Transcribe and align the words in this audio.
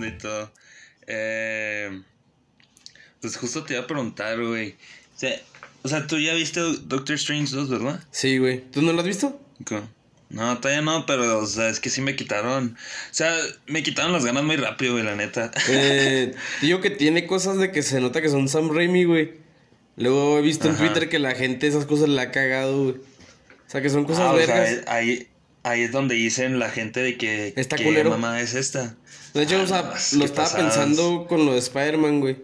y 0.00 0.12
todo. 0.12 0.52
Eh, 1.06 2.02
pues 3.20 3.36
justo 3.36 3.64
te 3.64 3.74
iba 3.74 3.82
a 3.82 3.86
preguntar, 3.86 4.42
güey. 4.44 4.72
O 5.16 5.18
sea, 5.18 5.40
o 5.82 5.88
sea, 5.88 6.06
tú 6.06 6.18
ya 6.18 6.34
viste 6.34 6.60
Doctor 6.60 7.14
Strange 7.16 7.54
2, 7.54 7.68
¿verdad? 7.70 8.00
Sí, 8.10 8.38
güey. 8.38 8.60
¿Tú 8.70 8.82
no 8.82 8.92
lo 8.92 9.00
has 9.00 9.06
visto? 9.06 9.40
No, 10.30 10.58
todavía 10.58 10.80
no, 10.82 11.04
pero, 11.06 11.38
o 11.38 11.46
sea, 11.46 11.68
es 11.68 11.78
que 11.78 11.90
sí 11.90 12.00
me 12.00 12.16
quitaron. 12.16 12.76
O 13.10 13.14
sea, 13.14 13.34
me 13.66 13.82
quitaron 13.82 14.12
las 14.12 14.24
ganas 14.24 14.44
muy 14.44 14.56
rápido, 14.56 14.92
güey, 14.94 15.04
la 15.04 15.14
neta. 15.14 15.50
Eh, 15.68 16.34
digo 16.62 16.80
que 16.80 16.90
tiene 16.90 17.26
cosas 17.26 17.58
de 17.58 17.70
que 17.70 17.82
se 17.82 18.00
nota 18.00 18.22
que 18.22 18.28
son 18.28 18.48
Sam 18.48 18.74
Raimi, 18.74 19.04
güey. 19.04 19.34
Luego 19.96 20.38
he 20.38 20.42
visto 20.42 20.68
en. 20.68 20.76
Twitter 20.76 21.08
que 21.08 21.18
la 21.18 21.34
gente 21.34 21.66
esas 21.66 21.84
cosas 21.84 22.08
la 22.08 22.22
ha 22.22 22.30
cagado, 22.30 22.84
güey. 22.84 22.94
O 22.96 23.70
sea, 23.70 23.82
que 23.82 23.90
son 23.90 24.04
cosas 24.04 24.24
Ah, 24.24 24.32
o 24.32 24.38
sea, 24.38 24.46
vergas. 24.60 24.84
ahí, 24.86 25.28
ahí 25.64 25.82
es 25.82 25.92
donde 25.92 26.14
dicen 26.14 26.58
la 26.58 26.70
gente 26.70 27.00
de 27.00 27.18
que. 27.18 27.52
¿qué 27.54 27.84
culero. 27.84 28.10
mamá 28.10 28.40
es 28.40 28.54
esta? 28.54 28.96
De 29.34 29.42
hecho, 29.42 29.56
Ah, 29.58 29.62
o 29.62 29.66
sea, 29.66 29.82
no, 29.82 29.94
es 29.96 30.12
lo 30.14 30.18
que 30.20 30.24
estaba 30.26 30.48
pasadas. 30.48 30.64
pensando 30.76 31.26
con 31.28 31.46
lo 31.46 31.52
de 31.52 31.58
Spider-Man, 31.58 32.20
güey. 32.20 32.36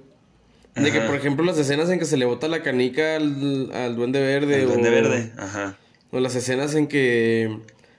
De 0.75 0.93
que, 0.93 1.01
por 1.01 1.17
ejemplo, 1.17 1.45
las 1.45 1.59
escenas 1.59 1.91
en 1.91 1.99
que 1.99 2.05
se 2.05 2.17
le 2.17 2.25
bota 2.25 2.47
la 2.47 2.63
canica 2.63 3.17
al, 3.17 3.71
al 3.75 3.97
Duende 3.97 4.21
Verde. 4.21 4.61
El 4.63 4.69
Duende 4.69 4.91
Verde, 4.91 5.33
ajá. 5.37 5.77
O 6.13 6.21
las 6.21 6.35
escenas 6.37 6.75
en 6.77 6.87
que. 6.87 7.59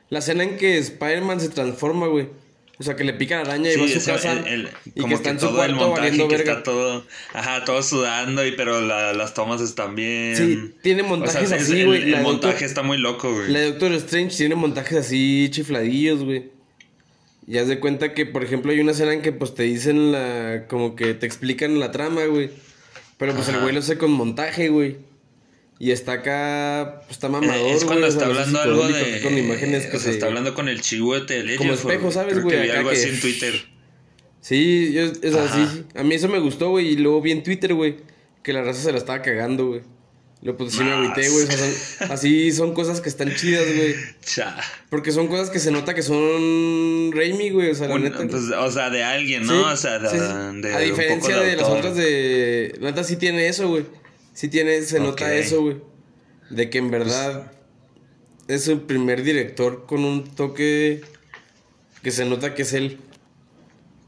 La 0.09 0.19
escena 0.19 0.43
en 0.43 0.57
que 0.57 0.77
Spider-Man 0.77 1.39
se 1.41 1.49
transforma, 1.49 2.07
güey. 2.07 2.29
O 2.79 2.83
sea, 2.83 2.95
que 2.95 3.03
le 3.03 3.11
pica 3.13 3.35
la 3.35 3.41
araña 3.41 3.69
y 3.73 3.75
va 3.75 3.83
a 3.83 3.87
su 3.89 3.97
eso, 3.97 4.13
casa. 4.13 4.31
el- 4.31 4.47
el- 4.47 4.69
y 4.95 5.01
como 5.01 5.09
que 5.09 5.13
está 5.15 5.29
en 5.31 5.39
su 5.41 5.47
todo 5.47 5.65
el 5.65 5.75
cuarto 5.75 5.91
valiendo 5.91 6.27
que 6.29 6.37
verga. 6.37 6.51
está 6.53 6.63
todo, 6.63 7.05
ajá, 7.33 7.65
todo 7.65 7.83
sudando 7.83 8.45
y 8.45 8.53
pero 8.53 8.79
la- 8.79 9.11
las 9.11 9.33
tomas 9.33 9.59
están 9.59 9.95
bien. 9.95 10.37
Sí, 10.37 10.73
tiene 10.81 11.01
O 11.01 11.05
sea, 11.05 11.09
montajes 11.17 11.51
es- 11.51 11.61
así, 11.61 11.83
güey. 11.83 12.03
El, 12.13 12.21
montaje 12.21 12.53
Doctor- 12.53 12.63
está 12.63 12.81
muy 12.81 12.97
loco, 12.97 13.33
güey. 13.33 13.51
La 13.51 13.59
de 13.59 13.71
Doctor 13.71 13.91
Strange 13.95 14.37
tiene 14.37 14.55
montajes 14.55 14.97
así 14.97 15.49
chifladillos, 15.51 16.23
güey. 16.23 16.51
Y 17.49 17.57
haz 17.57 17.67
de 17.67 17.79
cuenta 17.79 18.13
que, 18.13 18.25
por 18.27 18.43
ejemplo, 18.43 18.71
hay 18.71 18.79
una 18.79 18.91
escena 18.91 19.11
en 19.11 19.21
que 19.23 19.31
pues 19.31 19.55
te 19.55 19.63
dicen 19.63 20.11
la. 20.11 20.67
como 20.69 20.95
que 20.95 21.15
te 21.15 21.25
explican 21.25 21.79
la 21.79 21.91
trama, 21.91 22.23
güey. 22.25 22.51
Pero 23.17 23.33
pues 23.33 23.47
el 23.49 23.55
Ajá. 23.55 23.63
güey 23.63 23.73
lo 23.73 23.79
hace 23.79 23.97
con 23.97 24.11
montaje, 24.11 24.69
güey. 24.69 24.97
Y 25.79 25.89
está 25.91 26.11
acá. 26.13 27.01
pues, 27.07 27.11
está 27.11 27.27
mamador, 27.27 27.55
Eh, 27.55 27.71
es 27.71 27.83
cuando 27.85 28.01
güey, 28.05 28.11
está 28.13 28.27
hablando 28.27 28.61
algo 28.61 28.87
de. 28.87 29.21
Con 29.23 29.35
imágenes 29.37 29.87
que 29.87 29.97
o 29.97 29.99
sea, 29.99 30.09
se- 30.09 30.11
está 30.11 30.27
hablando 30.27 30.53
con 30.53 30.69
el 30.69 30.79
chihuete 30.81 31.41
de 31.43 31.55
Como 31.55 31.73
espejo, 31.73 32.11
¿sabes, 32.11 32.33
creo 32.33 32.43
güey? 32.43 32.55
que 32.57 32.61
vi 32.63 32.69
Acá 32.69 32.79
algo 32.79 32.91
que- 32.91 32.97
así 32.97 33.09
en 33.09 33.19
Twitter. 33.19 33.53
Sí, 34.41 34.93
yo, 34.93 35.05
o 35.09 35.31
sea, 35.31 35.43
Ajá. 35.45 35.67
sí, 35.71 35.77
sí. 35.79 35.85
A 35.99 36.03
mí 36.03 36.15
eso 36.15 36.27
me 36.29 36.39
gustó, 36.39 36.69
güey. 36.69 36.89
Y 36.89 36.95
luego 36.97 37.19
vi 37.21 37.31
en 37.31 37.43
Twitter, 37.43 37.73
güey, 37.73 37.97
que 38.43 38.53
la 38.53 38.61
raza 38.63 38.81
se 38.83 38.91
la 38.91 38.97
estaba 38.99 39.21
cagando, 39.21 39.67
güey. 39.67 39.81
Luego, 40.41 40.57
pues 40.59 40.73
sí 40.73 40.83
me 40.83 40.91
agüité, 40.93 41.27
güey. 41.29 41.43
o 41.43 41.47
sea, 41.51 41.57
son- 41.57 42.11
así 42.11 42.51
son 42.53 42.73
cosas 42.73 43.01
que 43.01 43.09
están 43.09 43.35
chidas, 43.35 43.65
güey. 43.75 43.93
Porque 44.89 45.11
son 45.11 45.27
cosas 45.27 45.49
que 45.49 45.59
se 45.59 45.69
nota 45.69 45.93
que 45.93 46.01
son 46.01 47.11
Raimi, 47.13 47.49
güey. 47.49 47.71
O 47.71 47.75
sea, 47.75 47.89
la 47.89 47.95
Un- 47.95 48.03
neta. 48.03 48.17
pues, 48.25 48.43
o 48.57 48.71
sea, 48.71 48.89
de 48.89 49.03
alguien, 49.03 49.43
Sí, 49.43 49.49
¿no? 49.49 49.63
o 49.71 49.75
sea, 49.75 49.99
de, 49.99 50.09
sí, 50.09 50.15
sí. 50.17 50.61
de 50.61 50.73
a 50.73 50.79
diferencia 50.79 51.37
de 51.39 51.55
las 51.57 51.65
autor. 51.65 51.77
otras 51.79 51.95
de. 51.97 52.73
La 52.79 52.91
neta 52.91 53.03
sí 53.03 53.17
tiene 53.17 53.47
eso, 53.49 53.67
güey. 53.67 53.85
Sí 54.33 54.47
tiene, 54.47 54.81
se 54.83 54.99
nota 55.01 55.33
eso, 55.35 55.61
güey. 55.61 55.77
De 56.49 56.69
que 56.69 56.77
en 56.77 56.89
verdad 56.89 57.51
es 58.47 58.67
el 58.69 58.79
primer 58.79 59.23
director 59.23 59.85
con 59.85 60.05
un 60.05 60.23
toque 60.35 61.01
que 62.01 62.11
se 62.11 62.23
nota 62.23 62.55
que 62.55 62.61
es 62.61 62.71
él. 62.73 62.97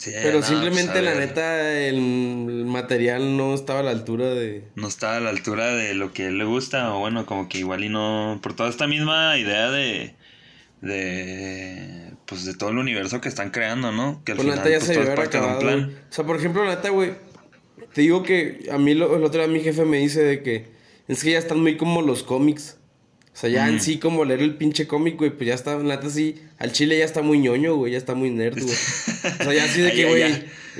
Sí, 0.02 0.12
Pero 0.20 0.40
no, 0.40 0.44
simplemente, 0.44 0.94
pues, 0.94 1.04
la 1.04 1.12
ver, 1.12 1.28
neta, 1.28 1.80
el 1.80 2.66
material 2.66 3.38
no 3.38 3.54
estaba 3.54 3.82
a 3.82 3.84
la 3.84 3.92
altura 3.92 4.34
de. 4.34 4.64
No 4.74 4.88
está 4.88 5.18
a 5.18 5.20
la 5.20 5.30
altura 5.30 5.76
de 5.76 5.94
lo 5.94 6.12
que 6.12 6.32
le 6.32 6.44
gusta, 6.44 6.96
o 6.96 7.00
bueno, 7.02 7.28
como 7.28 7.48
que 7.48 7.60
igual 7.60 7.84
y 7.84 7.90
no. 7.90 8.40
Por 8.42 8.56
toda 8.56 8.70
esta 8.72 8.88
misma 8.88 9.38
idea 9.38 9.70
de. 9.70 10.16
de. 10.82 12.14
pues 12.26 12.46
de 12.46 12.56
todo 12.56 12.72
el 12.72 12.80
universo 12.80 13.22
que 13.22 13.30
están 13.30 13.52
creando, 13.52 13.92
¿no? 13.92 14.24
Que 14.26 14.32
al 14.32 14.38
Pues 14.38 14.48
la 14.48 14.54
final 14.56 14.66
neta 14.66 14.80
ya 14.80 14.80
pues, 14.80 14.88
se 14.88 14.94
todo 14.96 15.04
es 15.04 15.16
parte 15.16 15.38
de 15.38 15.44
un 15.44 15.50
acabado. 15.52 15.60
plan. 15.68 15.96
O 16.10 16.14
sea, 16.14 16.26
por 16.26 16.36
ejemplo, 16.36 16.66
la 16.66 16.76
neta, 16.78 16.90
güey. 16.90 17.12
Te 17.94 18.02
digo 18.02 18.24
que 18.24 18.70
a 18.72 18.80
mí 18.80 18.96
lo, 18.96 19.16
el 19.16 19.24
otro 19.24 19.40
día 19.40 19.54
mi 19.54 19.60
jefe 19.62 19.86
me 19.86 19.98
dice 19.98 20.24
de 20.24 20.42
que 20.42 20.66
es 21.08 21.24
que 21.24 21.32
ya 21.34 21.38
están 21.38 21.60
muy 21.60 21.78
como 21.78 22.02
los 22.02 22.24
cómics. 22.24 22.78
O 23.34 23.38
sea, 23.42 23.50
ya 23.50 23.66
Mm. 23.66 23.70
en 23.70 23.82
sí, 23.82 23.98
como 23.98 24.26
leer 24.26 24.42
el 24.42 24.56
pinche 24.56 24.88
cómic, 24.88 25.18
güey, 25.18 25.32
pues 25.32 25.48
ya 25.48 25.54
está, 25.54 25.78
neta 25.78 26.10
sí, 26.10 26.42
al 26.60 26.74
chile 26.74 26.98
ya 26.98 27.06
está 27.06 27.22
muy 27.22 27.40
ñoño, 27.40 27.76
güey, 27.76 27.94
ya 27.94 27.98
está 27.98 28.14
muy 28.14 28.30
nerd, 28.30 28.62
güey. 28.62 28.74
O 29.40 29.44
sea, 29.44 29.54
ya 29.54 29.64
así 29.64 29.80
de 29.80 29.92
que, 29.94 30.06
güey, 30.06 30.22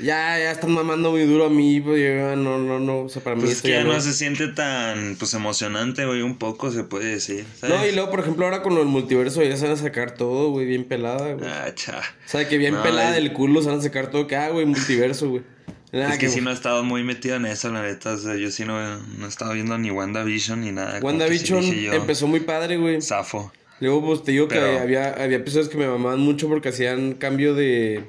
ya, 0.02 0.38
ya 0.38 0.50
están 0.52 0.70
mamando 0.72 1.10
muy 1.12 1.22
duro 1.24 1.46
a 1.46 1.48
mí, 1.48 1.80
pues 1.80 2.02
yo, 2.02 2.28
ah, 2.28 2.36
no, 2.36 2.58
no, 2.58 2.78
no, 2.78 3.00
o 3.04 3.08
sea, 3.08 3.22
para 3.24 3.36
mí 3.36 3.40
Pues 3.42 3.52
es 3.52 3.56
esto 3.58 3.68
que 3.68 3.72
ya 3.72 3.78
ya 3.80 3.84
no. 3.84 3.94
no 3.94 4.00
se 4.00 4.12
siente 4.12 4.48
tan 4.48 5.16
pues 5.18 5.32
emocionante, 5.32 6.04
güey, 6.04 6.20
un 6.20 6.36
poco 6.36 6.70
se 6.70 6.84
puede 6.84 7.06
decir. 7.06 7.46
¿sabes? 7.58 7.74
No, 7.74 7.86
y 7.86 7.92
luego, 7.92 8.10
por 8.10 8.20
ejemplo, 8.20 8.44
ahora 8.44 8.62
con 8.62 8.76
el 8.76 8.84
multiverso 8.84 9.42
ya 9.42 9.56
se 9.56 9.64
van 9.64 9.72
a 9.72 9.76
sacar 9.78 10.14
todo, 10.14 10.50
güey, 10.50 10.66
bien 10.66 10.84
pelada, 10.84 11.32
güey. 11.32 11.48
Ah, 11.50 11.72
cha. 11.74 12.00
O 12.00 12.28
sea, 12.28 12.46
que 12.46 12.58
bien 12.58 12.74
No, 12.74 12.82
pelada 12.82 13.16
es- 13.16 13.22
del 13.22 13.32
culo 13.32 13.62
se 13.62 13.70
van 13.70 13.78
a 13.78 13.82
sacar 13.82 14.10
todo, 14.10 14.26
que, 14.26 14.36
ah, 14.36 14.50
güey, 14.50 14.66
multiverso, 14.66 15.30
güey. 15.30 15.42
Es 15.92 16.16
que 16.18 16.28
sí 16.30 16.40
no 16.40 16.50
he 16.50 16.54
estado 16.54 16.82
muy 16.84 17.04
metido 17.04 17.36
en 17.36 17.44
eso, 17.46 17.70
la 17.70 17.82
neta. 17.82 18.14
O 18.14 18.16
sea, 18.16 18.34
yo 18.36 18.50
sí 18.50 18.64
no, 18.64 18.98
no 18.98 19.26
he 19.26 19.28
estado 19.28 19.52
viendo 19.52 19.76
ni 19.76 19.90
WandaVision 19.90 20.62
ni 20.62 20.72
nada. 20.72 20.92
que 20.94 20.98
sí 21.00 21.04
WandaVision 21.04 21.62
yo, 21.74 21.92
empezó 21.92 22.26
muy 22.26 22.40
padre, 22.40 22.78
güey. 22.78 23.02
Zafo. 23.02 23.52
Luego, 23.80 24.06
pues 24.06 24.22
te 24.22 24.32
digo 24.32 24.48
que 24.48 24.58
había, 24.58 25.10
había 25.12 25.36
episodios 25.36 25.68
que 25.68 25.76
me 25.76 25.86
mamaban 25.86 26.20
mucho 26.20 26.48
porque 26.48 26.70
hacían 26.70 27.12
cambio 27.14 27.54
de, 27.54 28.04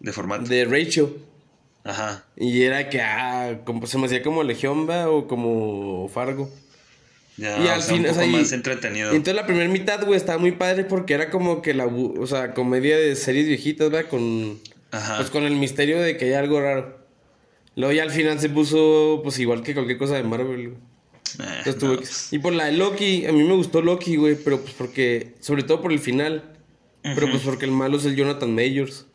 De 0.00 0.12
formato. 0.12 0.44
de 0.48 0.64
ratio. 0.64 1.16
Ajá. 1.82 2.24
Y 2.36 2.62
era 2.62 2.88
que, 2.88 3.00
ah, 3.00 3.60
como, 3.64 3.86
se 3.86 3.96
me 3.98 4.06
hacía 4.06 4.22
como 4.22 4.42
Legión, 4.42 4.88
va, 4.88 5.08
o 5.08 5.26
como 5.26 6.08
Fargo. 6.08 6.50
Ya, 7.36 7.58
Y 7.58 7.66
o 7.66 7.70
al 7.72 7.82
sea, 7.82 7.94
fin, 7.94 8.04
un 8.04 8.10
o 8.10 8.14
poco 8.14 8.24
y- 8.26 8.30
más 8.32 8.52
entretenido. 8.52 9.12
Y 9.12 9.16
entonces 9.16 9.34
la 9.34 9.46
primera 9.46 9.68
mitad, 9.68 10.04
güey, 10.04 10.16
estaba 10.16 10.38
muy 10.38 10.52
padre 10.52 10.84
porque 10.84 11.14
era 11.14 11.30
como 11.30 11.62
que 11.62 11.74
la, 11.74 11.86
o 11.86 12.26
sea, 12.26 12.54
comedia 12.54 12.96
de 12.96 13.14
series 13.16 13.46
viejitas, 13.46 13.92
va, 13.92 14.04
con, 14.04 14.58
Ajá. 14.96 15.16
pues 15.18 15.30
con 15.30 15.44
el 15.44 15.54
misterio 15.56 16.00
de 16.00 16.16
que 16.16 16.26
hay 16.26 16.32
algo 16.34 16.60
raro. 16.60 16.98
Luego 17.74 17.92
ya 17.92 18.02
al 18.04 18.10
final 18.10 18.40
se 18.40 18.48
puso, 18.48 19.20
pues 19.22 19.38
igual 19.38 19.62
que 19.62 19.74
cualquier 19.74 19.98
cosa 19.98 20.14
de 20.16 20.22
Marvel, 20.22 20.68
güey. 20.70 20.78
Eh, 21.38 21.54
Entonces 21.58 21.82
no, 21.82 21.88
tuve- 21.90 21.96
pues, 21.98 22.32
Y 22.32 22.38
por 22.38 22.52
la 22.54 22.66
de 22.66 22.72
Loki, 22.72 23.26
a 23.26 23.32
mí 23.32 23.42
me 23.42 23.54
gustó 23.54 23.82
Loki, 23.82 24.16
güey, 24.16 24.36
pero 24.36 24.60
pues 24.60 24.72
porque, 24.74 25.34
sobre 25.40 25.62
todo 25.64 25.82
por 25.82 25.92
el 25.92 25.98
final, 25.98 26.52
pero 27.02 27.28
pues 27.30 27.42
porque 27.42 27.66
el 27.66 27.72
malo 27.72 27.98
es 27.98 28.04
el 28.06 28.16
Jonathan 28.16 28.54
Majors. 28.54 29.06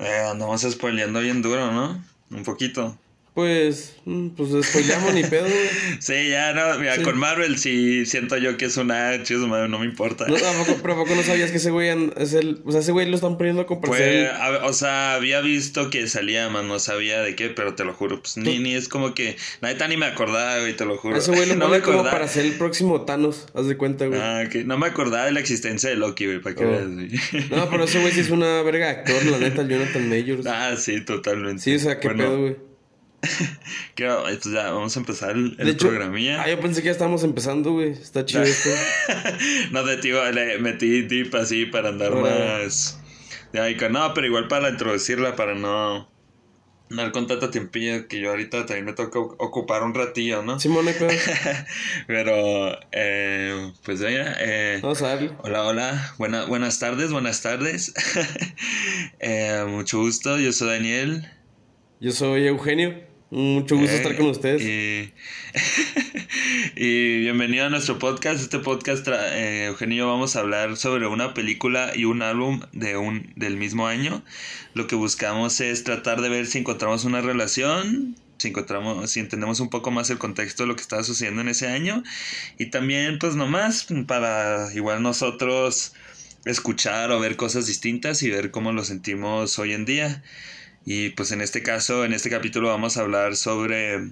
eh, 0.00 0.26
andamos 0.30 0.62
spoileando 0.62 1.20
bien 1.20 1.42
duro, 1.42 1.70
¿no? 1.72 2.02
Un 2.30 2.44
poquito. 2.44 2.98
Pues, 3.34 3.94
mm, 4.04 4.30
pues 4.30 4.50
spoileamos 4.66 5.14
ni 5.14 5.22
pedo, 5.22 5.44
güey. 5.44 5.68
Sí, 6.00 6.28
ya 6.30 6.52
no, 6.54 6.76
mira, 6.80 6.96
Sí. 6.96 7.02
con 7.02 7.16
Marvel 7.18 7.56
sí 7.56 8.04
siento 8.04 8.36
yo 8.36 8.56
que 8.56 8.64
es 8.64 8.76
una 8.76 9.22
chisma, 9.22 9.68
no 9.68 9.78
me 9.78 9.84
importa. 9.86 10.26
No, 10.26 10.34
tampoco, 10.36 10.78
pero 10.82 10.94
¿a 10.94 10.96
poco 10.96 11.14
no 11.14 11.22
sabías 11.22 11.52
que 11.52 11.58
ese 11.58 11.70
güey 11.70 11.88
es 12.16 12.32
el, 12.32 12.60
o 12.64 12.72
sea, 12.72 12.80
ese 12.80 12.90
güey 12.90 13.08
lo 13.08 13.14
están 13.14 13.36
poniendo 13.38 13.64
ser 13.68 13.78
Pues, 13.80 14.30
a- 14.32 14.66
o 14.66 14.72
sea, 14.72 15.14
había 15.14 15.40
visto 15.40 15.88
que 15.90 16.08
salía, 16.08 16.48
más 16.48 16.64
no 16.64 16.80
sabía 16.80 17.20
de 17.22 17.36
qué, 17.36 17.48
pero 17.50 17.74
te 17.76 17.84
lo 17.84 17.94
juro, 17.94 18.20
pues 18.20 18.36
ni, 18.38 18.58
ni 18.58 18.74
es 18.74 18.88
como 18.88 19.14
que, 19.14 19.36
neta 19.62 19.86
ni 19.86 19.96
me 19.96 20.06
acordaba, 20.06 20.58
güey, 20.58 20.74
te 20.74 20.84
lo 20.84 20.96
juro. 20.96 21.16
ese 21.16 21.30
güey 21.30 21.46
lo 21.48 21.54
no 21.54 21.68
me 21.68 21.80
como 21.80 22.02
para 22.02 22.26
ser 22.26 22.44
el 22.44 22.52
próximo 22.54 23.02
Thanos, 23.02 23.46
haz 23.54 23.66
de 23.68 23.76
cuenta, 23.76 24.06
güey. 24.06 24.20
Ah, 24.20 24.42
ok. 24.46 24.56
No 24.64 24.78
me 24.78 24.86
acordaba 24.86 25.26
de 25.26 25.32
la 25.32 25.38
existencia 25.40 25.88
de 25.88 25.94
Loki, 25.96 26.26
güey, 26.26 26.40
para 26.40 26.56
que 26.56 26.64
Oh. 26.64 26.70
veas, 26.70 26.88
güey. 26.92 27.08
No, 27.50 27.70
pero 27.70 27.84
ese 27.84 28.00
güey 28.00 28.12
sí 28.12 28.20
es 28.20 28.30
una 28.30 28.62
verga 28.62 28.90
actor, 28.90 29.24
la 29.26 29.38
neta, 29.38 29.62
el 29.62 29.68
Jonathan 29.68 30.08
Majors. 30.08 30.44
Ah, 30.48 30.74
sí, 30.76 31.04
totalmente. 31.04 31.62
Sí, 31.62 31.74
o 31.76 31.78
sea, 31.78 32.00
qué 32.00 32.08
Bueno, 32.08 32.24
pedo, 32.24 32.40
güey. 32.40 32.67
¿qué- 33.94 34.06
pues 34.24 34.44
ya, 34.44 34.70
vamos 34.70 34.96
a 34.96 35.00
empezar 35.00 35.30
el, 35.30 35.56
el 35.58 35.66
De 35.66 35.72
hecho, 35.72 35.88
programilla. 35.88 36.42
ah, 36.42 36.48
yo 36.48 36.60
pensé 36.60 36.80
que 36.82 36.86
ya 36.86 36.92
estábamos 36.92 37.24
empezando, 37.24 37.72
güey. 37.72 37.90
Está 37.92 38.24
chido 38.24 38.42
esto. 38.42 38.70
no 39.72 39.84
te 39.84 39.96
tío, 39.98 40.30
le 40.32 40.58
metí 40.58 41.06
tip 41.08 41.34
así 41.34 41.66
para 41.66 41.88
andar 41.90 42.14
más. 42.14 43.00
De 43.52 43.60
ahí, 43.60 43.76
no, 43.90 44.14
pero 44.14 44.26
igual 44.26 44.46
para 44.48 44.68
introducirla, 44.70 45.34
para 45.36 45.54
no. 45.54 46.08
No 46.90 47.02
dar 47.02 47.12
con 47.12 47.26
tanto 47.26 47.50
tiempillo 47.50 48.08
que 48.08 48.18
yo 48.18 48.30
ahorita 48.30 48.64
también 48.64 48.86
me 48.86 48.94
toca 48.94 49.18
ocupar 49.18 49.82
un 49.82 49.92
ratillo, 49.92 50.42
¿no? 50.42 50.58
Simón, 50.58 50.86
pedo. 50.86 51.08
pero, 52.06 52.78
eh, 52.92 53.72
pues 53.84 54.00
ya, 54.00 54.08
eh, 54.40 54.78
Vamos 54.80 55.02
a 55.02 55.08
darle. 55.08 55.32
Hola, 55.42 55.64
hola, 55.64 56.14
Buena- 56.16 56.46
buenas 56.46 56.78
tardes, 56.78 57.12
buenas 57.12 57.42
tardes. 57.42 57.92
Eh, 59.20 59.64
mucho 59.68 59.98
gusto, 59.98 60.38
yo 60.38 60.50
soy 60.52 60.68
Daniel. 60.68 61.28
Yo 62.00 62.12
soy 62.12 62.46
Eugenio. 62.46 62.94
Mucho 63.30 63.76
gusto 63.76 63.92
Eh, 63.92 63.96
estar 63.96 64.16
con 64.16 64.26
ustedes. 64.28 64.62
Y, 64.62 65.12
y 66.76 67.20
bienvenido 67.20 67.66
a 67.66 67.68
nuestro 67.68 67.98
podcast. 67.98 68.40
Este 68.40 68.58
podcast, 68.58 69.06
eh, 69.06 69.66
Eugenio, 69.66 69.94
y 69.94 69.98
yo 69.98 70.06
vamos 70.08 70.34
a 70.34 70.40
hablar 70.40 70.78
sobre 70.78 71.06
una 71.06 71.34
película 71.34 71.92
y 71.94 72.06
un 72.06 72.22
álbum 72.22 72.62
de 72.72 72.96
un, 72.96 73.30
del 73.36 73.58
mismo 73.58 73.86
año. 73.86 74.22
Lo 74.72 74.86
que 74.86 74.96
buscamos 74.96 75.60
es 75.60 75.84
tratar 75.84 76.22
de 76.22 76.30
ver 76.30 76.46
si 76.46 76.56
encontramos 76.56 77.04
una 77.04 77.20
relación, 77.20 78.16
si 78.38 78.48
encontramos, 78.48 79.10
si 79.10 79.20
entendemos 79.20 79.60
un 79.60 79.68
poco 79.68 79.90
más 79.90 80.08
el 80.08 80.16
contexto 80.16 80.62
de 80.62 80.68
lo 80.68 80.76
que 80.76 80.82
estaba 80.82 81.04
sucediendo 81.04 81.42
en 81.42 81.48
ese 81.48 81.68
año. 81.68 82.02
Y 82.56 82.70
también, 82.70 83.18
pues 83.18 83.36
nomás, 83.36 83.88
para 84.06 84.72
igual 84.72 85.02
nosotros 85.02 85.92
escuchar 86.46 87.10
o 87.10 87.20
ver 87.20 87.36
cosas 87.36 87.66
distintas 87.66 88.22
y 88.22 88.30
ver 88.30 88.50
cómo 88.50 88.72
lo 88.72 88.84
sentimos 88.84 89.58
hoy 89.58 89.74
en 89.74 89.84
día. 89.84 90.22
Y 90.90 91.10
pues 91.10 91.32
en 91.32 91.42
este 91.42 91.62
caso, 91.62 92.06
en 92.06 92.14
este 92.14 92.30
capítulo 92.30 92.68
vamos 92.68 92.96
a 92.96 93.02
hablar 93.02 93.36
sobre 93.36 94.10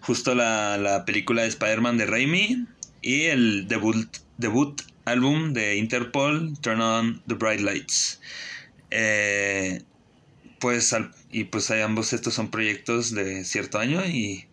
justo 0.00 0.34
la, 0.34 0.78
la 0.78 1.04
película 1.04 1.42
de 1.42 1.48
Spider-Man 1.48 1.98
de 1.98 2.06
Raimi 2.06 2.66
y 3.02 3.24
el 3.24 3.68
debut, 3.68 4.08
debut 4.38 4.80
álbum 5.04 5.52
de 5.52 5.76
Interpol, 5.76 6.58
Turn 6.62 6.80
On 6.80 7.22
the 7.28 7.34
Bright 7.34 7.60
Lights. 7.60 8.18
Eh, 8.90 9.82
pues 10.58 10.96
y 11.30 11.44
pues 11.44 11.70
ambos 11.70 12.14
estos 12.14 12.32
son 12.32 12.50
proyectos 12.50 13.14
de 13.14 13.44
cierto 13.44 13.78
año 13.78 14.06
y 14.06 14.46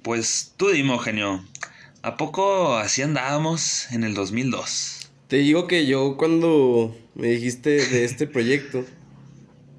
pues 0.00 0.54
tú 0.56 0.70
dime, 0.70 0.98
genio, 1.00 1.44
¿a 2.00 2.16
poco 2.16 2.78
así 2.78 3.02
andábamos 3.02 3.92
en 3.92 4.04
el 4.04 4.14
2002? 4.14 5.10
Te 5.28 5.36
digo 5.36 5.66
que 5.66 5.84
yo 5.84 6.16
cuando 6.16 6.96
me 7.14 7.28
dijiste 7.28 7.86
de 7.86 8.04
este 8.06 8.26
proyecto, 8.26 8.86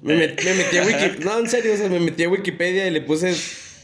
me, 0.02 0.16
metí 0.16 0.48
a 0.78 0.82
Wikipedia, 0.86 1.24
no, 1.24 1.38
en 1.38 1.48
serio, 1.48 1.74
o 1.74 1.76
sea, 1.76 1.88
me 1.88 2.00
metí 2.00 2.24
a 2.24 2.28
Wikipedia 2.28 2.86
y 2.86 2.90
le 2.90 3.00
puse 3.00 3.34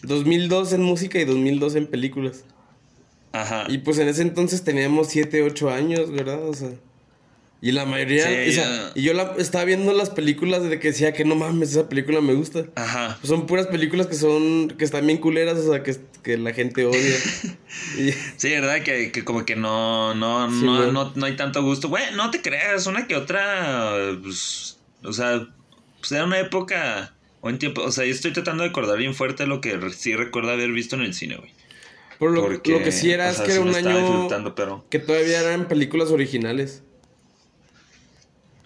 2002 0.02 0.72
en 0.72 0.82
música 0.82 1.18
y 1.18 1.24
2002 1.24 1.76
en 1.76 1.86
películas. 1.86 2.44
Ajá. 3.32 3.66
Y 3.68 3.78
pues 3.78 3.98
en 3.98 4.08
ese 4.08 4.22
entonces 4.22 4.64
teníamos 4.64 5.08
7, 5.08 5.42
8 5.42 5.70
años, 5.70 6.10
¿verdad? 6.10 6.46
O 6.46 6.54
sea. 6.54 6.70
Y 7.60 7.72
la 7.72 7.84
mayoría. 7.86 8.22
o 8.22 8.52
sea, 8.52 8.92
y 8.94 9.02
yo 9.02 9.14
la, 9.14 9.34
estaba 9.36 9.64
viendo 9.64 9.92
las 9.92 10.10
películas 10.10 10.62
de 10.62 10.78
que 10.78 10.88
decía 10.88 11.12
que 11.12 11.24
no 11.24 11.34
mames, 11.34 11.72
esa 11.72 11.88
película 11.88 12.20
me 12.20 12.34
gusta. 12.34 12.66
Ajá. 12.76 13.16
Pues 13.20 13.28
son 13.28 13.46
puras 13.46 13.66
películas 13.66 14.06
que 14.06 14.14
son. 14.14 14.68
que 14.78 14.84
están 14.84 15.06
bien 15.06 15.18
culeras, 15.18 15.58
o 15.58 15.72
sea, 15.72 15.82
que, 15.82 15.96
que 16.22 16.36
la 16.38 16.52
gente 16.52 16.84
odia. 16.84 17.16
Sí, 18.36 18.50
¿verdad? 18.50 18.82
Que, 18.82 19.10
que, 19.10 19.24
como 19.24 19.44
que 19.44 19.56
no. 19.56 20.14
No, 20.14 20.48
no, 20.48 20.92
no, 20.92 21.12
no, 21.14 21.26
hay 21.26 21.36
tanto 21.36 21.62
gusto. 21.62 21.88
Bueno, 21.88 22.16
no 22.16 22.30
te 22.30 22.40
creas, 22.40 22.86
una 22.86 23.06
que 23.06 23.16
otra. 23.16 24.16
Pues, 24.22 24.78
o 25.02 25.12
sea, 25.12 25.48
pues 26.00 26.12
era 26.12 26.24
una 26.24 26.38
época. 26.38 27.14
O 27.40 27.50
en 27.50 27.58
tiempo. 27.58 27.82
O 27.82 27.92
sea, 27.92 28.04
yo 28.04 28.12
estoy 28.12 28.32
tratando 28.32 28.64
de 28.64 28.70
acordar 28.70 28.98
bien 28.98 29.14
fuerte 29.14 29.46
lo 29.46 29.60
que 29.60 29.78
sí 29.92 30.16
recuerdo 30.16 30.50
haber 30.50 30.72
visto 30.72 30.96
en 30.96 31.02
el 31.02 31.14
cine, 31.14 31.36
güey. 31.36 31.52
Por 32.18 32.32
lo, 32.32 32.48
lo 32.48 32.60
que 32.62 32.92
sí 32.92 33.12
era 33.12 33.30
es 33.30 33.40
que 33.40 33.52
era 33.52 33.60
un 33.60 33.74
año. 33.74 34.28
Que 34.90 34.98
todavía 34.98 35.40
eran 35.40 35.68
películas 35.68 36.10
originales. 36.10 36.82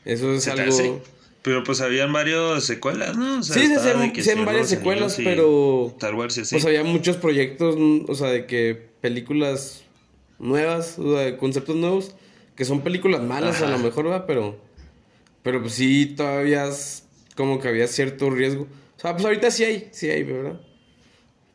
Eso 0.05 0.33
es 0.33 0.49
algo. 0.49 1.03
Pero 1.43 1.65
pues 1.65 1.81
habían 1.81 2.13
varias 2.13 2.65
secuelas, 2.65 3.17
¿no? 3.17 3.41
O 3.41 3.43
sea, 3.43 3.55
sí, 3.55 3.67
sí, 3.67 4.23
sí, 4.23 4.45
varias 4.45 4.69
secuelas, 4.69 5.17
pero. 5.17 5.89
Star 5.89 6.15
Wars, 6.15 6.35
sí. 6.35 6.43
Pues 6.51 6.65
había 6.65 6.85
muchos 6.85 7.17
proyectos, 7.17 7.77
o 8.09 8.15
sea, 8.15 8.29
de 8.29 8.47
que 8.47 8.91
películas 9.01 9.83
nuevas, 10.39 10.99
o 10.99 11.15
sea, 11.15 11.23
de 11.23 11.37
conceptos 11.37 11.75
nuevos, 11.75 12.15
que 12.55 12.65
son 12.65 12.83
películas 12.83 13.23
malas 13.23 13.61
a 13.61 13.69
lo 13.69 13.79
mejor, 13.79 14.09
va, 14.09 14.25
pero. 14.25 14.57
Pero 15.43 15.61
pues 15.61 15.75
sí, 15.75 16.15
todavía 16.17 16.67
es 16.69 17.09
como 17.43 17.59
que 17.59 17.67
había 17.67 17.89
cierto 17.89 18.31
riesgo. 18.31 18.69
O 18.97 19.01
sea, 19.01 19.15
pues 19.15 19.25
ahorita 19.25 19.51
sí 19.51 19.65
hay, 19.65 19.89
sí 19.91 20.09
hay, 20.09 20.23
¿verdad? 20.23 20.61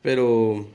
Pero. 0.01 0.69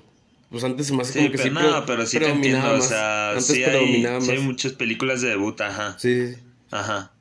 Pues 0.51 0.65
antes 0.65 0.87
se 0.87 0.95
me 0.95 1.03
hace 1.03 1.19
como 1.19 1.31
que 1.31 1.37
pero 1.39 1.49
sí. 1.49 1.51
No, 1.51 1.87
pero 1.87 2.07
sí 2.07 2.19
te 2.19 2.29
entiendo, 2.31 2.75
o 2.75 2.81
sea, 2.81 3.31
antes 3.31 3.47
sí 3.47 3.63
hay, 3.63 4.07
sí 4.21 4.31
hay 4.31 4.39
muchas 4.39 4.73
películas 4.73 5.21
de 5.21 5.29
debut, 5.29 5.61
ajá. 5.61 5.99
Sí, 5.99 6.29
sí. 6.29 6.41
Ajá. 6.71 7.13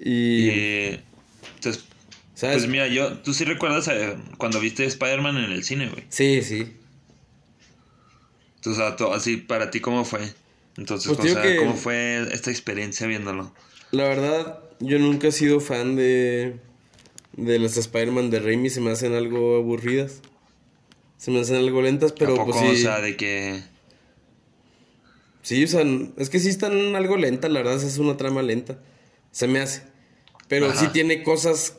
Y... 0.00 0.50
entonces, 1.56 1.84
pues 2.38 2.68
mira, 2.68 2.86
yo, 2.88 3.18
tú 3.18 3.34
sí 3.34 3.44
recuerdas 3.44 3.88
eh, 3.88 4.16
cuando 4.38 4.60
viste 4.60 4.84
Spider-Man 4.84 5.36
en 5.36 5.52
el 5.52 5.64
cine, 5.64 5.88
güey. 5.88 6.04
Sí, 6.08 6.42
sí. 6.42 6.74
Entonces, 8.56 8.82
así, 9.12 9.36
para 9.36 9.70
ti, 9.70 9.80
¿cómo 9.80 10.04
fue? 10.04 10.20
Entonces, 10.78 11.16
pues 11.16 11.34
¿cómo 11.58 11.74
fue 11.74 12.26
esta 12.32 12.50
experiencia 12.50 13.06
viéndolo? 13.06 13.54
La 13.90 14.04
verdad, 14.04 14.65
yo 14.80 14.98
nunca 14.98 15.28
he 15.28 15.32
sido 15.32 15.60
fan 15.60 15.96
de, 15.96 16.56
de 17.36 17.58
las 17.58 17.76
Spider-Man 17.76 18.30
de 18.30 18.40
Raimi, 18.40 18.70
se 18.70 18.80
me 18.80 18.90
hacen 18.90 19.14
algo 19.14 19.56
aburridas. 19.56 20.22
Se 21.16 21.30
me 21.30 21.40
hacen 21.40 21.56
algo 21.56 21.80
lentas, 21.80 22.12
pero 22.12 22.34
¿A 22.34 22.36
poco, 22.36 22.52
pues 22.52 22.80
o 22.80 22.82
sea, 22.82 23.00
de 23.00 23.16
que... 23.16 23.62
Sí, 25.42 25.64
o 25.64 25.68
sea, 25.68 25.84
es 26.18 26.28
que 26.28 26.40
sí 26.40 26.48
están 26.48 26.96
algo 26.96 27.16
lentas, 27.16 27.50
la 27.50 27.60
verdad, 27.60 27.82
es 27.82 27.98
una 27.98 28.16
trama 28.16 28.42
lenta 28.42 28.78
se 29.36 29.48
me 29.48 29.60
hace. 29.60 29.82
Pero 30.48 30.74
sí 30.74 30.88
tiene 30.94 31.22
cosas 31.22 31.76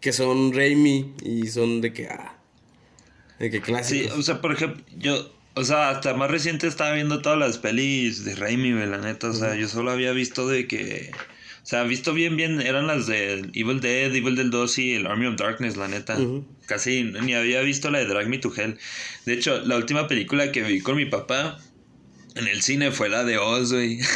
que 0.00 0.12
son 0.12 0.52
Raimi 0.52 1.12
y 1.24 1.48
son 1.48 1.80
de 1.80 1.92
que, 1.92 2.06
ah, 2.06 2.38
de 3.40 3.50
que 3.50 3.60
clásicos. 3.60 4.12
Sí, 4.12 4.20
o 4.20 4.22
sea, 4.22 4.40
por 4.40 4.52
ejemplo, 4.52 4.84
yo, 4.96 5.28
o 5.54 5.64
sea, 5.64 5.90
hasta 5.90 6.14
más 6.14 6.30
reciente 6.30 6.68
estaba 6.68 6.92
viendo 6.92 7.20
todas 7.20 7.36
las 7.36 7.58
pelis 7.58 8.24
de 8.24 8.36
Raimi, 8.36 8.70
la 8.86 8.98
neta, 8.98 9.30
o 9.30 9.32
sea, 9.32 9.56
yo 9.56 9.66
solo 9.66 9.90
había 9.90 10.12
visto 10.12 10.46
de 10.46 10.68
que, 10.68 11.10
sea, 11.66 11.82
visto 11.84 12.12
bien, 12.12 12.36
bien, 12.36 12.60
eran 12.60 12.86
las 12.86 13.06
de 13.06 13.50
Evil 13.54 13.80
Dead, 13.80 14.14
Evil 14.14 14.36
Dead 14.36 14.46
2 14.46 14.78
y 14.78 14.94
el 14.94 15.06
Army 15.06 15.26
of 15.26 15.36
Darkness, 15.36 15.76
la 15.76 15.88
neta. 15.88 16.18
Casi 16.66 17.04
ni 17.04 17.34
había 17.34 17.60
visto 17.62 17.90
la 17.90 17.98
de 17.98 18.06
Drag 18.06 18.28
Me 18.28 18.38
to 18.38 18.52
Hell. 18.54 18.78
De 19.24 19.32
hecho, 19.32 19.60
la 19.60 19.76
última 19.76 20.06
película 20.06 20.52
que 20.52 20.62
vi 20.62 20.80
con 20.80 20.96
mi 20.96 21.06
papá 21.06 21.58
en 22.34 22.48
el 22.48 22.62
cine 22.62 22.90
fue 22.90 23.08
la 23.08 23.24
de 23.24 23.38
Oz, 23.38 23.72
güey. 23.72 23.98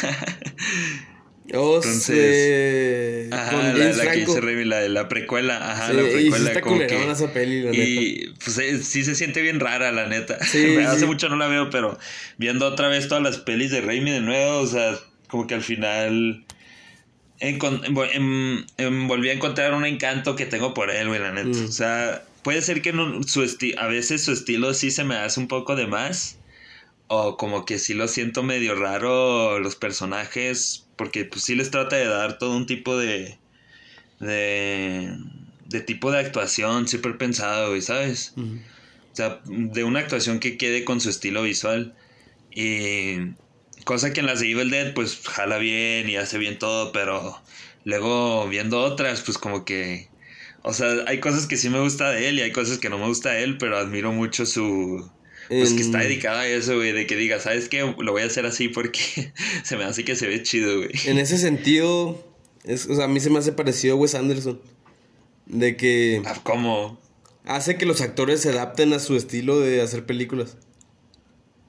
Entonces, 1.48 3.32
ajá, 3.32 3.72
la, 3.72 3.92
la 3.92 4.12
que 4.12 4.18
hice 4.18 4.40
Remy, 4.40 4.66
la 4.66 4.80
de 4.80 4.90
la 4.90 5.08
precuela, 5.08 5.72
ajá, 5.72 5.94
la 5.94 6.02
precuela. 6.02 6.52
Y 6.52 6.60
como 6.60 6.78
que, 6.78 7.10
esa 7.10 7.32
peli, 7.32 7.62
la 7.62 7.70
y 7.74 8.34
pues 8.44 8.58
eh, 8.58 8.82
sí 8.82 9.02
se 9.02 9.14
siente 9.14 9.40
bien 9.40 9.58
rara, 9.58 9.90
la 9.90 10.06
neta. 10.06 10.44
Sí, 10.44 10.76
Hace 10.86 11.06
mucho 11.06 11.30
no 11.30 11.36
la 11.36 11.48
veo, 11.48 11.70
pero 11.70 11.98
viendo 12.36 12.66
otra 12.66 12.88
vez 12.88 13.08
todas 13.08 13.22
las 13.22 13.38
pelis 13.38 13.70
de 13.70 13.80
Raimi 13.80 14.10
de 14.10 14.20
nuevo, 14.20 14.58
o 14.58 14.66
sea, 14.66 14.98
como 15.28 15.46
que 15.46 15.54
al 15.54 15.62
final 15.62 16.44
en, 17.40 19.06
volví 19.08 19.28
a 19.28 19.32
encontrar 19.32 19.74
un 19.74 19.84
encanto 19.84 20.36
que 20.36 20.46
tengo 20.46 20.74
por 20.74 20.90
él, 20.90 21.08
güey, 21.08 21.20
la 21.20 21.32
neta. 21.32 21.58
Mm. 21.58 21.64
O 21.64 21.72
sea, 21.72 22.24
puede 22.42 22.62
ser 22.62 22.82
que 22.82 22.92
no, 22.92 23.22
su 23.22 23.42
a 23.78 23.86
veces 23.86 24.24
su 24.24 24.32
estilo 24.32 24.74
sí 24.74 24.90
se 24.90 25.04
me 25.04 25.16
hace 25.16 25.40
un 25.40 25.48
poco 25.48 25.76
de 25.76 25.86
más. 25.86 26.38
O 27.06 27.36
como 27.38 27.64
que 27.64 27.78
sí 27.78 27.94
lo 27.94 28.06
siento 28.06 28.42
medio 28.42 28.74
raro 28.74 29.58
los 29.60 29.76
personajes 29.76 30.86
porque 30.96 31.24
pues 31.24 31.42
sí 31.42 31.54
les 31.54 31.70
trata 31.70 31.96
de 31.96 32.06
dar 32.06 32.38
todo 32.38 32.54
un 32.54 32.66
tipo 32.66 32.98
de, 32.98 33.38
de, 34.20 35.16
de 35.66 35.80
tipo 35.80 36.10
de 36.10 36.18
actuación 36.18 36.86
súper 36.86 37.16
pensado, 37.16 37.68
güey, 37.70 37.80
¿sabes? 37.80 38.34
O 38.36 39.16
sea, 39.16 39.40
de 39.46 39.84
una 39.84 40.00
actuación 40.00 40.38
que 40.38 40.58
quede 40.58 40.84
con 40.84 41.00
su 41.00 41.08
estilo 41.08 41.44
visual. 41.44 41.94
Y 42.50 43.18
cosa 43.84 44.12
que 44.12 44.20
en 44.20 44.26
las 44.26 44.40
de 44.40 44.50
Evil 44.50 44.70
Dead 44.70 44.94
pues 44.94 45.20
jala 45.24 45.58
bien 45.58 46.08
y 46.08 46.16
hace 46.16 46.38
bien 46.38 46.58
todo, 46.58 46.92
pero 46.92 47.40
luego 47.84 48.48
viendo 48.48 48.80
otras 48.80 49.22
pues 49.22 49.38
como 49.38 49.64
que... 49.64 50.08
O 50.62 50.74
sea, 50.74 50.88
hay 51.06 51.20
cosas 51.20 51.46
que 51.46 51.56
sí 51.56 51.70
me 51.70 51.80
gusta 51.80 52.10
de 52.10 52.28
él 52.28 52.38
y 52.38 52.42
hay 52.42 52.52
cosas 52.52 52.78
que 52.78 52.90
no 52.90 52.98
me 52.98 53.06
gusta 53.06 53.30
de 53.30 53.44
él, 53.44 53.58
pero 53.58 53.78
admiro 53.78 54.12
mucho 54.12 54.44
su, 54.44 55.08
pues 55.48 55.72
que 55.72 55.80
está 55.80 55.98
dedicada 55.98 56.40
a 56.40 56.46
eso, 56.46 56.76
güey, 56.76 56.92
de 56.92 57.06
que 57.06 57.16
diga, 57.16 57.40
¿sabes 57.40 57.68
qué? 57.68 57.94
Lo 57.98 58.12
voy 58.12 58.22
a 58.22 58.26
hacer 58.26 58.44
así 58.44 58.68
porque 58.68 59.32
se 59.64 59.76
me 59.76 59.84
hace 59.84 60.04
que 60.04 60.14
se 60.14 60.26
ve 60.26 60.42
chido, 60.42 60.76
güey. 60.76 60.90
En 61.06 61.18
ese 61.18 61.38
sentido, 61.38 62.22
es, 62.64 62.86
o 62.86 62.94
sea, 62.94 63.06
a 63.06 63.08
mí 63.08 63.18
se 63.20 63.30
me 63.30 63.38
hace 63.38 63.52
parecido 63.52 63.94
a 63.94 63.98
Wes 63.98 64.14
Anderson. 64.14 64.60
De 65.46 65.76
que... 65.76 66.22
Ah, 66.26 66.38
¿Cómo? 66.42 67.00
Hace 67.46 67.78
que 67.78 67.86
los 67.86 68.02
actores 68.02 68.42
se 68.42 68.50
adapten 68.50 68.92
a 68.92 68.98
su 68.98 69.16
estilo 69.16 69.58
de 69.58 69.80
hacer 69.80 70.04
películas. 70.04 70.58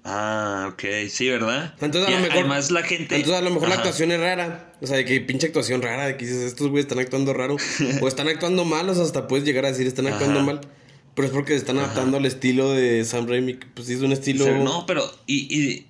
Ah, 0.03 0.69
ok, 0.71 0.83
sí, 1.09 1.29
¿verdad? 1.29 1.73
Entonces 1.81 2.07
a 2.07 2.11
lo 2.11 2.19
mejor. 2.21 2.37
Además, 2.37 2.71
la 2.71 2.83
gente. 2.83 3.15
Entonces 3.15 3.39
a 3.39 3.43
lo 3.43 3.51
mejor 3.51 3.69
la 3.69 3.75
actuación 3.75 4.11
es 4.11 4.19
rara. 4.19 4.73
O 4.81 4.87
sea, 4.87 4.97
de 4.97 5.05
que 5.05 5.19
pinche 5.21 5.47
actuación 5.47 5.81
rara, 5.81 6.07
de 6.07 6.17
que 6.17 6.25
dices, 6.25 6.43
estos 6.43 6.69
güeyes 6.69 6.85
están 6.85 6.99
actuando 6.99 7.33
raro. 7.33 7.57
o 8.01 8.07
están 8.07 8.27
actuando 8.27 8.65
mal, 8.65 8.89
o 8.89 8.95
sea, 8.95 9.03
hasta 9.03 9.27
puedes 9.27 9.45
llegar 9.45 9.65
a 9.65 9.69
decir, 9.69 9.87
están 9.87 10.07
actuando 10.07 10.41
mal. 10.41 10.61
Pero 11.15 11.27
es 11.27 11.33
porque 11.33 11.51
se 11.51 11.57
están 11.57 11.79
adaptando 11.79 12.17
al 12.17 12.25
estilo 12.25 12.71
de 12.71 13.03
Sam 13.03 13.27
Raimi. 13.27 13.55
Pues 13.73 13.87
sí, 13.87 13.93
es 13.93 14.01
un 14.01 14.13
estilo. 14.13 14.45
no, 14.57 14.85
pero. 14.85 15.03
Y, 15.27 15.53
y, 15.53 15.87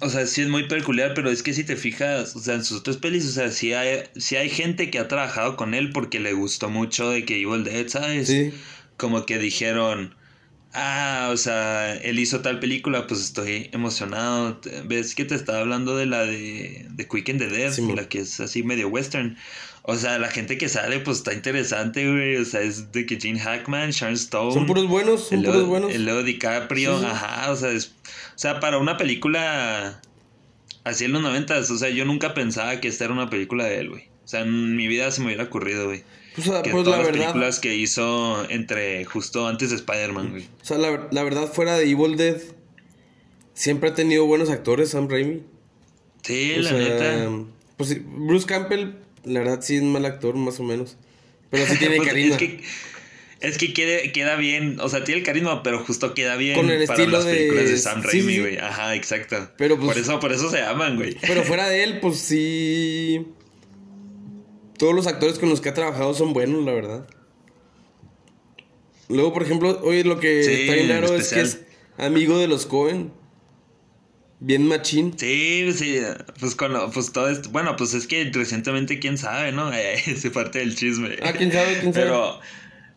o 0.00 0.10
sea, 0.10 0.26
sí 0.26 0.42
es 0.42 0.48
muy 0.48 0.68
peculiar, 0.68 1.14
pero 1.14 1.30
es 1.30 1.42
que 1.42 1.54
si 1.54 1.64
te 1.64 1.76
fijas, 1.76 2.36
o 2.36 2.40
sea, 2.40 2.56
en 2.56 2.64
sus 2.64 2.80
otras 2.80 2.98
pelis, 2.98 3.26
o 3.26 3.32
sea, 3.32 3.50
sí 3.50 3.72
hay, 3.72 4.02
hay 4.36 4.50
gente 4.50 4.90
que 4.90 4.98
ha 4.98 5.08
trabajado 5.08 5.56
con 5.56 5.72
él 5.72 5.90
porque 5.90 6.20
le 6.20 6.34
gustó 6.34 6.68
mucho 6.68 7.08
de 7.08 7.24
que 7.24 7.40
Evil 7.40 7.64
Dead, 7.64 7.88
¿sabes? 7.88 8.28
Sí. 8.28 8.52
Como 8.96 9.24
que 9.24 9.38
dijeron. 9.38 10.14
Ah, 10.76 11.30
o 11.32 11.36
sea, 11.36 11.94
él 11.94 12.18
hizo 12.18 12.40
tal 12.40 12.58
película, 12.58 13.06
pues 13.06 13.20
estoy 13.20 13.70
emocionado. 13.72 14.60
¿Ves 14.86 15.14
que 15.14 15.24
te 15.24 15.36
estaba 15.36 15.60
hablando 15.60 15.96
de 15.96 16.06
la 16.06 16.24
de, 16.24 16.86
de 16.90 17.08
Quick 17.08 17.30
and 17.30 17.38
the 17.38 17.48
Dead? 17.48 17.78
la 17.94 18.08
que 18.08 18.18
es 18.20 18.40
así 18.40 18.64
medio 18.64 18.88
western. 18.88 19.36
O 19.82 19.96
sea, 19.96 20.18
la 20.18 20.28
gente 20.30 20.58
que 20.58 20.68
sale, 20.68 20.98
pues 20.98 21.18
está 21.18 21.32
interesante, 21.32 22.10
güey. 22.10 22.36
O 22.36 22.44
sea, 22.44 22.62
es 22.62 22.90
de 22.90 23.06
que 23.06 23.20
Gene 23.20 23.38
Hackman, 23.38 23.90
Sharon 23.90 24.14
Stone. 24.14 24.52
Son 24.52 24.66
puros 24.66 24.88
buenos, 24.88 25.28
son 25.28 25.44
puros 25.44 25.66
buenos. 25.66 25.92
El 25.92 26.06
Leo 26.06 26.22
DiCaprio, 26.24 26.96
ajá. 26.96 27.52
O 27.52 27.56
sea, 27.56 27.70
es, 27.70 27.92
o 28.34 28.38
sea, 28.38 28.58
para 28.58 28.78
una 28.78 28.96
película 28.96 30.00
así 30.84 31.04
en 31.04 31.12
los 31.12 31.22
noventas, 31.22 31.70
o 31.70 31.78
sea, 31.78 31.88
yo 31.90 32.04
nunca 32.04 32.34
pensaba 32.34 32.80
que 32.80 32.88
esta 32.88 33.04
era 33.04 33.14
una 33.14 33.30
película 33.30 33.64
de 33.64 33.78
él, 33.78 33.90
güey. 33.90 34.08
O 34.24 34.28
sea, 34.28 34.40
en 34.40 34.76
mi 34.76 34.86
vida 34.86 35.10
se 35.10 35.20
me 35.20 35.28
hubiera 35.28 35.44
ocurrido, 35.44 35.86
güey. 35.86 36.02
Pues, 36.34 36.50
que 36.62 36.70
pues 36.70 36.84
todas 36.84 36.98
las 37.00 37.08
películas 37.08 37.60
que 37.60 37.74
hizo 37.76 38.44
entre 38.50 39.04
justo 39.04 39.46
antes 39.46 39.70
de 39.70 39.76
Spider-Man, 39.76 40.30
güey. 40.30 40.44
O 40.62 40.64
sea, 40.64 40.78
la, 40.78 41.08
la, 41.10 41.22
verdad, 41.22 41.52
fuera 41.52 41.76
de 41.78 41.88
Evil 41.88 42.16
Dead, 42.16 42.38
siempre 43.52 43.90
ha 43.90 43.94
tenido 43.94 44.24
buenos 44.26 44.50
actores, 44.50 44.90
Sam 44.90 45.08
Raimi. 45.08 45.42
Sí, 46.22 46.54
la 46.56 46.72
neta. 46.72 47.30
Pues 47.76 47.96
Bruce 48.04 48.46
Campbell 48.46 48.94
la 49.24 49.40
verdad 49.40 49.60
sí 49.62 49.76
es 49.76 49.82
mal 49.82 50.04
actor, 50.04 50.36
más 50.36 50.58
o 50.60 50.62
menos. 50.64 50.96
Pero 51.50 51.66
sí 51.66 51.76
tiene 51.78 51.96
Pues, 51.96 52.08
carisma. 52.08 52.34
Es 52.36 52.38
que, 52.40 52.60
es 53.40 53.58
que 53.58 53.74
quede- 53.74 54.12
queda 54.12 54.36
bien, 54.36 54.80
o 54.80 54.88
sea, 54.88 55.04
tiene 55.04 55.20
el 55.20 55.26
carisma, 55.26 55.62
pero 55.62 55.84
justo 55.84 56.14
queda 56.14 56.36
bien 56.36 56.56
Con 56.56 56.70
el 56.70 56.84
para 56.86 57.06
las 57.06 57.24
películas 57.24 57.68
de 57.68 57.78
Sam 57.78 58.02
sí, 58.02 58.08
Raimi, 58.08 58.32
sí. 58.34 58.40
güey. 58.40 58.56
Ajá, 58.58 58.94
exacto. 58.94 59.50
Pero, 59.56 59.76
pues- 59.76 59.86
por 59.88 59.98
eso, 59.98 60.18
por 60.20 60.32
eso 60.32 60.50
se 60.50 60.62
aman, 60.62 60.96
güey. 60.96 61.16
Pero 61.20 61.42
fuera 61.44 61.68
de 61.68 61.84
él, 61.84 62.00
pues 62.00 62.18
sí. 62.18 63.24
Todos 64.78 64.94
los 64.94 65.06
actores 65.06 65.38
con 65.38 65.48
los 65.48 65.60
que 65.60 65.68
ha 65.68 65.74
trabajado 65.74 66.14
son 66.14 66.32
buenos, 66.32 66.64
la 66.64 66.72
verdad. 66.72 67.06
Luego, 69.08 69.32
por 69.32 69.42
ejemplo, 69.42 69.80
oye, 69.82 70.04
lo 70.04 70.18
que 70.18 70.42
Sí, 70.42 70.52
está 70.52 70.72
bien 70.74 70.90
en 70.90 71.02
raro 71.02 71.14
es 71.14 71.32
que 71.32 71.40
es 71.42 71.60
amigo 71.98 72.38
de 72.38 72.48
los 72.48 72.66
Cohen. 72.66 73.12
Bien 74.40 74.66
machín. 74.66 75.14
Sí, 75.16 75.70
sí, 75.72 75.98
pues 76.40 76.54
con 76.54 76.72
lo- 76.72 76.90
pues 76.90 77.12
todo 77.12 77.28
esto, 77.28 77.48
bueno, 77.50 77.76
pues 77.76 77.94
es 77.94 78.06
que 78.06 78.30
recientemente 78.32 78.98
quién 78.98 79.16
sabe, 79.16 79.52
¿no? 79.52 79.70
Ese 80.06 80.30
parte 80.30 80.58
del 80.58 80.74
chisme. 80.74 81.16
Ah, 81.22 81.32
quién 81.32 81.52
sabe, 81.52 81.78
quién 81.80 81.92
sabe. 81.94 82.06
Pero 82.06 82.40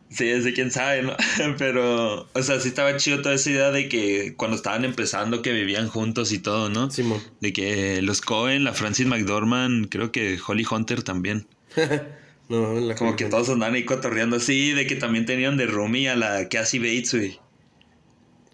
sí, 0.09 0.27
ese 0.29 0.53
quién 0.53 0.71
sabe, 0.71 1.03
¿no? 1.03 1.15
Pero, 1.57 2.27
o 2.33 2.41
sea, 2.43 2.59
sí 2.59 2.69
estaba 2.69 2.97
chido 2.97 3.21
toda 3.21 3.35
esa 3.35 3.49
idea 3.49 3.71
de 3.71 3.87
que 3.87 4.33
cuando 4.35 4.55
estaban 4.57 4.83
empezando 4.85 5.41
que 5.41 5.51
vivían 5.53 5.87
juntos 5.89 6.31
y 6.31 6.39
todo, 6.39 6.69
¿no? 6.69 6.89
Simón. 6.89 7.21
De 7.41 7.53
que 7.53 8.01
los 8.01 8.21
Cohen, 8.21 8.63
la 8.63 8.73
Francis 8.73 9.05
McDormand, 9.07 9.89
creo 9.89 10.11
que 10.11 10.39
Holly 10.45 10.65
Hunter 10.69 11.03
también. 11.03 11.47
no, 12.49 12.73
la 12.79 12.95
Como 12.95 13.15
que 13.15 13.25
todos 13.25 13.49
andaban 13.49 13.75
ahí 13.75 13.85
cotorreando 13.85 14.37
así, 14.37 14.71
de 14.73 14.87
que 14.87 14.95
también 14.95 15.25
tenían 15.25 15.57
de 15.57 15.65
roomie 15.67 16.09
a 16.09 16.15
la 16.15 16.49
Cassie 16.49 16.79
Bates, 16.79 17.13
güey. 17.13 17.39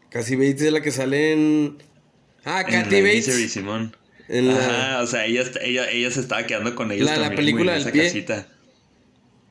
Casi 0.09 0.35
Bates 0.35 0.61
es 0.61 0.71
la 0.71 0.81
que 0.81 0.91
sale 0.91 1.33
en. 1.33 1.77
Ah, 2.45 2.61
En 2.61 2.65
Kathy 2.83 2.95
la 2.97 3.01
Bates. 3.07 3.27
Misery, 3.27 3.49
Simón. 3.49 3.95
En 4.29 4.47
la- 4.47 4.55
Ajá, 4.95 5.01
o 5.03 5.07
sea, 5.07 5.25
ella, 5.25 5.43
ella, 5.61 5.89
ella 5.89 6.11
se 6.11 6.19
estaba 6.21 6.45
quedando 6.45 6.75
con 6.75 6.91
ellos 6.91 7.05
La- 7.05 7.15
la 7.17 7.21
también, 7.23 7.35
película 7.37 7.73
güey, 7.73 7.77
en 7.83 7.91
del 7.93 7.99
esa 8.05 8.11
pie. 8.13 8.23
casita. 8.23 8.47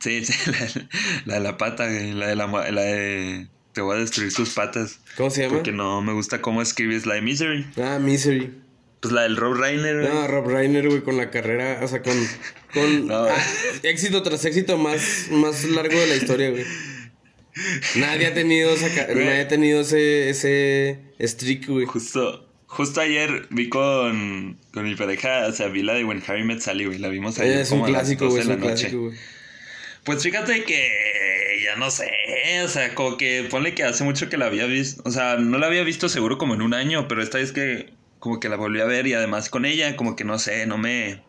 Sí, 0.01 0.25
sí, 0.25 0.51
la, 0.51 0.83
la 1.27 1.35
de 1.35 1.41
la 1.41 1.57
pata, 1.59 1.87
güey, 1.89 2.13
la 2.13 2.27
de 2.29 2.37
la, 2.37 2.47
la 2.47 2.83
de 2.83 3.49
te 3.73 3.81
voy 3.81 3.97
a 3.97 4.01
destruir 4.01 4.33
tus 4.35 4.51
patas. 4.51 5.01
¿Cómo 5.17 5.31
se 5.31 5.43
llama? 5.43 5.55
Porque 5.57 5.73
no 5.73 6.03
me 6.03 6.13
gusta 6.13 6.41
cómo 6.43 6.61
escribes 6.63 7.07
la 7.07 7.15
de 7.15 7.23
Misery. 7.23 7.67
Ah, 7.83 7.99
Misery. 8.01 8.53
Pues 9.03 9.13
la 9.13 9.23
del 9.23 9.37
Rob 9.37 9.55
Reiner, 9.55 10.01
güey. 10.01 10.09
No, 10.09 10.27
Rob 10.29 10.47
Reiner, 10.47 10.89
güey, 10.89 11.03
con 11.03 11.17
la 11.19 11.31
carrera, 11.31 11.81
o 11.83 11.89
sea, 11.89 12.01
con, 12.03 12.15
con 12.73 13.07
No. 13.09 13.25
ah, 13.25 13.37
éxito 13.83 14.23
tras 14.23 14.45
éxito 14.47 14.79
más, 14.79 15.27
más 15.31 15.65
largo 15.65 15.99
de 15.99 16.07
la 16.07 16.15
historia, 16.17 16.51
güey. 16.51 16.65
Nadie 17.97 18.29
ha 18.29 18.33
tenido, 18.35 18.71
esa 18.73 18.89
nadie 19.15 19.41
ha 19.41 19.49
tenido 19.49 19.81
ese, 19.83 20.31
ese 20.31 21.01
streak, 21.21 21.67
güey. 21.67 21.85
Justo, 21.85 22.49
justo 22.67 23.01
ayer 23.03 23.47
vi 23.51 23.69
con, 23.69 24.59
con 24.73 24.85
mi 24.85 24.95
pareja, 24.95 25.47
o 25.49 25.53
sea, 25.53 25.69
vi 25.69 25.83
la 25.83 25.95
de 25.95 26.05
When 26.05 26.23
Harry 26.27 26.45
Met 26.45 26.61
Sally, 26.61 26.87
güey. 26.87 26.99
La 26.99 27.09
vimos 27.09 27.39
ayer 27.41 27.59
Es 27.59 27.71
un 27.73 27.81
como 27.81 27.87
a 27.87 27.91
las 27.91 28.03
clásico, 28.03 28.25
12 28.27 28.37
güey, 28.37 28.47
de 28.47 28.55
un 28.55 28.61
la 28.61 28.67
noche. 28.69 28.81
clásico, 28.83 29.03
güey. 29.03 29.19
Pues 30.05 30.23
fíjate 30.23 30.65
que 30.65 31.61
ya 31.65 31.77
no 31.77 31.91
sé, 31.91 32.11
o 32.65 32.69
sea, 32.69 32.95
como 32.95 33.17
que 33.17 33.47
ponle 33.51 33.75
que 33.75 33.85
hace 33.85 34.03
mucho 34.05 34.29
que 34.29 34.37
la 34.37 34.47
había 34.47 34.67
visto, 34.67 35.03
o 35.05 35.11
sea, 35.11 35.37
no 35.37 35.59
la 35.59 35.67
había 35.67 35.83
visto 35.85 36.09
seguro 36.09 36.39
como 36.39 36.55
en 36.55 36.63
un 36.63 36.73
año, 36.75 37.07
pero 37.07 37.23
esta 37.23 37.39
vez 37.39 37.53
que 37.53 37.91
como 38.23 38.39
que 38.39 38.49
la 38.49 38.55
volví 38.55 38.81
a 38.81 38.85
ver 38.85 39.09
y 39.09 39.15
además 39.15 39.51
con 39.51 39.65
ella, 39.65 39.97
como 39.97 40.15
que 40.15 40.23
no 40.23 40.39
sé, 40.39 40.65
no 40.67 40.79
me 40.79 41.25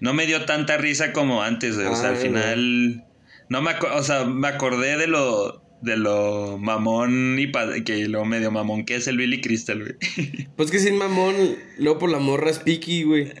no 0.00 0.12
me 0.12 0.26
dio 0.26 0.44
tanta 0.44 0.76
risa 0.76 1.14
como 1.14 1.42
antes, 1.42 1.76
güey, 1.76 1.86
o 1.88 1.96
sea, 1.96 2.10
al 2.10 2.16
final 2.16 3.06
no 3.48 3.62
me, 3.62 3.72
o 3.72 4.02
sea, 4.02 4.26
me 4.26 4.48
acordé 4.48 4.98
de 4.98 5.06
lo 5.06 5.62
de 5.80 5.96
lo 5.96 6.58
mamón 6.58 7.38
y 7.38 7.50
que 7.84 8.06
lo 8.06 8.26
medio 8.26 8.50
mamón 8.50 8.84
que 8.84 8.96
es 8.96 9.08
el 9.08 9.16
Billy 9.16 9.40
Crystal, 9.40 9.78
güey. 9.80 10.46
Pues 10.56 10.70
que 10.70 10.78
sin 10.78 10.98
mamón, 10.98 11.34
luego 11.78 11.98
por 11.98 12.10
la 12.10 12.18
morra 12.18 12.50
es 12.50 12.58
piqui, 12.58 13.04
güey. 13.04 13.32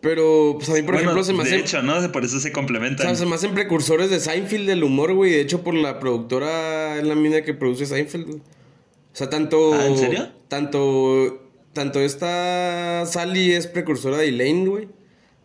Pero, 0.00 0.56
pues 0.58 0.68
a 0.68 0.72
mí, 0.72 0.82
por 0.82 0.96
Bueno, 0.96 1.12
ejemplo, 1.12 1.22
se 1.24 1.32
me 1.32 1.44
de 1.44 1.50
hace. 1.50 1.60
hecho, 1.60 1.82
¿no? 1.82 2.10
Por 2.12 2.24
eso 2.24 2.40
se 2.40 2.50
O 2.50 2.52
complementan. 2.52 3.06
sea, 3.06 3.14
se 3.14 3.24
me 3.24 3.36
hacen 3.36 3.54
precursores 3.54 4.10
de 4.10 4.18
Seinfeld 4.20 4.66
del 4.68 4.82
humor, 4.82 5.14
güey. 5.14 5.30
De 5.30 5.40
hecho, 5.40 5.62
por 5.62 5.74
la 5.74 5.98
productora 6.00 6.98
es 6.98 7.04
la 7.04 7.14
misma 7.14 7.40
que 7.42 7.54
produce 7.54 7.86
Seinfeld, 7.86 8.26
güey. 8.26 8.38
O 8.38 9.16
sea, 9.16 9.30
tanto. 9.30 9.72
Ah, 9.72 9.86
¿en 9.86 9.96
serio? 9.96 10.28
Tanto. 10.48 11.43
Tanto 11.74 12.00
esta 12.00 13.04
Sally 13.06 13.52
es 13.52 13.66
precursora 13.66 14.16
de 14.18 14.28
Elaine, 14.28 14.66
güey. 14.68 14.88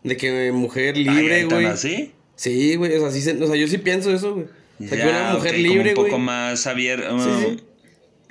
De 0.03 0.15
que 0.15 0.51
mujer 0.53 0.95
Ay, 0.95 1.03
libre, 1.03 1.39
¿tan 1.41 1.49
güey. 1.49 1.65
así? 1.65 2.13
Sí, 2.35 2.75
güey. 2.75 2.95
O 2.95 2.99
sea, 3.01 3.11
sí 3.11 3.29
o 3.41 3.47
sea, 3.47 3.55
yo 3.55 3.67
sí 3.67 3.77
pienso 3.79 4.11
eso, 4.13 4.35
güey. 4.35 4.45
O 4.45 4.87
sea, 4.87 4.89
que 4.91 4.97
Ya, 4.97 5.09
una 5.09 5.33
mujer 5.33 5.57
libre, 5.57 5.89
un 5.89 5.95
güey. 5.95 6.05
poco 6.11 6.19
más 6.19 6.65
abierto. 6.67 7.19
Sí, 7.19 7.29
sí. 7.45 7.57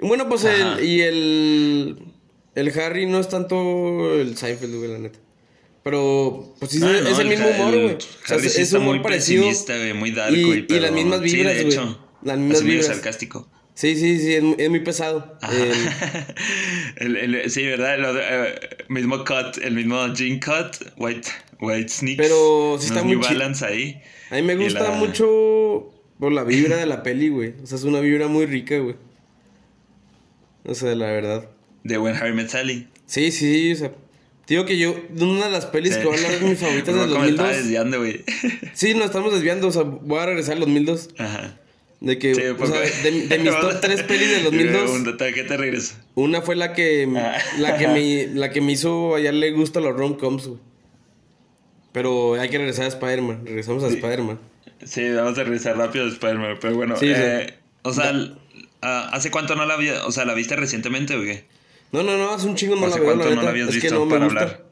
Y 0.02 0.06
Bueno, 0.06 0.28
pues 0.28 0.44
el, 0.44 0.82
y 0.84 1.00
el. 1.02 1.98
El 2.54 2.80
Harry 2.80 3.06
no 3.06 3.20
es 3.20 3.28
tanto 3.28 4.14
el 4.18 4.36
Seinfeld, 4.36 4.74
güey, 4.76 4.90
la 4.92 4.98
neta. 4.98 5.18
Pero, 5.84 6.54
pues 6.58 6.72
sí, 6.72 6.80
Ah, 6.82 6.96
es 6.98 7.04
no, 7.04 7.20
el 7.20 7.28
mismo 7.28 7.48
humor, 7.48 7.72
güey. 7.72 7.94
O 7.94 7.98
sea, 8.26 8.36
es, 8.36 8.42
sí 8.42 8.48
es 8.48 8.58
está 8.68 8.78
humor 8.78 8.96
muy 8.96 9.02
parecido. 9.02 9.44
muy 9.94 10.10
dark, 10.10 10.34
Y- 10.36 10.44
güey, 10.44 10.66
y 10.68 10.80
las 10.80 10.92
mismas 10.92 11.20
sí, 11.22 11.36
vibras, 11.36 11.54
de 11.54 11.62
güey. 11.62 11.74
hecho, 11.74 12.08
Las 12.22 12.38
mismas 12.38 12.62
vibras. 12.64 12.86
sarcástico. 12.86 13.48
Sí, 13.78 13.94
sí, 13.94 14.18
sí, 14.18 14.34
es, 14.34 14.42
es 14.58 14.70
muy 14.70 14.80
pesado. 14.80 15.38
El- 16.96 17.16
El- 17.16 17.34
el- 17.36 17.48
sí, 17.50 17.64
¿verdad? 17.64 17.96
Lo 18.00 18.12
de- 18.12 18.22
eh, 18.28 18.54
mismo 18.88 19.18
cut, 19.24 19.58
el 19.62 19.74
mismo 19.74 20.12
jean 20.14 20.40
cut, 20.40 20.74
white, 20.96 21.28
white 21.60 21.88
sneaks. 21.88 22.16
Pero 22.20 22.76
sí 22.80 22.86
está 22.88 22.98
es 22.98 23.04
muy 23.04 23.14
New 23.14 23.22
balance 23.24 23.64
ahí. 23.64 24.02
a 24.32 24.34
mí 24.34 24.42
me 24.42 24.56
gusta 24.56 24.82
la- 24.82 24.96
mucho 24.96 25.94
por 26.18 26.32
la 26.32 26.42
vibra 26.42 26.76
de 26.76 26.86
la 26.86 27.04
peli, 27.04 27.28
güey. 27.28 27.54
O 27.62 27.66
sea, 27.68 27.78
es 27.78 27.84
una 27.84 28.00
vibra 28.00 28.26
muy 28.26 28.46
rica, 28.46 28.78
güey. 28.78 28.96
O 30.64 30.74
sea, 30.74 30.92
la 30.96 31.06
verdad. 31.12 31.48
De 31.84 31.98
When 31.98 32.16
Harry 32.16 32.32
Met 32.34 32.48
Sally. 32.48 32.88
Sí, 33.06 33.30
sí, 33.30 33.72
o 33.72 33.76
sea. 33.76 33.92
Digo 34.48 34.64
que 34.64 34.76
yo, 34.76 34.96
una 35.20 35.44
de 35.44 35.52
las 35.52 35.66
pelis 35.66 35.94
Sí. 35.94 36.00
que 36.00 36.06
van 36.06 36.24
a 36.24 36.28
ver 36.28 36.42
mis 36.42 36.58
favoritas 36.58 36.94
del 36.96 37.04
Rocco 37.10 37.20
me 37.20 37.28
estaba 37.28 37.48
2002. 37.50 37.56
desviando, 37.56 37.98
güey. 37.98 38.24
Sí, 38.74 38.94
nos 38.94 39.04
estamos 39.04 39.32
desviando, 39.32 39.68
o 39.68 39.70
sea, 39.70 39.82
voy 39.82 40.18
a 40.18 40.26
regresar 40.26 40.54
al 40.54 40.60
2002. 40.60 41.10
Ajá. 41.18 41.60
De 42.00 42.16
que, 42.18 42.32
Sí, 42.34 42.42
o 42.42 42.66
sea, 42.66 42.78
de, 42.80 43.26
de 43.26 43.38
mis 43.38 43.50
top 43.60 43.80
tres 43.80 44.02
pelis 44.04 44.30
del 44.30 44.44
2002, 44.44 44.90
Un 44.90 45.04
detalle 45.04 45.32
que 45.34 45.42
te 45.44 45.56
regreso. 45.56 45.94
una 46.14 46.42
fue 46.42 46.54
la 46.56 46.72
que, 46.72 47.08
Ah. 47.16 47.36
la 47.58 47.76
que 47.76 47.88
me, 47.88 48.26
la 48.38 48.50
que 48.50 48.60
me 48.60 48.72
hizo, 48.72 49.16
a 49.16 49.20
ella 49.20 49.32
le 49.32 49.50
gusta 49.50 49.80
los 49.80 49.96
rom-coms, 49.96 50.46
güey. 50.46 50.60
Pero 51.92 52.34
hay 52.40 52.48
que 52.50 52.58
regresar 52.58 52.84
a 52.84 52.88
Spider-Man, 52.88 53.42
regresamos 53.46 53.82
a 53.84 53.88
Sí. 53.88 53.94
Spider-Man. 53.96 54.38
Sí, 54.84 55.10
vamos 55.10 55.36
a 55.38 55.44
revisar 55.44 55.76
rápido 55.76 56.06
Spider-Man, 56.06 56.58
pero 56.60 56.74
bueno. 56.76 56.96
Sí, 56.96 57.10
eh, 57.14 57.54
O 57.82 57.92
sea, 57.92 58.12
ah, 58.82 59.10
¿hace 59.12 59.30
cuánto 59.30 59.56
no 59.56 59.66
la 59.66 59.76
vi? 59.76 59.88
O 59.90 60.12
sea, 60.12 60.24
¿la 60.24 60.34
viste 60.34 60.54
recientemente 60.56 61.16
o 61.16 61.22
qué? 61.22 61.44
No, 61.90 62.02
no, 62.02 62.16
no, 62.18 62.30
hace 62.34 62.46
un 62.46 62.54
chingo 62.54 62.76
no 62.76 62.82
la 62.82 62.88
¿Hace 62.88 63.00
veo, 63.00 63.10
la 63.10 63.16
cuánto 63.16 63.34
no 63.34 63.42
la 63.42 63.50
habías 63.50 63.68
es 63.70 63.74
visto 63.76 63.88
que 63.88 63.94
no 63.94 64.08
para 64.08 64.26
hablar? 64.26 64.64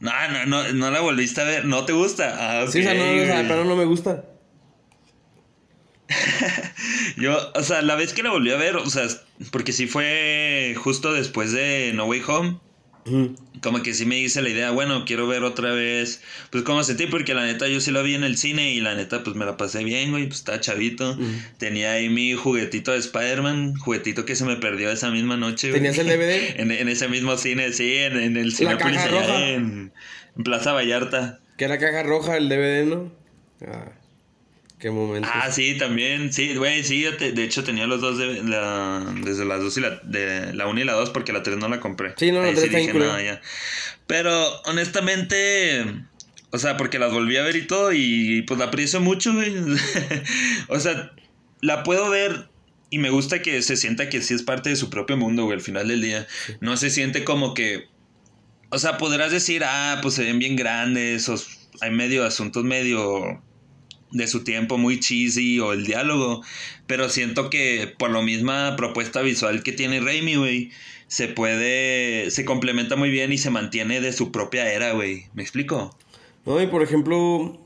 No, 0.00 0.10
no, 0.30 0.46
no, 0.46 0.72
no 0.72 0.90
la 0.90 1.00
volviste 1.00 1.40
a 1.40 1.44
ver. 1.44 1.64
¿No 1.64 1.84
te 1.84 1.92
gusta? 1.92 2.36
Ah, 2.62 2.66
Sí, 2.70 2.80
o 2.80 2.82
sea, 2.82 2.94
no, 2.94 3.04
o 3.10 3.24
sea, 3.26 3.44
pero 3.48 3.64
no 3.64 3.76
me 3.76 3.84
gusta. 3.84 4.24
Yo, 7.16 7.52
o 7.54 7.62
sea, 7.62 7.82
la 7.82 7.94
vez 7.94 8.12
que 8.12 8.22
la 8.22 8.30
volví 8.30 8.50
a 8.50 8.56
ver, 8.56 8.76
o 8.76 8.90
sea, 8.90 9.06
porque 9.50 9.72
sí 9.72 9.86
fue 9.86 10.74
justo 10.76 11.12
después 11.12 11.52
de 11.52 11.92
No 11.94 12.06
Way 12.06 12.22
Home. 12.26 12.58
Como 13.62 13.82
que 13.82 13.94
sí 13.94 14.06
me 14.06 14.16
hice 14.18 14.42
la 14.42 14.48
idea, 14.48 14.70
bueno, 14.70 15.04
quiero 15.04 15.26
ver 15.26 15.42
otra 15.42 15.72
vez, 15.72 16.22
pues 16.50 16.62
cómo 16.62 16.84
sentí, 16.84 17.08
porque 17.08 17.34
la 17.34 17.44
neta 17.44 17.66
yo 17.66 17.80
sí 17.80 17.90
la 17.90 18.00
vi 18.00 18.14
en 18.14 18.22
el 18.22 18.36
cine 18.36 18.74
y 18.74 18.80
la 18.80 18.94
neta 18.94 19.24
pues 19.24 19.34
me 19.34 19.44
la 19.44 19.56
pasé 19.56 19.82
bien, 19.82 20.12
güey, 20.12 20.26
pues 20.26 20.38
estaba 20.38 20.60
chavito. 20.60 21.18
Tenía 21.58 21.92
ahí 21.94 22.08
mi 22.08 22.34
juguetito 22.34 22.92
de 22.92 22.98
Spider-Man, 22.98 23.74
juguetito 23.74 24.24
que 24.24 24.36
se 24.36 24.44
me 24.44 24.54
perdió 24.54 24.90
esa 24.90 25.10
misma 25.10 25.36
noche, 25.36 25.70
güey. 25.70 25.80
¿Tenías 25.82 25.98
el 25.98 26.06
DVD? 26.06 26.54
En, 26.60 26.70
en 26.70 26.88
ese 26.88 27.08
mismo 27.08 27.36
cine, 27.36 27.72
sí, 27.72 27.96
en, 27.96 28.16
en 28.18 28.36
el 28.36 28.54
cine 28.54 28.76
en 29.54 29.92
Plaza 30.44 30.72
Vallarta. 30.72 31.40
Que 31.58 31.64
era 31.64 31.78
caja 31.78 32.04
roja 32.04 32.36
el 32.36 32.48
DVD, 32.48 32.84
¿no? 32.86 33.12
Ah, 33.66 33.92
qué 34.82 34.90
momento. 34.90 35.28
Ah, 35.32 35.50
sí, 35.50 35.78
también, 35.78 36.32
sí, 36.32 36.54
güey, 36.56 36.82
sí, 36.84 37.00
yo 37.00 37.16
te- 37.16 37.32
de 37.32 37.44
hecho 37.44 37.64
tenía 37.64 37.86
los 37.86 38.00
dos 38.02 38.18
de 38.18 38.42
la, 38.42 39.14
desde 39.24 39.44
las 39.46 39.60
dos 39.60 39.78
y 39.78 39.80
la, 39.80 40.00
de 40.02 40.52
la 40.52 40.66
1 40.66 40.80
y 40.80 40.84
la 40.84 40.92
2 40.94 41.10
porque 41.10 41.32
la 41.32 41.42
3 41.42 41.56
no 41.56 41.68
la 41.68 41.80
compré. 41.80 42.12
Sí, 42.18 42.30
no, 42.32 42.42
la 42.42 42.48
Ahí 42.48 42.54
tres 42.54 42.64
está 42.66 42.78
dije, 42.78 42.92
bien 42.92 43.02
"No, 43.06 43.12
culera". 43.12 43.24
ya". 43.34 43.40
Pero 44.06 44.60
honestamente, 44.66 45.84
o 46.50 46.58
sea, 46.58 46.76
porque 46.76 46.98
las 46.98 47.12
volví 47.12 47.36
a 47.36 47.42
ver 47.42 47.56
y 47.56 47.66
todo 47.66 47.92
y 47.92 48.42
pues 48.42 48.58
la 48.58 48.66
aprecio 48.66 49.00
mucho, 49.00 49.32
güey. 49.32 49.54
o 50.68 50.78
sea, 50.80 51.12
la 51.60 51.82
puedo 51.84 52.10
ver 52.10 52.48
y 52.90 52.98
me 52.98 53.08
gusta 53.10 53.40
que 53.40 53.62
se 53.62 53.76
sienta 53.76 54.08
que 54.10 54.20
sí 54.20 54.34
es 54.34 54.42
parte 54.42 54.68
de 54.68 54.76
su 54.76 54.90
propio 54.90 55.16
mundo, 55.16 55.44
güey, 55.44 55.56
al 55.56 55.62
final 55.62 55.88
del 55.88 56.02
día. 56.02 56.26
No 56.60 56.76
se 56.76 56.90
siente 56.90 57.24
como 57.24 57.54
que 57.54 57.86
o 58.74 58.78
sea, 58.78 58.96
podrás 58.96 59.30
decir, 59.30 59.62
ah, 59.66 59.98
pues 60.02 60.14
se 60.14 60.24
ven 60.24 60.38
bien 60.38 60.56
grandes, 60.56 61.28
o 61.28 61.36
hay 61.82 61.90
medio 61.90 62.24
asuntos 62.24 62.64
medio 62.64 63.42
de 64.12 64.26
su 64.26 64.44
tiempo 64.44 64.78
muy 64.78 65.00
cheesy 65.00 65.58
o 65.60 65.72
el 65.72 65.84
diálogo, 65.84 66.42
pero 66.86 67.08
siento 67.08 67.50
que 67.50 67.92
por 67.98 68.10
la 68.10 68.22
misma 68.22 68.76
propuesta 68.76 69.22
visual 69.22 69.62
que 69.62 69.72
tiene 69.72 70.00
Raimi, 70.00 70.36
güey, 70.36 70.70
se 71.08 71.28
puede, 71.28 72.30
se 72.30 72.44
complementa 72.44 72.96
muy 72.96 73.10
bien 73.10 73.32
y 73.32 73.38
se 73.38 73.50
mantiene 73.50 74.00
de 74.00 74.12
su 74.12 74.32
propia 74.32 74.72
era, 74.72 74.92
güey. 74.92 75.26
¿Me 75.34 75.42
explico? 75.42 75.98
No, 76.46 76.60
y 76.60 76.66
por 76.66 76.82
ejemplo, 76.82 77.18
o 77.18 77.60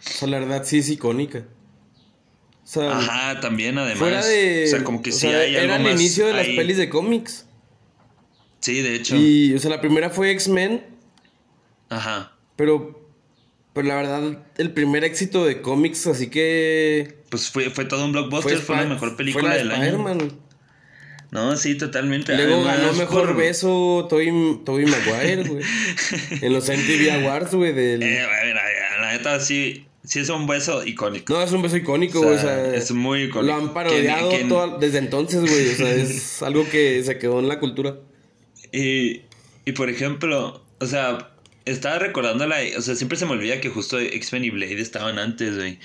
sea, 0.00 0.28
la 0.28 0.38
verdad 0.40 0.62
sí 0.64 0.78
es 0.78 0.88
icónica. 0.90 1.44
O 2.62 2.66
sea, 2.66 2.96
Ajá, 2.96 3.40
también 3.40 3.76
además. 3.76 3.98
fuera 3.98 4.24
de... 4.24 4.64
o 4.64 4.68
sea, 4.68 4.84
como 4.84 5.02
que 5.02 5.12
sí 5.12 5.18
sea, 5.20 5.38
hay 5.40 5.54
algo 5.56 5.64
Era 5.66 5.76
el 5.76 5.82
más 5.82 6.00
inicio 6.00 6.26
de 6.26 6.32
las 6.32 6.46
ahí. 6.46 6.56
pelis 6.56 6.76
de 6.78 6.88
cómics. 6.88 7.46
Sí, 8.60 8.80
de 8.80 8.94
hecho. 8.96 9.16
Y, 9.16 9.52
o 9.54 9.58
sea, 9.58 9.68
la 9.70 9.80
primera 9.82 10.08
fue 10.08 10.30
X-Men, 10.30 10.82
Ajá. 11.90 12.32
pero 12.56 13.03
Pero 13.74 13.88
la 13.88 13.96
verdad, 13.96 14.38
el 14.56 14.70
primer 14.72 15.04
éxito 15.04 15.44
de 15.44 15.60
cómics, 15.60 16.06
así 16.06 16.28
que. 16.30 17.16
Pues 17.28 17.50
fue, 17.50 17.70
fue 17.70 17.84
todo 17.84 18.04
un 18.04 18.12
blockbuster, 18.12 18.58
fue, 18.58 18.76
la 18.76 18.84
mejor 18.84 19.08
fue 19.10 19.16
película 19.16 19.48
la 19.48 19.54
de 19.56 19.58
del 19.64 19.72
año. 19.72 20.28
No, 21.32 21.56
sí, 21.56 21.76
totalmente. 21.76 22.36
Luego 22.36 22.54
Además, 22.68 22.78
ganó 22.78 22.92
mejor 22.92 23.26
por- 23.26 23.36
beso 23.36 24.06
Toby, 24.08 24.60
Toby 24.64 24.86
Maguire, 24.86 25.42
güey. 25.42 25.64
en 26.42 26.52
los 26.52 26.68
MTV 26.68 27.10
Awards, 27.10 27.52
güey. 27.54 27.72
Del... 27.72 28.02
Eh, 28.04 28.20
a 28.22 28.26
ver, 28.44 28.56
a- 28.56 28.60
a- 28.60 29.00
la 29.00 29.12
neta, 29.14 29.40
sí, 29.40 29.84
sí 30.04 30.20
es 30.20 30.28
un 30.28 30.46
beso 30.46 30.86
icónico. 30.86 31.32
No, 31.34 31.42
es 31.42 31.50
un 31.50 31.60
beso 31.62 31.76
icónico, 31.76 32.20
O 32.20 32.22
sea, 32.22 32.30
güey. 32.30 32.38
O 32.38 32.40
sea, 32.70 32.74
es 32.76 32.92
muy 32.92 33.22
icónico. 33.24 33.42
Lo 33.52 33.54
han 33.60 33.74
parodiado 33.74 34.30
toda- 34.48 34.78
desde 34.78 34.98
entonces, 34.98 35.40
güey. 35.40 35.70
O 35.70 35.74
sea, 35.74 35.92
es 35.92 36.40
algo 36.44 36.68
que 36.70 37.02
se 37.02 37.18
quedó 37.18 37.40
en 37.40 37.48
la 37.48 37.58
cultura. 37.58 37.96
Y, 38.70 39.22
y 39.64 39.72
por 39.74 39.90
ejemplo, 39.90 40.64
o 40.78 40.86
sea, 40.86 41.33
estaba 41.64 41.98
recordando 41.98 42.46
la. 42.46 42.58
O 42.76 42.82
sea, 42.82 42.94
siempre 42.94 43.18
se 43.18 43.26
me 43.26 43.32
olvida 43.32 43.60
que 43.60 43.68
justo 43.68 43.98
X-Men 43.98 44.44
y 44.44 44.50
Blade 44.50 44.80
estaban 44.80 45.18
antes, 45.18 45.56
güey. 45.56 45.78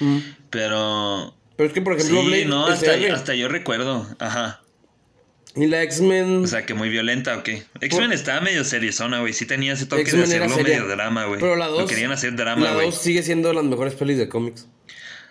Pero. 0.50 1.36
Pero 1.56 1.68
es 1.68 1.74
que, 1.74 1.82
por 1.82 1.94
ejemplo, 1.94 2.22
sí, 2.22 2.28
Blade 2.28 2.46
no, 2.46 2.66
hasta, 2.68 3.36
yo 3.36 3.48
recuerdo. 3.50 4.08
Ajá. 4.20 4.62
Y 5.56 5.68
la 5.68 5.82
X-Men. 5.84 6.44
O 6.44 6.48
sea, 6.48 6.66
que 6.66 6.74
muy 6.74 6.90
violenta, 6.90 7.38
¿o 7.38 7.44
qué? 7.44 7.64
X-Men 7.82 8.12
estaba 8.14 8.40
medio 8.40 8.64
seriezona, 8.64 9.20
güey. 9.20 9.34
Sí 9.34 9.46
tenía 9.46 9.74
ese 9.74 9.86
toque 9.86 10.04
de 10.04 10.24
hacerlo 10.24 10.56
medio 10.56 10.88
drama, 10.88 11.26
güey. 11.26 11.40
Pero 11.40 11.56
la 11.56 11.68
Lo 11.68 11.80
2. 11.80 11.90
querían 11.90 12.12
hacer 12.12 12.36
drama, 12.36 12.66
La 12.66 12.74
güey. 12.74 12.86
2 12.86 12.96
sigue 12.96 13.24
siendo 13.24 13.52
las 13.52 13.66
mejores 13.66 13.94
pelis 13.96 14.18
de 14.18 14.30
cómics. 14.30 14.68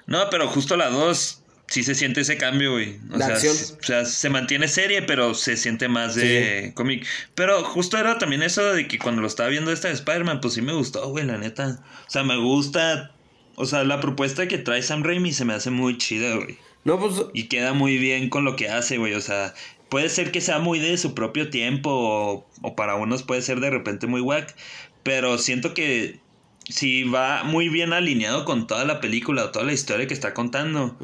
No, 0.06 0.28
pero 0.30 0.48
justo 0.48 0.76
la 0.76 0.90
2 0.90 1.42
sí 1.68 1.84
se 1.84 1.94
siente 1.94 2.22
ese 2.22 2.36
cambio, 2.36 2.72
güey. 2.72 2.98
O 3.12 3.18
sea, 3.18 3.36
o 3.36 3.82
sea, 3.82 4.04
se 4.04 4.30
mantiene 4.30 4.68
serie, 4.68 5.02
pero 5.02 5.34
se 5.34 5.56
siente 5.56 5.88
más 5.88 6.14
de 6.14 6.72
cómic. 6.74 7.06
Pero 7.34 7.62
justo 7.62 7.98
era 7.98 8.18
también 8.18 8.42
eso 8.42 8.72
de 8.72 8.88
que 8.88 8.98
cuando 8.98 9.20
lo 9.20 9.28
estaba 9.28 9.48
viendo 9.50 9.70
esta 9.70 9.88
de 9.88 9.94
Spider-Man, 9.94 10.40
pues 10.40 10.54
sí 10.54 10.62
me 10.62 10.72
gustó, 10.72 11.08
güey, 11.10 11.24
la 11.24 11.38
neta. 11.38 11.80
O 12.06 12.10
sea, 12.10 12.24
me 12.24 12.36
gusta. 12.36 13.12
O 13.54 13.66
sea, 13.66 13.84
la 13.84 14.00
propuesta 14.00 14.48
que 14.48 14.58
trae 14.58 14.82
Sam 14.82 15.02
Raimi 15.02 15.32
se 15.32 15.44
me 15.44 15.52
hace 15.52 15.70
muy 15.70 15.98
chida, 15.98 16.36
güey. 16.36 16.58
No, 16.84 16.98
pues. 16.98 17.26
Y 17.34 17.44
queda 17.44 17.74
muy 17.74 17.98
bien 17.98 18.30
con 18.30 18.44
lo 18.44 18.56
que 18.56 18.68
hace, 18.68 18.96
güey. 18.98 19.14
O 19.14 19.20
sea, 19.20 19.54
puede 19.88 20.08
ser 20.08 20.32
que 20.32 20.40
sea 20.40 20.58
muy 20.58 20.78
de 20.78 20.96
su 20.96 21.14
propio 21.14 21.50
tiempo 21.50 21.90
o, 21.90 22.48
o 22.62 22.76
para 22.76 22.94
unos 22.94 23.22
puede 23.22 23.42
ser 23.42 23.60
de 23.60 23.70
repente 23.70 24.06
muy 24.06 24.20
whack. 24.20 24.54
Pero 25.02 25.38
siento 25.38 25.74
que 25.74 26.20
si 26.68 27.04
va 27.04 27.44
muy 27.44 27.68
bien 27.68 27.92
alineado 27.92 28.44
con 28.44 28.66
toda 28.66 28.84
la 28.84 29.00
película 29.00 29.44
o 29.44 29.50
toda 29.50 29.64
la 29.64 29.72
historia 29.72 30.06
que 30.06 30.14
está 30.14 30.34
contando, 30.34 30.96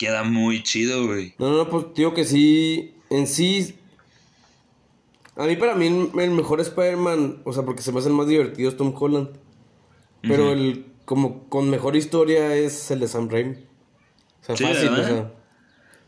queda 0.00 0.22
muy 0.24 0.62
chido, 0.62 1.06
güey. 1.06 1.34
No, 1.38 1.50
no, 1.50 1.68
pues 1.68 1.84
digo 1.94 2.14
que 2.14 2.24
sí. 2.24 2.94
En 3.10 3.26
sí. 3.26 3.74
A 5.36 5.44
mí, 5.44 5.56
para 5.56 5.74
mí, 5.74 5.86
el 6.18 6.30
mejor 6.30 6.60
Spider-Man. 6.60 7.42
O 7.44 7.52
sea, 7.52 7.64
porque 7.64 7.82
se 7.82 7.92
me 7.92 7.98
hace 7.98 8.08
el 8.08 8.14
más 8.14 8.26
divertido 8.26 8.70
es 8.70 8.76
Tom 8.78 8.94
Holland. 8.98 9.28
Pero 10.22 10.52
el. 10.52 10.86
Como 11.04 11.48
con 11.48 11.68
mejor 11.68 11.96
historia 11.96 12.54
es 12.54 12.90
el 12.90 13.00
de 13.00 13.08
Sam 13.08 13.28
Raimi. 13.28 13.56
O 14.42 14.44
sea, 14.44 14.56
Sí, 14.56 14.64
fácil, 14.64 14.88
o 14.88 14.92
¿verdad? 14.92 15.08
sea. 15.08 15.32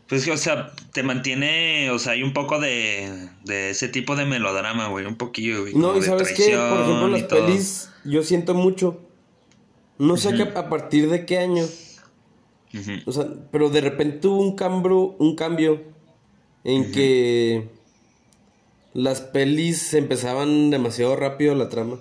Pues 0.07 0.25
que, 0.25 0.31
o 0.31 0.37
sea, 0.37 0.71
te 0.93 1.03
mantiene, 1.03 1.89
o 1.91 1.99
sea, 1.99 2.13
hay 2.13 2.23
un 2.23 2.33
poco 2.33 2.59
de, 2.59 3.29
de 3.45 3.69
ese 3.71 3.87
tipo 3.89 4.15
de 4.15 4.25
melodrama, 4.25 4.87
güey, 4.87 5.05
un 5.05 5.15
poquillo, 5.15 5.61
güey. 5.61 5.73
No, 5.75 5.97
y 5.97 6.01
sabes 6.01 6.31
qué, 6.33 6.55
por 6.57 6.81
ejemplo, 6.81 7.07
las 7.09 7.23
pelis, 7.23 7.89
yo 8.05 8.23
siento 8.23 8.53
mucho. 8.53 8.99
No 9.97 10.17
sé 10.17 10.33
qué- 10.35 10.43
a 10.57 10.69
partir 10.69 11.09
de 11.09 11.25
qué 11.25 11.37
año. 11.39 11.63
O 13.05 13.11
sea, 13.11 13.27
pero 13.51 13.69
de 13.69 13.81
repente 13.81 14.27
hubo 14.27 14.41
un 14.41 14.55
cambio, 14.55 15.15
un 15.19 15.35
cambio 15.35 15.81
en 16.63 16.91
que 16.91 17.67
las 18.93 19.21
pelis 19.21 19.93
empezaban 19.93 20.69
demasiado 20.69 21.15
rápido 21.15 21.55
la 21.55 21.69
trama. 21.69 21.99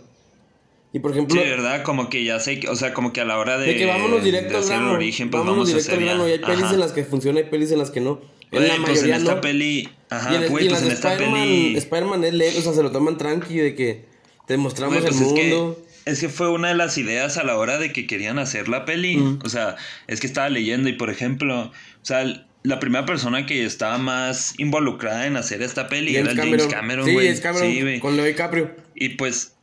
Y 0.94 0.98
por 0.98 1.12
ejemplo, 1.12 1.40
Sí, 1.40 1.48
¿verdad? 1.48 1.82
Como 1.84 2.10
que 2.10 2.22
ya 2.24 2.38
sé, 2.38 2.60
o 2.70 2.76
sea, 2.76 2.92
como 2.92 3.12
que 3.14 3.22
a 3.22 3.24
la 3.24 3.38
hora 3.38 3.56
de, 3.58 3.66
de 3.68 3.76
que 3.76 3.86
vámonos 3.86 4.22
directo 4.22 4.50
de 4.50 4.56
al 4.56 4.62
hacer 4.62 4.74
el 4.74 4.80
grano. 4.82 4.94
origen, 4.94 5.30
pues 5.30 5.40
vámonos 5.42 5.68
vamos 5.68 5.88
a 5.88 5.90
directo 5.90 5.92
hacer 5.92 6.02
al 6.02 6.04
grano. 6.18 6.28
ya. 6.28 6.34
Y 6.34 6.38
hay 6.38 6.44
pelis 6.44 6.64
Ajá. 6.64 6.74
en 6.74 6.80
las 6.80 6.92
que 6.92 7.04
funciona 7.04 7.40
y 7.40 7.44
pelis 7.44 7.72
en 7.72 7.78
las 7.78 7.90
que 7.90 8.00
no. 8.00 8.20
En 8.50 8.68
la 8.68 8.76
pues 8.76 8.80
mayoría 8.80 9.16
en 9.16 9.22
esta 9.22 9.34
no. 9.36 9.40
peli, 9.40 9.78
y 9.78 9.88
ajá, 10.10 10.34
en, 10.44 10.50
güey, 10.50 10.64
y 10.64 10.68
en 10.68 10.72
pues 10.74 10.84
en 10.84 10.90
esta 10.92 11.12
Spider-Man, 11.14 11.42
peli, 11.48 11.76
Spider-Man 11.78 12.24
es 12.24 12.34
leve, 12.34 12.58
o 12.58 12.60
sea, 12.62 12.72
se 12.74 12.82
lo 12.82 12.90
toman 12.92 13.16
tranqui 13.16 13.56
de 13.56 13.74
que 13.74 14.04
te 14.46 14.56
mostramos 14.58 15.00
pues 15.00 15.18
el 15.18 15.34
que, 15.34 15.42
mundo. 15.44 15.78
Es 16.04 16.20
que 16.20 16.28
fue 16.28 16.50
una 16.50 16.68
de 16.68 16.74
las 16.74 16.98
ideas 16.98 17.36
a 17.38 17.44
la 17.44 17.56
hora 17.56 17.78
de 17.78 17.92
que 17.92 18.06
querían 18.06 18.38
hacer 18.38 18.68
la 18.68 18.84
peli, 18.84 19.16
Mm. 19.18 19.38
o 19.44 19.48
sea, 19.48 19.76
es 20.06 20.20
que 20.20 20.26
estaba 20.26 20.48
leyendo 20.48 20.88
y 20.88 20.94
por 20.94 21.10
ejemplo, 21.10 21.66
o 21.70 22.04
sea, 22.04 22.24
la 22.64 22.78
primera 22.80 23.04
persona 23.06 23.44
que 23.46 23.64
estaba 23.64 23.98
más 23.98 24.54
involucrada 24.58 25.26
en 25.26 25.36
hacer 25.36 25.62
esta 25.62 25.88
peli 25.88 26.16
era 26.16 26.34
James 26.34 26.66
Cameron, 26.68 27.06
sí, 27.06 27.12
güey. 27.12 27.26
es 27.28 27.40
Cameron, 27.40 27.70
Sí, 27.94 27.98
con 28.00 28.16
Leo 28.16 28.24
DiCaprio. 28.24 28.74
Y 28.94 29.10
pues, 29.10 29.54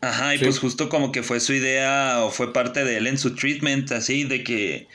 ajá, 0.00 0.34
y 0.34 0.38
Sí. 0.38 0.44
pues 0.44 0.58
justo 0.58 0.88
como 0.88 1.12
que 1.12 1.22
fue 1.22 1.38
su 1.40 1.52
idea 1.52 2.20
o 2.24 2.30
fue 2.30 2.52
parte 2.52 2.84
de 2.84 2.96
él 2.98 3.06
en 3.06 3.18
su 3.18 3.34
treatment, 3.34 3.92
así, 3.92 4.24
de 4.24 4.42
que, 4.44 4.88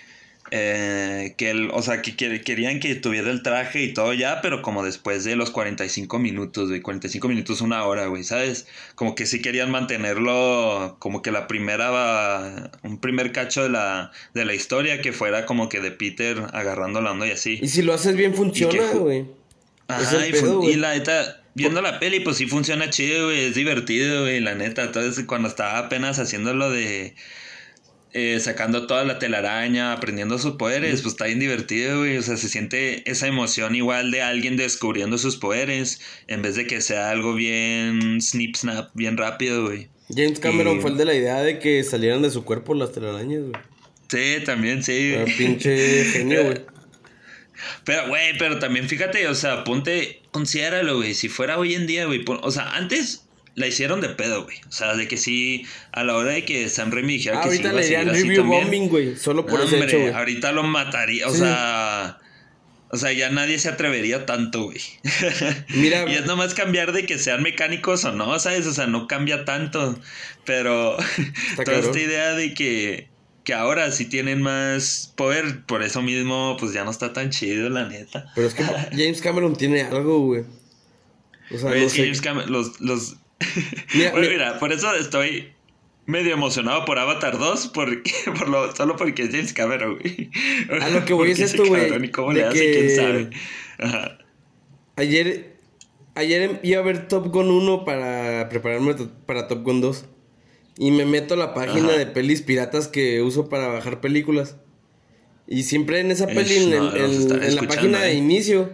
eh, 0.54 1.34
que 1.38 1.50
él, 1.50 1.70
o 1.74 1.82
sea, 1.82 2.02
que 2.02 2.16
quer- 2.18 2.44
querían 2.44 2.80
que 2.82 2.94
tuviera 2.96 3.32
el 3.32 3.42
traje 3.42 3.82
y 3.84 3.94
todo 3.94 4.14
ya, 4.14 4.42
pero 4.42 4.62
como 4.62 4.84
después 4.84 5.24
de 5.24 5.36
los 5.38 5.50
45 5.50 6.20
minutos, 6.20 6.70
de 6.70 6.82
45 6.82 7.28
minutos, 7.30 7.62
una 7.62 7.84
hora, 7.86 8.08
güey, 8.08 8.24
¿sabes? 8.24 8.68
Como 8.96 9.16
que 9.16 9.26
sí 9.26 9.42
querían 9.42 9.72
mantenerlo 9.72 10.98
como 11.00 11.22
que 11.22 11.32
la 11.32 11.48
primera, 11.48 12.70
un 12.84 13.00
primer 13.00 13.32
cacho 13.32 13.64
de 13.64 13.70
la, 13.70 14.12
de 14.34 14.46
la 14.46 14.54
historia 14.54 15.02
que 15.02 15.14
fuera 15.14 15.46
como 15.46 15.70
que 15.70 15.80
de 15.80 15.92
Peter 15.92 16.38
agarrando 16.54 17.02
la 17.02 17.12
onda 17.12 17.28
y 17.28 17.32
así. 17.32 17.60
Y 17.62 17.68
si 17.70 17.82
lo 17.82 17.94
haces 17.94 18.16
bien, 18.16 18.34
funciona, 18.36 18.92
güey. 18.94 19.26
Ajá, 19.88 20.24
el 20.26 20.30
y, 20.30 20.32
pedo, 20.32 20.60
güey. 20.60 20.74
y 20.74 20.76
la 20.76 20.94
neta, 20.94 21.44
viendo 21.54 21.82
la 21.82 22.00
peli, 22.00 22.20
pues 22.22 22.38
sí 22.38 22.46
funciona 22.48 22.90
chido, 22.90 23.26
güey, 23.28 23.46
es 23.46 23.56
divertido, 23.56 24.22
güey, 24.22 24.40
la 24.40 24.56
neta. 24.56 24.84
Entonces, 24.84 25.26
cuando 25.26 25.48
estaba 25.48 25.78
apenas 25.80 26.20
haciendo 26.20 26.54
lo 26.54 26.70
de 26.72 27.14
eh, 28.14 28.40
sacando 28.40 28.88
toda 28.88 29.04
la 29.06 29.20
telaraña, 29.20 29.94
aprendiendo 29.94 30.38
sus 30.38 30.56
poderes, 30.56 31.02
pues 31.02 31.14
está 31.14 31.26
bien 31.26 31.40
divertido, 31.40 32.00
güey. 32.00 32.18
O 32.18 32.22
sea, 32.22 32.38
se 32.38 32.50
siente 32.50 33.10
esa 33.10 33.28
emoción 33.28 33.76
igual 33.76 34.12
de 34.12 34.22
alguien 34.22 34.58
descubriendo 34.58 35.18
sus 35.18 35.38
poderes, 35.38 36.02
en 36.28 36.42
vez 36.42 36.56
de 36.56 36.68
que 36.68 36.82
sea 36.82 37.10
algo 37.10 37.34
bien 37.34 38.20
snip 38.22 38.56
snap, 38.56 38.90
bien 38.94 39.18
rápido, 39.18 39.66
güey. 39.66 39.88
James 40.14 40.40
Cameron 40.40 40.78
Y- 40.78 40.82
fue 40.82 40.92
el 40.92 40.98
de 40.98 41.06
la 41.06 41.14
idea 41.16 41.42
de 41.42 41.60
que 41.60 41.84
salieran 41.84 42.22
de 42.22 42.30
su 42.32 42.44
cuerpo 42.44 42.74
las 42.74 42.92
telarañas, 42.92 43.42
güey. 43.44 43.54
Sí, 44.10 44.44
también, 44.44 44.84
sí. 44.84 45.14
Güey. 45.16 45.38
pinche 45.38 46.04
genio, 46.12 46.44
güey. 46.44 46.62
Pero, 47.86 48.08
güey, 48.10 48.38
pero 48.38 48.60
también 48.60 48.90
fíjate, 48.90 49.28
o 49.28 49.36
sea, 49.36 49.64
ponte, 49.64 50.22
considéralo, 50.32 50.98
güey, 50.98 51.14
si 51.14 51.30
fuera 51.30 51.58
hoy 51.58 51.76
en 51.76 51.86
día, 51.88 52.06
güey, 52.06 52.26
o 52.28 52.52
sea, 52.52 52.76
antes 52.76 53.28
la 53.56 53.68
hicieron 53.68 54.00
de 54.02 54.10
pedo, 54.10 54.44
güey, 54.46 54.58
o 54.68 54.72
sea, 54.72 54.96
de 54.96 55.08
que 55.08 55.18
sí, 55.18 55.66
a 55.92 56.04
la 56.04 56.16
hora 56.16 56.32
de 56.32 56.46
que 56.46 56.70
Sam 56.70 56.92
Raimi 56.92 57.14
dijera 57.14 57.42
que 57.42 57.50
sí 57.52 57.64
Ahorita 57.64 57.70
iba 57.70 57.78
a 57.78 57.82
le 57.82 57.84
seguir 57.84 58.00
dirían 58.00 58.16
así 58.16 58.24
review 58.28 58.44
bombing, 58.46 58.90
güey. 58.90 59.16
Solo 59.18 59.46
por 59.46 59.62
ese 59.62 59.76
hombre, 59.76 60.06
hecho, 60.08 60.18
ahorita 60.18 60.52
lo 60.54 60.64
mataría, 60.64 61.28
o 61.28 61.32
Sí. 61.32 61.40
sea, 61.40 62.18
o 62.94 62.98
sea, 62.98 63.12
ya 63.14 63.30
nadie 63.30 63.58
se 63.60 63.70
atrevería 63.70 64.26
tanto, 64.26 64.64
güey. 64.64 64.80
Mira, 65.70 66.10
y 66.10 66.16
es 66.16 66.26
nomás 66.26 66.54
cambiar 66.54 66.92
de 66.92 67.06
que 67.06 67.18
sean 67.18 67.42
mecánicos 67.44 68.04
o 68.06 68.12
no, 68.12 68.38
¿sabes? 68.40 68.66
O 68.68 68.74
sea, 68.74 68.88
no 68.88 69.08
cambia 69.08 69.46
tanto, 69.46 70.00
pero 70.46 70.98
toda 71.64 71.78
esta 71.78 72.00
idea 72.00 72.34
de 72.34 72.54
que, 72.54 73.08
que 73.44 73.54
ahora 73.54 73.92
sí 73.92 74.06
tienen 74.06 74.42
más 74.42 75.14
poder, 75.16 75.66
por 75.66 75.84
eso 75.84 76.02
mismo, 76.02 76.58
pues 76.60 76.74
ya 76.74 76.84
no 76.84 76.92
está 76.92 77.12
tan 77.14 77.30
chido, 77.32 77.70
la 77.70 77.88
neta. 77.88 78.32
pero 78.36 78.48
es 78.48 78.54
que 78.54 78.64
James 78.92 79.22
Cameron 79.22 79.56
tiene 79.56 79.82
algo, 79.84 80.20
güey. 80.20 80.44
O 81.54 81.58
sea, 81.58 81.70
Güey, 81.70 81.82
no 81.82 81.88
es 81.88 81.94
que 81.94 81.98
sé. 82.00 82.04
James 82.04 82.22
Cameron, 82.22 82.52
los, 82.52 82.80
los... 82.82 83.16
Mira, 83.96 84.12
Bueno, 84.12 84.30
mira. 84.30 84.60
por 84.60 84.72
eso 84.72 84.94
estoy 84.96 85.54
medio 86.06 86.34
emocionado 86.34 86.86
por 86.86 87.00
Avatar 87.00 87.38
2, 87.38 87.68
porque, 87.74 88.12
por 88.38 88.50
lo, 88.50 88.76
solo 88.76 88.96
porque 88.96 89.24
es 89.24 89.30
James 89.32 89.54
Cameron, 89.54 89.98
güey. 90.00 90.30
A 90.82 90.90
lo 90.90 91.06
que 91.06 91.14
voy 91.14 91.32
es 91.32 91.40
esto, 91.40 91.66
güey, 91.66 91.84
cabrón, 91.84 92.06
¿Y 92.06 92.10
cómo 92.10 92.34
le 92.34 92.44
hace? 92.44 92.60
que- 92.60 92.72
¿Quién 92.72 92.90
sabe? 92.96 93.30
Ajá. 93.80 94.18
Ayer, 94.96 95.56
ayer 96.16 96.60
iba 96.64 96.80
a 96.80 96.84
ver 96.84 97.08
Top 97.08 97.28
Gun 97.28 97.50
1 97.50 97.86
para 97.86 98.50
prepararme 98.50 98.96
para 99.26 99.48
Top 99.48 99.64
Gun 99.64 99.82
2. 99.82 100.06
Y 100.78 100.92
me 100.92 101.06
meto 101.06 101.34
a 101.34 101.38
la 101.38 101.54
página 101.54 101.90
Ajá. 101.90 101.98
de 101.98 102.06
pelis 102.08 102.42
piratas 102.42 102.88
que 102.88 103.22
uso 103.22 103.50
para 103.50 103.68
bajar 103.68 104.02
películas. 104.02 104.58
Y 105.48 105.64
siempre 105.64 106.00
en 106.00 106.12
esa 106.12 106.28
peli, 106.28 106.56
en, 106.56 106.70
no, 106.72 106.92
la 106.92 107.62
página 107.68 108.02
de 108.02 108.12
eh. 108.12 108.16
inicio, 108.16 108.74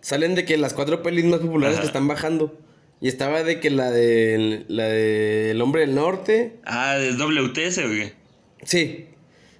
salen 0.00 0.34
de 0.34 0.44
que 0.44 0.56
las 0.56 0.72
cuatro 0.72 1.02
pelis 1.02 1.24
más 1.26 1.40
populares 1.40 1.74
Ajá. 1.76 1.82
que 1.82 1.86
están 1.88 2.08
bajando. 2.08 2.58
Y 3.00 3.08
estaba 3.08 3.42
de 3.44 3.60
que 3.60 3.70
la 3.70 3.90
de 3.90 4.64
la 4.68 4.84
de 4.84 5.52
El 5.52 5.60
Hombre 5.62 5.82
del 5.82 5.94
Norte. 5.94 6.56
Ah, 6.64 6.96
es 6.98 7.16
WTS, 7.18 7.86
güey. 7.86 8.12
Sí. 8.64 9.06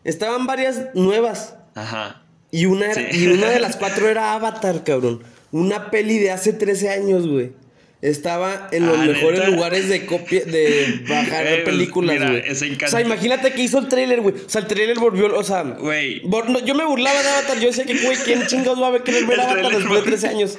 Estaban 0.04 0.46
varias 0.46 0.86
nuevas. 0.94 1.54
Ajá. 1.74 2.22
Y 2.50 2.66
una, 2.66 2.86
era- 2.90 2.94
Sí. 3.12 3.24
y 3.24 3.26
una 3.28 3.48
de 3.50 3.60
las 3.60 3.76
cuatro 3.78 4.08
era 4.08 4.34
Avatar, 4.34 4.82
cabrón. 4.84 5.22
Una 5.52 5.90
peli 5.90 6.18
de 6.18 6.30
hace 6.32 6.52
13 6.52 6.90
años, 6.90 7.26
güey. 7.28 7.52
Estaba 8.00 8.68
en 8.70 8.86
los 8.86 8.96
Ah, 8.96 9.02
mejores 9.04 9.40
¿neta? 9.40 9.50
lugares 9.50 9.88
de 9.88 10.06
copia, 10.06 10.44
de 10.44 11.00
bajar 11.08 11.46
Eh, 11.46 11.50
pues, 11.64 11.64
películas, 11.64 12.16
güey. 12.30 12.42
O 12.50 12.88
sea, 12.88 13.00
imagínate 13.00 13.52
que 13.52 13.62
hizo 13.62 13.78
el 13.78 13.88
tráiler, 13.88 14.20
güey. 14.20 14.36
O 14.36 14.48
sea, 14.48 14.60
el 14.60 14.66
tráiler 14.68 14.98
volvió, 15.00 15.36
o 15.36 15.42
sea... 15.42 15.62
Güey. 15.62 16.22
no, 16.24 16.64
yo 16.64 16.74
me 16.76 16.84
burlaba 16.84 17.20
de 17.22 17.28
Avatar. 17.28 17.58
Yo 17.58 17.66
decía 17.68 17.84
que, 17.84 17.98
güey, 17.98 18.16
¿quién 18.24 18.46
chingados 18.46 18.80
va 18.80 18.94
a 18.96 19.02
querer 19.02 19.24
ver 19.26 19.34
El 19.34 19.40
Avatar 19.40 19.58
tráiler 19.58 19.78
después 19.80 19.94
de 19.94 20.00
volvió. 20.00 20.18
13 20.18 20.28
años? 20.28 20.58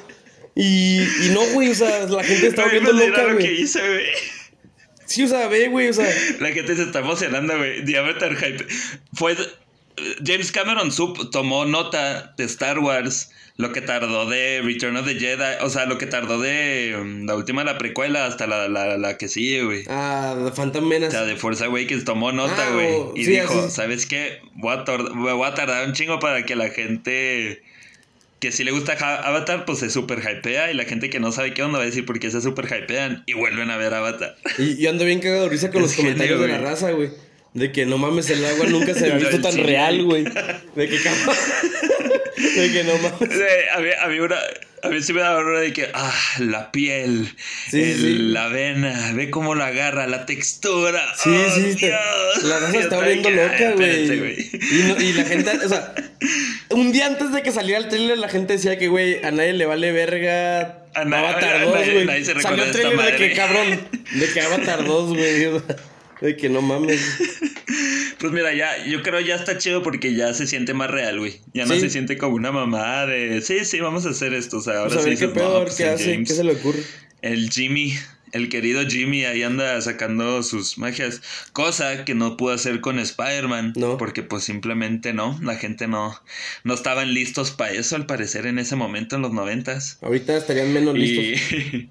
Y, 0.55 1.01
y 1.01 1.29
no, 1.33 1.41
güey, 1.53 1.69
o 1.69 1.75
sea, 1.75 2.05
la 2.07 2.23
gente 2.23 2.47
estaba 2.47 2.67
Güey, 2.69 2.81
viendo 2.81 3.05
loca, 3.07 3.23
lo 3.23 3.37
que 3.37 3.43
güey. 3.49 3.61
hice, 3.61 3.79
güey. 3.79 4.05
Sí, 5.05 5.23
o 5.23 5.27
sea, 5.27 5.47
ve, 5.47 5.67
güey, 5.69 5.89
o 5.89 5.93
sea. 5.93 6.07
La 6.39 6.49
gente 6.51 6.75
se 6.75 6.83
está 6.83 6.99
emocionando, 6.99 7.57
güey. 7.57 7.95
Avatar 7.95 8.35
Hype. 8.35 8.65
Fue. 9.13 9.35
James 10.25 10.51
Cameron 10.53 10.91
Sub 10.93 11.29
tomó 11.29 11.65
nota 11.65 12.33
de 12.37 12.45
Star 12.45 12.79
Wars, 12.79 13.31
lo 13.57 13.73
que 13.73 13.81
tardó 13.81 14.29
de 14.29 14.61
Return 14.63 14.95
of 14.95 15.05
the 15.05 15.15
Jedi, 15.15 15.57
o 15.61 15.69
sea, 15.69 15.85
lo 15.87 15.97
que 15.97 16.05
tardó 16.05 16.39
de 16.39 16.95
um, 16.97 17.25
la 17.25 17.35
última, 17.35 17.65
la 17.65 17.77
precuela, 17.77 18.25
hasta 18.25 18.47
la, 18.47 18.69
la, 18.69 18.97
la 18.97 19.17
que 19.17 19.27
sigue, 19.27 19.63
güey. 19.63 19.83
Ah, 19.89 20.37
The 20.41 20.51
Phantom 20.51 20.85
O 20.85 20.87
Menace. 20.87 21.11
sea, 21.11 21.25
de 21.25 21.35
Force 21.35 21.65
Awakens 21.65 22.05
tomó 22.05 22.31
nota, 22.31 22.67
Ah, 22.67 22.73
güey. 22.73 22.93
o- 22.93 23.13
y 23.13 23.25
sí, 23.25 23.31
dijo, 23.31 23.69
¿sabes 23.69 24.05
qué? 24.05 24.39
Voy 24.53 24.73
a, 24.73 24.83
voy 25.33 25.45
a 25.47 25.53
tardar 25.53 25.85
un 25.85 25.91
chingo 25.93 26.17
para 26.19 26.43
que 26.45 26.55
la 26.55 26.69
gente 26.69 27.61
que 28.39 28.51
si 28.51 28.63
le 28.63 28.71
gusta 28.71 28.93
Avatar, 28.93 29.65
pues 29.65 29.79
se 29.79 29.89
super 29.89 30.19
hypea. 30.19 30.71
Y 30.71 30.73
la 30.73 30.85
gente 30.85 31.09
que 31.09 31.19
no 31.19 31.31
sabe 31.31 31.53
qué 31.53 31.63
onda 31.63 31.77
va 31.77 31.83
a 31.83 31.87
decir 31.87 32.05
por 32.05 32.19
qué 32.19 32.31
se 32.31 32.41
super 32.41 32.65
hypean. 32.65 33.23
Y 33.25 33.33
vuelven 33.33 33.69
a 33.69 33.77
ver 33.77 33.93
Avatar. 33.93 34.35
Y 34.57 34.77
yo 34.77 34.89
ando 34.89 35.05
bien 35.05 35.19
cagado 35.19 35.43
de 35.43 35.49
risa 35.49 35.71
con 35.71 35.83
Es 35.83 35.89
los 35.89 35.95
comentarios 35.95 36.39
de 36.39 36.47
la 36.47 36.57
raza, 36.59 36.91
güey. 36.91 37.09
De 37.53 37.71
que 37.71 37.85
no 37.85 37.97
mames, 37.97 38.29
el 38.29 38.45
agua 38.45 38.67
nunca 38.67 38.93
se 38.93 39.05
había 39.11 39.27
visto 39.27 39.41
tan 39.41 39.57
real, 39.57 40.03
güey. 40.03 40.23
De 40.23 40.87
que 40.87 41.01
cabrón. 41.01 41.35
De 42.55 42.71
que 42.71 42.83
no 42.83 42.93
mames. 42.97 43.41
A, 43.75 43.79
mí, 43.79 43.89
a, 44.01 44.07
mí 44.07 44.19
una, 44.19 44.37
a 44.83 44.89
mí 44.89 45.01
sí 45.01 45.13
me 45.13 45.21
da 45.21 45.35
horror 45.35 45.59
de 45.59 45.73
que, 45.73 45.89
ah, 45.93 46.13
la 46.39 46.71
piel, 46.71 47.33
Sí, 47.69 47.81
el- 47.81 47.97
sí. 47.97 48.17
la 48.19 48.47
vena, 48.47 49.11
ve 49.13 49.29
cómo 49.29 49.55
la 49.55 49.67
agarra, 49.67 50.07
la 50.07 50.25
textura. 50.25 51.01
Sí, 51.17 51.29
oh, 51.29 51.49
sí, 51.51 51.87
la 52.47 52.59
raza 52.59 52.79
está 52.79 52.95
volviendo 52.97 53.29
que, 53.29 53.39
"Ay, 53.41 53.49
loca, 53.51 53.71
güey. 53.75 54.49
Y, 54.53 54.83
no- 54.87 55.01
y 55.01 55.13
la 55.13 55.23
gente, 55.25 55.51
o 55.65 55.69
sea, 55.69 55.93
un 56.69 56.91
día 56.91 57.07
antes 57.07 57.31
de 57.31 57.41
que 57.41 57.51
saliera 57.51 57.79
el 57.79 57.87
trailer, 57.89 58.17
la 58.17 58.29
gente 58.29 58.53
decía 58.53 58.77
que, 58.77 58.87
güey, 58.87 59.23
a 59.23 59.31
nadie 59.31 59.53
le 59.53 59.65
vale 59.65 59.91
verga 59.91 60.83
A 60.95 61.01
Avatar 61.01 61.55
a 61.57 61.63
2, 61.65 61.73
nadie- 61.75 62.03
güey. 62.05 62.25
Salió 62.25 62.63
el 62.63 62.71
trailer 62.71 62.99
de 63.11 63.15
que, 63.17 63.33
cabrón, 63.33 63.87
de 64.11 64.27
que 64.33 64.41
Avatar 64.41 64.85
2, 64.85 65.09
güey. 65.15 65.61
De 66.21 66.35
que 66.37 66.49
no 66.49 66.61
mames. 66.61 67.01
Pues 68.19 68.33
mira, 68.33 68.53
ya, 68.53 68.85
yo 68.85 69.01
creo 69.01 69.21
ya 69.21 69.35
está 69.35 69.57
chido 69.57 69.81
porque 69.81 70.13
ya 70.13 70.33
se 70.33 70.45
siente 70.45 70.73
más 70.73 70.91
real, 70.91 71.19
güey. 71.19 71.39
Ya 71.53 71.65
no 71.65 71.75
Sí. 71.75 71.79
se 71.79 71.89
siente 71.89 72.17
como 72.17 72.35
una 72.35 72.51
mamá 72.51 73.05
de, 73.05 73.41
sí, 73.41 73.63
sí, 73.63 73.79
vamos 73.79 74.05
a 74.05 74.09
hacer 74.09 74.33
esto. 74.33 74.57
O 74.57 74.61
sea, 74.61 74.79
ahora 74.79 74.89
Pues 74.95 75.03
sí 75.03 75.05
qué 75.05 75.11
dices, 75.11 75.29
pedo, 75.29 75.43
"No, 75.49 75.55
a 75.55 75.59
ver 75.59 75.67
pues 75.67 75.77
qué 75.77 75.85
hace, 75.85 76.11
James". 76.15 76.27
qué 76.27 76.33
se 76.35 76.43
le 76.43 76.51
ocurre. 76.51 76.79
El 77.21 77.49
Jimmy, 77.49 77.93
el 78.33 78.49
querido 78.49 78.85
Jimmy, 78.85 79.23
ahí 79.23 79.41
anda 79.43 79.79
sacando 79.79 80.43
sus 80.43 80.77
magias. 80.77 81.21
Cosa 81.53 82.03
que 82.03 82.13
no 82.13 82.35
pudo 82.35 82.53
hacer 82.55 82.81
con 82.81 82.99
Spider-Man. 82.99 83.71
No. 83.77 83.97
Porque 83.97 84.21
pues 84.21 84.43
simplemente 84.43 85.13
no. 85.13 85.39
La 85.41 85.55
gente 85.55 85.87
no, 85.87 86.19
no 86.65 86.73
estaban 86.73 87.13
listos 87.13 87.51
para 87.51 87.71
eso, 87.71 87.95
al 87.95 88.05
parecer, 88.05 88.47
en 88.47 88.59
ese 88.59 88.75
momento, 88.75 89.15
en 89.15 89.21
los 89.21 89.31
noventas. 89.31 89.97
Ahorita 90.01 90.35
estarían 90.35 90.73
menos 90.73 90.93
listos. 90.97 91.23
Y. 91.73 91.89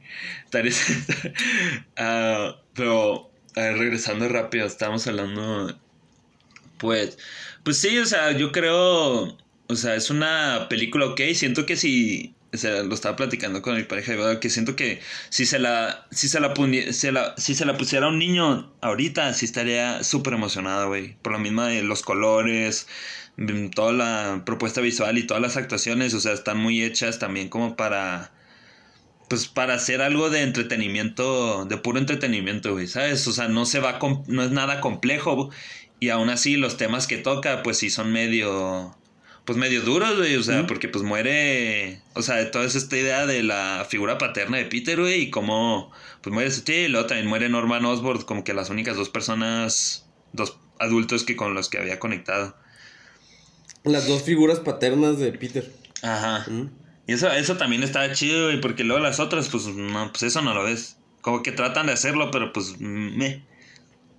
Ah, 1.96 2.56
pero 2.74 3.27
a 3.56 3.60
ver, 3.60 3.78
regresando 3.78 4.28
rápido, 4.28 4.66
estamos 4.66 5.06
hablando. 5.06 5.78
Pues. 6.78 7.18
Pues 7.64 7.78
sí, 7.78 7.98
o 7.98 8.06
sea, 8.06 8.32
yo 8.32 8.52
creo. 8.52 9.36
O 9.70 9.74
sea, 9.76 9.94
es 9.96 10.10
una 10.10 10.66
película 10.70 11.06
ok. 11.06 11.20
Siento 11.34 11.66
que 11.66 11.76
si. 11.76 12.34
O 12.52 12.56
sea, 12.56 12.82
lo 12.82 12.94
estaba 12.94 13.16
platicando 13.16 13.60
con 13.60 13.76
mi 13.76 13.82
pareja 13.84 14.16
boda, 14.16 14.40
que 14.40 14.48
siento 14.50 14.74
que 14.76 15.00
si 15.30 15.44
se 15.46 15.58
la. 15.58 16.06
Si 16.10 16.28
se 16.28 16.40
la, 16.40 16.54
se 16.92 17.12
la- 17.12 17.34
si 17.36 17.54
se 17.54 17.64
la 17.66 17.76
pusiera 17.76 18.06
a 18.06 18.08
un 18.10 18.18
niño 18.18 18.72
ahorita, 18.80 19.34
sí 19.34 19.44
estaría 19.44 20.02
súper 20.04 20.34
emocionado, 20.34 20.88
güey. 20.88 21.16
Por 21.22 21.32
lo 21.32 21.38
mismo 21.38 21.64
de 21.64 21.82
los 21.82 22.02
colores. 22.02 22.86
mm, 23.36 23.68
Toda 23.70 23.92
la 23.92 24.42
propuesta 24.46 24.80
visual 24.80 25.18
y 25.18 25.26
todas 25.26 25.42
las 25.42 25.56
actuaciones, 25.56 26.14
o 26.14 26.20
sea, 26.20 26.32
están 26.32 26.58
muy 26.58 26.82
hechas 26.82 27.18
también 27.18 27.48
como 27.48 27.76
para 27.76 28.32
pues 29.28 29.46
para 29.46 29.74
hacer 29.74 30.00
algo 30.00 30.30
de 30.30 30.42
entretenimiento, 30.42 31.64
de 31.66 31.76
puro 31.76 31.98
entretenimiento, 31.98 32.72
güey, 32.72 32.86
¿sabes? 32.86 33.26
O 33.26 33.32
sea, 33.32 33.48
no 33.48 33.66
se 33.66 33.80
va, 33.80 33.98
no 34.26 34.42
es 34.42 34.50
nada 34.50 34.80
complejo 34.80 35.50
y 36.00 36.08
aún 36.08 36.30
así 36.30 36.56
los 36.56 36.76
temas 36.76 37.06
que 37.06 37.18
toca, 37.18 37.62
pues 37.62 37.78
sí 37.78 37.90
son 37.90 38.12
medio, 38.12 38.96
pues 39.44 39.58
medio 39.58 39.82
duros, 39.82 40.16
güey, 40.16 40.36
o 40.36 40.42
sea, 40.42 40.66
porque 40.66 40.88
pues 40.88 41.04
muere, 41.04 42.00
o 42.14 42.22
sea, 42.22 42.50
toda 42.50 42.64
esta 42.64 42.96
idea 42.96 43.26
de 43.26 43.42
la 43.42 43.86
figura 43.88 44.16
paterna 44.16 44.56
de 44.56 44.64
Peter, 44.64 44.98
güey, 44.98 45.22
y 45.22 45.30
cómo, 45.30 45.90
pues 46.22 46.32
muere 46.32 46.50
su 46.50 46.62
tío 46.62 46.84
y 46.84 46.88
luego 46.88 47.06
también 47.06 47.28
muere 47.28 47.48
Norman 47.48 47.84
Osborn, 47.84 48.22
como 48.22 48.44
que 48.44 48.54
las 48.54 48.70
únicas 48.70 48.96
dos 48.96 49.10
personas, 49.10 50.06
dos 50.32 50.58
adultos 50.78 51.24
que 51.24 51.36
con 51.36 51.54
los 51.54 51.68
que 51.68 51.78
había 51.78 51.98
conectado. 51.98 52.56
Las 53.84 54.06
dos 54.06 54.22
figuras 54.22 54.60
paternas 54.60 55.18
de 55.18 55.32
Peter. 55.32 55.72
Ajá. 56.02 56.44
¿Mm? 56.50 56.87
Y 57.08 57.14
eso, 57.14 57.32
eso 57.32 57.56
también 57.56 57.82
está 57.82 58.12
chido, 58.12 58.44
güey, 58.44 58.60
porque 58.60 58.84
luego 58.84 59.02
las 59.02 59.18
otras, 59.18 59.48
pues, 59.48 59.64
no, 59.66 60.12
pues 60.12 60.24
eso 60.24 60.42
no 60.42 60.52
lo 60.52 60.64
ves. 60.64 60.98
Como 61.22 61.42
que 61.42 61.52
tratan 61.52 61.86
de 61.86 61.94
hacerlo, 61.94 62.30
pero 62.30 62.52
pues, 62.52 62.78
me. 62.78 63.42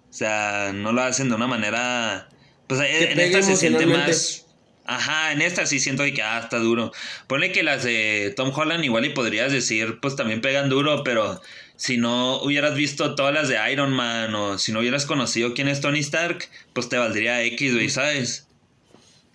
O 0.09 0.13
sea, 0.13 0.71
no 0.73 0.91
lo 0.91 1.03
hacen 1.03 1.29
de 1.29 1.35
una 1.35 1.45
manera. 1.45 2.27
Pues 2.65 2.81
en, 2.81 3.11
en 3.11 3.15
pegue 3.15 3.25
esta 3.25 3.43
se 3.43 3.57
siente 3.57 3.85
más. 3.85 4.47
Ajá, 4.85 5.31
en 5.33 5.43
esta 5.43 5.67
sí 5.67 5.79
siento 5.79 6.03
que 6.03 6.23
ah, 6.23 6.39
está 6.39 6.57
duro. 6.57 6.91
Ponle 7.27 7.51
que 7.51 7.61
las 7.61 7.83
de 7.83 8.33
Tom 8.35 8.51
Holland 8.51 8.83
igual 8.83 9.05
y 9.05 9.09
podrías 9.09 9.51
decir, 9.51 9.99
pues 10.01 10.15
también 10.15 10.41
pegan 10.41 10.67
duro, 10.67 11.03
pero 11.03 11.39
si 11.75 11.97
no 11.97 12.41
hubieras 12.41 12.73
visto 12.73 13.13
todas 13.13 13.31
las 13.31 13.49
de 13.49 13.71
Iron 13.71 13.91
Man 13.91 14.33
o 14.33 14.57
si 14.57 14.71
no 14.71 14.79
hubieras 14.79 15.05
conocido 15.05 15.53
quién 15.53 15.67
es 15.67 15.79
Tony 15.79 15.99
Stark, 15.99 16.49
pues 16.73 16.89
te 16.89 16.97
valdría 16.97 17.43
X, 17.43 17.75
güey, 17.75 17.89
¿sabes? 17.91 18.48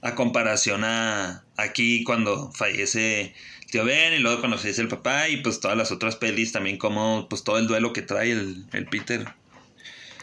A 0.05 0.15
comparación 0.15 0.83
a 0.85 1.45
aquí 1.57 2.05
cuando 2.05 2.53
fallece 2.53 3.35
tío 3.71 3.85
Ben 3.85 4.13
y 4.13 4.19
luego 4.19 4.39
cuando 4.41 4.59
fallece 4.59 4.83
el 4.83 4.89
papá 4.89 5.29
y 5.29 5.39
pues 5.39 5.59
todas 5.61 5.77
las 5.77 5.91
otras 5.91 6.15
pelis 6.17 6.53
también 6.53 6.77
como 6.79 7.27
pues 7.29 7.43
todo 7.43 7.59
el 7.59 7.67
duelo 7.67 7.93
que 7.93 8.03
trae 8.03 8.31
el, 8.33 8.67
el 8.73 8.87
Peter. 8.87 9.25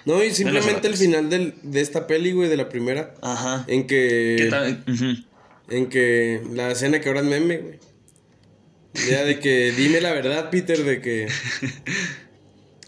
No, 0.06 0.24
y 0.24 0.34
simplemente 0.34 0.88
el 0.88 0.96
final 0.98 1.30
del- 1.30 1.54
de 1.62 1.82
esta 1.82 2.08
peli, 2.08 2.32
güey, 2.32 2.48
de 2.50 2.58
la 2.58 2.70
primera. 2.70 3.14
Ajá. 3.22 3.66
En 3.68 3.86
que. 3.88 4.36
¿Qué 4.38 4.46
tal? 4.50 4.84
Ujú. 4.88 5.24
En 5.70 5.90
que 5.90 6.42
la 6.52 6.72
escena 6.72 7.00
que 7.02 7.08
ahora 7.10 7.22
es 7.22 7.28
meme, 7.28 7.58
güey. 7.58 7.80
Ya 9.10 9.24
de 9.24 9.40
que 9.40 9.72
dime 9.72 10.02
la 10.02 10.12
verdad, 10.12 10.50
Peter, 10.50 10.84
de 10.84 11.02
que. 11.02 11.28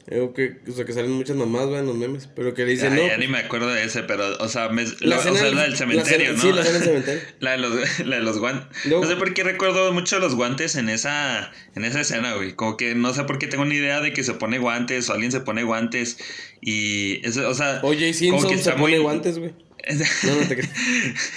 eh, 0.08 0.30
que 0.36 0.58
o 0.70 0.74
sea, 0.74 0.84
que 0.86 0.94
salen 0.94 1.12
muchas 1.12 1.36
mamás, 1.38 1.68
güey, 1.68 1.80
en 1.80 1.86
los 1.88 1.96
memes. 1.96 2.28
Pero 2.36 2.54
que 2.54 2.66
le 2.66 2.72
dicen, 2.72 2.94
Ah, 2.94 2.96
no. 2.98 3.08
ya 3.08 3.18
ni 3.18 3.28
me 3.28 3.38
acuerdo 3.38 3.68
de 3.70 3.84
ese, 3.86 4.04
pero, 4.04 4.36
o 4.39 4.48
sea, 4.50 4.70
me, 4.70 4.84
la 5.00 5.16
lo- 5.16 5.18
o 5.18 5.22
sea, 5.24 5.32
la 5.52 5.62
del 5.63 5.72
la 5.72 5.76
cementerio, 5.78 6.32
escena- 6.32 6.34
¿no? 6.34 6.42
Sí, 6.42 6.52
la 6.52 6.63
del 6.63 6.84
cementerio. 6.84 7.22
La 7.39 7.52
de 7.52 7.58
los, 7.58 8.00
la 8.00 8.16
de 8.18 8.22
los 8.24 8.39
guantes. 8.39 8.86
Luego- 8.86 9.04
no 9.04 9.10
sé 9.10 9.16
por 9.16 9.34
qué 9.34 9.44
recuerdo 9.44 9.92
mucho 9.94 10.20
los 10.20 10.36
guantes 10.36 10.76
en 10.76 10.89
esa, 10.89 11.52
en 11.76 11.86
esa 11.86 12.02
escena, 12.02 12.34
güey. 12.36 12.54
Como 12.54 12.76
que 12.78 12.96
no 12.96 13.13
sé 13.13 13.24
por 13.24 13.39
qué 13.39 13.48
tengo 13.48 13.63
una 13.63 13.74
idea 13.76 14.02
de 14.02 14.12
que 14.13 14.24
se 14.24 14.34
pone 14.34 14.60
guantes 14.60 15.10
o 15.10 15.13
alguien 15.13 15.32
se 15.32 15.39
pone 15.39 15.63
guantes. 15.63 16.18
Y 16.62 17.26
eso, 17.26 17.48
o 17.50 17.54
sea. 17.54 17.80
O 17.84 17.94
Jay 17.94 18.12
como 18.12 18.13
Simpson 18.13 18.50
que 18.50 18.56
se 18.56 18.70
está 18.70 18.76
pone 18.76 18.96
muy- 18.96 19.04
guantes, 19.04 19.39
güey. 19.39 19.54
No, 20.24 20.36
no 20.36 20.48
te 20.48 20.56
creas. 20.56 20.72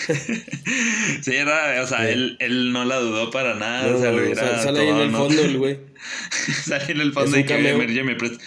sí, 1.22 1.32
era, 1.34 1.82
o 1.82 1.86
sea, 1.86 2.08
él, 2.08 2.36
él 2.40 2.72
no 2.72 2.84
la 2.84 2.96
dudó 2.98 3.30
para 3.30 3.54
nada. 3.54 3.88
No, 3.88 3.96
o 3.96 4.00
sea, 4.00 4.12
lo 4.12 4.22
hubiera 4.22 4.40
sal- 4.52 4.62
sale 4.62 4.80
ahí 4.80 4.88
en 4.88 4.96
el 4.98 5.10
fondo 5.10 5.42
el 5.42 5.58
güey. 5.58 5.78
sale 6.64 6.92
en 6.92 7.00
el 7.00 7.12
fondo 7.12 7.36
de 7.36 7.44
que. 7.44 7.54
Emerge 7.70 8.04
me 8.04 8.14
presta. 8.14 8.38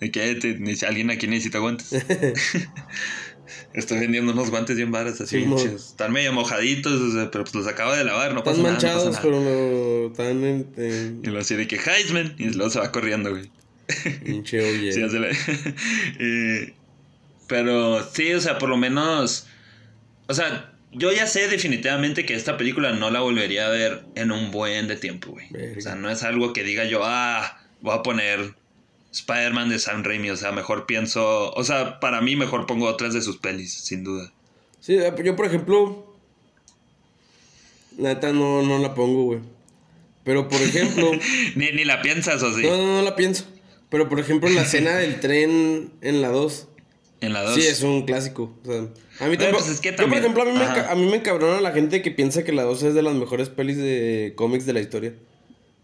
De 0.00 0.10
que 0.10 0.34
te- 0.34 0.86
alguien 0.86 1.10
aquí 1.10 1.26
necesita 1.26 1.58
guantes. 1.58 1.88
Estoy 3.72 3.98
vendiendo 4.00 4.32
unos 4.32 4.50
guantes 4.50 4.76
bien 4.76 4.90
baras 4.90 5.20
así. 5.20 5.44
Sí. 5.44 5.68
Están 5.74 6.12
medio 6.12 6.32
mojaditos, 6.32 6.92
o 7.00 7.12
sea, 7.12 7.30
pero 7.30 7.44
pues 7.44 7.54
los 7.54 7.66
acabo 7.66 7.92
de 7.92 8.04
lavar, 8.04 8.32
no 8.34 8.38
Están 8.40 8.56
pasa 8.56 8.62
nada. 8.62 8.72
no 8.74 8.76
pasa 8.80 8.88
manchados, 8.94 9.10
nada. 9.14 9.22
pero 9.22 9.40
no, 9.40 10.06
están 10.10 10.44
en. 10.44 10.66
en 10.76 11.20
Y 11.22 11.26
luego 11.26 11.40
así 11.40 11.54
de 11.54 11.66
que 11.66 11.76
Heisman. 11.76 12.34
Y 12.38 12.50
luego 12.50 12.70
se 12.70 12.78
va 12.78 12.90
corriendo, 12.92 13.30
güey. 13.30 13.50
pinche 14.24 14.60
oye. 14.60 14.92
Sí, 14.92 15.00
la- 15.00 15.28
Eh, 16.18 16.72
pero 17.46 18.06
sí, 18.12 18.32
o 18.34 18.40
sea, 18.40 18.58
por 18.58 18.68
lo 18.68 18.76
menos. 18.76 19.45
O 20.28 20.34
sea, 20.34 20.72
yo 20.92 21.12
ya 21.12 21.26
sé 21.26 21.48
definitivamente 21.48 22.24
que 22.24 22.34
esta 22.34 22.56
película 22.56 22.92
no 22.92 23.10
la 23.10 23.20
volvería 23.20 23.66
a 23.66 23.70
ver 23.70 24.04
en 24.14 24.32
un 24.32 24.50
buen 24.50 24.88
de 24.88 24.96
tiempo, 24.96 25.32
güey. 25.32 25.76
O 25.76 25.80
sea, 25.80 25.94
no 25.94 26.10
es 26.10 26.22
algo 26.22 26.52
que 26.52 26.64
diga 26.64 26.84
yo, 26.84 27.02
ah, 27.04 27.60
voy 27.80 27.94
a 27.94 28.02
poner 28.02 28.54
Spider-Man 29.12 29.68
de 29.68 29.78
Sam 29.78 30.04
Raimi. 30.04 30.30
O 30.30 30.36
sea, 30.36 30.52
mejor 30.52 30.86
pienso. 30.86 31.52
O 31.52 31.64
sea, 31.64 32.00
para 32.00 32.20
mí, 32.20 32.36
mejor 32.36 32.66
pongo 32.66 32.86
otras 32.86 33.14
de 33.14 33.22
sus 33.22 33.38
pelis, 33.38 33.72
sin 33.72 34.04
duda. 34.04 34.32
Sí, 34.80 34.98
yo 35.24 35.36
por 35.36 35.46
ejemplo. 35.46 36.14
La 37.98 38.10
neta 38.10 38.32
no, 38.32 38.62
no 38.62 38.78
la 38.78 38.94
pongo, 38.94 39.24
güey. 39.24 39.40
Pero 40.24 40.48
por 40.48 40.60
ejemplo. 40.60 41.10
Ni, 41.54 41.72
ni 41.72 41.84
la 41.84 42.02
piensas, 42.02 42.42
o 42.42 42.54
sí. 42.54 42.62
No, 42.62 42.76
no, 42.76 42.86
no 42.98 43.02
la 43.02 43.16
pienso. 43.16 43.46
Pero 43.88 44.08
por 44.08 44.20
ejemplo, 44.20 44.48
la 44.50 44.62
escena 44.62 44.96
del 44.96 45.20
tren 45.20 45.92
en 46.00 46.20
la 46.20 46.28
2. 46.28 46.68
En 47.26 47.32
la 47.32 47.42
2. 47.42 47.54
Sí, 47.54 47.66
es 47.66 47.82
un 47.82 48.02
clásico. 48.06 48.54
O 48.64 48.66
sea, 48.66 48.78
a 48.78 48.82
mí 48.82 48.88
Bueno, 49.20 49.36
tampoco. 49.38 49.64
pues 49.64 49.74
es 49.74 49.80
que 49.80 49.90
Yo, 49.90 49.96
también- 49.96 50.22
por 50.22 50.32
ejemplo, 50.32 50.42
a 50.42 50.46
mí, 50.46 50.52
me, 50.52 50.64
Ajá. 50.64 50.74
enca- 50.88 50.92
a 50.92 50.94
mí 50.94 51.06
me 51.06 51.16
encabrona 51.16 51.60
la 51.60 51.72
gente 51.72 52.02
que 52.02 52.10
piensa 52.10 52.44
que 52.44 52.52
la 52.52 52.62
2 52.62 52.82
es 52.82 52.94
de 52.94 53.02
las 53.02 53.14
mejores 53.14 53.48
pelis 53.48 53.76
de 53.76 54.32
cómics 54.36 54.64
de 54.66 54.72
la 54.72 54.80
historia. 54.80 55.14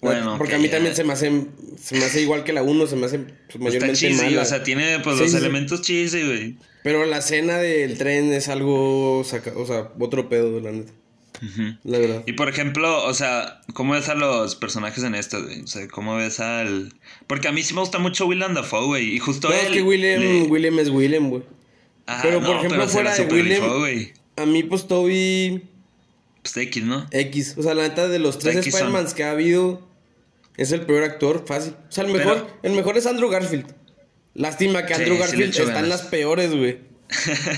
Bueno, 0.00 0.34
Porque 0.36 0.56
a 0.56 0.58
mí 0.58 0.68
también 0.68 0.96
se 0.96 1.04
me 1.04 1.12
hace. 1.12 1.30
Se 1.80 1.96
me 1.96 2.04
hace 2.04 2.20
igual 2.22 2.42
que 2.42 2.52
la 2.52 2.62
1, 2.64 2.86
se 2.88 2.96
me 2.96 3.06
hace 3.06 3.18
pues, 3.20 3.34
Está 3.50 3.58
mayormente 3.60 3.96
cheesy, 3.98 4.24
mala. 4.24 4.42
o 4.42 4.44
sea, 4.44 4.62
tiene 4.64 4.98
pues 4.98 5.16
Sí, 5.16 5.22
los 5.22 5.30
sí, 5.30 5.36
elementos 5.36 5.80
cheesy, 5.82 6.22
güey. 6.26 6.56
Pero 6.82 7.06
la 7.06 7.18
escena 7.18 7.58
del 7.58 7.96
tren 7.98 8.32
es 8.32 8.48
algo. 8.48 9.18
o 9.20 9.24
sea, 9.24 9.42
otro 10.00 10.28
pedo, 10.28 10.58
la 10.60 10.72
neta. 10.72 10.92
La 11.84 11.98
verdad. 11.98 12.22
Y 12.26 12.32
por 12.34 12.48
ejemplo, 12.48 13.04
o 13.04 13.14
sea, 13.14 13.60
¿cómo 13.74 13.94
ves 13.94 14.08
a 14.08 14.14
los 14.14 14.54
personajes 14.56 15.02
en 15.04 15.14
esto, 15.14 15.42
güey? 15.42 15.62
O 15.62 15.66
sea, 15.66 15.88
¿cómo 15.88 16.16
ves 16.16 16.38
al...? 16.40 16.92
Porque 17.26 17.48
a 17.48 17.52
mí 17.52 17.62
sí 17.62 17.74
me 17.74 17.80
gusta 17.80 17.98
mucho 17.98 18.26
William 18.26 18.54
Dafoe, 18.54 18.86
güey. 18.86 19.14
Y 19.14 19.18
justo 19.18 19.48
No, 19.48 19.54
él... 19.54 19.60
es 19.66 19.72
que 19.72 19.82
William, 19.82 20.20
le- 20.20 20.82
es 20.82 20.88
William, 20.90 21.30
güey. 21.30 21.42
Ajá, 22.06 22.22
pero, 22.22 22.38
por 22.40 22.50
no, 22.50 22.56
ejemplo, 22.58 22.78
pero 22.78 22.88
fuera 22.90 23.14
de 23.14 23.58
güey. 23.78 24.12
A 24.36 24.46
mí, 24.46 24.62
pues, 24.62 24.86
Toby 24.88 25.62
Pues 26.42 26.56
X, 26.56 26.84
¿no? 26.84 27.06
X. 27.10 27.54
O 27.58 27.62
sea, 27.62 27.74
la 27.74 27.82
neta, 27.82 28.08
de 28.08 28.18
los 28.18 28.38
tres 28.38 28.54
son- 28.54 28.64
Spider-Mans 28.64 29.14
que 29.14 29.24
ha 29.24 29.30
habido, 29.32 29.86
es 30.56 30.72
el 30.72 30.82
peor 30.82 31.02
actor, 31.04 31.44
fácil. 31.46 31.74
O 31.88 31.92
sea, 31.92 32.04
el 32.04 32.12
mejor, 32.12 32.34
Pero- 32.46 32.58
el 32.62 32.72
mejor 32.72 32.96
es 32.98 33.06
Andrew 33.06 33.28
Garfield. 33.28 33.66
Lástima 34.34 34.86
que 34.86 34.94
Sí, 34.94 35.00
Andrew 35.02 35.16
sí 35.16 35.20
Garfield 35.22 35.50
echo 35.54 35.62
está 35.64 35.80
en 35.80 35.88
las 35.88 36.02
peores, 36.02 36.54
güey. 36.54 36.78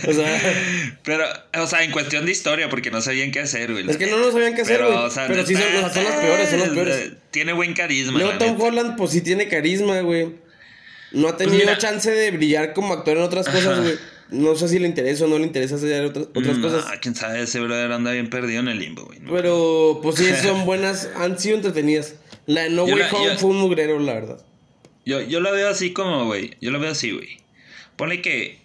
O 0.09 0.13
sea, 0.13 0.99
Pero, 1.05 1.25
o 1.59 1.67
sea, 1.67 1.83
en 1.85 1.91
cuestión 1.91 2.27
de 2.27 2.33
historia, 2.33 2.69
porque 2.69 2.91
no 2.91 3.01
sabían 3.01 3.31
qué 3.31 3.41
hacer, 3.41 3.73
güey. 3.73 3.89
es 3.89 3.97
que 3.97 4.07
no 4.07 4.19
lo 4.19 4.33
sabían 4.33 4.55
qué 4.55 4.63
hacer, 4.63 4.77
Pero, 4.79 4.93
güey. 4.93 5.05
o 5.07 5.11
sea, 5.11 5.27
Pero 5.27 5.47
sí 5.47 5.55
son, 5.55 5.63
o 5.63 5.81
sea, 5.81 5.91
son 5.93 6.05
las 6.05 6.15
peores, 6.17 6.51
son 6.51 6.75
peores. 6.75 6.97
eh, 6.97 7.13
Tiene 7.31 7.53
buen 7.53 7.75
carisma, 7.75 8.19
Luego 8.19 8.33
la 8.33 8.39
Tom 8.39 8.53
neta. 8.53 8.65
Holland, 8.65 8.97
pues 8.97 9.11
sí 9.13 9.21
tiene 9.21 9.49
carisma, 9.49 10.01
güey. 10.01 10.29
No 11.13 11.29
ha 11.29 11.37
tenido 11.37 11.59
mira- 11.59 11.79
chance 11.79 12.11
de 12.11 12.31
brillar 12.33 12.73
como 12.73 12.93
actor 12.95 13.17
en 13.17 13.23
otras 13.23 13.49
cosas, 13.49 13.81
güey. 13.81 13.95
No 14.31 14.57
sé 14.57 14.69
si 14.69 14.79
le 14.79 14.89
interesa 14.89 15.27
o 15.27 15.29
no 15.29 15.39
le 15.39 15.45
interesa 15.45 15.77
hacer 15.77 16.05
otras, 16.07 16.27
otras 16.35 16.59
Mm, 16.59 16.63
cosas. 16.63 16.85
ah, 16.89 16.95
quién 17.01 17.15
sabe, 17.15 17.43
ese 17.43 17.61
brother 17.61 17.93
anda 17.93 18.11
bien 18.11 18.31
perdido 18.31 18.61
en 18.61 18.69
el 18.69 18.79
limbo, 18.81 19.05
güey. 19.05 19.21
Pero, 19.31 20.01
pues 20.03 20.17
sí, 20.17 20.27
son 20.43 20.65
buenas, 20.67 21.11
han 21.17 21.39
sido 21.39 21.57
entretenidas. 21.57 22.15
La 22.47 22.63
de 22.63 22.71
No 22.71 22.87
Yo 22.89 22.95
Way 22.95 23.03
la- 23.05 23.13
Home 23.13 23.27
yo- 23.27 23.39
fue 23.39 23.51
un 23.51 23.59
mugrero, 23.59 23.99
la 24.01 24.15
verdad. 24.15 24.39
Yo, 25.07 25.21
yo 25.21 25.41
lo 25.41 25.53
veo 25.53 25.69
así 25.69 25.93
como, 25.93 26.25
güey. 26.25 26.53
Yo 26.63 26.71
lo 26.71 26.81
veo 26.81 26.91
así, 26.91 27.11
güey. 27.13 27.37
Ponle 27.97 28.23
que. 28.23 28.59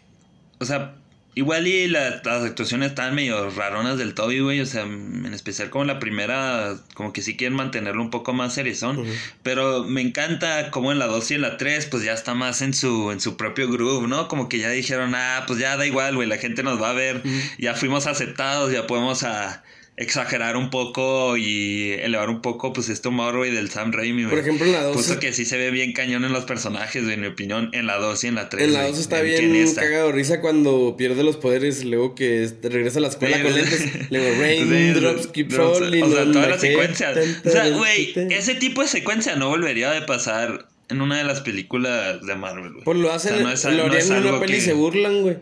O 0.60 0.66
sea, 0.66 0.96
igual 1.36 1.68
y 1.68 1.88
la- 1.88 2.22
las 2.24 2.44
actuaciones 2.44 2.90
están 2.90 3.16
medio 3.16 3.50
raronas 3.52 3.98
del 3.98 4.14
Toby, 4.14 4.40
güey. 4.40 4.60
O 4.62 4.66
sea, 4.66 4.82
en 4.84 5.32
especial 5.34 5.70
como 5.70 5.86
la 5.86 6.00
primera, 6.00 6.76
como 6.96 7.14
que 7.14 7.22
sí 7.22 7.38
quieren 7.38 7.56
mantenerlo 7.56 8.02
un 8.02 8.10
poco 8.10 8.34
más 8.34 8.54
serezón. 8.56 9.00
Ujú. 9.00 9.10
Pero 9.44 9.84
me 9.86 10.02
encanta 10.02 10.70
como 10.72 10.92
en 10.92 11.00
la 11.00 11.08
2 11.08 11.32
y 11.32 11.36
en 11.36 11.42
la 11.42 11.58
3, 11.58 11.86
pues 11.86 12.04
ya 12.04 12.14
está 12.14 12.34
más 12.34 12.62
en 12.62 12.74
su, 12.74 13.12
en 13.12 13.22
su 13.22 13.38
propio 13.38 13.70
groove, 13.70 14.08
¿no? 14.08 14.28
Como 14.28 14.50
que 14.50 14.58
ya 14.60 14.70
dijeron, 14.70 15.14
ah, 15.16 15.44
pues 15.48 15.60
ya 15.60 15.78
da 15.78 15.86
igual, 15.86 16.16
güey. 16.16 16.28
La 16.28 16.38
gente 16.38 16.62
nos 16.64 16.82
va 16.82 16.90
a 16.90 16.94
ver. 16.94 17.22
Ya 17.58 17.74
fuimos 17.74 18.06
aceptados, 18.08 18.72
ya 18.74 18.86
podemos 18.88 19.24
a 19.24 19.64
exagerar 20.02 20.56
un 20.56 20.70
poco 20.70 21.36
y 21.36 21.92
elevar 21.92 22.30
un 22.30 22.42
poco, 22.42 22.72
pues, 22.72 22.88
este 22.88 23.10
humor, 23.10 23.36
güey, 23.36 23.52
del 23.52 23.70
Sam 23.70 23.92
Raimi, 23.92 24.24
güey. 24.24 24.30
Por 24.34 24.40
ejemplo, 24.40 24.66
en 24.66 24.72
la 24.72 24.82
2. 24.84 24.94
Puesto 24.94 25.20
que 25.20 25.34
sí 25.34 25.44
se 25.44 25.58
ve 25.58 25.72
bien 25.72 25.92
cañón 25.92 26.24
en 26.24 26.32
los 26.32 26.46
personajes, 26.46 27.04
güey, 27.04 27.16
en 27.16 27.22
mi 27.22 27.28
opinión, 27.28 27.70
en 27.74 27.86
la 27.86 27.98
2 27.98 28.24
y 28.24 28.28
en 28.28 28.36
la 28.36 28.48
3. 28.48 28.64
En 28.64 28.74
la 28.74 28.80
güey, 28.80 28.92
2 28.92 29.00
está 29.02 29.22
bien 29.22 29.44
en 29.44 29.56
esta. 29.58 29.82
cagado 29.82 30.12
risa 30.14 30.40
cuando 30.40 30.96
pierde 30.98 31.22
los 31.24 31.36
poderes, 31.36 31.84
luego 31.84 32.16
que 32.16 32.50
regresa 32.64 33.00
a 33.00 33.02
la 33.02 33.08
escuela 33.10 33.38
Sí, 33.38 33.44
con 33.44 33.54
lentes, 33.56 34.10
luego 34.10 34.28
raindrops 34.42 35.28
keep 35.28 35.52
falling. 35.52 36.02
O 36.04 36.10
sea, 36.10 36.24
toda 36.32 36.48
la 36.48 36.58
secuencia. 36.58 37.14
O 37.46 37.50
sea, 37.50 37.70
güey, 37.70 38.14
ese 38.32 38.56
tipo 38.56 38.82
de 38.82 38.88
secuencia 38.88 39.36
no 39.36 39.50
volvería 39.50 39.98
a 39.98 40.06
pasar 40.06 40.70
en 40.88 41.02
una 41.02 41.18
de 41.18 41.24
las 41.26 41.42
películas 41.42 42.26
de 42.26 42.36
Marvel, 42.36 42.72
güey. 42.72 42.84
Pues 42.86 42.98
lo 42.98 43.10
O 43.10 43.12
hacen, 43.12 43.34
sea, 43.36 43.44
no 43.44 43.52
es- 43.52 43.64
lo 43.66 43.84
harían 43.86 44.12
en 44.24 44.26
una 44.28 44.40
peli 44.40 44.54
y 44.54 44.56
que- 44.56 44.62
se 44.62 44.74
burlan, 44.74 45.22
güey. 45.24 45.38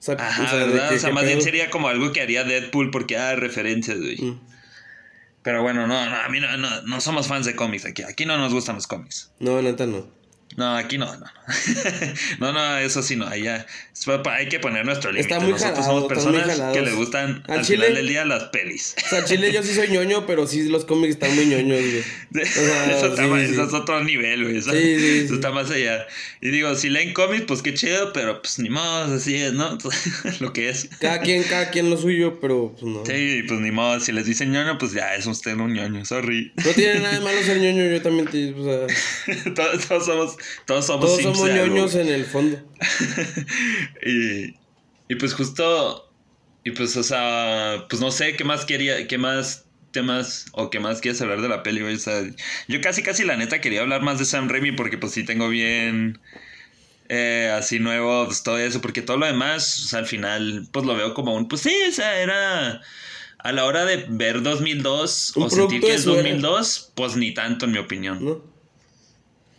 Sea, 0.00 0.16
Ajá, 0.18 0.42
o 0.42 0.48
sea, 0.48 0.58
¿verdad? 0.66 0.88
que- 0.88 0.94
o 0.96 0.98
sea, 0.98 1.10
más 1.12 1.24
bien 1.24 1.40
sería 1.42 1.70
como 1.70 1.88
algo 1.88 2.10
que 2.12 2.20
haría 2.20 2.42
Deadpool 2.42 2.90
porque 2.90 3.16
ah, 3.16 3.36
referencias, 3.36 3.98
güey. 3.98 4.16
Mm. 4.20 4.40
Pero 5.42 5.62
bueno, 5.62 5.86
no, 5.86 6.04
no, 6.10 6.16
a 6.16 6.28
mí 6.28 6.40
no, 6.40 6.56
no, 6.56 6.82
no 6.82 7.00
somos 7.00 7.28
fans 7.28 7.46
de 7.46 7.54
cómics 7.54 7.84
aquí. 7.86 8.02
Aquí 8.02 8.26
no 8.26 8.36
nos 8.36 8.52
gustan 8.52 8.74
los 8.74 8.86
cómics. 8.86 9.30
No, 9.38 9.62
neta 9.62 9.86
no. 9.86 10.06
No, 10.60 10.76
aquí 10.76 10.98
no, 10.98 11.06
no. 11.16 11.26
No, 12.38 12.52
no, 12.52 12.76
eso 12.78 13.02
sí 13.02 13.16
no. 13.16 13.26
Pa- 14.22 14.34
Hay 14.36 14.48
que 14.50 14.60
poner 14.60 14.84
nuestro 14.84 15.10
límite. 15.10 15.34
Nosotros 15.34 15.60
jalado, 15.62 15.82
somos 15.82 16.04
personas 16.06 16.60
que 16.74 16.82
les 16.82 16.94
gustan 16.94 17.42
Al 17.48 17.60
al 17.60 17.64
chile- 17.64 17.86
final 17.86 17.94
del 17.94 18.08
día 18.08 18.24
las 18.26 18.44
pelis. 18.44 18.94
O 19.04 19.08
sea, 19.08 19.24
Chile 19.24 19.52
yo 19.52 19.62
sí 19.62 19.74
soy 19.74 19.88
ñoño, 19.88 20.26
pero 20.26 20.46
sí 20.46 20.68
los 20.68 20.84
cómics 20.84 21.14
están 21.14 21.34
muy 21.34 21.46
ñoños, 21.46 21.80
güey. 21.80 22.44
sea, 22.46 22.92
eso, 22.98 23.16
sí, 23.16 23.22
más- 23.22 23.46
sí. 23.46 23.52
eso 23.54 23.64
es 23.64 23.72
otro 23.72 24.04
nivel, 24.04 24.44
güey. 24.44 24.58
Eso, 24.58 24.70
Sí, 24.72 25.22
eso 25.24 25.34
está 25.34 25.50
más 25.50 25.70
allá. 25.70 26.06
Y 26.42 26.50
digo, 26.50 26.74
si 26.74 26.90
leen 26.90 27.14
cómics, 27.14 27.44
pues 27.48 27.62
qué 27.62 27.72
chido, 27.72 28.12
pero 28.12 28.42
pues 28.42 28.58
ni 28.58 28.68
modo, 28.68 29.14
así 29.16 29.34
es, 29.36 29.54
¿no? 29.54 29.78
Lo 30.40 30.52
que 30.52 30.68
es. 30.68 30.88
Cada 31.00 31.20
quien, 31.20 31.42
cada 31.44 31.70
quien 31.70 31.88
lo 31.88 31.96
suyo, 31.96 32.38
pero 32.38 32.76
pues 32.78 32.84
no. 32.84 33.04
Sí, 33.06 33.42
pues 33.48 33.60
ni 33.60 33.70
modo. 33.70 33.98
Si 34.00 34.12
les 34.12 34.26
dicen 34.26 34.52
ñoño, 34.52 34.76
pues 34.78 34.92
ya 34.92 35.14
es 35.14 35.24
usted 35.26 35.54
un 35.56 35.72
ñoño, 35.72 36.04
sorry. 36.04 36.52
No 36.64 36.70
tiene 36.72 37.00
nada 37.00 37.14
de 37.14 37.20
malo 37.20 37.42
ser 37.42 37.58
ñoño, 37.60 37.84
yo 37.90 38.02
también 38.02 38.26
te, 38.28 38.52
o 38.52 38.64
sea, 38.64 39.54
todos, 39.54 39.88
todos 39.88 40.06
somos, 40.06 40.36
todos 40.66 40.86
somos, 40.86 41.06
todos 41.06 41.18
simps 41.20 41.38
somos 41.38 41.54
de 41.54 41.54
ñoños 41.68 41.94
en 41.94 42.08
el 42.08 42.24
fondo. 42.24 42.58
y, 44.06 44.54
y 45.08 45.14
pues 45.18 45.34
justo. 45.34 46.06
Y 46.64 46.72
pues, 46.72 46.96
o 46.96 47.02
sea, 47.02 47.86
pues 47.88 48.00
no 48.02 48.10
sé 48.10 48.36
qué 48.36 48.44
más 48.44 48.64
quería, 48.66 49.06
qué 49.08 49.16
más 49.18 49.64
temas 49.92 50.46
o 50.52 50.70
qué 50.70 50.78
más 50.78 51.00
quieres 51.00 51.20
hablar 51.22 51.40
de 51.40 51.48
la 51.48 51.62
peli, 51.62 51.80
güey. 51.80 51.94
O 51.94 51.98
sea, 51.98 52.22
yo 52.68 52.80
casi, 52.80 53.02
casi 53.02 53.24
la 53.24 53.36
neta 53.36 53.60
quería 53.60 53.80
hablar 53.80 54.02
más 54.02 54.18
de 54.18 54.24
Sam 54.26 54.48
Raimi 54.48 54.72
porque 54.72 54.98
pues 54.98 55.12
sí 55.12 55.24
tengo 55.24 55.48
bien. 55.48 56.20
eh, 57.08 57.50
así 57.56 57.78
nuevo, 57.80 58.26
pues 58.26 58.42
todo 58.44 58.58
eso, 58.58 58.80
porque 58.80 59.02
todo 59.02 59.16
lo 59.16 59.26
demás, 59.26 59.82
o 59.84 59.88
sea, 59.88 59.98
al 60.00 60.06
final, 60.06 60.68
pues 60.72 60.86
lo 60.86 60.94
veo 60.94 61.12
como 61.14 61.34
un, 61.34 61.48
pues 61.48 61.62
sí, 61.62 61.74
o 61.88 61.92
sea, 61.92 62.20
era 62.20 62.80
a 63.38 63.52
la 63.52 63.64
hora 63.64 63.84
de 63.84 64.06
ver 64.08 64.42
2002 64.42 65.32
Un 65.36 65.42
o 65.44 65.50
sentir 65.50 65.80
que 65.80 65.94
es 65.94 66.02
su 66.04 66.12
era. 66.14 66.22
2002, 66.22 66.92
pues 66.94 67.16
ni 67.16 67.32
tanto 67.34 67.64
en 67.66 67.72
mi 67.72 67.78
opinión. 67.78 68.24
¿No? 68.24 68.44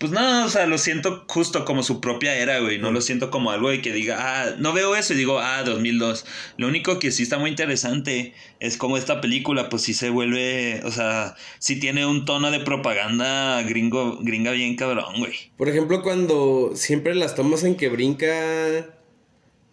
Pues 0.01 0.11
no, 0.11 0.45
o 0.45 0.49
sea, 0.49 0.65
lo 0.65 0.79
siento 0.79 1.25
justo 1.27 1.63
como 1.63 1.83
su 1.83 2.01
propia 2.01 2.35
era, 2.35 2.59
güey. 2.59 2.79
No 2.79 2.91
lo 2.91 3.01
siento 3.01 3.29
como 3.29 3.51
algo 3.51 3.69
de 3.69 3.83
que 3.83 3.93
diga, 3.93 4.17
ah, 4.19 4.55
no 4.57 4.73
veo 4.73 4.95
eso 4.95 5.13
y 5.13 5.17
digo, 5.17 5.37
ah, 5.37 5.61
2002. 5.61 6.25
Lo 6.57 6.67
único 6.67 6.97
que 6.97 7.11
sí 7.11 7.21
está 7.21 7.37
muy 7.37 7.51
interesante 7.51 8.33
es 8.59 8.77
como 8.77 8.97
esta 8.97 9.21
película, 9.21 9.69
pues 9.69 9.83
sí 9.83 9.93
se 9.93 10.09
vuelve, 10.09 10.81
o 10.85 10.89
sea, 10.89 11.35
sí 11.59 11.79
tiene 11.79 12.07
un 12.07 12.25
tono 12.25 12.49
de 12.49 12.61
propaganda 12.61 13.61
gringo, 13.61 14.17
gringa 14.23 14.53
bien 14.53 14.75
cabrón, 14.75 15.19
güey. 15.19 15.51
Por 15.55 15.69
ejemplo, 15.69 16.01
cuando 16.01 16.71
siempre 16.73 17.13
las 17.13 17.35
tomas 17.35 17.63
en 17.63 17.75
que 17.75 17.89
brinca 17.89 18.87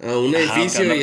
a 0.01 0.17
un 0.17 0.35
Ajá, 0.35 0.61
edificio 0.61 0.89
que 0.89 0.97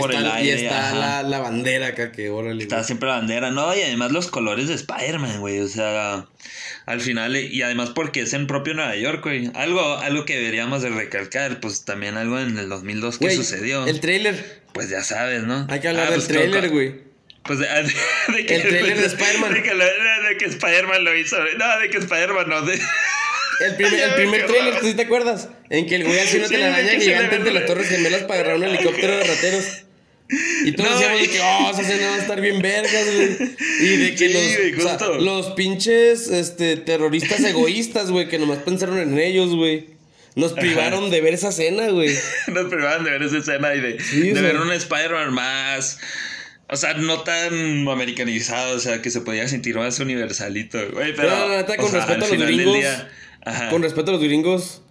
y 0.46 0.50
está, 0.50 0.92
y 0.94 0.98
la, 0.98 1.24
la 1.24 1.40
bandera 1.40 1.88
acá 1.88 2.12
que 2.14 2.30
órale. 2.30 2.64
Está 2.64 2.78
güey. 2.78 2.86
siempre 2.86 3.10
la 3.10 3.16
bandera, 3.16 3.52
¿no? 3.52 3.76
Y 3.76 3.82
además 3.82 4.12
los 4.12 4.28
colores 4.28 4.70
de 4.70 4.76
Spider-Man, 4.76 5.42
güey. 5.42 5.60
O 5.60 5.68
sea, 5.68 6.28
al 6.86 7.02
final, 7.02 7.36
y 7.36 7.62
además 7.62 7.90
porque 7.90 8.22
es 8.22 8.34
en 8.34 8.48
propio 8.48 8.74
Nueva 8.74 8.96
York, 8.96 9.22
güey. 9.24 9.52
Algo, 9.54 9.98
algo 9.98 10.24
que 10.24 10.38
deberíamos 10.38 10.82
de 10.82 10.90
recalcar, 10.92 11.60
pues 11.60 11.84
también 11.84 12.16
algo 12.16 12.40
en 12.40 12.58
el 12.58 12.70
2002 12.70 13.18
que 13.18 13.26
Güey, 13.26 13.36
sucedió. 13.38 13.86
El 13.86 14.00
trailer. 14.00 14.62
Pues 14.74 14.90
ya 14.90 15.04
sabes, 15.04 15.44
¿no? 15.44 15.68
Hay 15.70 15.80
que 15.82 15.90
hablar 15.90 16.08
Ah, 16.08 16.12
del 16.12 16.20
pues, 16.20 16.28
trailer, 16.28 16.70
güey. 16.70 16.96
Pues 17.44 17.60
de, 17.60 17.68
de 18.34 18.46
que, 18.46 18.56
El 18.56 18.62
trailer 18.62 18.98
de 18.98 19.06
Spider-Man. 19.08 19.54
De 19.56 19.62
que, 19.62 20.38
que 20.40 20.46
Spider-Man 20.46 21.04
lo 21.04 21.16
hizo. 21.16 21.38
No, 21.58 21.80
de 21.80 21.90
que 21.90 21.98
Spider-Man 21.98 22.50
no. 22.50 22.62
De, 22.62 22.80
El 23.62 23.76
primer, 23.76 24.00
el 24.00 24.14
primer 24.16 24.46
trailer, 24.48 24.80
¿tú 24.80 24.88
sí 24.88 24.94
te 24.94 25.04
acuerdas? 25.04 25.50
En 25.70 25.86
que 25.88 25.96
el 25.96 26.04
güey 26.06 26.20
hace 26.20 26.38
una 26.38 26.48
Sí, 26.48 26.54
telaraña 26.56 26.90
se 26.90 27.00
gigante 27.02 27.36
entre 27.36 27.54
las 27.54 27.66
torres 27.66 27.88
gemelas 27.88 28.24
para 28.24 28.36
agarrar 28.42 28.58
un 28.58 28.64
helicóptero 28.66 29.18
de 29.18 29.24
rateros. 29.24 29.66
Y 30.66 30.72
todos 30.72 30.90
No, 30.90 30.96
decíamos 30.98 31.22
de 31.22 31.28
que, 31.30 31.40
oh, 31.40 31.70
esa 31.72 31.82
escena 31.82 32.08
va 32.10 32.16
a 32.16 32.20
estar 32.20 32.42
bien 32.42 32.62
vergas, 32.62 33.06
güey. 33.16 33.38
Y 33.82 33.98
de 33.98 34.16
que 34.16 34.28
Sí, 34.30 34.72
los, 34.74 34.86
o 34.86 34.88
sea, 34.88 34.98
justo. 34.98 35.16
los 35.20 35.52
pinches 35.52 36.28
este, 36.30 36.78
terroristas 36.78 37.44
egoístas, 37.44 38.10
güey, 38.10 38.28
que 38.28 38.40
nomás 38.40 38.58
pensaron 38.60 38.98
en 39.00 39.18
ellos, 39.20 39.56
güey. 39.56 39.88
Nos 40.36 40.54
privaron 40.54 41.12
de 41.12 41.22
ver 41.22 41.36
esa 41.36 41.50
escena, 41.50 41.88
güey. 41.90 42.10
nos 42.48 42.66
privaban 42.66 43.04
de 43.04 43.12
ver 43.12 43.24
esa 43.24 43.38
escena 43.38 43.74
y 43.76 43.80
de, 43.82 44.00
Sí, 44.02 44.32
de 44.32 44.42
ver 44.42 44.58
un 44.58 44.72
Spider-Man 44.72 45.34
más. 45.34 46.00
O 46.68 46.76
sea, 46.76 46.96
no 46.96 47.22
tan 47.22 47.88
americanizado, 47.88 48.76
o 48.76 48.80
sea, 48.80 49.02
que 49.04 49.12
se 49.12 49.22
podía 49.22 49.48
sentir 49.48 49.76
más 49.76 50.00
universalito, 50.00 50.80
güey. 50.92 51.16
Pero, 51.16 51.30
No, 51.30 51.48
la 51.50 51.58
neta, 51.58 51.74
o 51.74 51.78
con 51.78 51.92
sea, 51.92 52.00
respeto 52.06 52.26
a 52.26 52.30
los 52.36 52.48
gringos, 52.48 52.76
día, 52.76 53.12
ajá. 53.46 53.70
Con 53.70 53.84
respeto 53.84 54.12
a 54.12 54.14
los 54.14 54.24
gringos, 54.24 54.82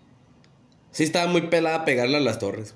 sí 0.90 1.05
estaba 1.05 1.27
muy 1.31 1.43
pelada 1.43 1.85
pegarle 1.85 2.17
a 2.17 2.21
las 2.21 2.38
torres. 2.38 2.75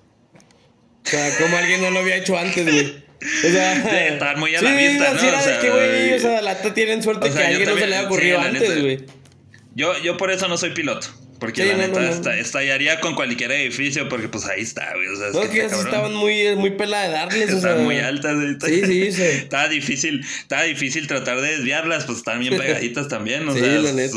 O 1.07 1.11
sea, 1.11 1.39
como 1.39 1.57
alguien 1.57 1.81
no 1.81 1.91
lo 1.91 2.01
había 2.01 2.17
hecho 2.17 2.37
antes, 2.37 2.65
güey. 2.65 3.05
O 3.47 3.51
sea, 3.51 3.75
Sí, 3.91 3.97
estaban 4.15 4.39
muy 4.39 4.55
a 4.55 4.63
la 4.63 4.71
sí, 4.71 4.77
vista, 4.77 5.15
¿no? 5.15 5.21
era 5.21 5.39
O 5.39 5.43
sea, 5.43 5.61
que, 5.61 5.71
güey, 5.71 6.13
o 6.13 6.19
sea, 6.19 6.43
la 6.43 6.61
tienen 6.75 7.03
suerte 7.03 7.29
o 7.29 7.33
sea, 7.33 7.41
que 7.41 7.47
a 7.47 7.49
alguien 7.49 7.69
no 7.69 7.75
se 7.77 7.87
le 7.87 7.95
haya 7.95 8.01
sí, 8.01 8.07
ocurrido 8.07 8.41
antes, 8.41 8.81
güey. 8.81 9.07
Yo, 9.75 9.97
yo 10.03 10.17
por 10.17 10.31
eso 10.31 10.49
no 10.49 10.59
soy 10.59 10.71
piloto. 10.71 11.09
Porque 11.41 11.63
Sí, 11.63 11.69
la 11.69 11.75
no, 11.75 11.83
neta 11.87 12.01
no, 12.01 12.07
no. 12.07 12.13
esta- 12.13 12.37
estallaría 12.37 12.99
con 13.01 13.15
cualquier 13.15 13.53
edificio 13.53 14.09
porque 14.09 14.29
pues 14.29 14.45
ahí 14.47 14.63
está, 14.63 14.93
güey. 14.95 15.07
O 15.07 15.17
sea, 15.17 15.29
es 15.29 15.35
No, 15.35 15.41
que 15.43 15.49
que 15.51 15.61
está 15.67 15.81
estaban 15.83 16.15
muy, 16.15 16.57
muy 16.57 16.71
pelada 16.71 17.05
de 17.05 17.11
darles, 17.13 17.55
o 17.55 17.61
sea. 17.61 17.75
Muy 17.77 17.99
altas. 17.99 18.35
güey. 18.35 18.57
Sí, 18.61 18.83
sí, 18.85 19.13
sí. 19.13 19.23
Estaba 19.43 19.69
difícil, 19.69 20.25
estaba 20.41 20.63
difícil 20.65 21.07
tratar 21.07 21.41
de 21.41 21.49
desviarlas, 21.57 22.05
pues 22.07 22.19
están 22.19 22.41
bien 22.41 22.57
pegaditas 22.59 23.07
también, 23.09 23.49
o 23.49 23.53
Sí, 23.53 23.61
sea, 23.61 23.69
la 23.79 23.93
neta. 23.93 24.17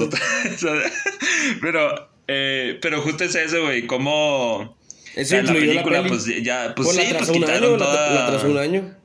pero, 1.62 2.10
eh, 2.28 2.80
pero 2.82 3.02
justo 3.02 3.24
es 3.24 3.36
eso, 3.36 3.62
güey, 3.64 3.86
cómo... 3.88 4.78
Eso 5.14 5.22
o 5.22 5.26
sea, 5.26 5.40
incluyó 5.42 5.74
la 5.74 5.84
peli. 5.84 6.08
pues 6.10 6.26
ya, 6.42 6.74
pues 6.76 6.88
Pues 6.88 6.98
sí, 7.06 7.12
la 7.12 7.20
pues 7.20 7.32
quitaron 7.32 7.64
año, 7.64 7.72
la, 7.78 7.86
toda... 7.86 8.12
la 8.16 8.28
trazó 8.28 8.48
un 8.50 8.58
año. 8.58 8.96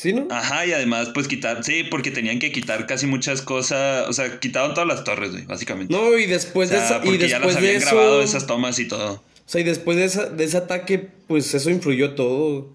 ¿Sí, 0.00 0.14
no? 0.14 0.28
Ajá, 0.30 0.64
y 0.64 0.72
además, 0.72 1.10
pues 1.12 1.28
quitar, 1.28 1.62
sí, 1.62 1.84
porque 1.84 2.10
tenían 2.10 2.38
que 2.38 2.52
quitar 2.52 2.86
casi 2.86 3.06
muchas 3.06 3.42
cosas, 3.42 4.08
o 4.08 4.14
sea, 4.14 4.40
quitaron 4.40 4.72
todas 4.72 4.88
las 4.88 5.04
torres, 5.04 5.32
güey, 5.32 5.44
básicamente. 5.44 5.92
No, 5.92 6.16
y 6.16 6.24
después 6.24 6.70
o 6.70 6.72
sea, 6.72 6.80
de 6.80 6.86
esa, 6.86 6.96
y 7.04 7.06
porque 7.06 7.28
ya 7.28 7.38
las 7.38 7.48
después 7.48 7.62
de 7.62 7.68
habían 7.68 7.82
grabado 7.82 8.22
eso. 8.22 8.38
esas 8.38 8.46
tomas 8.46 8.78
y 8.78 8.88
todo. 8.88 9.12
O 9.16 9.22
sea, 9.44 9.60
y 9.60 9.64
después 9.64 9.98
de, 9.98 10.06
esa, 10.06 10.24
de 10.30 10.42
ese 10.42 10.56
ataque, 10.56 11.06
pues 11.26 11.52
eso 11.52 11.68
influyó 11.68 12.14
todo. 12.14 12.70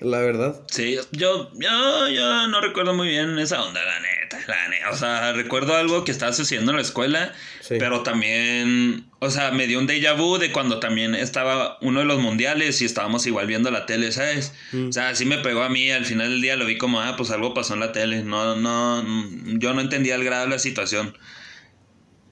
La 0.00 0.18
verdad. 0.20 0.58
Sí, 0.70 0.96
yo, 1.12 1.50
yo, 1.52 2.08
yo 2.08 2.46
no 2.46 2.60
recuerdo 2.62 2.94
muy 2.94 3.08
bien 3.08 3.38
esa 3.38 3.62
onda, 3.62 3.84
la 3.84 4.00
neta, 4.00 4.38
la 4.48 4.68
neta. 4.68 4.90
O 4.90 4.96
sea, 4.96 5.32
recuerdo 5.34 5.76
algo 5.76 6.04
que 6.04 6.10
estaba 6.10 6.32
sucediendo 6.32 6.70
en 6.72 6.76
la 6.76 6.82
escuela, 6.82 7.34
Sí. 7.60 7.74
pero 7.78 8.02
también, 8.02 9.04
o 9.18 9.28
sea, 9.30 9.50
me 9.50 9.66
dio 9.66 9.78
un 9.78 9.86
déjà 9.86 10.16
vu 10.16 10.38
de 10.38 10.52
cuando 10.52 10.80
también 10.80 11.14
estaba 11.14 11.76
uno 11.82 12.00
de 12.00 12.06
los 12.06 12.18
mundiales 12.18 12.80
y 12.80 12.86
estábamos 12.86 13.26
igual 13.26 13.46
viendo 13.46 13.70
la 13.70 13.84
tele, 13.84 14.10
¿sabes? 14.10 14.54
Mm. 14.72 14.88
O 14.88 14.92
sea, 14.92 15.10
así 15.10 15.26
me 15.26 15.36
pegó 15.38 15.62
a 15.62 15.68
mí, 15.68 15.90
al 15.90 16.06
final 16.06 16.30
del 16.30 16.40
día 16.40 16.56
lo 16.56 16.64
vi 16.64 16.78
como, 16.78 17.00
ah, 17.02 17.14
pues 17.18 17.30
algo 17.30 17.52
pasó 17.52 17.74
en 17.74 17.80
la 17.80 17.92
tele. 17.92 18.22
No, 18.22 18.56
no, 18.56 19.04
yo 19.58 19.74
no 19.74 19.82
entendía 19.82 20.14
el 20.14 20.24
grado 20.24 20.44
de 20.44 20.50
la 20.50 20.58
situación. 20.58 21.14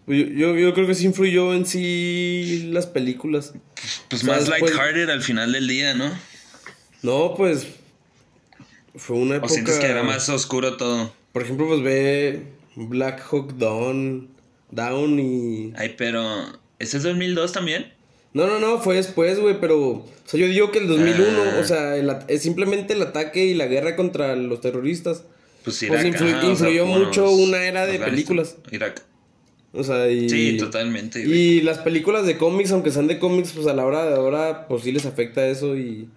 Yo, 0.07 0.15
yo, 0.15 0.57
yo 0.57 0.73
creo 0.73 0.87
que 0.87 0.95
sí 0.95 1.05
influyó 1.05 1.53
en 1.53 1.67
sí 1.67 2.71
las 2.73 2.87
películas. 2.87 3.53
Pues 4.09 4.23
O 4.23 4.25
sea, 4.25 4.37
más 4.37 4.49
lighthearted 4.49 5.11
al 5.11 5.23
final 5.23 5.53
del 5.53 5.69
día, 5.69 5.93
¿no? 5.93 6.11
No, 7.03 7.35
pues. 7.37 7.67
Fue 8.97 9.17
una 9.17 9.35
O 9.35 9.39
época. 9.39 9.53
sientes 9.53 9.79
que 9.79 9.87
era 9.87 10.03
más 10.03 10.29
oscuro 10.29 10.77
todo. 10.77 11.13
Por 11.33 11.43
ejemplo, 11.43 11.69
pues 11.69 11.83
ve 11.83 12.43
Black 12.75 13.23
Hawk 13.31 13.55
Down, 13.55 14.29
Down 14.71 15.21
y. 15.21 15.73
Ay, 15.77 15.95
pero, 15.97 16.23
¿ese 16.79 16.97
es 16.97 17.03
2002 17.05 17.53
también? 17.53 17.93
No, 18.35 18.47
no, 18.47 18.59
no, 18.59 18.81
fue 18.81 18.97
después, 18.97 19.39
güey, 19.41 19.61
pero. 19.61 19.79
O 19.89 20.07
sea, 20.25 20.39
yo 20.41 20.47
digo 20.47 20.71
que 20.73 20.79
el 20.79 20.89
2001, 20.89 21.27
Ah. 21.43 21.59
o 21.61 21.65
sea, 21.65 21.97
el 21.97 22.11
es 22.29 22.43
simplemente 22.43 22.93
el 22.95 23.03
ataque 23.03 23.45
y 23.47 23.55
la 23.55 23.67
guerra 23.67 23.95
contra 23.97 24.35
los 24.37 24.61
terroristas. 24.61 25.25
Pues 25.65 25.85
Pues 25.87 26.05
influ- 26.05 26.33
ajá, 26.35 26.39
o 26.49 26.57
sea, 26.57 26.69
influyó 26.71 26.87
mucho 26.87 27.23
los- 27.23 27.33
una 27.35 27.63
era 27.65 27.87
de 27.87 27.99
películas. 27.99 28.57
Irak. 28.71 29.03
O 29.73 29.85
sea, 29.85 30.11
y. 30.11 30.29
Sí, 30.29 30.57
totalmente. 30.59 31.25
güey. 31.25 31.39
Y 31.39 31.61
las 31.61 31.79
películas 31.79 32.27
de 32.27 32.37
cómics, 32.39 32.73
aunque 32.73 32.91
sean 32.91 33.07
de 33.07 33.19
cómics, 33.19 33.53
pues 33.53 33.67
a 33.67 33.75
la 33.75 33.85
hora 33.85 34.05
de 34.07 34.15
ahora, 34.17 34.67
pues 34.67 34.83
sí 34.83 34.93
les 34.93 35.07
afecta 35.07 35.47
eso 35.47 35.77
y. 35.77 36.09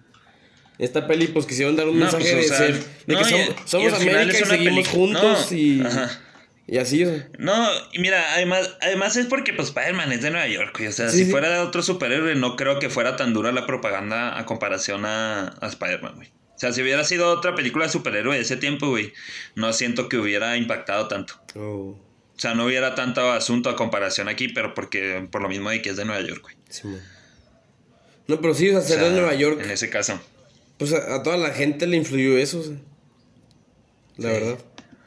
Esta 0.82 1.06
peli, 1.06 1.28
pues 1.28 1.46
quisieron 1.46 1.76
dar 1.76 1.88
un 1.88 1.98
No, 1.98 2.04
mensaje 2.06 2.24
pues, 2.32 2.34
o 2.34 2.38
de, 2.38 2.48
sea, 2.48 2.56
ser, 2.58 2.84
de 3.06 3.14
no, 3.14 3.22
que 3.22 3.28
y- 3.28 3.30
somos, 3.30 3.48
y 3.48 3.68
somos 3.68 3.98
final 3.98 4.16
América 4.22 4.38
y 4.38 4.48
seguimos 4.48 4.88
juntos 4.88 5.50
no, 5.52 5.56
y. 5.56 5.80
ajá. 5.80 6.20
Y 6.66 6.78
así, 6.78 7.04
sea. 7.04 7.28
No, 7.38 7.68
y 7.92 7.98
mira, 7.98 8.34
además, 8.34 8.70
además 8.80 9.16
es 9.16 9.26
porque 9.26 9.52
pues 9.52 9.68
Spider-Man 9.68 10.12
es 10.12 10.22
de 10.22 10.30
Nueva 10.30 10.46
York, 10.48 10.76
güey. 10.78 10.88
O 10.88 10.92
sea, 10.92 11.08
Sí, 11.10 11.18
si 11.18 11.24
sí. 11.26 11.30
fuera 11.30 11.50
de 11.50 11.58
otro 11.58 11.82
superhéroe, 11.82 12.34
no 12.36 12.56
creo 12.56 12.78
que 12.78 12.88
fuera 12.88 13.16
tan 13.16 13.32
dura 13.34 13.52
la 13.52 13.66
propaganda 13.66 14.38
a 14.38 14.46
comparación 14.46 15.04
a, 15.04 15.48
a 15.60 15.66
Spider-Man, 15.66 16.14
güey. 16.16 16.28
O 16.28 16.58
sea, 16.62 16.72
si 16.72 16.80
hubiera 16.82 17.02
sido 17.04 17.28
otra 17.30 17.54
película 17.56 17.86
de 17.86 17.92
superhéroe 17.92 18.36
de 18.36 18.42
ese 18.42 18.56
tiempo, 18.56 18.88
güey, 18.88 19.12
no 19.56 19.72
siento 19.72 20.08
que 20.08 20.16
hubiera 20.18 20.56
impactado 20.56 21.08
tanto. 21.08 21.34
Oh, 21.56 21.98
O 22.36 22.38
sea, 22.38 22.54
no 22.54 22.64
hubiera 22.64 22.94
tanto 22.94 23.32
asunto 23.32 23.68
a 23.68 23.76
comparación 23.76 24.28
aquí, 24.28 24.48
pero 24.48 24.72
porque 24.72 25.26
por 25.30 25.42
lo 25.42 25.48
mismo 25.48 25.70
de 25.70 25.82
que 25.82 25.90
es 25.90 25.96
de 25.96 26.04
Nueva 26.04 26.22
York, 26.26 26.42
güey. 26.42 26.56
sí, 26.68 26.86
man. 26.86 27.00
No, 28.28 28.40
pero 28.40 28.54
sí, 28.54 28.68
o 28.70 28.80
sea, 28.80 28.96
O 28.96 29.00
sea, 29.00 29.08
de 29.08 29.10
Nueva 29.10 29.34
York, 29.34 29.60
En 29.64 29.70
ese 29.70 29.90
caso. 29.90 30.20
Pues 30.78 30.92
a, 30.92 31.14
a 31.16 31.22
toda 31.22 31.36
la 31.36 31.50
gente 31.50 31.86
le 31.86 31.96
influyó 31.96 32.36
eso, 32.38 32.60
o 32.60 32.62
sea. 32.62 32.74
La 34.16 34.28
Sí. 34.28 34.34
verdad. 34.34 34.58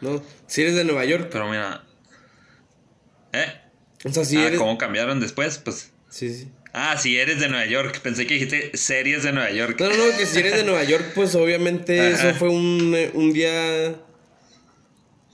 No, 0.02 0.22
si 0.48 0.62
eres 0.62 0.76
de 0.76 0.84
Nueva 0.84 1.06
York, 1.06 1.30
Pero 1.32 1.48
mira. 1.50 1.84
¿Eh? 3.34 3.46
o 4.04 4.12
sea, 4.12 4.24
si 4.26 4.38
ah, 4.38 4.48
eres. 4.48 4.60
¿cómo 4.60 4.78
cambiaron 4.78 5.20
después? 5.20 5.58
Pues. 5.58 5.92
Sí, 6.10 6.34
sí. 6.34 6.50
Ah, 6.74 6.98
si 6.98 7.18
eres 7.18 7.40
de 7.40 7.48
Nueva 7.50 7.66
York. 7.66 8.00
Pensé 8.02 8.28
que 8.28 8.34
dijiste 8.36 8.76
series 8.78 9.24
de 9.24 9.32
Nueva 9.32 9.52
York. 9.52 9.80
No, 9.80 9.88
no, 9.90 10.18
que 10.18 10.26
si 10.26 10.40
eres 10.40 10.56
de 10.56 10.64
Nueva 10.66 10.84
York, 10.84 11.12
pues 11.16 11.34
obviamente 11.36 12.00
Ajá. 12.00 12.30
eso 12.30 12.40
fue 12.40 12.50
un, 12.50 12.94
eh, 12.96 13.12
un 13.14 13.32
día. 13.34 13.96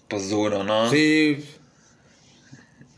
Pues 0.08 0.30
duro, 0.30 0.64
¿no? 0.64 0.90
Sí. 0.92 1.44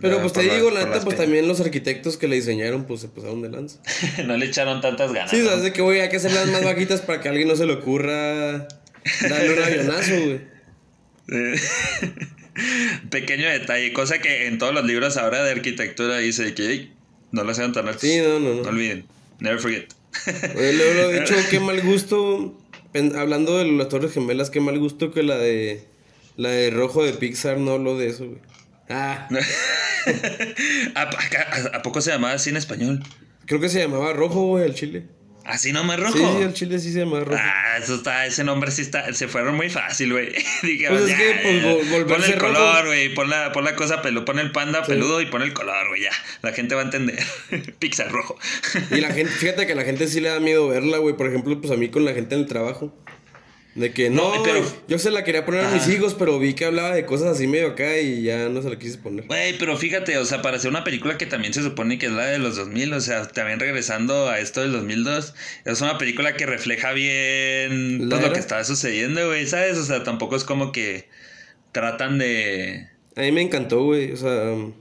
Pero 0.04 0.18
Ah, 0.18 0.22
pues 0.22 0.34
te 0.34 0.44
la- 0.44 0.54
digo, 0.56 0.70
la 0.70 0.86
neta, 0.86 1.02
pues 1.04 1.18
también 1.18 1.48
los 1.48 1.60
arquitectos 1.62 2.18
que 2.18 2.28
le 2.28 2.36
diseñaron, 2.36 2.86
pues 2.86 3.02
se 3.02 3.08
pasaron 3.08 3.42
de 3.42 3.50
lanza. 3.50 3.80
no 4.28 4.38
le 4.38 4.46
echaron 4.46 4.82
tantas 4.82 5.12
ganas. 5.14 5.32
Sí, 5.32 5.38
¿no? 5.40 5.46
sabes 5.50 5.64
de 5.64 5.74
que 5.74 5.82
voy 5.82 5.98
hay 6.00 6.10
que 6.10 6.18
hacerlas 6.18 6.48
más 6.50 6.64
bajitas 6.64 7.02
para 7.02 7.20
que 7.22 7.30
a 7.30 7.32
alguien 7.32 7.48
no 7.48 7.56
se 7.56 7.66
le 7.66 7.74
ocurra 7.74 8.68
darle 9.30 9.54
un 9.58 9.64
avionazo, 9.64 10.12
güey. 10.14 10.42
Eh, 11.30 11.56
Pequeño 13.10 13.50
detalle, 13.50 13.94
cosa 13.94 14.20
que 14.20 14.46
en 14.48 14.58
todos 14.60 14.74
los 14.74 14.86
libros 14.86 15.18
ahora 15.18 15.44
de 15.44 15.52
arquitectura 15.52 16.18
dice 16.20 16.54
que 16.54 16.68
"Ey, 16.70 16.94
no 17.32 17.44
lo 17.44 17.54
sean 17.54 17.74
tan 17.74 17.88
altos. 17.88 18.02
Sí, 18.02 18.20
no, 18.20 18.40
no, 18.40 18.56
No 18.56 18.62
no. 18.64 18.70
olviden. 18.70 19.06
Never 19.40 19.60
forget. 19.60 19.86
Oye, 20.56 20.74
luego, 20.74 20.94
luego, 20.94 21.12
de 21.12 21.20
hecho, 21.22 21.36
qué 21.50 21.60
mal 21.60 21.82
gusto. 21.82 22.60
Hablando 23.16 23.58
de 23.58 23.66
las 23.72 23.90
Torres 23.90 24.14
Gemelas, 24.14 24.52
qué 24.52 24.60
mal 24.60 24.78
gusto 24.78 25.12
que 25.12 25.24
la 25.24 25.38
de. 25.38 25.84
La 26.38 26.50
de 26.50 26.70
rojo 26.72 27.04
de 27.04 27.14
Pixar 27.14 27.58
no 27.58 27.72
habló 27.74 27.98
de 27.98 28.10
eso, 28.10 28.26
güey. 28.26 28.40
Ah, 28.90 29.28
¿A, 30.96 31.02
a- 31.02 31.78
a 31.78 31.82
poco 31.82 32.02
se 32.02 32.12
llamaba 32.12 32.34
así 32.34 32.50
en 32.50 32.58
español? 32.58 33.02
creo 33.46 33.60
que 33.60 33.70
se 33.70 33.80
llamaba 33.82 34.14
rojo, 34.14 34.42
güey, 34.48 34.64
al 34.66 34.74
chile. 34.74 35.08
¿Así 35.46 35.74
nomás 35.74 36.00
rojo? 36.00 36.18
Sí, 36.38 36.44
al 36.44 36.54
chile 36.54 36.80
sí 36.80 36.94
se 36.94 37.00
llamaba 37.00 37.26
rojo. 37.26 37.38
Ah, 37.44 37.78
eso 37.78 37.96
está, 37.96 38.26
ese 38.26 38.46
nombre 38.46 38.72
sí 38.72 38.82
está, 38.82 39.12
se 39.14 39.28
fueron 39.28 39.56
muy 39.56 39.70
fácil, 39.70 40.14
güey. 40.14 40.30
Dije, 40.64 40.88
Pues 40.88 41.02
es 41.02 41.10
ya, 41.10 41.18
que, 41.18 41.40
pues, 41.44 41.92
vol- 41.92 42.06
Pon 42.08 42.24
el 42.24 42.34
rojo. 42.40 42.54
color, 42.54 42.86
güey, 42.86 43.14
pon 43.14 43.30
la, 43.30 43.52
pon 43.52 43.66
la 43.66 43.76
cosa 43.76 44.02
peludo, 44.02 44.24
pon 44.24 44.40
el 44.40 44.52
panda 44.54 44.86
Sí. 44.86 44.92
peludo 44.92 45.20
y 45.20 45.26
pon 45.26 45.42
el 45.42 45.52
color, 45.52 45.90
güey, 45.90 46.04
ya. 46.04 46.12
La 46.42 46.54
gente 46.54 46.76
va 46.76 46.82
a 46.82 46.86
entender. 46.86 47.20
Pixar 47.80 48.10
rojo. 48.10 48.38
Y 48.92 49.02
la 49.02 49.12
gente, 49.12 49.32
fíjate 49.34 49.66
que 49.68 49.74
a 49.74 49.76
la 49.76 49.84
gente 49.84 50.08
sí 50.08 50.22
le 50.22 50.30
da 50.30 50.40
miedo 50.40 50.70
verla, 50.70 50.98
güey. 51.00 51.18
Por 51.18 51.28
ejemplo, 51.28 51.60
pues 51.60 51.74
a 51.74 51.76
mí 51.76 51.90
con 51.90 52.06
la 52.06 52.14
gente 52.14 52.36
en 52.36 52.42
el 52.42 52.48
trabajo. 52.48 52.98
De 53.76 53.92
que 53.92 54.12
no, 54.12 54.36
No, 54.36 54.44
pero- 54.44 54.64
yo 54.88 55.00
se 55.00 55.10
la 55.10 55.24
quería 55.24 55.46
poner 55.46 55.62
a 55.62 55.72
mis 55.72 55.82
Ajá. 55.84 55.94
hijos, 55.94 56.14
pero 56.14 56.38
vi 56.38 56.54
que 56.54 56.66
hablaba 56.66 56.94
de 56.94 57.06
cosas 57.08 57.30
así 57.36 57.48
medio 57.48 57.70
acá 57.70 57.98
y 58.00 58.22
ya 58.22 58.48
no 58.50 58.62
se 58.62 58.70
la 58.70 58.78
quise 58.78 59.00
poner. 59.00 59.26
Güey, 59.26 59.58
pero 59.58 59.76
fíjate, 59.78 60.16
o 60.20 60.26
sea, 60.26 60.44
para 60.44 60.58
hacer 60.58 60.70
una 60.70 60.84
película 60.84 61.18
que 61.18 61.26
también 61.26 61.54
se 61.56 61.64
supone 61.64 61.98
que 61.98 62.06
es 62.06 62.12
la 62.12 62.26
de 62.28 62.38
los 62.38 62.56
2000, 62.56 62.94
o 62.94 63.02
sea, 63.02 63.28
también 63.28 63.60
regresando 63.60 64.30
a 64.30 64.38
esto 64.40 64.62
del 64.62 64.74
2002, 64.74 65.34
es 65.66 65.82
una 65.82 65.98
película 65.98 66.36
que 66.36 66.46
refleja 66.46 66.92
bien 66.94 68.10
¿La 68.10 68.18
pues, 68.18 68.28
lo 68.28 68.34
que 68.34 68.40
estaba 68.40 68.64
sucediendo, 68.64 69.26
güey, 69.28 69.48
¿sabes? 69.48 69.78
O 69.80 69.84
sea, 69.86 70.04
tampoco 70.04 70.36
es 70.36 70.44
como 70.44 70.72
que 70.72 71.10
tratan 71.72 72.20
de... 72.20 72.90
A 73.16 73.22
mí 73.22 73.32
me 73.32 73.42
encantó, 73.42 73.84
güey. 73.86 74.12
O 74.12 74.18
sea, 74.18 74.52
um, 74.52 74.74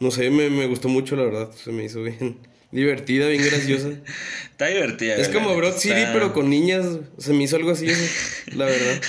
no 0.00 0.10
sé, 0.10 0.28
me, 0.30 0.50
me 0.50 0.66
gustó 0.66 0.88
mucho, 0.88 1.16
la 1.16 1.24
verdad. 1.24 1.50
Se 1.52 1.72
me 1.72 1.84
hizo 1.84 2.02
bien 2.02 2.38
divertida, 2.72 3.26
bien 3.28 3.42
graciosa. 3.44 3.88
Está 4.50 4.66
divertida. 4.66 5.16
es 5.16 5.28
como 5.30 5.56
Broad 5.56 5.76
City, 5.76 5.94
está- 5.94 6.12
pero 6.12 6.32
con 6.32 6.50
niñas. 6.50 6.86
Se 7.18 7.32
me 7.32 7.44
hizo 7.44 7.56
algo 7.56 7.70
así, 7.70 7.86
la 8.54 8.66
verdad. 8.66 9.00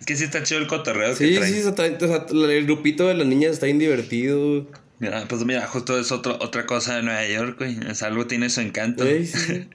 Es 0.00 0.06
que 0.06 0.16
sí 0.16 0.24
está 0.24 0.42
chido 0.42 0.60
el 0.60 0.66
cotorreo 0.66 1.10
que 1.16 1.16
Sí, 1.16 1.34
sí. 1.62 1.62
O 1.68 1.74
sea, 1.74 2.26
el 2.50 2.64
grupito 2.66 3.06
de 3.06 3.14
las 3.14 3.26
niñas 3.26 3.52
está 3.52 3.66
bien 3.66 3.78
divertido. 3.78 4.66
Mira, 4.98 5.24
pues 5.28 5.44
mira, 5.44 5.66
justo 5.66 5.98
es 5.98 6.10
otro, 6.12 6.36
otra 6.42 6.66
cosa 6.66 6.96
de 6.96 7.02
Nueva 7.02 7.26
York, 7.26 7.56
güey. 7.58 7.78
Es 7.88 8.02
algo 8.02 8.26
tiene 8.26 8.50
su 8.50 8.60
encanto. 8.60 9.04
Sí, 9.04 9.30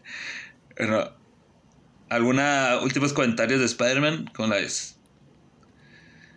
¿alguna 2.10 2.80
últimos 2.84 3.14
comentarios 3.14 3.60
de 3.60 3.66
Spider-Man? 3.66 4.30
¿Cómo 4.36 4.50
la 4.50 4.58
ves? 4.58 4.98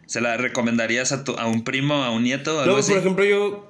¿Se 0.07 0.21
la 0.21 0.37
recomendarías 0.39 1.13
a, 1.13 1.25
tu, 1.25 1.33
a 1.33 1.47
un 1.47 1.65
primo, 1.65 2.03
a 2.03 2.11
un 2.11 2.23
nieto? 2.23 2.57
o 2.57 2.61
Algo 2.61 2.73
No, 2.75 2.79
así? 2.79 2.93
por 2.93 3.01
ejemplo, 3.01 3.25
yo. 3.25 3.68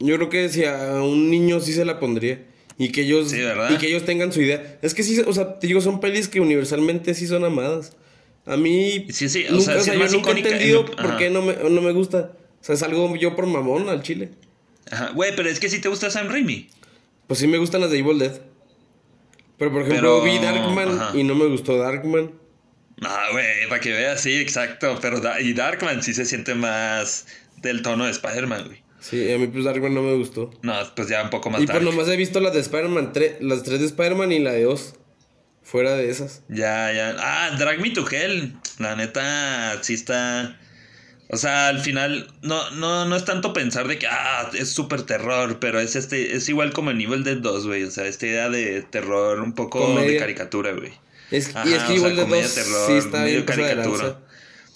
Yo 0.00 0.16
creo 0.16 0.28
que 0.30 0.48
si 0.48 0.64
a 0.64 1.02
un 1.02 1.30
niño 1.30 1.60
sí 1.60 1.72
se 1.72 1.84
la 1.84 2.00
pondría. 2.00 2.40
Y 2.76 2.90
que 2.90 3.02
ellos. 3.02 3.30
Sí. 3.30 3.40
Y 3.70 3.76
que 3.78 3.86
ellos 3.86 4.04
tengan 4.04 4.32
su 4.32 4.40
idea. 4.42 4.78
Es 4.82 4.94
que 4.94 5.02
sí, 5.02 5.20
o 5.24 5.32
sea, 5.32 5.58
te 5.60 5.66
digo, 5.68 5.80
son 5.80 6.00
pelis 6.00 6.28
que 6.28 6.40
universalmente 6.40 7.14
sí 7.14 7.26
son 7.26 7.44
amadas. 7.44 7.96
A 8.46 8.56
mí. 8.56 9.06
Sí, 9.10 9.28
sí, 9.28 9.46
o 9.48 9.52
nunca, 9.52 9.64
sea, 9.64 9.80
sí 9.80 9.90
es 9.90 10.10
yo 10.12 10.16
nunca 10.18 10.30
he 10.30 10.32
en 10.32 10.38
entendido 10.38 10.84
por 10.84 11.16
qué 11.16 11.30
no 11.30 11.42
me, 11.42 11.54
no 11.54 11.80
me 11.80 11.92
gusta. 11.92 12.32
O 12.60 12.64
sea, 12.64 12.74
es 12.74 12.82
algo 12.82 13.14
yo 13.16 13.36
por 13.36 13.46
mamón 13.46 13.88
al 13.88 14.02
chile. 14.02 14.30
Ajá. 14.90 15.10
Güey, 15.14 15.34
pero 15.36 15.48
es 15.48 15.60
que 15.60 15.68
si 15.68 15.80
te 15.80 15.88
gusta 15.88 16.10
Sam 16.10 16.28
Raimi. 16.28 16.68
Pues 17.26 17.38
sí 17.40 17.46
me 17.46 17.58
gustan 17.58 17.80
las 17.80 17.90
de 17.90 17.98
Evil 17.98 18.18
Dead. 18.18 18.40
Pero 19.56 19.70
por 19.72 19.82
ejemplo, 19.82 20.20
Pero, 20.20 20.24
vi 20.24 20.38
Darkman 20.44 21.00
ajá. 21.00 21.16
y 21.16 21.22
no 21.24 21.34
me 21.36 21.46
gustó 21.46 21.78
Darkman. 21.78 22.32
Ah, 23.02 23.26
güey, 23.32 23.68
para 23.68 23.80
que 23.80 23.90
veas, 23.92 24.20
sí, 24.20 24.34
exacto. 24.34 24.98
Pero 25.00 25.20
Da- 25.20 25.40
y 25.40 25.52
Darkman 25.52 26.02
sí 26.02 26.12
se 26.12 26.24
siente 26.26 26.54
más 26.54 27.26
del 27.62 27.82
tono 27.82 28.04
de 28.04 28.10
Spider-Man, 28.10 28.64
güey. 28.66 28.82
Sí, 29.04 29.30
a 29.30 29.38
mí 29.38 29.48
pues 29.48 29.64
Darkman 29.64 29.92
no 29.92 30.02
me 30.02 30.14
gustó. 30.14 30.50
No, 30.62 30.72
pues 30.96 31.08
ya 31.08 31.22
un 31.22 31.28
poco 31.28 31.50
más 31.50 31.60
Y 31.60 31.66
pues 31.66 31.74
dark. 31.74 31.84
nomás 31.84 32.08
he 32.08 32.16
visto 32.16 32.40
las 32.40 32.54
de 32.54 32.60
Spider-Man 32.60 33.12
3, 33.12 33.36
las 33.40 33.62
tres 33.62 33.80
de 33.80 33.86
Spider-Man 33.86 34.32
y 34.32 34.38
la 34.38 34.52
de 34.52 34.64
Oz. 34.64 34.94
Fuera 35.62 35.94
de 35.94 36.08
esas. 36.08 36.42
Ya, 36.48 36.90
ya. 36.90 37.14
Ah, 37.18 37.54
Drag 37.58 37.80
Me 37.80 37.90
to 37.90 38.08
Hell. 38.10 38.54
La 38.78 38.96
neta, 38.96 39.78
sí 39.82 39.92
está. 39.92 40.58
O 41.28 41.36
sea, 41.36 41.68
al 41.68 41.80
final, 41.80 42.32
no, 42.40 42.70
no, 42.70 43.04
no 43.04 43.16
es 43.16 43.26
tanto 43.26 43.52
pensar 43.52 43.88
de 43.88 43.98
que, 43.98 44.06
ah, 44.06 44.50
es 44.54 44.70
súper 44.70 45.02
terror, 45.02 45.58
pero 45.60 45.80
es 45.80 45.96
este, 45.96 46.36
es 46.36 46.48
igual 46.48 46.72
como 46.72 46.90
en 46.90 47.00
Evil 47.00 47.24
Dead 47.24 47.36
2, 47.36 47.66
güey. 47.66 47.84
O 47.84 47.90
sea, 47.90 48.06
esta 48.06 48.26
idea 48.26 48.48
de 48.48 48.82
terror 48.82 49.40
un 49.40 49.54
poco 49.54 50.00
de 50.00 50.16
caricatura, 50.16 50.72
güey. 50.72 50.92
Es, 51.30 51.54
Ajá, 51.54 51.68
y 51.68 51.74
es 51.74 51.82
que 51.82 51.94
igual 51.94 52.14
sea, 52.14 52.24
de 52.24 52.30
comedia, 52.30 52.44
dos 52.46 52.54
terror, 52.54 52.86
sí 52.86 52.92
está 52.94 53.18
medio 53.18 53.44
bien 53.44 53.46
de 53.46 53.52
caricatura. 53.52 54.18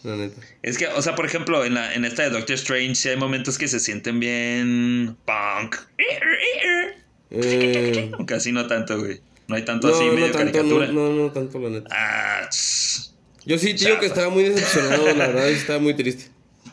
La 0.04 0.16
neta. 0.16 0.40
Es 0.62 0.78
que, 0.78 0.86
o 0.86 1.02
sea, 1.02 1.14
por 1.14 1.26
ejemplo, 1.26 1.64
en, 1.64 1.74
la, 1.74 1.94
en 1.94 2.04
esta 2.04 2.22
de 2.22 2.30
Doctor 2.30 2.54
Strange, 2.54 2.94
sí 2.94 3.08
hay 3.08 3.16
momentos 3.16 3.58
que 3.58 3.68
se 3.68 3.80
sienten 3.80 4.20
bien 4.20 5.16
punk. 5.24 5.76
Eh, 7.30 8.10
Casi 8.26 8.52
no 8.52 8.66
tanto, 8.66 8.98
güey. 8.98 9.20
No 9.48 9.56
hay 9.56 9.64
tanto 9.64 9.88
no, 9.88 9.94
así 9.94 10.04
no 10.06 10.12
medio 10.12 10.30
tanto, 10.30 10.44
no, 10.44 10.52
caricatura. 10.52 10.86
no, 10.88 11.12
no 11.12 11.32
tanto 11.32 11.58
la 11.58 11.70
neta. 11.70 11.88
Ah. 11.90 12.48
Yo 13.44 13.58
sí, 13.58 13.74
tío, 13.74 13.98
que 13.98 14.06
estaba 14.06 14.28
muy 14.28 14.44
decepcionado, 14.44 15.06
la 15.14 15.28
verdad, 15.28 15.48
estaba 15.48 15.78
muy 15.78 15.94
triste. 15.94 16.26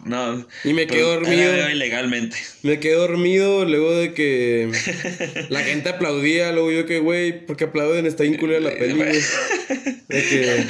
No. 0.06 0.46
Y 0.64 0.74
me 0.74 0.86
la 0.86 0.98
dormido. 0.98 1.52
veo 1.52 1.70
ilegalmente. 1.70 2.38
Me 2.62 2.80
quedé 2.80 2.94
dormido 2.94 3.66
luego 3.66 3.92
de 3.96 4.14
que 4.14 4.70
la 5.50 5.62
gente 5.62 5.90
aplaudía, 5.90 6.52
luego 6.52 6.72
yo 6.72 6.86
que, 6.86 7.00
güey, 7.00 7.46
porque 7.46 7.64
aplauden, 7.64 8.06
está 8.06 8.24
bien 8.24 8.38
culera 8.38 8.60
la 8.60 8.72
peli, 8.78 8.94
güey. 8.94 9.20
De 10.08 10.24
que... 10.24 10.66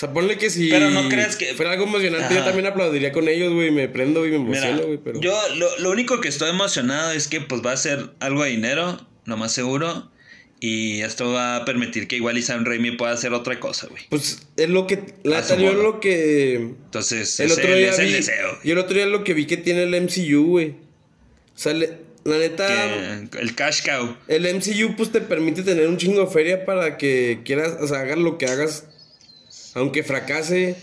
O 0.00 0.06
sea, 0.06 0.14
ponle 0.14 0.38
que 0.38 0.48
si 0.48 0.70
Pero 0.70 0.88
no 0.90 1.10
creas 1.10 1.36
que- 1.36 1.52
fuera 1.52 1.72
algo 1.72 1.84
emocionante, 1.84 2.34
yo 2.34 2.42
también 2.42 2.64
aplaudiría 2.66 3.12
con 3.12 3.28
ellos, 3.28 3.52
güey, 3.52 3.70
me 3.70 3.86
prendo 3.86 4.26
y 4.26 4.30
me 4.30 4.36
emociono, 4.36 4.82
güey, 4.84 4.96
pero... 4.96 5.20
yo 5.20 5.38
lo, 5.56 5.78
lo 5.78 5.90
único 5.90 6.22
que 6.22 6.28
estoy 6.28 6.48
emocionado 6.48 7.12
es 7.12 7.28
que 7.28 7.42
pues 7.42 7.60
va 7.64 7.72
a 7.72 7.76
ser 7.76 8.08
algo 8.18 8.42
de 8.44 8.48
dinero, 8.50 8.98
lo 9.26 9.36
más 9.36 9.52
seguro. 9.52 10.10
Y 10.58 11.00
esto 11.02 11.32
va 11.32 11.56
a 11.56 11.64
permitir 11.66 12.06
que 12.08 12.16
igual 12.16 12.38
y 12.38 12.42
Sam 12.42 12.64
Raimi 12.64 12.92
pueda 12.92 13.12
hacer 13.12 13.32
otra 13.34 13.60
cosa, 13.60 13.88
güey. 13.88 14.02
Pues 14.10 14.46
es 14.56 14.68
lo 14.70 14.86
que... 14.86 15.02
La 15.22 15.40
modo. 15.58 15.72
lo 15.74 16.00
que... 16.00 16.54
Entonces, 16.56 17.38
El 17.40 17.50
ese 17.50 17.60
otro 17.62 17.76
día 17.76 17.90
es 17.90 17.98
el 17.98 18.06
vi... 18.06 18.12
deseo. 18.12 18.58
Y 18.64 18.70
el 18.70 18.78
otro 18.78 18.94
día 18.94 19.06
lo 19.06 19.22
que 19.24 19.32
vi 19.34 19.46
que 19.46 19.56
tiene 19.58 19.82
el 19.84 20.02
MCU, 20.02 20.44
güey. 20.46 20.68
O 20.70 21.58
sea, 21.58 21.72
le- 21.72 21.96
la 22.24 22.36
neta... 22.38 22.66
Que 23.30 23.38
el 23.38 23.54
cash 23.54 23.80
cow. 23.86 24.14
El 24.28 24.42
MCU 24.54 24.96
pues 24.96 25.10
te 25.12 25.20
permite 25.22 25.62
tener 25.62 25.86
un 25.88 25.96
chingo 25.96 26.26
de 26.26 26.30
feria 26.30 26.64
para 26.66 26.98
que 26.98 27.40
quieras, 27.44 27.76
o 27.80 27.86
sea, 27.88 28.00
hagas 28.00 28.18
lo 28.18 28.36
que 28.36 28.44
hagas, 28.44 28.84
aunque 29.74 30.02
fracase, 30.02 30.76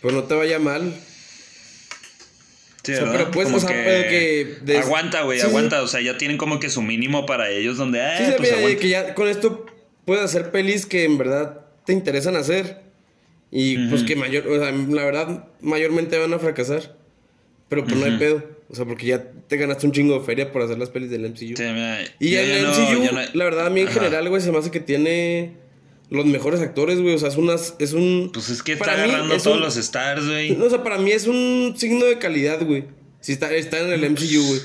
pues 0.00 0.14
no 0.14 0.24
te 0.24 0.34
vaya 0.34 0.58
mal. 0.58 0.94
Sí, 2.84 2.92
O 2.92 2.96
sea, 2.96 3.04
¿verdad? 3.04 3.18
pero 3.18 3.30
pues, 3.32 3.44
Como 3.46 3.56
o 3.58 3.60
sea, 3.60 3.68
pero 3.70 4.08
que 4.08 4.56
des- 4.62 4.84
Aguanta, 4.84 5.22
güey, 5.22 5.38
Sí, 5.38 5.44
sí. 5.44 5.50
aguanta. 5.50 5.82
O 5.82 5.88
sea, 5.88 6.00
ya 6.00 6.16
tienen 6.16 6.38
como 6.38 6.58
que 6.58 6.70
su 6.70 6.80
mínimo 6.80 7.26
para 7.26 7.50
ellos 7.50 7.76
donde... 7.76 8.00
Ah, 8.00 8.16
Sí, 8.18 8.24
se 8.26 8.32
pues 8.32 8.64
ve 8.64 8.76
que 8.76 8.88
ya 8.88 9.14
con 9.14 9.28
esto 9.28 9.66
puedes 10.04 10.24
hacer 10.24 10.50
pelis 10.50 10.86
que 10.86 11.04
en 11.04 11.18
verdad 11.18 11.60
te 11.84 11.92
interesan 11.92 12.36
hacer 12.36 12.80
y 13.50 13.88
pues 13.88 14.04
que 14.04 14.14
mayor, 14.16 14.46
o 14.46 14.58
sea, 14.58 14.70
la 14.72 15.04
verdad 15.04 15.44
mayormente 15.60 16.16
van 16.18 16.32
a 16.32 16.38
fracasar. 16.38 16.96
Pero 17.68 17.84
pues 17.84 17.96
no 17.96 18.06
hay 18.06 18.16
pedo, 18.16 18.42
o 18.70 18.74
sea, 18.74 18.86
porque 18.86 19.04
ya 19.06 19.22
te 19.46 19.58
ganaste 19.58 19.84
un 19.84 19.92
chingo 19.92 20.18
de 20.18 20.24
feria 20.24 20.50
por 20.50 20.62
hacer 20.62 20.78
las 20.78 20.88
pelis 20.88 21.10
del 21.10 21.26
MCU. 21.28 21.54
Sí, 21.54 21.54
mira, 21.58 21.98
Y 22.18 22.34
el 22.36 22.62
no- 22.62 22.70
MCU, 22.70 23.12
no- 23.12 23.20
la 23.34 23.44
verdad, 23.44 23.66
a 23.66 23.70
mí 23.70 23.82
en 23.82 23.88
Ajá. 23.88 24.00
general, 24.00 24.26
güey, 24.30 24.40
se 24.40 24.50
me 24.50 24.56
hace 24.56 24.70
que 24.70 24.80
tiene 24.80 25.52
los 26.10 26.24
mejores 26.26 26.60
actores, 26.60 27.00
güey. 27.00 27.14
O 27.14 27.18
sea, 27.18 27.28
es 27.28 27.36
unas, 27.36 27.74
es 27.78 27.92
un. 27.92 28.30
Pues 28.32 28.48
es 28.50 28.62
que 28.62 28.72
está 28.72 28.84
para 28.86 29.04
agarrando 29.04 29.34
es 29.34 29.42
todos 29.42 29.56
un- 29.58 29.62
los 29.62 29.76
stars, 29.76 30.26
güey. 30.26 30.50
No, 30.56 30.66
o 30.66 30.70
sea, 30.70 30.82
para 30.82 30.98
mí 30.98 31.10
es 31.12 31.26
un 31.26 31.74
signo 31.76 32.04
de 32.06 32.18
calidad, 32.18 32.60
güey. 32.64 32.84
Si 33.20 33.32
está, 33.32 33.52
está 33.52 33.78
en 33.80 33.92
el 33.92 34.04
MCU, 34.10 34.46
güey. 34.46 34.60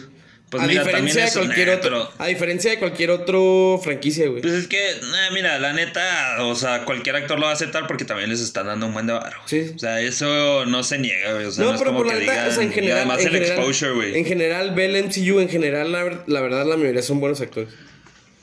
Pues 0.49 0.61
a 0.61 0.67
mira, 0.67 0.83
diferencia 0.83 1.25
de 1.25 1.31
cualquier 1.31 1.69
otro. 1.71 2.11
A 2.19 2.27
diferencia 2.27 2.69
de 2.69 2.77
cualquier 2.77 3.09
otro 3.09 3.81
franquicia, 3.83 4.27
güey. 4.29 4.43
Pues 4.43 4.53
es 4.53 4.67
que, 4.67 4.77
nah, 5.01 5.31
mira, 5.33 5.57
la 5.57 5.73
neta, 5.73 6.37
o 6.45 6.53
sea, 6.53 6.85
cualquier 6.85 7.15
actor 7.15 7.39
lo 7.39 7.45
va 7.45 7.49
a 7.49 7.53
aceptar 7.55 7.87
porque 7.87 8.05
también 8.05 8.29
les 8.29 8.39
están 8.39 8.67
dando 8.67 8.85
un 8.85 8.93
buen 8.93 9.07
de 9.07 9.13
varo. 9.13 9.35
Sí. 9.47 9.71
O 9.75 9.79
sea, 9.79 9.99
eso 9.99 10.67
no 10.67 10.83
se 10.83 10.99
niega, 10.99 11.33
güey. 11.33 11.45
O 11.47 11.51
sea, 11.51 11.63
no, 11.65 11.71
no, 11.71 11.77
es 11.77 11.81
como 11.83 11.97
por 11.97 12.05
la 12.05 12.13
que 12.13 12.19
neta, 12.19 12.31
digan. 12.33 12.49
o 12.49 12.51
sea, 12.51 12.63
en 12.63 12.83
y 12.83 12.91
además 12.91 13.19
en 13.21 13.25
el 13.27 13.33
general- 13.33 13.57
exposure, 13.57 13.91
güey. 13.93 14.15
En 14.15 14.25
general, 14.25 14.75
ve 14.75 14.85
el 14.85 14.95
MCU, 15.05 15.39
en 15.39 15.49
general, 15.49 15.91
la, 15.91 16.23
la 16.27 16.41
verdad, 16.41 16.67
la 16.67 16.77
mayoría 16.77 17.01
son 17.01 17.19
buenos 17.19 17.41
actores. 17.41 17.69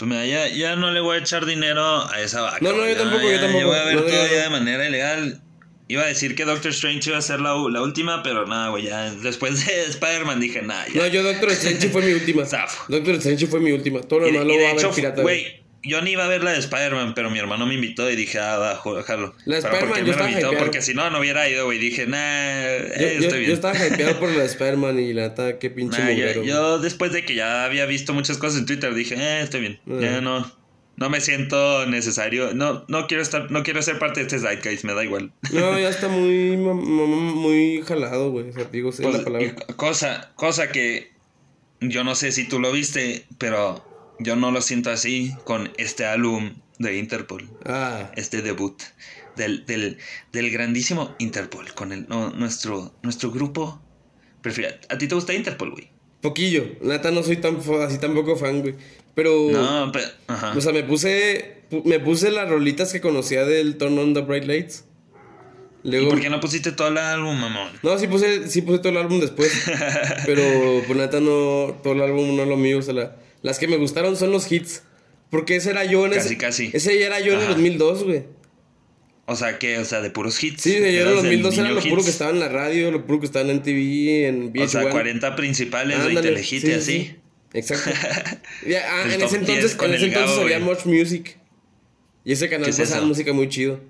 Pues 0.01 0.09
mira, 0.09 0.24
ya, 0.24 0.48
ya 0.48 0.76
no 0.76 0.92
le 0.92 1.01
voy 1.01 1.18
a 1.18 1.20
echar 1.20 1.44
dinero 1.44 1.84
a 2.11 2.22
esa 2.22 2.40
vaca. 2.40 2.57
No, 2.62 2.72
no, 2.72 2.88
yo 2.88 2.96
tampoco, 2.96 3.22
yo 3.22 3.38
tampoco. 3.38 3.61
Yo 3.61 3.66
voy 3.66 3.76
a 3.76 3.84
ver 3.84 3.94
No, 3.96 4.01
todo 4.01 4.26
ya 4.28 4.44
de 4.44 4.48
manera 4.48 4.88
ilegal. 4.88 5.42
Iba 5.88 6.05
a 6.05 6.07
decir 6.07 6.34
que 6.34 6.46
Doctor 6.46 6.70
Strange 6.70 7.11
iba 7.11 7.18
a 7.18 7.20
ser 7.20 7.42
la, 7.42 7.51
la 7.68 7.82
última, 7.82 8.22
pero 8.22 8.46
nada, 8.46 8.70
güey, 8.70 8.84
ya 8.84 9.12
después 9.12 9.66
de 9.66 9.82
Spider-Man 9.88 10.40
dije, 10.40 10.62
nada, 10.62 10.86
ya. 10.88 11.03
No, 11.03 11.07
yo 11.07 11.22
Doctor 11.22 11.51
Strange 11.51 11.90
fue 11.90 12.01
mi 12.01 12.12
última. 12.12 12.44
Doctor 12.88 13.14
Strange 13.16 13.46
fue 13.46 13.61
mi 13.61 13.72
última. 13.72 14.01
Todo 14.01 14.20
lo 14.20 14.26
demás 14.26 14.46
lo 14.46 14.55
voy 14.55 14.64
a 14.64 14.74
ver 14.74 14.88
pirata, 14.88 15.20
güey, 15.20 15.59
yo 15.83 16.01
ni 16.03 16.11
iba 16.12 16.24
a 16.24 16.28
ver 16.28 16.45
la 16.45 16.53
de 16.53 16.59
Spider-Man, 16.59 17.14
pero 17.14 17.31
mi 17.31 17.39
hermano 17.39 17.66
me 17.66 17.74
invitó 17.74 18.11
y 18.11 18.16
dije, 18.16 18.39
ah, 18.39 18.59
va, 18.59 19.03
jalo. 19.03 19.35
La 19.47 19.59
Spider-Man, 19.59 20.05
yo 20.05 20.12
estaba 20.12 20.31
hypeado. 20.31 20.59
porque 20.59 20.83
si 20.83 20.93
no, 20.95 21.09
no 21.11 21.20
hubiera 21.20 21.49
ido, 21.49 21.64
güey. 21.64 21.78
Dije, 21.78 22.07
nah, 22.07 22.18
eh, 22.18 23.16
yo- 23.18 23.24
estoy 23.26 23.39
bien. 23.41 23.49
yo 23.51 23.55
estaba 23.55 23.74
hypeado 23.87 24.18
por 24.20 24.31
la 24.31 24.41
de 24.41 24.47
Spider-Man 24.47 24.99
y 25.01 25.12
la 25.14 25.28
neta, 25.28 25.59
qué 25.59 25.70
pinche 25.70 26.03
Nah, 26.03 26.43
yo, 26.43 26.78
después 26.78 27.12
de 27.12 27.24
que 27.24 27.35
ya 27.35 27.64
había 27.64 27.87
visto 27.87 28.12
muchas 28.12 28.37
cosas 28.39 28.59
en 28.61 28.66
Twitter, 28.66 28.95
dije, 28.95 29.14
eh, 29.16 29.41
estoy 29.43 29.61
bien. 29.61 29.81
Ah. 29.89 29.99
Ya 30.01 30.20
no, 30.20 30.53
no 30.97 31.09
me 31.09 31.20
siento 31.22 31.87
necesario. 31.87 32.53
No, 32.53 32.85
no 32.89 33.07
quiero 33.07 33.22
estar, 33.22 33.51
no 33.51 33.62
quiero 33.62 33.81
ser 33.81 33.99
parte 33.99 34.20
de 34.20 34.26
este 34.26 34.39
zeitgeist, 34.39 34.85
me 34.85 34.93
da 34.95 35.03
igual. 35.03 35.33
No, 35.53 35.78
ya 35.78 35.89
está 35.89 36.09
muy, 36.09 36.59
muy 36.59 37.83
jalado, 37.87 38.31
güey. 38.31 38.51
O 38.51 38.53
sea, 38.53 38.64
digo, 38.64 38.91
Pues, 38.91 39.14
la 39.14 39.24
palabra. 39.24 39.55
cosa, 39.76 40.31
cosa 40.37 40.70
que 40.72 41.11
yo 41.81 42.05
no 42.05 42.14
sé 42.14 42.33
si 42.33 42.47
tú 42.47 42.61
lo 42.61 42.70
viste, 42.72 43.24
pero 43.39 43.83
yo 44.20 44.36
no 44.36 44.50
lo 44.50 44.60
siento 44.62 44.90
así 44.90 45.34
con 45.44 45.70
este 45.78 46.04
álbum 46.06 46.54
de 46.78 46.96
Interpol. 46.98 47.48
Ah, 47.66 48.10
este 48.16 48.42
debut 48.42 48.80
del, 49.36 49.66
del, 49.66 49.98
del 50.32 50.50
grandísimo 50.50 51.14
Interpol 51.18 51.72
con 51.74 51.92
el, 51.92 52.06
no, 52.08 52.30
nuestro, 52.30 52.94
nuestro 53.02 53.30
grupo 53.30 53.80
preferido. 54.42 54.74
¿A 54.88 54.96
ti 54.98 55.08
te 55.08 55.14
gusta 55.14 55.34
Interpol, 55.34 55.70
güey? 55.72 55.90
poquillo. 56.20 56.66
La 56.82 56.94
neta 56.94 57.10
no 57.10 57.22
soy 57.22 57.38
tan 57.38 57.58
así 57.82 57.98
tampoco 57.98 58.36
fan, 58.36 58.60
güey. 58.60 58.74
Pero, 59.14 59.50
No, 59.50 59.90
pero... 59.90 60.04
Ajá. 60.26 60.52
o 60.56 60.60
sea, 60.60 60.70
me 60.72 60.82
puse, 60.82 61.62
pu- 61.70 61.82
me 61.84 61.98
puse 61.98 62.30
las 62.30 62.48
rolitas 62.48 62.92
que 62.92 63.00
conocía 63.00 63.44
del 63.46 63.78
Turn 63.78 63.98
on 63.98 64.12
the 64.12 64.20
Bright 64.20 64.44
Lights. 64.44 64.84
¿Y 65.82 65.90
Luego, 65.92 66.10
por 66.10 66.20
qué 66.20 66.28
no 66.28 66.38
pusiste 66.40 66.72
todo 66.72 66.88
el 66.88 66.98
álbum, 66.98 67.40
mamón? 67.40 67.70
no, 67.82 67.98
sí 67.98 68.06
puse, 68.06 68.48
sí 68.50 68.60
puse 68.60 68.80
todo 68.80 68.90
el 68.90 68.98
álbum 68.98 69.18
después. 69.18 69.50
pero, 70.26 70.42
pues, 70.86 70.98
la 70.98 71.06
neta, 71.06 71.20
no, 71.20 71.74
todo 71.82 71.94
el 71.94 72.02
álbum 72.02 72.36
no 72.36 72.42
es 72.42 72.48
lo 72.48 72.56
mío. 72.58 72.78
O 72.78 72.82
sea, 72.82 72.92
la- 72.92 73.16
las 73.43 73.59
que 73.59 73.68
me 73.68 73.76
gustaron 73.76 74.16
son 74.16 74.30
los 74.32 74.51
hits. 74.51 74.82
Porque 75.30 75.57
ese 75.57 75.70
era 75.70 75.84
yo 75.84 76.07
en 76.07 76.12
Casi, 76.12 76.26
ese. 76.26 76.36
casi. 76.38 76.70
Ese 76.72 76.99
ya 76.99 77.07
era 77.07 77.20
yo 77.20 77.32
en 77.34 77.38
el 77.38 77.45
Ajá. 77.45 77.53
2002, 77.55 78.05
güey. 78.05 78.24
O 79.26 79.36
sea, 79.36 79.59
que, 79.61 79.78
o 79.78 79.84
sea, 79.84 80.01
de 80.01 80.11
puros 80.11 80.43
hits. 80.43 80.62
Sí, 80.62 80.72
yo 80.72 80.78
en 80.78 80.84
el 80.86 80.95
Eras 80.97 81.22
del 81.22 81.41
2002 81.43 81.59
era 81.59 81.70
lo 81.70 81.80
puro 81.80 81.95
hits. 81.97 82.05
que 82.05 82.11
estaba 82.11 82.30
en 82.32 82.41
la 82.41 82.49
radio, 82.49 82.91
lo 82.91 83.07
puro 83.07 83.20
que 83.20 83.26
estaba 83.26 83.49
en 83.49 83.62
TV, 83.62 84.26
en 84.26 84.53
VH1. 84.53 84.64
O 84.64 84.68
sea, 84.68 84.91
40 84.91 85.36
principales 85.36 85.99
de 85.99 86.05
Ándale, 86.09 86.28
Telehit 86.30 86.49
sí, 86.64 86.72
así. 86.72 86.80
sí. 86.93 87.16
Exacto. 87.53 87.91
Ah, 88.88 89.03
en 89.05 89.22
ese 89.22 89.28
10 89.28 89.32
entonces, 89.34 89.74
con 89.76 89.91
en 89.91 89.97
ese 89.97 90.07
entonces 90.07 90.38
había. 90.38 90.59
Much 90.59 90.84
Music. 90.84 91.38
Y 92.24 92.32
ese 92.32 92.49
canal 92.49 92.64
¿Qué 92.64 92.70
es 92.70 92.78
pasaba 92.78 93.07
música 93.07 93.32
muy 93.32 93.49
chido. 93.49 93.80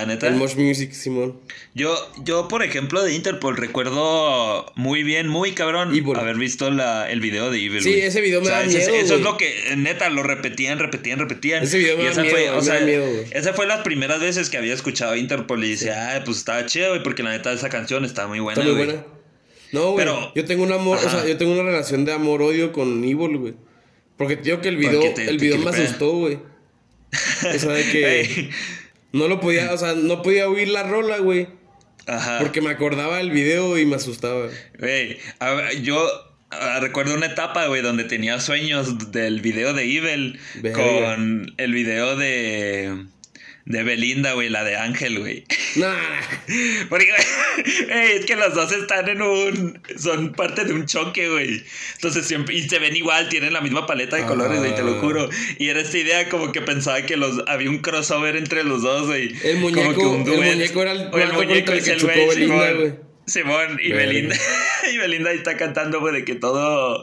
Ah, 0.00 0.06
neta. 0.06 0.26
El 0.26 0.34
Much 0.34 0.56
Music, 0.56 0.92
Simón. 0.92 1.38
Yo, 1.74 1.94
yo, 2.24 2.48
por 2.48 2.62
ejemplo, 2.62 3.02
de 3.02 3.14
Interpol 3.14 3.56
recuerdo 3.56 4.72
muy 4.74 5.02
bien, 5.02 5.28
muy 5.28 5.52
cabrón, 5.52 5.94
Evil. 5.94 6.16
haber 6.16 6.36
visto 6.36 6.70
la, 6.70 7.10
el 7.10 7.20
video 7.20 7.50
de 7.50 7.64
Evil. 7.64 7.82
Sí, 7.82 7.92
ese 8.00 8.20
video 8.20 8.40
me 8.40 8.48
da 8.48 8.62
ese- 8.64 8.78
miedo, 8.78 8.94
Eso 8.94 9.14
es 9.16 9.20
lo 9.20 9.36
que, 9.36 9.74
neta, 9.76 10.10
lo 10.10 10.22
repetían, 10.22 10.78
repetían, 10.78 11.18
repetían. 11.18 11.62
Ese 11.62 11.78
video 11.78 11.96
me 11.96 12.02
y 12.02 12.06
da 12.06 12.12
esa 12.12 12.22
miedo, 12.22 12.34
fue, 12.34 12.48
a 12.48 12.52
o 12.52 12.54
mí 12.54 12.60
me 12.60 12.64
sea, 12.66 12.80
da 12.80 12.86
miedo, 12.86 13.06
esa 13.30 13.52
fue 13.54 13.66
las 13.66 13.80
primeras 13.82 14.20
veces 14.20 14.50
que 14.50 14.56
había 14.56 14.74
escuchado 14.74 15.14
Interpol 15.16 15.64
y 15.64 15.70
decía, 15.70 16.16
ah, 16.16 16.22
pues 16.24 16.38
estaba 16.38 16.66
chido, 16.66 16.88
güey, 16.90 17.02
porque 17.02 17.22
la 17.22 17.30
neta 17.30 17.52
esa 17.52 17.68
canción 17.68 18.04
está 18.04 18.26
muy 18.26 18.40
buena, 18.40 18.60
Está 18.62 18.74
muy 18.74 18.84
buena. 18.84 19.04
No, 19.72 19.92
güey. 19.92 20.04
Pero- 20.04 20.32
Yo 20.34 20.44
tengo 20.44 20.62
un 20.64 20.72
amor, 20.72 20.98
o 20.98 21.10
sea, 21.10 21.26
yo 21.26 21.36
tengo 21.36 21.52
una 21.52 21.62
relación 21.62 22.04
de 22.04 22.12
amor-odio 22.12 22.72
con 22.72 23.02
Evil, 23.04 23.36
güey. 23.38 23.54
Porque 24.16 24.36
tío 24.36 24.60
que 24.60 24.68
el 24.68 24.76
video, 24.76 25.12
te- 25.14 25.28
el 25.28 25.38
video 25.38 25.58
me 25.58 25.70
asustó, 25.70 26.12
güey. 26.12 26.38
O 27.54 27.58
sea, 27.58 27.72
de 27.72 27.84
que 27.90 28.50
no 29.14 29.28
lo 29.28 29.40
podía, 29.40 29.72
o 29.72 29.78
sea, 29.78 29.94
no 29.94 30.22
podía 30.22 30.48
oír 30.48 30.68
la 30.68 30.82
rola, 30.82 31.18
güey. 31.18 31.48
Ajá. 32.06 32.38
Porque 32.40 32.60
me 32.60 32.70
acordaba 32.70 33.18
del 33.18 33.30
video 33.30 33.78
y 33.78 33.86
me 33.86 33.96
asustaba. 33.96 34.48
Güey, 34.78 35.18
yo 35.82 36.06
ah, 36.50 36.78
recuerdo 36.80 37.14
una 37.14 37.26
etapa, 37.26 37.66
güey, 37.66 37.80
donde 37.80 38.04
tenía 38.04 38.40
sueños 38.40 39.12
del 39.12 39.40
video 39.40 39.72
de 39.72 39.84
Evil 39.84 40.40
Verga. 40.56 40.82
con 40.82 41.54
el 41.56 41.72
video 41.72 42.16
de 42.16 43.06
de 43.66 43.82
Belinda, 43.82 44.32
güey, 44.34 44.50
la 44.50 44.62
de 44.62 44.76
Ángel, 44.76 45.18
güey. 45.20 45.44
Nah. 45.76 45.94
Porque, 46.90 47.06
güey, 47.86 48.12
es 48.16 48.26
que 48.26 48.36
los 48.36 48.54
dos 48.54 48.70
están 48.72 49.08
en 49.08 49.22
un. 49.22 49.80
Son 49.98 50.32
parte 50.32 50.64
de 50.64 50.74
un 50.74 50.84
choque, 50.86 51.28
güey. 51.30 51.62
Entonces 51.94 52.26
siempre. 52.26 52.54
Y 52.56 52.68
se 52.68 52.78
ven 52.78 52.94
igual, 52.94 53.28
tienen 53.28 53.52
la 53.52 53.60
misma 53.62 53.86
paleta 53.86 54.16
de 54.16 54.24
colores, 54.24 54.58
güey, 54.58 54.74
te 54.74 54.82
lo 54.82 54.96
Ah. 54.96 55.00
juro. 55.00 55.30
Y 55.58 55.68
era 55.68 55.80
esta 55.80 55.96
idea 55.98 56.28
como 56.28 56.52
que 56.52 56.60
pensaba 56.60 57.02
que 57.02 57.16
los 57.16 57.42
había 57.46 57.70
un 57.70 57.78
crossover 57.78 58.36
entre 58.36 58.64
los 58.64 58.82
dos, 58.82 59.06
güey. 59.06 59.34
El 59.42 59.60
Como 59.62 59.70
muñeco- 59.70 59.94
que 60.26 60.30
un 60.30 60.42
el 60.44 60.52
muñeco 60.54 60.82
era 60.82 60.92
el 60.92 61.08
O 61.12 61.18
el 61.18 61.32
muñeco 61.32 61.72
el 61.72 61.78
es 61.78 61.88
el 61.88 62.02
güey, 62.02 62.26
Belinda, 62.28 62.72
güey. 62.72 62.94
Simón 63.26 63.78
y 63.82 63.92
Verga. 63.92 64.06
Belinda. 64.06 64.36
Y 64.92 64.98
Belinda 64.98 65.30
ahí 65.30 65.38
está 65.38 65.56
cantando, 65.56 65.98
güey, 66.00 66.12
de 66.12 66.24
que 66.26 66.34
todo. 66.34 67.02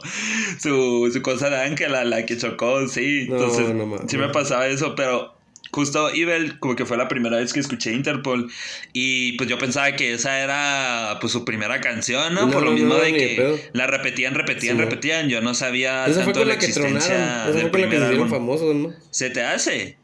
Su, 0.60 1.10
su 1.12 1.20
cosa 1.20 1.50
de 1.50 1.56
Ángela, 1.62 2.04
la 2.04 2.24
que 2.24 2.36
chocó, 2.36 2.86
sí. 2.86 3.26
No, 3.28 3.34
Entonces, 3.38 3.74
no 3.74 3.86
mames. 3.86 4.08
sí 4.08 4.16
me 4.18 4.28
pasaba 4.28 4.68
eso, 4.68 4.94
pero. 4.94 5.34
Justo 5.72 6.10
Evil, 6.10 6.58
como 6.58 6.76
que 6.76 6.84
fue 6.84 6.96
la 6.98 7.08
primera 7.08 7.38
vez 7.38 7.52
que 7.54 7.60
escuché 7.60 7.92
Interpol. 7.92 8.50
Y 8.92 9.32
pues 9.38 9.48
yo 9.48 9.56
pensaba 9.58 9.90
que 9.96 10.12
esa 10.12 10.38
era 10.40 11.16
pues 11.20 11.32
su 11.32 11.44
primera 11.46 11.80
canción, 11.80 12.34
¿no? 12.34 12.46
No, 12.46 12.52
Por 12.52 12.62
lo 12.62 12.72
mismo 12.72 12.94
no, 12.94 13.00
de 13.00 13.12
que 13.12 13.70
la 13.72 13.86
repetían, 13.86 14.34
repetían, 14.34 14.76
Sí, 14.76 14.82
repetían. 14.84 15.28
Yo 15.30 15.40
no 15.40 15.54
sabía 15.54 16.04
Esa 16.06 16.24
fue 16.24 16.34
tanto 16.34 16.40
con 16.40 16.48
la 16.48 16.54
la 16.54 16.60
que 16.60 16.66
existencia 16.66 17.14
tronaron. 17.14 17.50
Esa 17.56 17.60
fue 17.60 17.70
con 17.70 17.80
la 17.80 17.88
que 17.88 17.96
se 17.96 18.02
hicieron 18.02 18.12
álbum. 18.26 18.30
famosos, 18.30 18.74
¿no? 18.76 18.92
¿Se 19.10 19.30
te 19.30 19.42
hace? 19.42 19.96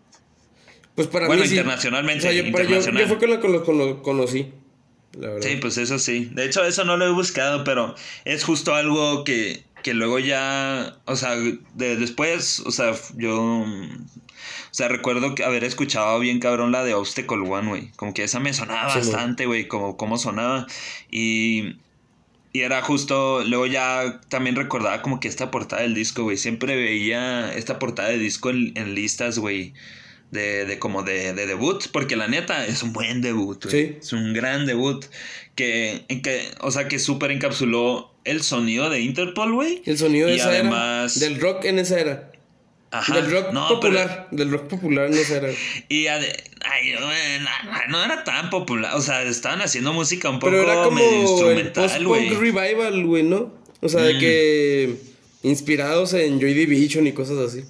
Pues 0.95 1.07
para 1.09 1.27
Bueno, 1.27 1.43
mí 1.43 1.49
sí. 1.49 1.55
internacionalmente, 1.57 2.27
O 2.27 2.31
sea, 2.31 2.33
yo, 2.33 2.43
pero 2.45 2.57
yo- 2.57 2.61
internacional. 2.65 3.03
yo 3.03 3.09
fue 3.09 3.19
con 3.19 3.31
la 3.31 3.41
que 3.41 3.49
lo, 3.49 3.65
con 3.65 3.79
lo 3.79 4.03
conocí. 4.03 4.53
La 5.19 5.29
verdad. 5.29 5.47
Sí, 5.49 5.57
pues 5.61 5.77
eso 5.79 5.99
sí. 5.99 6.31
De 6.33 6.45
hecho, 6.47 6.65
eso 6.65 6.85
no 6.85 6.97
lo 6.97 7.07
he 7.07 7.11
buscado, 7.11 7.63
pero 7.65 7.95
es 8.25 8.43
justo 8.45 8.75
algo 8.75 9.23
que, 9.25 9.65
que 9.83 9.93
luego 9.95 10.19
ya, 10.19 10.97
o 11.05 11.15
sea, 11.17 11.37
de, 11.37 11.97
después, 11.97 12.61
o 12.61 12.71
sea, 12.71 12.95
yo 13.17 13.65
O 14.71 14.75
sea, 14.75 14.89
recuerdo 14.89 15.35
que 15.35 15.45
haber 15.45 15.65
escuchado 15.65 16.19
bien 16.21 16.41
cabrón 16.41 16.73
la 16.73 16.85
de 16.85 16.95
Obstacle 16.95 17.39
One, 17.39 17.69
güey. 17.69 17.89
Como 17.97 18.15
que 18.15 18.25
esa 18.25 18.39
me 18.41 18.53
sonaba 18.53 18.93
Sí, 18.93 18.99
bastante, 18.99 19.47
güey, 19.47 19.67
como 19.69 19.97
cómo 19.97 20.19
sonaba. 20.19 20.67
Y, 21.11 21.77
y 22.53 22.61
era 22.61 22.83
justo, 22.83 23.43
luego 23.45 23.67
ya 23.67 24.21
también 24.29 24.57
recordaba 24.57 25.03
como 25.03 25.21
que 25.21 25.29
esta 25.29 25.51
portada 25.51 25.83
del 25.83 25.95
disco, 25.95 26.23
güey. 26.23 26.37
Siempre 26.37 26.77
veía 26.77 27.53
esta 27.55 27.79
portada 27.79 28.09
de 28.11 28.19
disco 28.19 28.51
en, 28.51 28.73
en 28.77 28.95
listas, 28.95 29.39
güey. 29.39 29.73
De, 30.31 30.67
de 30.67 30.79
como 30.79 31.05
de, 31.05 31.33
de 31.33 31.47
debut, 31.47 31.87
porque 31.91 32.15
la 32.15 32.29
neta 32.29 32.67
es 32.67 32.83
un 32.83 32.93
buen 32.93 33.23
debut, 33.23 33.65
güey. 33.65 33.87
Sí. 33.87 33.97
Es 33.99 34.13
un 34.13 34.35
gran 34.35 34.67
debut. 34.67 35.07
Que, 35.55 36.05
en 36.09 36.21
que, 36.21 36.47
o 36.61 36.71
sea, 36.71 36.87
que 36.87 36.99
súper 36.99 37.31
encapsuló 37.31 38.13
el 38.25 38.43
sonido 38.43 38.91
de 38.91 39.01
Interpol, 39.01 39.55
güey. 39.55 39.83
El 39.87 39.97
sonido 39.97 40.29
de 40.29 40.35
Y 40.35 40.37
esa 40.37 40.51
además- 40.51 41.17
era. 41.17 41.27
Del 41.31 41.41
rock 41.41 41.65
en 41.65 41.79
esa 41.79 41.99
era. 41.99 42.31
Ajá. 42.91 43.15
Del 43.21 43.31
rock 43.31 43.53
No, 43.53 43.67
pero- 43.69 43.81
popular. 43.81 44.29
Del 44.31 44.51
rock 44.51 44.69
popular 44.69 45.11
esa 45.11 45.37
era. 45.37 45.49
Y 45.89 46.07
ay, 46.07 46.23
güey, 46.99 47.41
no, 47.41 47.71
no- 47.71 47.87
no 47.89 48.05
era 48.05 48.25
tan 48.25 48.49
popular. 48.51 48.95
O 48.97 49.01
sea, 49.03 49.23
estaban 49.23 49.61
haciendo 49.61 49.93
música 49.93 50.31
un 50.31 50.39
poco 50.39 50.53
Pero 50.53 50.63
era 50.65 50.75
como 50.85 50.93
medio 50.93 51.23
instrumental, 51.23 52.07
güey. 52.07 52.29
revival, 52.31 53.05
güey, 53.05 53.23
¿no? 53.25 53.53
O 53.81 53.89
sea, 53.89 54.03
de 54.03 54.15
Mm. 54.15 54.19
que 54.19 54.97
inspirados 55.43 56.15
en 56.15 56.41
Joy 56.41 56.55
Division 56.55 57.07
y 57.07 57.13
cosas 57.13 57.39
así. 57.39 57.65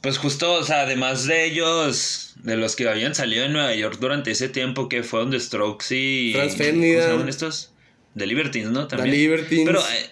Pues 0.00 0.16
justo, 0.18 0.52
o 0.54 0.62
sea, 0.64 0.82
además 0.82 1.26
de 1.26 1.44
ellos, 1.44 2.34
de 2.42 2.56
los 2.56 2.76
que 2.76 2.88
habían 2.88 3.14
salido 3.14 3.44
en 3.44 3.52
Nueva 3.52 3.74
York 3.74 3.98
durante 4.00 4.30
ese 4.30 4.48
tiempo, 4.48 4.88
que 4.88 5.02
fueron 5.02 5.30
The 5.30 5.40
Strokes 5.40 5.94
y. 5.94 6.32
Franz 6.34 6.52
¿Cómo 6.52 6.64
se 6.64 6.72
Ferdinand. 6.72 7.08
llaman 7.10 7.28
estos? 7.28 7.72
The 8.16 8.26
Libertines, 8.26 8.70
¿no? 8.70 8.86
También. 8.88 9.10
Libertines. 9.14 9.64
Pero, 9.66 9.80
eh, 9.80 10.10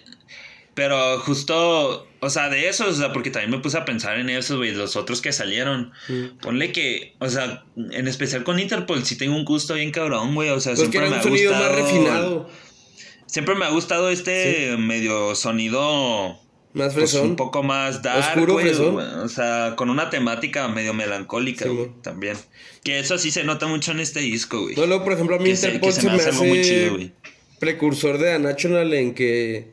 pero 0.73 1.19
justo, 1.19 2.06
o 2.19 2.29
sea, 2.29 2.49
de 2.49 2.67
esos, 2.69 2.87
o 2.87 2.93
sea, 2.99 3.13
porque 3.13 3.29
también 3.29 3.51
me 3.51 3.59
puse 3.59 3.77
a 3.77 3.85
pensar 3.85 4.19
en 4.19 4.29
esos, 4.29 4.57
güey, 4.57 4.71
los 4.71 4.95
otros 4.95 5.21
que 5.21 5.31
salieron. 5.33 5.91
Mm. 6.07 6.37
Ponle 6.41 6.71
que, 6.71 7.15
o 7.19 7.29
sea, 7.29 7.63
en 7.75 8.07
especial 8.07 8.43
con 8.43 8.59
Interpol, 8.59 9.03
sí 9.05 9.17
tengo 9.17 9.35
un 9.35 9.45
gusto 9.45 9.75
bien 9.75 9.91
cabrón, 9.91 10.33
güey. 10.35 10.49
O 10.49 10.59
sea, 10.59 10.73
Pues 10.75 10.89
que 10.89 10.97
siempre 10.97 10.99
era 10.99 11.09
me 11.09 11.13
un 11.15 11.19
ha 11.19 11.23
sonido 11.23 11.51
gustado. 11.51 11.69
más 11.73 11.81
refinado. 11.81 12.49
Siempre 13.25 13.55
me 13.55 13.65
ha 13.65 13.69
gustado 13.69 14.09
este 14.09 14.77
medio 14.77 15.35
sonido. 15.35 16.39
Más 16.73 16.93
Pues 16.93 17.11
fresón. 17.11 17.29
un 17.31 17.35
poco 17.35 17.63
más 17.63 18.01
dark, 18.03 18.19
Oscuro, 18.37 18.53
güey, 18.53 18.69
O 18.69 19.27
sea, 19.29 19.73
con 19.75 19.89
una 19.89 20.09
temática 20.09 20.67
medio 20.67 20.93
melancólica, 20.93 21.65
Sí, 21.65 21.71
güey, 21.71 21.89
también. 22.03 22.37
Que 22.83 22.99
eso 22.99 23.17
sí 23.17 23.31
se 23.31 23.43
nota 23.43 23.67
mucho 23.67 23.91
en 23.91 23.99
este 23.99 24.19
disco, 24.19 24.61
güey. 24.61 24.75
No, 24.75 25.03
por 25.03 25.13
ejemplo, 25.13 25.37
a 25.37 25.39
mí 25.39 25.45
que 25.45 25.55
se, 25.55 25.67
Interpol 25.67 25.93
que 25.93 26.01
se 26.01 26.07
me 26.07 26.13
hace 26.15 26.29
algo 26.29 26.43
muy 26.45 26.61
chido, 26.61 26.93
güey. 26.95 27.11
precursor 27.59 28.17
de 28.19 28.33
The 28.33 28.39
National 28.39 28.93
en 28.93 29.13
que 29.15 29.71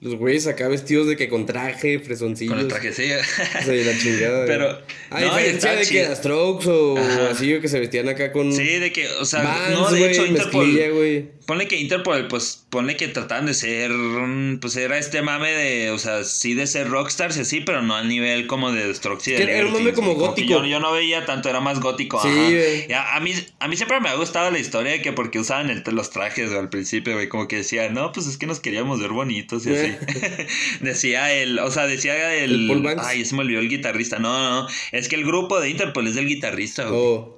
los 0.00 0.14
güeyes 0.16 0.46
acá 0.46 0.68
vestidos 0.68 1.06
de 1.08 1.16
que 1.16 1.28
con 1.28 1.46
traje, 1.46 1.98
fresoncillos. 1.98 2.52
Con 2.54 2.60
el 2.62 2.68
trajecillo. 2.68 3.16
O 3.18 3.64
sea, 3.64 3.74
y 3.74 3.82
la 3.84 3.98
chingada. 3.98 4.44
Pero, 4.46 4.78
A 5.10 5.20
no, 5.20 5.26
y 5.26 5.42
diferencia 5.44 5.72
de 5.72 5.86
que. 5.86 6.04
The 6.06 6.16
Strokes 6.16 6.68
o 6.68 6.98
Ajá. 6.98 7.30
así, 7.30 7.58
que 7.60 7.68
se 7.68 7.80
vestían 7.80 8.08
acá 8.08 8.30
con. 8.32 8.52
Sí, 8.52 8.78
de 8.78 8.92
que, 8.92 9.08
o 9.08 9.24
sea, 9.24 9.42
Vans, 9.42 9.70
no, 9.70 9.90
de 9.90 9.98
güey, 9.98 10.10
hecho, 10.12 10.26
Interpol. 10.26 10.66
mezclilla, 10.66 10.90
güey. 10.90 11.35
Ponle 11.46 11.68
que 11.68 11.76
Interpol, 11.76 12.26
pues, 12.28 12.66
ponle 12.70 12.96
que 12.96 13.08
trataban 13.08 13.46
de 13.46 13.54
ser, 13.54 13.92
pues 14.60 14.74
era 14.76 14.98
este 14.98 15.22
mame 15.22 15.50
de, 15.52 15.90
o 15.92 15.98
sea, 15.98 16.24
sí 16.24 16.54
de 16.54 16.66
ser 16.66 16.88
rockstars 16.88 17.36
y 17.36 17.40
así, 17.40 17.60
pero 17.60 17.82
no 17.82 17.94
al 17.94 18.08
nivel 18.08 18.46
como 18.48 18.72
de 18.72 18.92
Strokes 18.94 19.30
y 19.30 19.34
de 19.34 19.46
Que 19.46 19.52
era 19.58 19.66
un 19.66 19.72
mame 19.72 19.92
como 19.92 20.14
gótico. 20.14 20.48
Yo, 20.48 20.64
yo 20.64 20.80
no 20.80 20.92
veía 20.92 21.24
tanto, 21.24 21.48
era 21.48 21.60
más 21.60 21.78
gótico, 21.80 22.20
Sí, 22.20 22.28
güey. 22.28 22.92
A, 22.92 23.16
a 23.16 23.20
mí, 23.20 23.32
a 23.60 23.68
mí 23.68 23.76
siempre 23.76 24.00
me 24.00 24.08
ha 24.08 24.14
gustado 24.16 24.50
la 24.50 24.58
historia 24.58 24.92
de 24.92 25.02
que 25.02 25.12
porque 25.12 25.38
usaban 25.38 25.70
el- 25.70 25.84
los 25.92 26.10
trajes 26.10 26.50
al 26.52 26.68
principio, 26.68 27.14
güey, 27.14 27.28
como 27.28 27.46
que 27.48 27.56
decían, 27.58 27.94
no, 27.94 28.10
pues 28.12 28.26
es 28.26 28.36
que 28.38 28.46
nos 28.46 28.58
queríamos 28.60 29.00
ver 29.00 29.10
bonitos 29.10 29.64
y 29.66 29.70
así. 29.74 29.94
decía 30.80 31.32
el, 31.32 31.58
o 31.58 31.70
sea, 31.70 31.86
decía 31.86 32.34
el, 32.34 32.52
El 32.62 32.66
Paul 32.68 32.82
Banks. 32.82 33.02
ay, 33.06 33.24
se 33.24 33.34
me 33.34 33.42
olvidó 33.42 33.60
el 33.60 33.68
guitarrista, 33.68 34.18
no, 34.18 34.62
no, 34.62 34.68
es 34.92 35.08
que 35.08 35.16
el 35.16 35.24
grupo 35.24 35.60
de 35.60 35.70
Interpol 35.70 36.06
es 36.06 36.14
del 36.14 36.26
guitarrista, 36.26 36.84
güey. 36.84 37.00
Oh, 37.00 37.35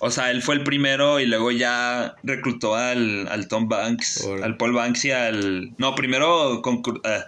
O 0.00 0.10
sea, 0.10 0.30
él 0.30 0.42
fue 0.42 0.54
el 0.54 0.62
primero 0.64 1.18
y 1.20 1.26
luego 1.26 1.50
ya 1.50 2.14
reclutó 2.22 2.76
al, 2.76 3.26
al 3.28 3.48
Tom 3.48 3.68
Banks, 3.68 4.26
al 4.42 4.56
Paul 4.56 4.72
Banks 4.72 5.04
y 5.06 5.10
al... 5.10 5.72
No, 5.78 5.94
primero 5.96 6.62
concur- 6.62 7.00
eh, 7.04 7.24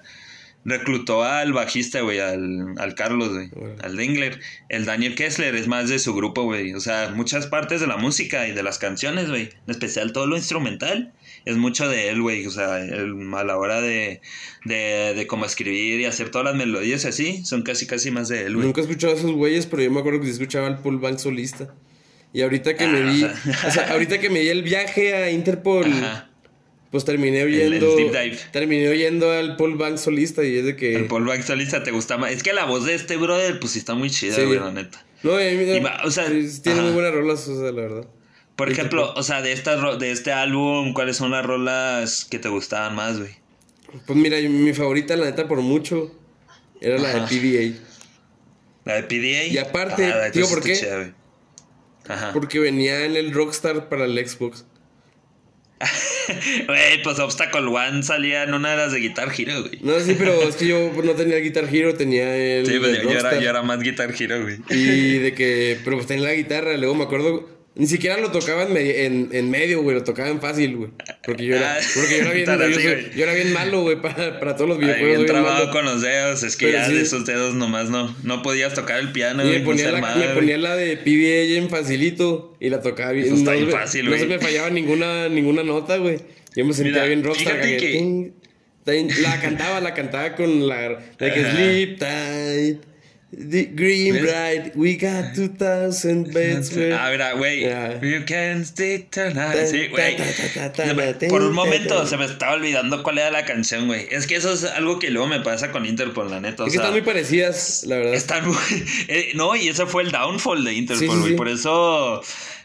reclutó 0.65 1.25
al 1.25 1.53
bajista, 1.53 2.03
güey, 2.03 2.21
al, 2.21 2.75
al 2.79 2.95
Carlos, 2.95 3.31
güey, 3.33 3.51
al 3.83 3.97
Dingler. 3.97 4.39
El 4.69 4.85
Daniel 4.85 5.15
Kessler 5.15 5.55
es 5.57 5.67
más 5.69 5.89
de 5.89 5.99
su 5.99 6.15
grupo, 6.15 6.45
güey. 6.45 6.75
O 6.75 6.81
sea, 6.81 7.13
muchas 7.17 7.47
partes 7.47 7.81
de 7.81 7.87
la 7.87 7.97
música 7.97 8.47
y 8.47 8.53
de 8.53 8.63
las 8.63 8.79
canciones, 8.79 9.29
güey. 9.31 9.45
En 9.67 9.71
especial 9.71 10.13
todo 10.13 10.27
lo 10.27 10.37
instrumental. 10.37 11.13
Es 11.47 11.57
mucho 11.57 11.89
de 11.89 12.11
él, 12.11 12.21
güey. 12.21 12.47
O 12.47 12.51
sea, 12.51 12.79
él, 12.81 13.15
a 13.35 13.43
la 13.45 13.57
hora 13.57 13.81
de, 13.81 14.21
de, 14.67 15.15
de 15.17 15.27
cómo 15.27 15.47
escribir 15.47 15.99
y 16.01 16.05
hacer 16.05 16.29
todas 16.31 16.45
las 16.45 16.55
melodías 16.55 17.07
así, 17.07 17.43
son 17.45 17.63
casi, 17.63 17.87
casi 17.87 18.11
más 18.11 18.29
de 18.29 18.43
él, 18.45 18.55
güey. 18.55 18.67
nunca 18.67 18.83
he 18.83 18.85
escuchado 18.85 19.15
a 19.15 19.17
esos 19.17 19.33
güeyes, 19.33 19.65
pero 19.67 19.83
yo 19.83 19.91
me 19.91 20.01
acuerdo 20.01 20.21
que 20.21 20.29
escuchaba 20.29 20.67
al 20.67 20.79
Paul 20.83 20.99
Banks 20.99 21.23
solista. 21.23 21.75
Y 22.33 22.43
ahorita 22.43 22.77
que 22.77 22.87
me 22.87 23.25
Ah, 23.25 23.35
ajá. 23.47 23.69
O 23.69 23.71
sea, 23.71 23.91
ahorita 23.93 24.19
que 24.21 24.31
me 24.31 24.41
di 24.41 24.49
el 24.49 24.63
viaje 24.63 25.15
a 25.15 25.31
Interpol. 25.31 25.87
Ajá. 25.87 26.27
Pues 26.91 27.05
terminé 27.05 27.41
el 27.43 27.47
oyendo. 27.49 27.97
dive. 27.97 28.37
terminé 28.53 28.89
oyendo 28.89 29.31
al 29.31 29.57
Paul 29.57 29.77
Banks 29.77 30.01
solista 30.01 30.45
y 30.45 30.57
es 30.57 30.65
de 30.65 30.75
que. 30.77 30.95
El 30.97 31.07
Paul 31.07 31.25
Banks 31.25 31.47
solista 31.47 31.83
te 31.85 31.91
gusta 31.93 32.19
más. 32.19 32.33
Es 32.33 32.43
que 32.43 32.53
la 32.53 32.65
voz 32.65 32.85
de 32.85 32.95
este 32.95 33.17
brother, 33.17 33.61
pues 33.61 33.73
sí 33.73 33.79
está 33.79 33.95
muy 33.95 34.11
chida, 34.11 34.35
Sí. 34.35 34.43
güey, 34.45 34.59
la 34.59 34.73
neta. 34.73 35.05
No, 35.23 35.35
a 35.35 35.39
mí- 35.39 35.45
Y 35.45 35.81
va, 35.81 36.01
o 36.05 36.11
sea, 36.11 36.27
tiene 36.27 36.49
ajá. 36.73 36.83
muy 36.83 36.93
buenas 36.93 37.13
rolas, 37.13 37.47
o 37.47 37.55
sea, 37.61 37.71
la 37.73 37.81
verdad. 37.83 38.09
Por 38.57 38.71
ejemplo, 38.73 39.13
o 39.15 39.23
sea, 39.23 39.41
de, 39.41 39.53
estas 39.53 39.81
ro- 39.81 39.97
de 39.97 40.11
este 40.11 40.33
álbum, 40.33 40.93
¿cuáles 40.93 41.17
son 41.17 41.31
las 41.31 41.45
rolas 41.47 42.25
que 42.25 42.39
te 42.39 42.49
gustaban 42.49 42.95
más, 42.95 43.19
güey? 43.19 43.31
Pues 44.07 44.19
mira, 44.19 44.39
mi 44.41 44.73
favorita, 44.73 45.17
la 45.17 45.27
neta, 45.27 45.47
por 45.49 45.61
mucho, 45.63 46.13
era 46.81 46.99
la 46.99 47.15
de 47.15 47.21
PDA. 47.23 47.79
La 48.85 48.95
de 48.97 49.03
PDA. 49.05 49.45
Y 49.47 49.59
aparte, 49.59 50.13
digo, 50.33 50.47
sí 50.47 50.55
¿por 50.55 50.63
qué? 50.63 51.13
Ajá. 52.11 52.33
Porque 52.33 52.59
venía 52.59 53.05
en 53.05 53.17
el 53.17 53.33
Rockstar 53.33 53.89
para 53.89 54.05
el 54.05 54.27
Xbox. 54.27 54.65
Güey, 56.67 57.03
pues 57.03 57.19
Obstacle 57.19 57.67
One 57.67 58.03
salía 58.03 58.43
en 58.43 58.55
una 58.55 58.73
de 58.73 58.77
las 58.77 58.93
de 58.93 59.01
Guitar 59.01 59.33
Hero, 59.37 59.63
güey. 59.63 59.79
No, 59.81 59.99
sí, 60.01 60.15
pero 60.19 60.43
es 60.43 60.57
que 60.57 60.67
yo 60.67 60.93
no 61.03 61.13
tenía 61.13 61.39
Guitar 61.39 61.65
Hero, 61.73 61.95
tenía 61.95 62.37
el, 62.37 62.67
Sí, 62.67 62.79
pues 62.79 63.03
yo, 63.03 63.11
yo 63.11 63.19
era, 63.19 63.41
yo 63.41 63.49
era 63.49 63.63
más 63.63 63.81
Guitar 63.81 64.15
Hero, 64.17 64.43
güey. 64.43 64.59
Y 64.69 65.19
de 65.19 65.35
que, 65.35 65.79
pero 65.83 65.97
pues 65.97 66.07
tenía 66.07 66.29
la 66.29 66.35
guitarra, 66.35 66.77
luego 66.77 66.95
me 66.95 67.05
acuerdo, 67.05 67.49
ni 67.77 67.87
siquiera 67.87 68.19
lo 68.19 68.31
tocaba 68.33 68.65
en, 68.65 68.71
medi- 68.75 68.95
en, 69.07 69.29
en 69.33 69.49
medio, 69.51 69.81
güey, 69.83 69.97
lo 69.97 70.03
tocaba 70.05 70.29
en 70.29 70.41
fácil, 70.41 70.77
güey. 70.77 70.91
Porque 71.25 71.47
yo 71.47 71.57
era, 71.57 71.75
Ah, 71.75 71.79
porque 71.95 72.17
yo 72.17 72.23
era 72.23 72.33
bien, 72.33 72.47
yo, 72.47 72.53
así, 72.53 72.73
soy- 72.83 73.11
yo 73.17 73.23
era 73.23 73.33
bien 73.35 73.53
malo, 73.53 73.83
güey, 73.83 74.01
para, 74.03 74.39
para 74.41 74.57
todos 74.57 74.69
los 74.71 74.79
Ay, 74.79 74.85
videojuegos. 74.85 75.15
soy 75.17 75.25
bien 75.25 75.27
trabado 75.43 75.71
con 75.71 75.85
los 75.85 76.03
dedos, 76.03 76.43
es 76.43 76.57
que 76.57 76.67
Pero 76.67 76.79
ya 76.79 76.87
sí. 76.87 76.95
de 76.95 77.03
esos 77.03 77.25
dedos 77.27 77.55
nomás 77.55 77.89
no, 77.89 78.15
no 78.25 78.43
podías 78.43 78.75
tocar 78.75 78.99
el 79.01 79.13
piano, 79.13 79.45
Y 79.45 79.51
me 79.51 79.61
ponía, 79.61 79.87
no 79.87 79.93
la, 79.93 80.01
seas 80.01 80.17
me 80.19 80.25
mal, 80.27 80.35
ponía 80.35 80.59
la 80.59 80.77
de 80.77 80.97
PDA 80.97 81.57
en 81.59 81.71
facilito 81.71 82.57
y 82.61 82.69
la 82.71 82.81
tocaba 82.83 83.13
bien. 83.13 83.27
Eso 83.27 83.37
está 83.37 83.53
no, 83.53 83.57
bien 83.57 83.67
me- 83.69 83.73
fácil, 83.73 84.05
no 84.05 84.11
güey. 84.11 84.21
se 84.21 84.27
me 84.27 84.39
fallaba 84.41 84.71
ninguna, 84.71 85.29
ninguna 85.29 85.63
nota, 85.63 85.97
güey. 85.97 86.19
Yo 86.57 86.65
me 86.65 86.73
sentía 86.75 86.93
Mira, 86.95 87.05
bien 87.07 87.23
rockstar. 87.25 87.61
que-. 87.61 88.33
La 89.21 89.41
cantaba, 89.41 89.81
la 89.81 89.95
cantaba 89.95 90.35
con 90.35 90.67
la 90.69 90.89
de 91.19 91.33
que 91.33 91.41
Ajá. 91.41 91.53
Sleep 91.53 91.99
Tight. 91.99 92.79
The 93.33 93.67
green 93.67 94.15
¿Ves? 94.15 94.23
bright, 94.23 94.77
we 94.77 94.97
got 94.97 95.35
2000 95.37 96.33
beds. 96.35 96.73
Ah, 96.93 97.11
mira, 97.13 97.35
güey. 97.35 97.61
Ya. 97.61 98.01
You 98.01 98.25
can 98.27 98.63
stay 98.65 99.07
tonight. 99.09 99.69
Sí, 99.69 99.87
güey. 99.87 100.17
Por 101.29 101.43
un 101.43 101.53
momento 101.55 102.07
se 102.07 102.17
me 102.17 102.25
estaba 102.25 102.55
olvidando 102.55 103.05
cuál 103.05 103.19
era 103.19 103.31
la 103.31 103.45
canción, 103.45 103.87
güey. 103.87 104.09
Es 104.11 104.27
que 104.27 104.35
eso 104.35 104.53
es 104.53 104.65
algo 104.65 104.99
que 104.99 105.11
luego 105.11 105.29
me 105.29 105.41
pasa 105.41 105.71
con 105.71 105.87
Interpol, 105.87 106.29
la 106.29 106.41
neta. 106.41 106.65
O 106.65 106.67
Es 106.67 106.73
que 106.73 106.79
están 106.79 106.93
muy 106.93 107.03
parecidas, 107.03 107.85
la 107.87 107.99
verdad. 107.99 108.15
están 108.15 108.49
muy- 108.49 108.57
eh, 109.09 109.31
no, 109.37 109.55
y 109.55 109.69
ese 109.69 109.87
fue 109.87 110.03
el 110.03 110.11
downfall 110.11 110.65
de 110.65 110.73
Interpol, 110.75 111.07
Sí, 111.07 111.13
sí, 111.13 111.19
güey. 111.21 111.31
sí. 111.33 111.37
Por 111.37 111.49
eso, 111.49 112.23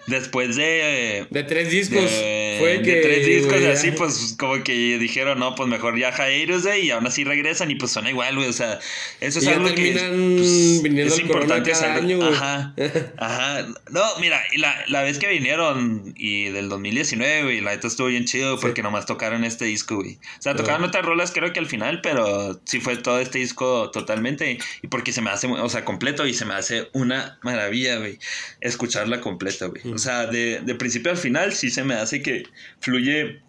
después 0.07 0.55
de. 0.55 1.27
De 1.29 1.43
tres 1.43 1.69
discos. 1.69 2.01
de, 2.01 2.57
fue 2.59 2.77
de 2.77 2.81
que. 2.81 2.95
tres 3.01 3.25
discos 3.25 3.53
güey, 3.53 3.63
y 3.63 3.67
ya. 3.67 3.73
así, 3.73 3.91
pues 3.91 4.35
como 4.37 4.63
que 4.63 4.97
dijeron, 4.97 5.39
no, 5.39 5.55
pues 5.55 5.69
mejor 5.69 5.97
ya 5.97 6.11
Jairus, 6.11 6.63
güey, 6.63 6.87
y 6.87 6.91
aún 6.91 7.07
así 7.07 7.23
regresan 7.23 7.71
y 7.71 7.75
pues 7.75 7.91
suena 7.91 8.09
igual, 8.09 8.35
güey. 8.35 8.47
O 8.47 8.53
sea, 8.53 8.79
eso 9.21 9.39
es 9.39 9.45
Y 9.45 9.49
algo 9.49 9.73
que 9.73 9.91
pues, 9.91 10.83
viniendo 10.83 11.13
es 11.13 11.19
al 11.19 11.25
importante 11.25 11.71
cada 11.71 11.95
año. 11.95 12.23
Ajá, 12.23 12.73
ajá. 13.17 13.67
No, 13.91 14.03
mira, 14.19 14.41
y 14.51 14.57
la, 14.57 14.75
la 14.87 15.03
vez 15.03 15.19
que 15.19 15.27
vinieron 15.27 16.13
y 16.15 16.49
del 16.49 16.69
2019, 16.69 17.43
güey, 17.43 17.61
la 17.61 17.71
neta 17.71 17.87
estuvo 17.87 18.07
bien 18.07 18.25
chido 18.25 18.59
porque 18.59 18.83
nomás 18.83 19.05
tocaron 19.05 19.43
este 19.43 19.65
disco, 19.65 19.95
güey. 19.95 20.19
O 20.39 20.41
sea, 20.41 20.55
tocaron 20.55 20.83
otras 20.83 21.05
rolas 21.05 21.31
creo 21.31 21.51
que 21.53 21.59
al 21.59 21.65
final, 21.65 22.01
pero 22.01 22.59
sí 22.65 22.79
fue 22.79 22.97
todo 22.97 23.19
este 23.19 23.39
disco 23.39 23.91
totalmente. 23.91 24.59
Y 24.81 24.87
porque 24.87 25.11
se 25.11 25.21
me 25.21 25.29
hace, 25.29 25.47
o 25.47 25.69
sea, 25.69 25.85
completo 25.85 26.25
y 26.25 26.33
se 26.33 26.45
me 26.45 26.53
hace 26.53 26.89
una 26.93 27.39
maravilla, 27.41 27.97
güey, 27.97 28.19
escucharla 28.61 29.21
completa, 29.21 29.67
güey. 29.67 29.94
O 29.95 29.97
sea, 29.97 30.27
de, 30.27 30.59
de 30.61 30.75
principio 30.75 31.09
al 31.11 31.17
final 31.17 31.53
sí 31.53 31.69
se 31.71 31.83
me 31.83 31.93
hace 31.95 32.21
que 32.21 32.43
fluye 32.81 33.41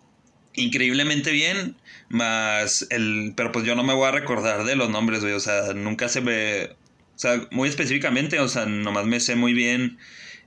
increíblemente 0.54 1.32
bien, 1.32 1.76
más 2.08 2.86
el, 2.90 3.34
pero 3.36 3.52
pues 3.52 3.66
yo 3.66 3.74
no 3.74 3.82
me 3.82 3.92
voy 3.92 4.06
a 4.08 4.12
recordar 4.12 4.64
de 4.64 4.76
los 4.76 4.88
nombres, 4.88 5.20
güey, 5.20 5.34
o 5.34 5.40
sea, 5.40 5.74
nunca 5.74 6.08
se 6.08 6.20
me, 6.20 6.64
o 6.64 7.18
sea, 7.18 7.46
muy 7.50 7.68
específicamente, 7.68 8.38
o 8.40 8.48
sea, 8.48 8.64
nomás 8.64 9.06
me 9.06 9.20
sé 9.20 9.34
muy 9.36 9.52
bien 9.52 9.98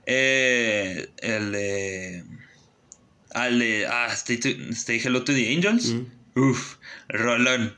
eh, 0.06 1.08
el 1.18 1.52
de, 1.52 2.24
al 3.34 3.58
de, 3.58 3.86
ah, 3.86 4.08
stay, 4.12 4.38
to- 4.38 4.72
Stay 4.72 5.00
Hello 5.04 5.22
to 5.22 5.32
the 5.34 5.54
Angels, 5.54 5.92
Mm. 5.92 6.40
uf, 6.40 6.76
Rolón. 7.08 7.74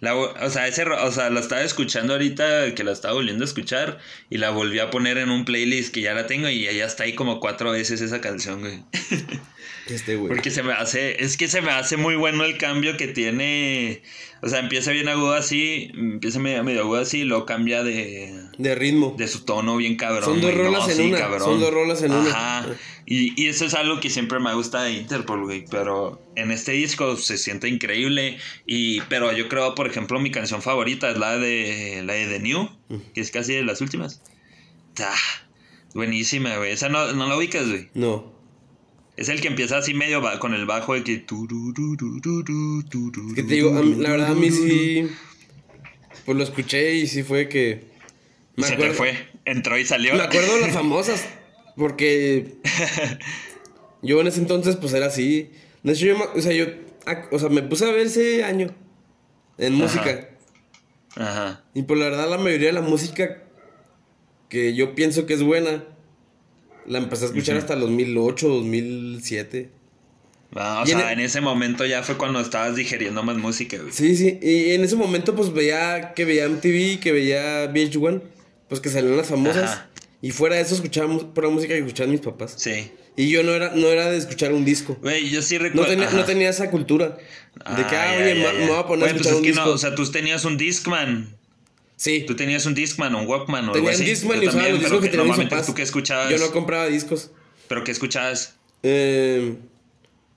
La, 0.00 0.16
o 0.16 0.50
sea, 0.50 0.66
ese, 0.66 0.84
o 0.84 1.12
sea, 1.12 1.28
la 1.30 1.40
estaba 1.40 1.62
escuchando 1.62 2.14
ahorita, 2.14 2.74
que 2.74 2.84
la 2.84 2.92
estaba 2.92 3.14
volviendo 3.14 3.44
a 3.44 3.46
escuchar, 3.46 3.98
y 4.30 4.38
la 4.38 4.50
volví 4.50 4.78
a 4.78 4.90
poner 4.90 5.18
en 5.18 5.30
un 5.30 5.44
playlist 5.44 5.92
que 5.92 6.00
ya 6.00 6.14
la 6.14 6.26
tengo 6.26 6.48
y 6.48 6.64
ya 6.64 6.86
está 6.86 7.04
ahí 7.04 7.14
como 7.14 7.38
cuatro 7.38 7.72
veces 7.72 8.00
esa 8.00 8.20
canción, 8.20 8.60
güey. 8.60 8.82
Este, 9.86 10.14
güey. 10.14 10.28
Porque 10.28 10.50
se 10.50 10.62
me 10.62 10.72
hace, 10.72 11.20
es 11.22 11.36
que 11.36 11.48
se 11.48 11.62
me 11.62 11.72
hace 11.72 11.96
muy 11.96 12.14
bueno 12.14 12.44
el 12.44 12.58
cambio 12.58 12.96
que 12.96 13.08
tiene. 13.08 14.02
O 14.40 14.48
sea, 14.48 14.60
empieza 14.60 14.92
bien 14.92 15.08
agudo 15.08 15.34
así, 15.34 15.90
empieza 15.94 16.38
medio, 16.38 16.62
medio 16.62 16.82
agudo 16.82 17.00
así, 17.00 17.20
y 17.20 17.24
luego 17.24 17.44
cambia 17.44 17.82
de, 17.82 18.32
De 18.56 18.74
ritmo. 18.76 19.16
de 19.18 19.26
su 19.26 19.44
tono 19.44 19.76
bien 19.76 19.96
cabrón. 19.96 20.24
Son 20.24 20.40
dos 20.40 20.52
güey. 20.52 20.64
rolas 20.64 20.88
en 20.88 20.96
sí, 20.96 21.02
una, 21.12 21.38
son 21.40 21.58
dos 21.58 21.74
rolas 21.74 22.02
en 22.02 22.12
una. 22.12 22.66
Y, 23.12 23.32
y 23.42 23.48
eso 23.48 23.64
es 23.64 23.74
algo 23.74 23.98
que 23.98 24.08
siempre 24.08 24.38
me 24.38 24.54
gusta 24.54 24.84
de 24.84 24.92
Interpol, 24.92 25.42
güey. 25.44 25.64
Pero 25.68 26.22
en 26.36 26.52
este 26.52 26.70
disco 26.72 27.16
se 27.16 27.38
siente 27.38 27.68
increíble. 27.68 28.38
Y, 28.66 29.00
pero 29.08 29.32
yo 29.36 29.48
creo, 29.48 29.74
por 29.74 29.88
ejemplo, 29.88 30.20
mi 30.20 30.30
canción 30.30 30.62
favorita 30.62 31.10
es 31.10 31.18
la 31.18 31.36
de 31.36 32.04
la 32.06 32.12
de 32.12 32.26
The 32.28 32.38
New, 32.38 32.68
que 33.12 33.20
es 33.20 33.32
casi 33.32 33.54
de 33.54 33.64
las 33.64 33.80
últimas. 33.80 34.22
Ah, 35.00 35.16
buenísima, 35.92 36.56
güey. 36.58 36.70
Esa 36.70 36.88
no, 36.88 37.12
no 37.12 37.26
la 37.28 37.36
ubicas, 37.36 37.68
güey. 37.68 37.88
No. 37.94 38.32
Es 39.16 39.28
el 39.28 39.40
que 39.40 39.48
empieza 39.48 39.78
así 39.78 39.92
medio 39.92 40.22
con 40.38 40.54
el 40.54 40.64
bajo 40.64 40.94
de 40.94 41.02
que. 41.02 41.14
Es 41.14 41.24
que 43.34 43.42
te 43.42 43.54
digo, 43.54 43.72
mí- 43.72 43.96
la 44.00 44.10
verdad 44.10 44.30
a 44.30 44.34
mí 44.34 44.52
sí. 44.52 45.08
Pues 46.24 46.38
lo 46.38 46.44
escuché 46.44 46.94
y 46.94 47.08
sí 47.08 47.24
fue 47.24 47.48
que. 47.48 47.86
Y 48.56 48.62
se 48.62 48.76
te 48.76 48.92
fue. 48.92 49.16
Entró 49.44 49.76
y 49.78 49.84
salió. 49.84 50.14
Me 50.14 50.22
acuerdo 50.22 50.54
de 50.54 50.60
las 50.60 50.70
famosas. 50.74 51.26
Porque. 51.80 52.56
Yo 54.02 54.20
en 54.20 54.26
ese 54.28 54.40
entonces, 54.40 54.76
pues 54.76 54.92
era 54.94 55.06
así. 55.06 55.50
De 55.82 55.92
hecho, 55.92 56.06
yo. 56.06 56.16
O 56.36 56.40
sea, 56.40 56.52
yo. 56.52 56.66
O 57.32 57.38
sea, 57.38 57.48
me 57.48 57.62
puse 57.62 57.86
a 57.86 57.90
ver 57.92 58.06
ese 58.06 58.44
año. 58.44 58.68
En 59.58 59.74
música. 59.74 60.28
Ajá. 61.16 61.64
Y 61.74 61.82
por 61.82 61.96
la 61.98 62.04
verdad, 62.06 62.28
la 62.30 62.38
mayoría 62.38 62.68
de 62.68 62.72
la 62.74 62.80
música 62.82 63.42
que 64.48 64.74
yo 64.74 64.94
pienso 64.94 65.26
que 65.26 65.34
es 65.34 65.42
buena, 65.42 65.84
la 66.86 66.98
empecé 66.98 67.24
a 67.24 67.28
escuchar 67.28 67.56
hasta 67.56 67.74
el 67.74 67.80
2008, 67.80 68.48
2007. 68.48 69.70
Ah, 70.56 70.82
o 70.84 70.88
Y 70.88 70.92
en 70.92 70.98
sea, 70.98 71.12
el- 71.12 71.18
en 71.18 71.24
ese 71.24 71.40
momento 71.40 71.84
ya 71.86 72.02
fue 72.02 72.16
cuando 72.16 72.40
estabas 72.40 72.74
digeriendo 72.76 73.22
más 73.22 73.36
música, 73.36 73.76
güey. 73.78 73.92
Sí, 73.92 74.16
sí. 74.16 74.38
Y 74.42 74.70
en 74.70 74.82
ese 74.82 74.96
momento, 74.96 75.34
pues 75.36 75.52
veía 75.52 76.12
que 76.14 76.24
veía 76.24 76.46
MTV, 76.46 76.98
que 77.00 77.12
veía 77.12 77.66
VH1, 77.70 78.22
pues 78.68 78.80
que 78.80 78.88
salían 78.88 79.16
las 79.16 79.28
famosas. 79.28 79.70
Ajá. 79.70 79.89
Y 80.22 80.30
fuera 80.32 80.56
de 80.56 80.62
eso, 80.62 80.74
escuchábamos 80.74 81.24
pura 81.24 81.48
música 81.48 81.72
que 81.74 81.80
escuchaban 81.80 82.10
mis 82.10 82.20
papás. 82.20 82.54
Sí. 82.58 82.90
Y 83.16 83.30
yo 83.30 83.42
no 83.42 83.52
era, 83.52 83.72
no 83.74 83.86
era 83.88 84.10
de 84.10 84.18
escuchar 84.18 84.52
un 84.52 84.64
disco. 84.64 84.96
Güey, 85.00 85.30
yo 85.30 85.42
sí 85.42 85.56
No 85.56 85.64
recuerdo. 85.64 85.88
tenía, 85.90 86.10
no 86.10 86.24
tenía 86.24 86.48
esa 86.50 86.70
cultura. 86.70 87.16
De 87.76 87.86
que, 87.86 87.96
ah, 87.96 88.16
oye, 88.20 88.34
ma- 88.36 88.52
me 88.52 88.66
voy 88.68 88.76
a 88.78 88.86
poner 88.86 89.08
a 89.08 89.12
pues 89.12 89.20
escuchar 89.26 89.32
es 89.32 89.36
un 89.38 89.42
que 89.42 89.48
disco. 89.48 89.64
no, 89.64 89.70
o 89.72 89.78
sea, 89.78 89.94
tú 89.94 90.10
tenías 90.10 90.44
un 90.44 90.56
Discman. 90.56 91.36
sí. 91.96 92.24
Tú 92.26 92.36
tenías 92.36 92.64
un 92.66 92.74
Discman, 92.74 93.14
un 93.14 93.26
Walkman 93.26 93.64
o 93.68 93.72
algo 93.72 93.74
Tenía 93.74 93.90
así. 93.92 94.02
un 94.02 94.08
Discman 94.08 94.36
Yo 94.38 94.42
y 94.44 94.48
usaba 94.48 94.68
los 94.68 94.80
discos 94.80 95.00
que 95.00 95.08
tenían 95.08 95.38
mis 95.38 95.48
papás. 95.48 95.66
¿Tú 95.66 95.74
qué 95.74 95.82
escuchabas? 95.82 96.30
Yo 96.30 96.38
no 96.38 96.50
compraba 96.52 96.86
discos. 96.86 97.30
¿Pero 97.68 97.82
qué 97.84 97.90
escuchabas? 97.92 98.56
Eh, 98.82 99.54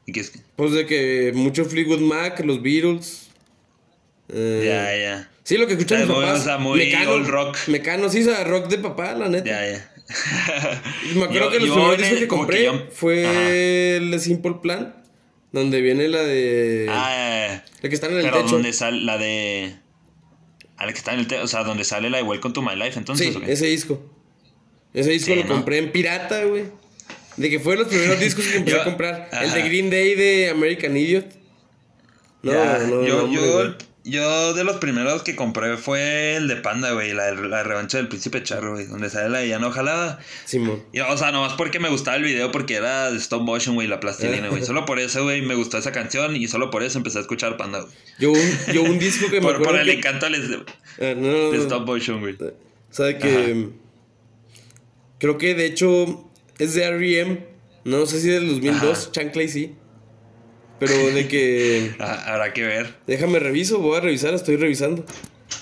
¿Y 0.05 0.11
qué 0.11 0.19
es- 0.21 0.33
pues 0.55 0.71
de 0.71 0.85
que 0.85 1.31
mucho 1.35 1.65
Fleetwood 1.65 1.99
Mac, 2.01 2.39
los 2.45 2.61
Beatles. 2.61 3.27
Eh, 4.29 4.63
Ya, 4.65 4.97
ya. 4.97 5.29
Sí, 5.43 5.57
lo 5.57 5.67
que 5.67 5.73
escuchan 5.73 5.99
mis 5.99 6.07
papás. 6.07 6.39
o 6.39 6.43
sea, 6.43 6.57
muy 6.57 6.93
old 7.07 7.27
rock. 7.27 7.57
Mecano, 7.67 8.09
sí, 8.09 8.21
o 8.21 8.25
sea, 8.25 8.43
rock 8.45 8.67
de 8.69 8.77
papá, 8.77 9.13
la 9.13 9.27
neta. 9.29 9.45
Ya, 9.45 9.71
ya. 9.71 9.89
Me 11.15 11.23
acuerdo 11.23 11.45
Yo- 11.45 11.51
que 11.51 11.59
los 11.59 11.69
primeros 11.71 11.97
discos 11.97 12.13
el- 12.13 12.19
que 12.19 12.27
compré 12.27 12.63
yo- 12.65 12.87
fue 12.91 13.25
Ajá. 13.25 13.49
el 13.49 14.11
de 14.11 14.19
Simple 14.19 14.55
Plan, 14.61 14.95
donde 15.51 15.81
viene 15.81 16.07
la 16.07 16.23
de... 16.23 16.87
Ah, 16.89 17.09
ya, 17.09 17.47
ya. 17.47 17.65
la 17.81 17.89
que 17.89 17.95
está 17.95 18.07
en 18.07 18.17
el 18.17 18.21
Pero 18.23 18.37
techo. 18.37 18.53
donde 18.53 18.73
sale 18.73 19.01
la 19.01 19.17
de. 19.17 19.75
A 20.77 20.85
la 20.85 20.91
que 20.93 20.97
está 20.97 21.13
en 21.13 21.19
el 21.19 21.27
techo. 21.27 21.43
O 21.43 21.47
sea, 21.47 21.63
donde 21.63 21.83
sale 21.83 22.09
la 22.09 22.17
de 22.17 22.23
Welcome 22.23 22.53
to 22.53 22.61
My 22.61 22.75
Life, 22.75 22.97
entonces. 22.97 23.33
Sí, 23.33 23.41
ese 23.47 23.65
disco. 23.67 24.01
Ese 24.93 25.09
disco 25.11 25.27
Sí, 25.33 25.35
lo 25.35 25.43
¿no? 25.45 25.53
compré 25.55 25.77
en 25.79 25.91
pirata, 25.91 26.43
güey. 26.45 26.65
De 27.37 27.49
que 27.49 27.59
fue 27.59 27.75
los 27.75 27.87
primeros 27.87 28.19
discos 28.19 28.45
que 28.45 28.57
empecé 28.57 28.75
Yo- 28.77 28.81
a 28.81 28.85
comprar. 28.85 29.29
El 29.31 29.37
ajá. 29.49 29.55
de 29.55 29.61
Green 29.63 29.89
Day 29.89 30.15
de 30.15 30.49
American 30.49 30.95
Idiot. 30.95 31.25
No, 32.43 32.51
Ya, 32.51 32.77
no, 32.79 33.03
yo, 33.05 33.27
no, 33.27 33.33
yo. 33.33 33.75
Yo 34.05 34.53
de 34.53 34.63
los 34.65 34.77
primeros 34.77 35.23
que 35.23 35.35
compré 35.35 35.77
fue 35.77 36.35
el 36.35 36.47
de 36.49 36.57
Panda, 36.57 36.91
güey, 36.91 37.13
la, 37.13 37.31
la 37.31 37.63
revancha 37.63 37.97
del 37.97 38.07
príncipe 38.09 38.43
charro, 38.43 38.73
güey, 38.73 38.85
donde 38.85 39.09
sale 39.09 39.29
la 39.29 39.39
de 39.39 39.47
ya 39.47 39.59
no 39.59 39.71
jalaba. 39.71 40.19
Simón. 40.45 40.83
Y, 40.91 40.99
o 40.99 41.17
sea, 41.17 41.31
nomás 41.31 41.53
porque 41.53 41.79
me 41.79 41.89
gustaba 41.89 42.17
el 42.17 42.23
video, 42.23 42.51
porque 42.51 42.75
era 42.75 43.09
de 43.11 43.17
stop 43.17 43.43
motion, 43.43 43.75
güey, 43.75 43.87
la 43.87 43.99
plastilina, 44.01 44.49
güey. 44.49 44.63
Solo 44.65 44.85
por 44.85 44.99
eso, 44.99 45.23
güey, 45.23 45.41
me 45.41 45.55
gustó 45.55 45.77
esa 45.77 45.91
canción 45.93 46.35
y 46.35 46.47
solo 46.47 46.69
por 46.69 46.83
eso 46.83 46.97
empecé 46.97 47.17
a 47.19 47.21
escuchar 47.21 47.55
Panda, 47.57 47.79
güey. 47.81 47.93
Yo 48.19 48.31
un, 48.31 48.73
yo 48.73 48.83
un 48.83 48.99
disco 48.99 49.29
que 49.29 49.39
me 49.39 49.47
Por, 49.47 49.63
por 49.63 49.75
el 49.77 49.85
que- 49.85 49.93
encanto 49.93 50.27
les- 50.29 50.49
de 50.49 50.57
Ah, 50.99 51.13
no, 51.15 51.31
no, 51.31 51.51
no. 51.53 51.61
stop 51.61 51.85
motion, 51.87 52.19
güey. 52.19 52.35
¿Sabe 52.89 53.17
que 53.17 53.69
Creo 55.19 55.37
que 55.37 55.55
de 55.55 55.65
hecho 55.65 56.29
es 56.59 56.73
de 56.73 56.83
R.E.M. 56.83 57.45
No 57.85 58.05
sé 58.05 58.19
si 58.19 58.27
del 58.29 58.47
2002, 58.49 59.01
Ajá. 59.03 59.11
Chanclay 59.11 59.47
sí. 59.47 59.75
Pero 60.87 61.11
de 61.15 61.27
que. 61.27 61.91
Ah, 61.99 62.33
habrá 62.33 62.53
que 62.53 62.63
ver. 62.63 62.95
Déjame 63.07 63.39
reviso, 63.39 63.79
voy 63.79 63.97
a 63.97 64.01
revisar, 64.01 64.33
estoy 64.33 64.55
revisando. 64.57 65.05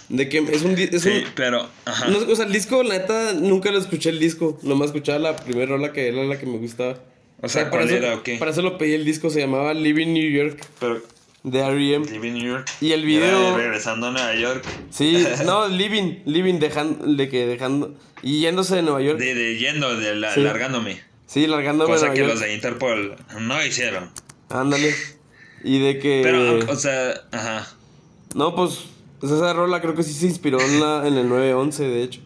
De 0.09 0.27
que 0.29 0.39
es 0.39 0.61
un. 0.63 0.77
Es 0.77 1.01
Sí, 1.01 1.09
un 1.09 1.23
pero, 1.35 1.67
ajá. 1.85 2.07
no, 2.07 2.17
o 2.19 2.35
sea, 2.35 2.45
el 2.45 2.51
disco, 2.53 2.83
la 2.83 2.97
neta, 2.97 3.33
nunca 3.33 3.71
lo 3.71 3.79
escuché 3.79 4.09
el 4.09 4.19
disco. 4.19 4.59
Nomás 4.63 4.87
escuchaba 4.87 5.19
la 5.19 5.35
primera 5.35 5.67
rola 5.67 5.91
que 5.93 6.07
era 6.07 6.23
la 6.23 6.37
que 6.39 6.45
me 6.45 6.57
gustaba. 6.57 6.97
O 7.41 7.49
sea, 7.49 7.69
para 7.71 7.83
¿cuál 7.83 7.95
eso, 7.95 8.05
era 8.05 8.15
o 8.15 8.23
qué? 8.23 8.37
Para 8.37 8.51
eso 8.51 8.61
lo 8.61 8.77
pedí 8.77 8.93
el 8.93 9.03
disco, 9.05 9.29
se 9.29 9.39
llamaba 9.39 9.73
Living 9.73 10.13
New 10.13 10.29
York 10.29 10.63
Pero, 10.79 11.01
de 11.43 11.59
R.E.M. 11.59 12.05
Living 12.11 12.33
New 12.33 12.45
York. 12.53 12.69
Y 12.81 12.91
el 12.91 13.03
video- 13.03 13.57
de 13.57 13.63
regresando 13.63 14.07
a 14.07 14.11
Nueva 14.11 14.35
York. 14.35 14.63
Sí, 14.91 15.25
no, 15.45 15.67
Living, 15.67 16.19
Living, 16.25 16.59
dejando, 16.59 17.03
de 17.05 17.29
que 17.29 17.47
dejando. 17.47 17.97
Y 18.21 18.41
yéndose 18.41 18.75
de 18.75 18.83
Nueva 18.83 19.01
York. 19.01 19.17
De, 19.17 19.33
de 19.33 19.57
yendo, 19.57 19.97
de 19.97 20.15
la, 20.15 20.33
Sí. 20.35 20.41
largándome. 20.41 21.01
Sí, 21.25 21.47
largándome 21.47 21.89
Cosa 21.91 22.07
Nueva 22.07 22.13
que 22.13 22.19
York. 22.19 22.31
los 22.33 22.41
de 22.41 22.53
Interpol 22.53 23.15
no 23.39 23.65
hicieron. 23.65 24.11
Ándale. 24.53 24.93
Y 25.63 25.79
de 25.79 25.99
que. 25.99 26.21
Pero, 26.23 26.71
o 26.71 26.75
sea, 26.75 27.13
ajá. 27.31 27.67
No, 28.35 28.55
pues. 28.55 28.79
pues 29.19 29.31
esa 29.31 29.53
rola 29.53 29.81
creo 29.81 29.93
que 29.95 30.03
sí 30.03 30.13
se 30.13 30.25
inspiró 30.27 30.59
en, 30.61 30.79
la, 30.79 31.07
en 31.07 31.15
el 31.17 31.27
911, 31.29 31.83
de 31.83 32.03
hecho. 32.03 32.21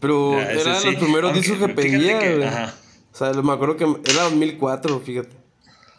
Pero 0.00 0.32
Ya, 0.32 0.52
ese 0.52 0.60
era 0.62 0.74
de 0.74 0.80
sí. 0.80 0.86
los 0.92 0.96
primeros 0.96 1.30
Aunque, 1.32 1.40
discos 1.40 1.66
que 1.68 1.74
pedía, 1.74 2.18
que- 2.18 2.44
ajá. 2.44 2.74
O 3.12 3.16
sea, 3.16 3.32
me 3.42 3.52
acuerdo 3.52 3.76
que 3.76 3.84
era 4.10 4.24
2004, 4.24 5.00
fíjate. 5.00 5.36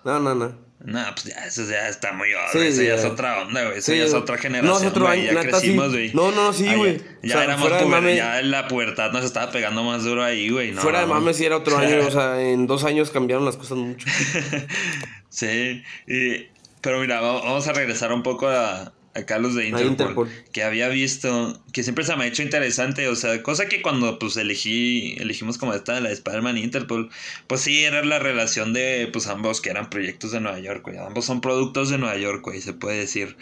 No, 0.06 0.20
no, 0.20 0.36
no. 0.36 0.67
No, 0.90 1.04
pues 1.14 1.26
ya, 1.26 1.46
eso 1.46 1.70
ya 1.70 1.90
está 1.90 2.14
muy 2.14 2.30
obvio. 2.34 2.48
Sí, 2.54 2.60
eso 2.70 2.82
ya 2.82 2.88
ya. 2.88 2.96
es 2.96 3.04
otra 3.06 3.42
onda, 3.42 3.62
güey. 3.66 3.78
Eso 3.80 3.92
Sí, 3.92 3.98
ya 3.98 4.06
es 4.06 4.14
otra 4.14 4.38
generación. 4.38 4.94
güey, 5.02 5.26
Ya 5.26 5.34
neta, 5.34 5.42
sí. 5.44 5.50
crecimos, 5.50 5.90
güey. 5.92 6.14
No, 6.14 6.32
no, 6.32 6.54
sí, 6.54 6.74
güey. 6.76 6.98
Ya, 7.22 7.36
O 7.36 7.38
sea, 7.40 7.44
éramos 7.44 7.70
puber- 7.70 7.86
mame- 7.88 8.16
Ya 8.16 8.42
la 8.42 8.70
pubertad 8.70 9.12
nos 9.12 9.26
estaba 9.26 9.52
pegando 9.52 9.84
más 9.84 10.06
duro 10.06 10.24
ahí, 10.24 10.50
güey. 10.50 10.72
No, 10.72 10.82
Fuera 10.82 11.02
de 11.02 11.08
mames, 11.08 11.36
sí 11.36 11.46
era 11.46 11.58
otro 11.58 11.78
año. 11.78 12.08
o 12.08 12.10
sea, 12.12 12.42
en 12.42 12.68
dos 12.68 12.86
años 12.86 13.12
cambiaron 13.12 13.44
las 13.44 13.58
cosas 13.58 13.78
mucho. 13.78 14.08
Sí, 15.30 15.84
y- 16.08 16.48
pero 16.82 17.00
mira, 17.00 17.20
va- 17.22 17.42
vamos 17.42 17.68
a 17.68 17.74
regresar 17.74 18.12
un 18.14 18.24
poco 18.24 18.48
a, 18.48 18.94
a 19.18 19.26
Carlos 19.26 19.56
de 19.56 19.66
Interpol, 19.68 19.90
Interpol. 19.92 20.30
que 20.52 20.64
había 20.64 20.88
visto, 20.90 21.60
que 21.74 21.82
siempre 21.84 22.06
se 22.06 22.16
me 22.16 22.24
ha 22.26 22.28
hecho 22.28 22.44
interesante, 22.44 23.08
o 23.08 23.16
sea, 23.16 23.42
cosa 23.42 23.66
que 23.68 23.82
cuando 23.82 24.20
pues 24.20 24.38
elegí, 24.38 25.16
elegimos 25.18 25.58
como 25.58 25.74
esta, 25.74 26.00
la 26.00 26.10
de 26.10 26.14
Spider-Man 26.16 26.58
Interpol, 26.58 27.10
pues 27.48 27.62
sí, 27.62 27.84
era 27.84 28.04
la 28.06 28.20
relación 28.20 28.74
de 28.74 29.10
pues 29.12 29.26
ambos 29.28 29.60
que 29.60 29.70
eran 29.72 29.90
proyectos 29.90 30.32
de 30.32 30.40
Nueva 30.40 30.60
York, 30.60 30.84
güey, 30.84 30.98
ambos 31.00 31.26
son 31.26 31.42
productos 31.42 31.90
de 31.90 31.98
Nueva 31.98 32.18
York, 32.18 32.44
güey, 32.44 32.62
se 32.62 32.74
puede 32.74 33.00
decir, 33.00 33.38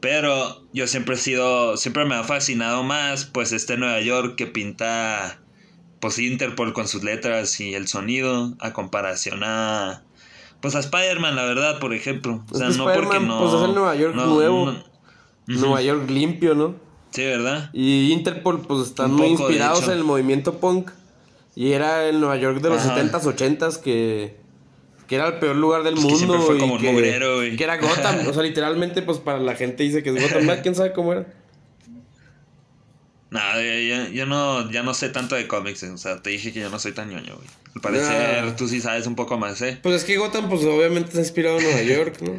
pero 0.00 0.64
yo 0.72 0.86
siempre 0.86 1.14
he 1.14 1.18
sido, 1.18 1.76
siempre 1.76 2.04
me 2.04 2.14
ha 2.16 2.24
fascinado 2.24 2.82
más 2.82 3.24
pues 3.26 3.52
este 3.52 3.76
Nueva 3.76 4.00
York 4.00 4.34
que 4.36 4.46
pinta 4.46 5.40
pues 6.00 6.18
Interpol 6.18 6.72
con 6.72 6.88
sus 6.88 7.04
letras 7.04 7.60
y 7.60 7.74
el 7.74 7.86
sonido 7.86 8.56
a 8.58 8.72
comparación 8.72 9.42
a 9.44 10.02
pues 10.62 10.74
a 10.74 10.80
Spider-Man, 10.80 11.36
la 11.36 11.44
verdad, 11.46 11.78
por 11.78 11.94
ejemplo. 11.94 12.44
O 12.50 12.58
sea, 12.58 12.68
Es 12.68 12.72
que 12.76 12.78
no 12.78 12.92
porque 12.92 13.18
no. 13.18 13.38
pues, 13.40 13.54
es 13.54 13.68
el 13.68 13.74
Nueva 13.74 13.96
York 13.96 14.14
no- 14.14 14.26
nuevo. 14.26 14.72
no- 14.72 14.89
Nueva 15.58 15.82
York 15.82 16.08
limpio, 16.10 16.54
¿no? 16.54 16.74
Sí, 17.10 17.24
¿verdad? 17.24 17.70
Y 17.72 18.12
Interpol, 18.12 18.60
pues 18.60 18.86
están 18.88 19.12
muy 19.12 19.28
inspirados 19.28 19.84
en 19.88 19.92
el 19.94 20.04
movimiento 20.04 20.58
punk. 20.58 20.90
Y 21.56 21.72
era 21.72 22.04
el 22.06 22.20
Nueva 22.20 22.36
York 22.36 22.60
de 22.60 22.68
los 22.70 22.86
Ajá. 22.86 22.96
70s, 23.02 23.22
80s 23.36 23.78
que, 23.80 24.36
que 25.08 25.16
era 25.16 25.26
el 25.26 25.34
peor 25.40 25.56
lugar 25.56 25.82
del 25.82 25.94
Pues 25.94 26.06
que 26.06 26.12
mundo. 26.12 26.26
siempre 26.34 26.46
fue 26.46 26.56
y 26.56 26.60
como 26.60 26.74
un 26.74 26.80
que, 26.80 26.92
mugrero, 26.92 27.40
que 27.40 27.64
era 27.64 27.76
Gotham. 27.78 28.26
o 28.28 28.32
sea, 28.32 28.42
literalmente, 28.42 29.02
pues 29.02 29.18
para 29.18 29.38
la 29.40 29.56
gente 29.56 29.82
dice 29.82 30.02
que 30.04 30.10
es 30.10 30.22
Gotham. 30.22 30.62
¿Quién 30.62 30.74
sabe 30.76 30.92
cómo 30.92 31.12
era? 31.12 31.26
No, 33.30 33.40
yo, 34.12 34.26
no, 34.26 34.70
ya 34.72 34.82
no 34.82 34.92
sé 34.92 35.08
tanto 35.08 35.36
de 35.36 35.46
cómics, 35.46 35.84
eh, 35.84 35.90
o 35.90 35.98
sea, 35.98 36.20
te 36.20 36.30
dije 36.30 36.52
que 36.52 36.60
yo 36.60 36.68
no 36.70 36.80
soy 36.80 36.90
tan 36.92 37.10
ñoño, 37.10 37.36
güey. 37.36 37.46
Al 37.76 37.80
parecer, 37.80 38.44
Ah. 38.44 38.56
tú 38.56 38.66
sí 38.66 38.80
sabes 38.80 39.06
un 39.06 39.14
poco 39.14 39.38
más, 39.38 39.62
¿eh? 39.62 39.78
Pues 39.80 39.94
es 39.94 40.04
que 40.04 40.16
Gotham, 40.16 40.48
pues 40.48 40.64
obviamente 40.64 41.10
está 41.10 41.20
inspirado 41.20 41.58
en 41.58 41.64
Nueva 41.64 41.82
York, 41.82 42.16
¿no? 42.22 42.32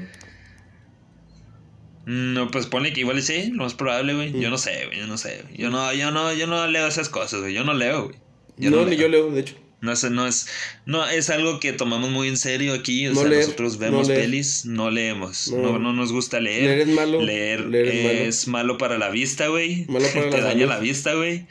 No, 2.06 2.50
pues 2.50 2.66
ponle 2.66 2.94
que 2.94 3.02
igual 3.02 3.20
y 3.20 3.22
sí, 3.22 3.52
lo 3.52 3.64
más 3.64 3.74
probable, 3.76 4.14
güey. 4.16 4.40
Yo 4.40 4.50
no 4.50 4.58
sé, 4.58 4.86
güey, 4.88 5.00
yo 5.00 5.08
no 5.08 5.18
sé. 5.18 5.44
Yo 5.56 5.70
no, 5.70 5.94
yo 5.94 6.12
no, 6.12 6.34
yo 6.34 6.48
no 6.48 6.66
leo 6.68 6.88
esas 6.88 7.10
cosas, 7.10 7.42
güey. 7.42 7.54
Yo 7.54 7.64
no 7.64 7.74
leo, 7.74 8.06
güey. 8.06 8.16
Yo 8.58 8.72
no, 8.72 8.78
no 8.78 8.86
ni 8.88 8.96
yo 8.98 9.08
leo, 9.08 9.30
de 9.32 9.42
hecho. 9.42 9.56
No 9.82 9.92
es, 9.92 10.04
no 10.12 10.28
es, 10.28 10.48
no 10.86 11.08
es 11.10 11.30
algo 11.32 11.60
que 11.60 11.74
tomamos 11.74 12.12
muy 12.12 12.28
en 12.28 12.38
serio 12.38 12.74
aquí. 12.76 13.08
O 13.08 13.14
No 13.14 13.22
sea, 13.22 13.30
leer, 13.30 13.44
nosotros 13.46 13.74
no 13.74 13.80
vemos 13.80 14.08
pelis, 14.10 14.66
no 14.66 14.92
leemos. 14.92 15.52
No. 15.52 15.74
No, 15.74 15.80
no 15.80 15.94
nos 15.94 16.12
gusta 16.12 16.40
leer. 16.40 16.64
Leer 16.66 16.80
es 16.82 16.88
malo, 16.90 17.22
Leer, 17.22 17.62
leer 17.66 17.88
es 17.88 18.42
es, 18.44 18.48
malo. 18.48 18.78
para 18.78 18.98
la 19.00 19.10
vista, 19.10 19.48
güey. 19.48 19.86
Malo 19.88 20.06
para 20.14 20.30
te 20.30 20.38
la 20.38 20.44
daña 20.44 20.66
la 20.68 20.78
vista, 20.80 21.14
güey. 21.16 21.48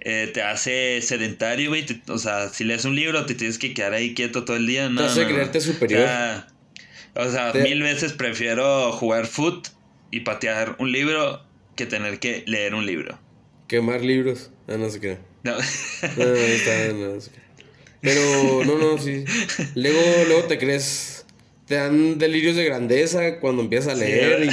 Eh, 0.00 0.30
te 0.34 0.42
hace 0.42 1.00
sedentario, 1.02 1.68
güey. 1.70 1.86
Te- 1.86 2.00
O 2.10 2.18
sea, 2.18 2.48
si 2.48 2.64
lees 2.64 2.84
un 2.84 2.96
libro, 2.96 3.24
te 3.26 3.34
tienes 3.36 3.58
que 3.58 3.72
quedar 3.72 3.92
ahí 3.94 4.14
quieto 4.14 4.44
todo 4.44 4.56
el 4.56 4.66
día. 4.66 4.88
No, 4.88 5.02
hace 5.04 5.22
no, 5.22 5.28
no. 5.28 5.34
creerte 5.34 5.60
superior. 5.60 6.00
O 6.00 6.04
sea, 6.06 6.48
o 7.14 7.30
sea, 7.30 7.52
Te- 7.52 7.62
mil 7.62 7.82
veces 7.82 8.12
prefiero 8.14 8.90
jugar 8.92 9.26
foot 9.26 9.68
y 10.10 10.20
patear 10.20 10.76
un 10.78 10.92
libro 10.92 11.42
que 11.76 11.86
tener 11.86 12.18
que 12.18 12.42
leer 12.46 12.74
un 12.74 12.86
libro. 12.86 13.18
Quemar 13.68 14.02
libros. 14.02 14.50
Ah, 14.68 14.76
no 14.78 14.90
sé 14.90 15.00
qué. 15.00 15.18
No. 15.42 15.56
No, 15.56 16.24
no, 16.26 16.34
está, 16.34 16.92
no, 16.92 17.14
no 17.14 17.20
sé 17.20 17.30
qué. 17.30 17.40
Pero, 18.02 18.64
no, 18.64 18.78
no, 18.78 18.98
sí. 18.98 19.24
Luego, 19.74 20.00
luego 20.26 20.44
te 20.44 20.58
crees. 20.58 21.24
Te 21.66 21.76
dan 21.76 22.18
delirios 22.18 22.56
de 22.56 22.64
grandeza 22.64 23.38
cuando 23.38 23.62
empiezas 23.62 23.92
a 23.92 23.94
leer 23.94 24.42
y, 24.44 24.48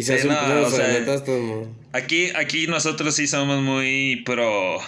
y 0.00 0.02
se 0.02 0.02
Sí, 0.02 0.12
hace 0.12 0.28
un 0.28 0.34
no, 0.34 0.40
pedo, 0.40 0.66
o 0.66 0.70
sea, 0.70 1.00
no. 1.28 1.76
Aquí, 1.92 2.30
aquí 2.34 2.66
nosotros 2.66 3.14
sí 3.14 3.26
somos 3.26 3.60
muy 3.60 4.22
pro. 4.24 4.78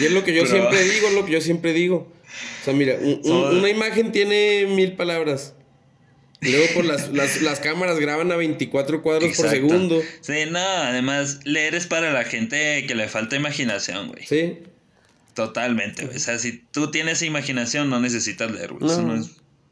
Y 0.00 0.04
es 0.04 0.12
lo 0.12 0.22
que 0.22 0.34
yo 0.34 0.46
siempre 0.46 0.84
digo, 0.84 1.10
lo 1.10 1.24
que 1.26 1.32
yo 1.32 1.40
siempre 1.40 1.72
digo. 1.72 2.12
O 2.60 2.64
sea, 2.64 2.74
mira, 2.74 2.94
un- 3.00 3.20
un- 3.24 3.58
una 3.58 3.68
imagen 3.70 4.12
tiene 4.12 4.66
mil 4.68 4.92
palabras. 4.92 5.54
Luego 6.40 6.66
por 6.74 6.84
las, 6.84 7.08
las, 7.08 7.42
las 7.42 7.58
cámaras 7.58 7.98
graban 7.98 8.30
a 8.30 8.36
24 8.36 9.02
cuadros 9.02 9.36
por 9.36 9.50
segundo. 9.50 10.00
Sí, 10.20 10.44
no, 10.50 10.58
además 10.58 11.40
leer 11.44 11.74
es 11.74 11.86
para 11.86 12.12
la 12.12 12.24
gente 12.24 12.84
que 12.86 12.94
le 12.94 13.08
falta 13.08 13.34
imaginación, 13.36 14.08
güey. 14.08 14.24
Sí. 14.26 14.58
Totalmente, 15.34 16.04
güey. 16.04 16.16
O 16.16 16.20
sea, 16.20 16.38
si 16.38 16.62
tú 16.72 16.90
tienes 16.90 17.22
imaginación, 17.22 17.90
no 17.90 18.00
necesitas 18.00 18.50
leer, 18.50 18.72
güey. 18.72 18.90
Eso 18.90 19.02
No. 19.02 19.14
no 19.14 19.20
es, 19.20 19.30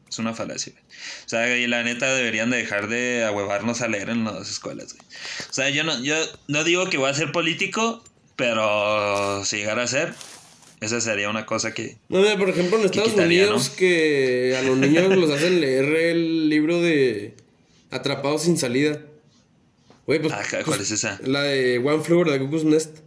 es 0.09 0.19
una 0.19 0.33
falacia, 0.33 0.73
güey. 0.73 0.83
O 1.25 1.29
sea, 1.29 1.57
y 1.57 1.67
la 1.67 1.83
neta 1.83 2.13
deberían 2.13 2.49
de 2.49 2.57
dejar 2.57 2.87
de 2.89 3.23
ahuevarnos 3.25 3.81
a 3.81 3.87
leer 3.87 4.09
en 4.09 4.23
las 4.25 4.49
escuelas, 4.49 4.93
güey. 4.93 5.05
O 5.49 5.53
sea, 5.53 5.69
yo 5.69 5.83
no, 5.83 6.01
yo 6.03 6.15
no 6.47 6.63
digo 6.63 6.89
que 6.89 6.97
voy 6.97 7.09
a 7.09 7.13
ser 7.13 7.31
político, 7.31 8.03
pero 8.35 9.43
si 9.45 9.57
llegara 9.57 9.83
a 9.83 9.87
ser, 9.87 10.13
esa 10.81 11.01
sería 11.01 11.29
una 11.29 11.45
cosa 11.45 11.73
que... 11.73 11.97
No, 12.09 12.19
mira, 12.21 12.37
por 12.37 12.49
ejemplo, 12.49 12.77
en 12.77 12.85
Estados 12.85 13.11
quitaría, 13.11 13.43
Unidos 13.43 13.69
¿no? 13.71 13.75
que 13.77 14.55
a 14.57 14.61
los 14.61 14.77
niños 14.77 15.15
los 15.15 15.29
hacen 15.31 15.59
leer 15.61 15.85
el 15.85 16.49
libro 16.49 16.81
de 16.81 17.33
Atrapados 17.89 18.43
sin 18.43 18.57
salida. 18.57 19.01
Güey, 20.05 20.19
pues, 20.21 20.33
Ah, 20.33 20.43
¿cuál 20.49 20.63
pues, 20.65 20.81
es 20.81 20.91
esa? 20.91 21.19
la 21.25 21.43
de 21.43 21.79
One 21.79 22.03
Flew 22.03 22.19
Over 22.21 22.33
the 22.33 22.39
Cuckoo's 22.39 22.63
Nest. 22.63 22.97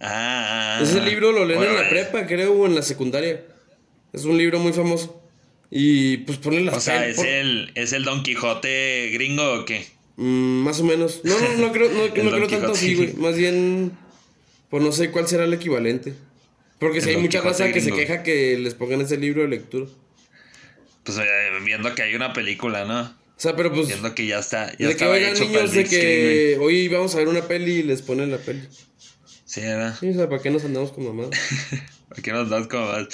Ah, 0.00 0.78
ah, 0.78 0.82
Ese 0.82 1.00
ah. 1.00 1.04
libro 1.04 1.32
lo 1.32 1.44
leen 1.44 1.62
en 1.62 1.74
la 1.76 1.88
prepa, 1.88 2.26
creo, 2.26 2.54
o 2.54 2.66
en 2.66 2.74
la 2.74 2.82
secundaria. 2.82 3.44
Es 4.12 4.24
un 4.24 4.38
libro 4.38 4.58
muy 4.58 4.72
famoso. 4.72 5.20
Y 5.70 6.18
pues 6.18 6.38
ponen 6.38 6.66
las 6.66 6.76
O 6.76 6.80
sea, 6.80 7.06
¿es 7.06 7.16
por- 7.16 7.26
el, 7.26 7.70
¿es 7.74 7.92
el 7.92 8.04
Don 8.04 8.22
Quijote 8.22 9.10
gringo 9.12 9.60
o 9.60 9.64
qué? 9.64 9.86
Mm, 10.16 10.62
más 10.64 10.80
o 10.80 10.84
menos. 10.84 11.20
No, 11.24 11.38
no, 11.38 11.56
no 11.66 11.72
creo, 11.72 11.90
no, 11.90 12.02
no 12.24 12.30
creo 12.30 12.48
tanto 12.48 12.72
así, 12.72 12.94
güey. 12.94 13.12
Más 13.14 13.36
bien, 13.36 13.92
pues 14.70 14.82
no 14.82 14.90
sé 14.92 15.10
cuál 15.10 15.28
será 15.28 15.44
el 15.44 15.52
equivalente. 15.52 16.14
Porque 16.80 17.00
si 17.02 17.10
hay 17.10 17.18
mucha 17.18 17.40
Quijote 17.40 17.64
raza 17.64 17.72
que 17.72 17.80
se 17.80 17.92
queja 17.92 18.22
que 18.22 18.58
les 18.58 18.74
pongan 18.74 19.02
ese 19.02 19.18
libro 19.18 19.42
de 19.42 19.48
lectura. 19.48 19.86
Pues 21.04 21.18
eh, 21.18 21.24
viendo 21.64 21.94
que 21.94 22.02
hay 22.02 22.14
una 22.14 22.32
película, 22.32 22.84
¿no? 22.84 23.02
O 23.02 23.42
sea, 23.42 23.54
pero 23.54 23.72
pues... 23.72 23.88
Viendo 23.88 24.14
que 24.14 24.26
ya 24.26 24.38
está, 24.38 24.76
ya 24.78 24.88
De 24.88 24.96
que 24.96 25.04
oigan 25.04 25.34
para 25.34 25.44
niños 25.46 25.72
de 25.72 25.84
que 25.84 26.58
hoy 26.60 26.88
vamos 26.88 27.14
a 27.14 27.18
ver 27.18 27.28
una 27.28 27.42
peli 27.46 27.76
y 27.76 27.82
les 27.82 28.02
ponen 28.02 28.30
la 28.30 28.38
peli. 28.38 28.66
Sí, 29.44 29.60
¿verdad? 29.60 29.96
Sí, 29.98 30.08
o 30.10 30.14
sea, 30.14 30.28
¿para 30.28 30.42
qué 30.42 30.50
nos 30.50 30.64
andamos 30.64 30.92
con 30.92 31.04
mamadas? 31.04 31.38
Aquí 32.16 32.30
nos 32.30 32.48
das 32.48 32.66
como 32.66 32.86
más. 32.86 33.08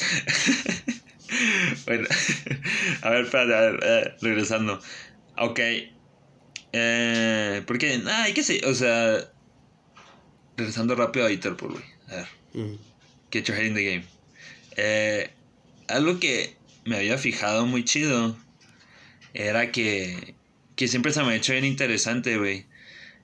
bueno, 1.86 2.08
a 3.02 3.10
ver, 3.10 3.24
espérate, 3.24 3.54
a 3.54 3.60
ver, 3.60 3.80
eh, 3.82 4.14
regresando. 4.20 4.80
Ok. 5.38 5.60
Eh, 6.72 7.62
porque, 7.66 8.00
ah, 8.06 8.24
hay 8.24 8.32
que 8.32 8.42
sí, 8.42 8.60
o 8.64 8.74
sea, 8.74 9.30
regresando 10.56 10.94
rápido 10.94 11.26
a 11.26 11.32
Interpol, 11.32 11.72
güey. 11.72 11.84
A 12.08 12.16
ver, 12.16 12.26
Mm. 12.56 12.78
Get 13.36 13.46
Your 13.48 13.58
Head 13.58 13.66
in 13.66 13.74
the 13.74 13.84
Game. 13.84 14.04
Eh, 14.76 15.30
algo 15.88 16.18
que 16.20 16.56
me 16.84 16.96
había 16.96 17.18
fijado 17.18 17.66
muy 17.66 17.84
chido 17.84 18.36
era 19.34 19.70
que, 19.72 20.34
que 20.76 20.88
siempre 20.88 21.12
se 21.12 21.22
me 21.22 21.32
ha 21.32 21.36
hecho 21.36 21.52
bien 21.52 21.64
interesante, 21.64 22.36
güey. 22.38 22.66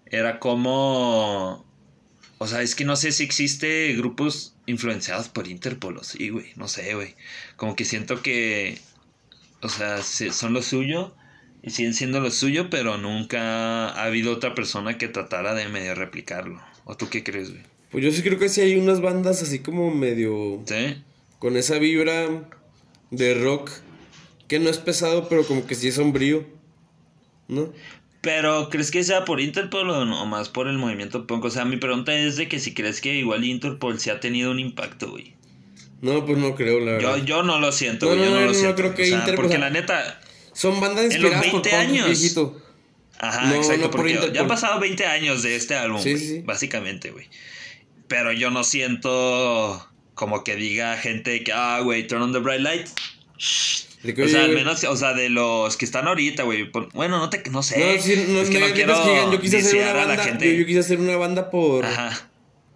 Era 0.07 0.39
como... 0.41 1.65
O 2.39 2.47
sea, 2.49 2.63
es 2.63 2.75
que 2.75 2.85
no 2.85 2.97
sé 2.97 3.13
si 3.13 3.23
existe 3.23 3.95
grupos 3.95 4.57
influenciados 4.67 5.29
por 5.29 5.47
Interpol 5.49 5.99
o 5.99 6.05
sí, 6.05 6.29
güey. 6.31 6.53
No 6.57 6.69
sé, 6.69 6.95
güey. 6.95 7.15
Como 7.57 7.77
que 7.77 7.85
siento 7.85 8.21
que... 8.23 8.79
O 9.61 9.69
sea, 9.69 10.03
se- 10.03 10.33
son 10.33 10.53
lo 10.53 10.61
suyo 10.63 11.15
y 11.63 11.71
siguen 11.71 11.95
siendo 11.95 12.19
lo 12.21 12.31
suyo, 12.33 12.69
pero 12.69 12.99
nunca 12.99 13.89
ha 13.91 14.05
habido 14.05 14.33
otra 14.33 14.55
persona 14.55 14.99
que 14.99 15.07
tratara 15.09 15.55
de 15.55 15.69
medio 15.69 15.95
replicarlo. 15.95 16.61
¿O 16.85 16.97
tú 16.97 17.09
qué 17.09 17.23
crees, 17.23 17.51
güey? 17.53 17.63
Pues 17.93 18.03
yo 18.05 18.11
sí 18.11 18.23
creo 18.23 18.39
que 18.39 18.49
sí 18.49 18.61
hay 18.63 18.77
unas 18.77 19.01
bandas 19.01 19.43
así 19.43 19.61
como 19.61 19.95
medio... 19.95 20.63
¿Sí? 20.67 20.97
Con 21.39 21.57
esa 21.57 21.79
vibra 21.79 22.49
de 23.11 23.35
rock. 23.35 23.71
Que 24.49 24.59
no 24.59 24.69
es 24.71 24.79
pesado, 24.79 25.29
pero 25.29 25.45
como 25.45 25.67
que 25.67 25.75
sí 25.75 25.89
es 25.89 25.95
sombrío. 25.97 26.45
¿No? 27.49 27.73
Pero, 28.23 28.69
¿crees 28.71 28.91
que 28.91 29.03
sea 29.03 29.25
por 29.25 29.41
Interpol 29.41 29.91
o 29.91 30.05
no? 30.05 30.25
Más 30.27 30.49
por 30.49 30.69
el 30.69 30.79
movimiento 30.79 31.27
punk? 31.27 31.45
O 31.45 31.51
sea, 31.51 31.65
mi 31.65 31.77
pregunta 31.77 32.15
es 32.17 32.37
de 32.37 32.49
que 32.49 32.61
si 32.61 32.73
crees 32.73 33.01
que 33.01 33.15
igual 33.15 33.45
Interpol 33.45 33.99
sí 33.99 34.11
ha 34.11 34.21
tenido 34.21 34.51
un 34.53 34.61
impacto, 34.61 35.11
güey. 35.11 35.35
No, 36.01 36.25
pues 36.25 36.39
no 36.39 36.55
creo, 36.55 36.81
la 36.81 36.93
verdad. 36.93 37.17
Yo, 37.19 37.25
yo 37.25 37.43
no 37.43 37.59
lo 37.61 37.73
siento, 37.73 38.07
No, 38.07 38.17
güey. 38.17 38.21
no, 38.21 38.27
yo 38.27 38.35
no, 38.35 38.41
no, 38.43 38.47
lo 38.47 38.55
siento. 38.55 38.77
creo 38.77 38.95
que 38.95 39.03
o 39.03 39.07
sea, 39.07 39.19
Interpol, 39.19 39.45
porque 39.45 39.59
la 39.59 39.71
neta... 39.71 40.21
Son 40.53 40.81
bandas 40.81 41.13
En 41.15 41.23
los 41.23 41.33
inspiradas 41.33 41.47
por 41.49 41.63
20 41.63 41.71
punk 41.71 41.81
años. 41.81 42.07
viejito. 42.07 42.63
Ajá, 43.19 43.47
No, 43.47 43.55
exacto. 43.57 43.91
por 43.91 44.33
ya 44.33 44.41
han 44.41 44.49
pasado 44.49 44.79
20 44.81 45.05
años 45.07 45.43
de 45.43 45.57
este 45.57 45.75
álbum, 45.75 46.01
Sí, 46.01 46.11
güey, 46.11 46.23
sí, 46.23 46.29
sí. 46.37 46.43
Básicamente, 46.45 47.11
güey. 47.11 47.27
Pero 48.13 48.31
yo 48.31 48.51
no 48.51 48.63
siento 48.63 49.89
como 50.13 50.45
que 50.45 50.55
diga 50.55 50.99
gente 50.99 51.43
que, 51.43 51.51
ah, 51.51 51.81
güey, 51.83 52.07
turn 52.07 52.21
on 52.21 52.33
the 52.33 52.41
bright 52.41 52.87
que, 54.03 54.23
O 54.23 54.29
sea, 54.29 54.45
al 54.45 54.53
menos, 54.53 54.85
o 54.85 54.97
sea, 54.97 55.15
de 55.15 55.31
los 55.31 55.79
que 55.79 55.87
están 55.87 56.07
ahorita, 56.07 56.43
güey. 56.43 56.71
Bueno, 56.93 57.19
no 57.19 57.31
te, 57.31 57.43
no 57.51 57.63
sé. 57.63 57.79
No, 57.79 58.03
sí, 58.03 58.27
no, 58.29 58.41
es 58.43 58.51
que 58.51 58.59
no, 58.61 58.69
no 58.69 58.75
quiero 58.75 59.03
que 59.03 59.33
yo 59.33 59.41
quise 59.41 59.59
hacer 59.59 59.77
una 59.77 59.85
viciar 59.85 59.97
a 59.97 60.01
la 60.01 60.07
banda. 60.09 60.25
gente. 60.25 60.53
Yo, 60.53 60.61
yo 60.61 60.67
quise 60.67 60.81
hacer 60.81 61.01
una 61.01 61.17
banda 61.17 61.51
por. 61.51 61.87
Ajá. 61.87 62.29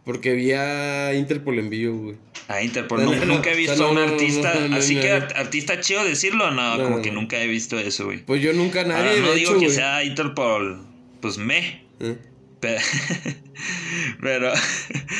Porque 0.06 0.32
vi 0.32 0.52
a 0.52 1.12
Interpol 1.12 1.58
en 1.58 1.68
vivo, 1.68 1.98
güey. 1.98 2.16
A 2.48 2.62
Interpol. 2.62 3.04
No, 3.04 3.12
Nunca, 3.26 3.50
he 3.50 3.52
o 3.52 3.56
sea, 3.56 3.74
visto 3.74 3.84
a 3.84 3.90
un 3.90 3.98
artista. 3.98 4.54
así 4.72 4.98
que 4.98 5.10
artista 5.10 5.80
chido 5.80 6.02
decirlo, 6.02 6.50
no, 6.50 6.82
como 6.82 7.02
que 7.02 7.10
nunca 7.10 7.42
he 7.42 7.46
visto 7.46 7.78
eso, 7.78 8.06
güey. 8.06 8.24
Pues 8.24 8.40
yo 8.40 8.54
nunca 8.54 8.84
nadie, 8.84 9.10
Ahora, 9.10 9.20
no 9.20 9.30
de 9.32 9.34
digo 9.34 9.50
hecho, 9.50 9.60
que 9.60 9.68
sea 9.68 10.02
Interpol, 10.02 10.80
pues 11.20 11.36
me. 11.36 11.84
¿Eh? 12.00 12.16
Pe- 12.60 12.78
Pero, 14.20 14.52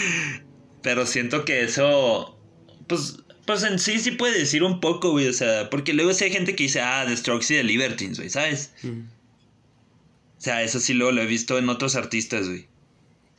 pero 0.83 1.07
siento 1.07 1.45
que 1.45 1.65
eso, 1.65 2.39
pues, 2.87 3.17
pues 3.47 3.63
en 3.63 3.79
sí 3.79 3.99
sí 3.99 4.13
puede 4.13 4.39
decir 4.39 4.63
un 4.63 4.81
poco, 4.81 5.11
güey, 5.11 5.27
o 5.29 5.33
sea, 5.33 5.69
porque 5.71 5.93
luego 5.95 6.13
sí 6.15 6.25
hay 6.25 6.31
gente 6.33 6.55
que 6.55 6.65
dice, 6.65 6.81
ah, 6.81 7.05
The 7.07 7.17
Strokes 7.17 7.47
y 7.53 7.57
The 7.57 7.65
Libertines, 7.65 8.19
güey, 8.19 8.31
¿sabes? 8.31 8.73
Mm. 8.83 9.01
O 9.01 10.41
sea, 10.41 10.63
eso 10.63 10.79
sí 10.81 10.95
luego 10.95 11.13
lo 11.13 11.23
he 11.23 11.27
visto 11.27 11.59
en 11.59 11.69
otros 11.69 11.97
artistas, 11.97 12.49
güey. 12.49 12.67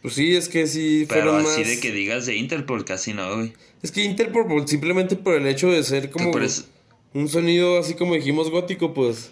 Pues 0.02 0.14
sí, 0.16 0.36
es 0.36 0.50
que 0.50 0.68
sí 0.68 1.06
Pero 1.08 1.32
fueron 1.34 1.46
así 1.52 1.60
más... 1.62 1.70
de 1.70 1.80
que 1.80 1.92
digas 1.92 2.26
de 2.26 2.36
Interpol, 2.36 2.86
casi 2.86 3.14
no, 3.14 3.36
güey. 3.36 3.54
Es 3.82 3.92
que 3.92 4.04
Interpol, 4.04 4.68
simplemente 4.68 5.16
por 5.16 5.36
el 5.36 5.48
hecho 5.48 5.70
de 5.72 5.84
ser 5.84 6.10
como 6.10 6.38
eso- 6.40 6.66
un 7.14 7.30
sonido 7.30 7.80
así 7.80 7.94
como 7.94 8.14
dijimos 8.16 8.50
gótico, 8.52 8.94
pues 8.94 9.32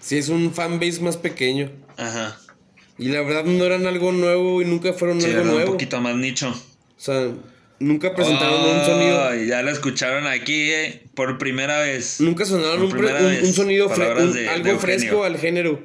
sí 0.00 0.16
es 0.18 0.28
un 0.28 0.52
fanbase 0.54 1.00
más 1.00 1.16
pequeño. 1.16 1.70
Ajá. 1.96 2.38
Y 2.98 3.08
la 3.08 3.22
verdad 3.22 3.44
no 3.44 3.64
eran 3.64 3.86
algo 3.86 4.10
nuevo 4.12 4.60
y 4.60 4.64
nunca 4.64 4.92
fueron 4.92 5.20
Sí, 5.20 5.26
algo 5.26 5.40
era 5.40 5.48
un 5.50 5.54
nuevo. 5.56 5.72
poquito 5.72 6.00
más 6.00 6.16
nicho. 6.16 6.48
O 6.50 7.00
sea, 7.00 7.30
nunca 7.78 8.14
presentaron 8.14 8.60
un 8.60 8.84
sonido. 8.84 9.34
Ya 9.46 9.62
lo 9.62 9.70
escucharon 9.70 10.26
aquí, 10.26 10.70
eh, 10.72 11.04
por 11.14 11.38
primera 11.38 11.80
vez. 11.80 12.20
Nunca 12.20 12.44
sonaron 12.44 12.82
un, 12.82 12.92
un- 12.92 13.44
un 13.44 13.52
sonido 13.52 13.88
fre- 13.88 14.20
un- 14.20 14.32
de- 14.32 14.48
algo 14.48 14.78
fresco 14.80 15.22
al 15.24 15.38
género. 15.38 15.80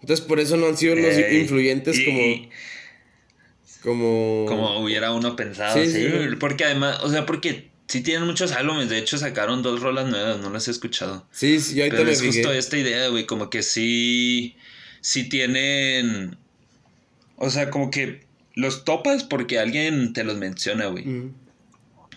Entonces 0.00 0.24
por 0.26 0.40
eso 0.40 0.56
no 0.56 0.66
han 0.66 0.76
sido 0.76 0.96
los 0.96 1.14
influyentes 1.32 1.98
y- 1.98 2.04
como, 2.06 2.18
y- 2.20 2.48
como 3.82 4.44
como 4.48 4.80
hubiera 4.80 5.12
uno 5.12 5.36
pensado, 5.36 5.74
Sí, 5.82 5.90
sí, 5.90 6.02
sí. 6.08 6.36
Porque 6.38 6.64
además, 6.64 7.00
o 7.02 7.10
sea, 7.10 7.26
porque 7.26 7.70
sí 7.88 8.00
tienen 8.02 8.24
muchos 8.26 8.52
álbumes. 8.52 8.88
De 8.88 8.98
hecho, 8.98 9.18
sacaron 9.18 9.62
dos 9.62 9.80
rolas 9.80 10.06
nuevas, 10.08 10.38
no 10.40 10.50
las 10.50 10.68
he 10.68 10.70
escuchado. 10.70 11.26
Sí, 11.32 11.60
sí, 11.60 11.74
yo 11.74 11.82
ahorita 11.82 11.96
Pero 11.98 12.06
me 12.06 12.12
es 12.12 12.22
justo 12.22 12.52
esta 12.52 12.76
idea, 12.78 13.08
güey, 13.08 13.26
como 13.26 13.50
que 13.50 13.62
sí, 13.62 14.56
sí 15.02 15.28
tienen, 15.28 16.38
o 17.36 17.50
sea, 17.50 17.68
como 17.68 17.90
que 17.90 18.24
los 18.54 18.84
topas 18.84 19.24
porque 19.24 19.58
alguien 19.58 20.14
te 20.14 20.24
los 20.24 20.38
menciona, 20.38 20.86
güey. 20.86 21.04
Mm. 21.04 21.34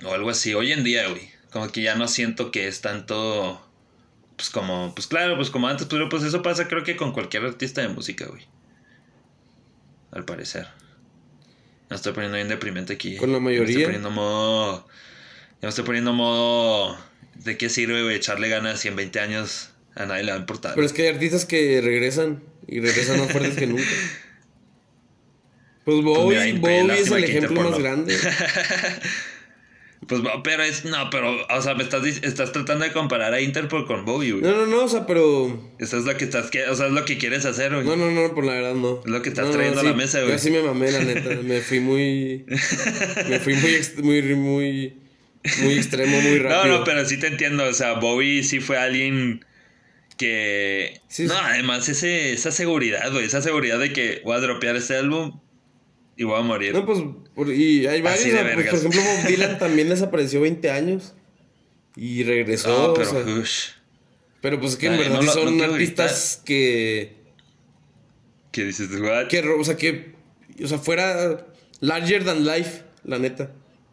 O 0.06 0.14
algo 0.14 0.30
así. 0.30 0.54
Hoy 0.54 0.72
en 0.72 0.84
día, 0.84 1.08
güey. 1.10 1.30
Como 1.52 1.70
que 1.70 1.82
ya 1.82 1.96
no 1.96 2.08
siento 2.08 2.52
que 2.52 2.68
es 2.68 2.82
tanto. 2.82 3.62
Pues 4.38 4.50
como. 4.50 4.94
Pues 4.96 5.08
claro, 5.08 5.36
pues 5.36 5.50
como 5.50 5.68
antes. 5.68 5.88
Pero 5.88 6.10
pues 6.10 6.24
eso 6.24 6.42
pasa 6.42 6.68
creo 6.68 6.84
que 6.84 6.96
con 6.96 7.12
cualquier 7.12 7.44
artista 7.44 7.82
de 7.82 7.90
música, 7.90 8.26
güey. 8.26 8.44
Al 10.12 10.26
parecer. 10.26 10.68
Me 11.90 11.96
estoy 11.96 12.14
poniendo 12.14 12.36
bien 12.36 12.48
deprimente 12.50 12.94
aquí. 12.94 13.16
Con 13.18 13.32
la 13.32 13.40
Me 13.40 13.52
estoy 13.52 13.66
mayoría. 13.66 13.86
poniendo 13.86 14.12
modo. 14.12 14.88
me 15.62 15.70
estoy 15.70 15.86
poniendo 15.86 16.14
modo. 16.14 16.98
¿De 17.36 17.58
qué 17.58 17.70
sirve, 17.70 18.04
güey? 18.04 18.16
Echarle 18.16 18.50
ganas 18.50 18.84
y 18.86 18.88
en 18.90 18.96
20 18.96 19.20
años 19.20 19.70
a 19.96 20.06
nadie 20.06 20.24
le 20.24 20.32
va 20.32 20.38
a 20.38 20.42
importar. 20.42 20.76
Pero 20.76 20.86
es 20.86 20.94
que 20.94 21.04
hay 21.04 21.14
artistas 21.14 21.46
que 21.46 21.82
regresan 21.82 22.44
y 22.68 22.80
regresan 22.80 23.20
más 23.20 23.32
fuertes 23.32 23.56
que 23.56 23.68
nunca. 23.68 23.84
Pues 25.84 26.02
Bowie, 26.02 26.54
mira, 26.54 26.60
Bowie 26.60 27.00
es 27.00 27.12
el 27.12 27.24
ejemplo 27.24 27.62
más 27.62 27.72
no. 27.72 27.80
grande. 27.80 28.18
Pues, 30.08 30.22
pero 30.44 30.62
es. 30.62 30.86
No, 30.86 31.10
pero. 31.10 31.36
O 31.50 31.62
sea, 31.62 31.74
me 31.74 31.84
estás, 31.84 32.06
estás 32.06 32.52
tratando 32.52 32.86
de 32.86 32.92
comparar 32.92 33.34
a 33.34 33.42
Interpol 33.42 33.88
con 33.88 34.06
Bowie, 34.06 34.34
güey. 34.34 34.44
No, 34.44 34.52
no, 34.52 34.66
no, 34.68 34.84
o 34.84 34.88
sea, 34.88 35.08
pero. 35.08 35.74
Eso 35.80 35.98
es 35.98 36.06
lo 36.06 36.16
que 36.16 36.26
estás. 36.26 36.52
O 36.70 36.76
sea, 36.76 36.88
es 36.88 36.92
lo 36.92 37.06
que 37.06 37.18
quieres 37.18 37.44
hacer, 37.46 37.74
güey. 37.74 37.86
No, 37.86 37.96
no, 37.96 38.12
no, 38.12 38.36
por 38.36 38.46
la 38.46 38.54
verdad 38.54 38.76
no. 38.76 39.00
Es 39.04 39.10
lo 39.10 39.22
que 39.24 39.30
estás 39.30 39.46
No, 39.46 39.52
no, 39.52 39.58
trayendo 39.58 39.80
a 39.80 39.84
sí, 39.84 39.90
la 39.90 39.96
mesa, 39.96 40.20
güey. 40.20 40.34
Yo 40.34 40.38
sí 40.38 40.52
me 40.52 40.62
mamé, 40.62 40.92
la 40.92 41.00
neta. 41.00 41.30
Me 41.44 41.60
fui 41.62 41.80
muy. 41.80 42.46
me 43.30 43.40
fui 43.40 43.56
muy, 43.56 43.82
muy, 44.04 44.36
muy. 44.36 44.94
Muy 45.64 45.74
extremo, 45.74 46.20
muy 46.22 46.40
No, 46.40 46.50
rápido. 46.50 46.78
no, 46.80 46.84
pero 46.84 47.06
sí 47.06 47.18
te 47.18 47.28
entiendo. 47.28 47.64
O 47.64 47.74
sea, 47.74 47.94
Bowie 47.94 48.44
sí 48.44 48.60
fue 48.60 48.78
alguien 48.78 49.44
que. 50.18 51.02
Sí, 51.08 51.24
no, 51.24 51.34
sí. 51.34 51.40
además, 51.44 51.88
ese, 51.90 52.34
esa 52.34 52.52
seguridad, 52.52 53.12
güey. 53.12 53.26
Esa 53.26 53.42
seguridad 53.42 53.80
de 53.80 53.92
que 53.94 54.22
voy 54.24 54.36
a 54.36 54.40
dropear 54.40 54.76
este 54.76 54.96
álbum 54.96 55.40
y 56.18 56.24
voy 56.24 56.40
a 56.40 56.42
morir. 56.44 56.74
No, 56.74 56.86
pues. 56.86 57.00
por- 57.34 57.50
y 57.52 57.86
hay 57.88 58.02
varios. 58.02 58.26
O 58.26 58.32
pues, 58.54 58.54
por 58.56 58.76
ejemplo, 58.76 59.02
Bob 59.02 59.28
Dylan 59.28 59.58
también 59.60 59.90
desapareció 59.90 60.42
20 60.42 60.72
años. 60.72 61.14
Y 61.96 62.24
regresó. 62.24 62.70
no, 62.70 62.86
o 62.92 62.94
pero. 62.94 63.10
sea, 63.10 63.20
ush, 63.26 63.70
pero 64.42 64.60
pues 64.60 64.74
es 64.74 64.78
que 64.78 64.88
en 64.88 64.98
verdad 64.98 65.22
no 65.22 65.32
son 65.32 65.58
no 65.58 65.64
artistas 65.64 66.42
que. 66.46 67.16
¿Qué 68.52 68.66
dices, 68.66 68.90
what? 69.02 69.28
que. 69.28 69.40
O 69.42 69.64
sea, 69.64 69.76
que. 69.78 70.14
O 70.64 70.68
sea, 70.68 70.78
fuera. 70.78 71.46
Larger 71.82 72.24
than 72.24 72.46
life, 72.46 72.84
la 73.04 73.20
neta. 73.20 73.52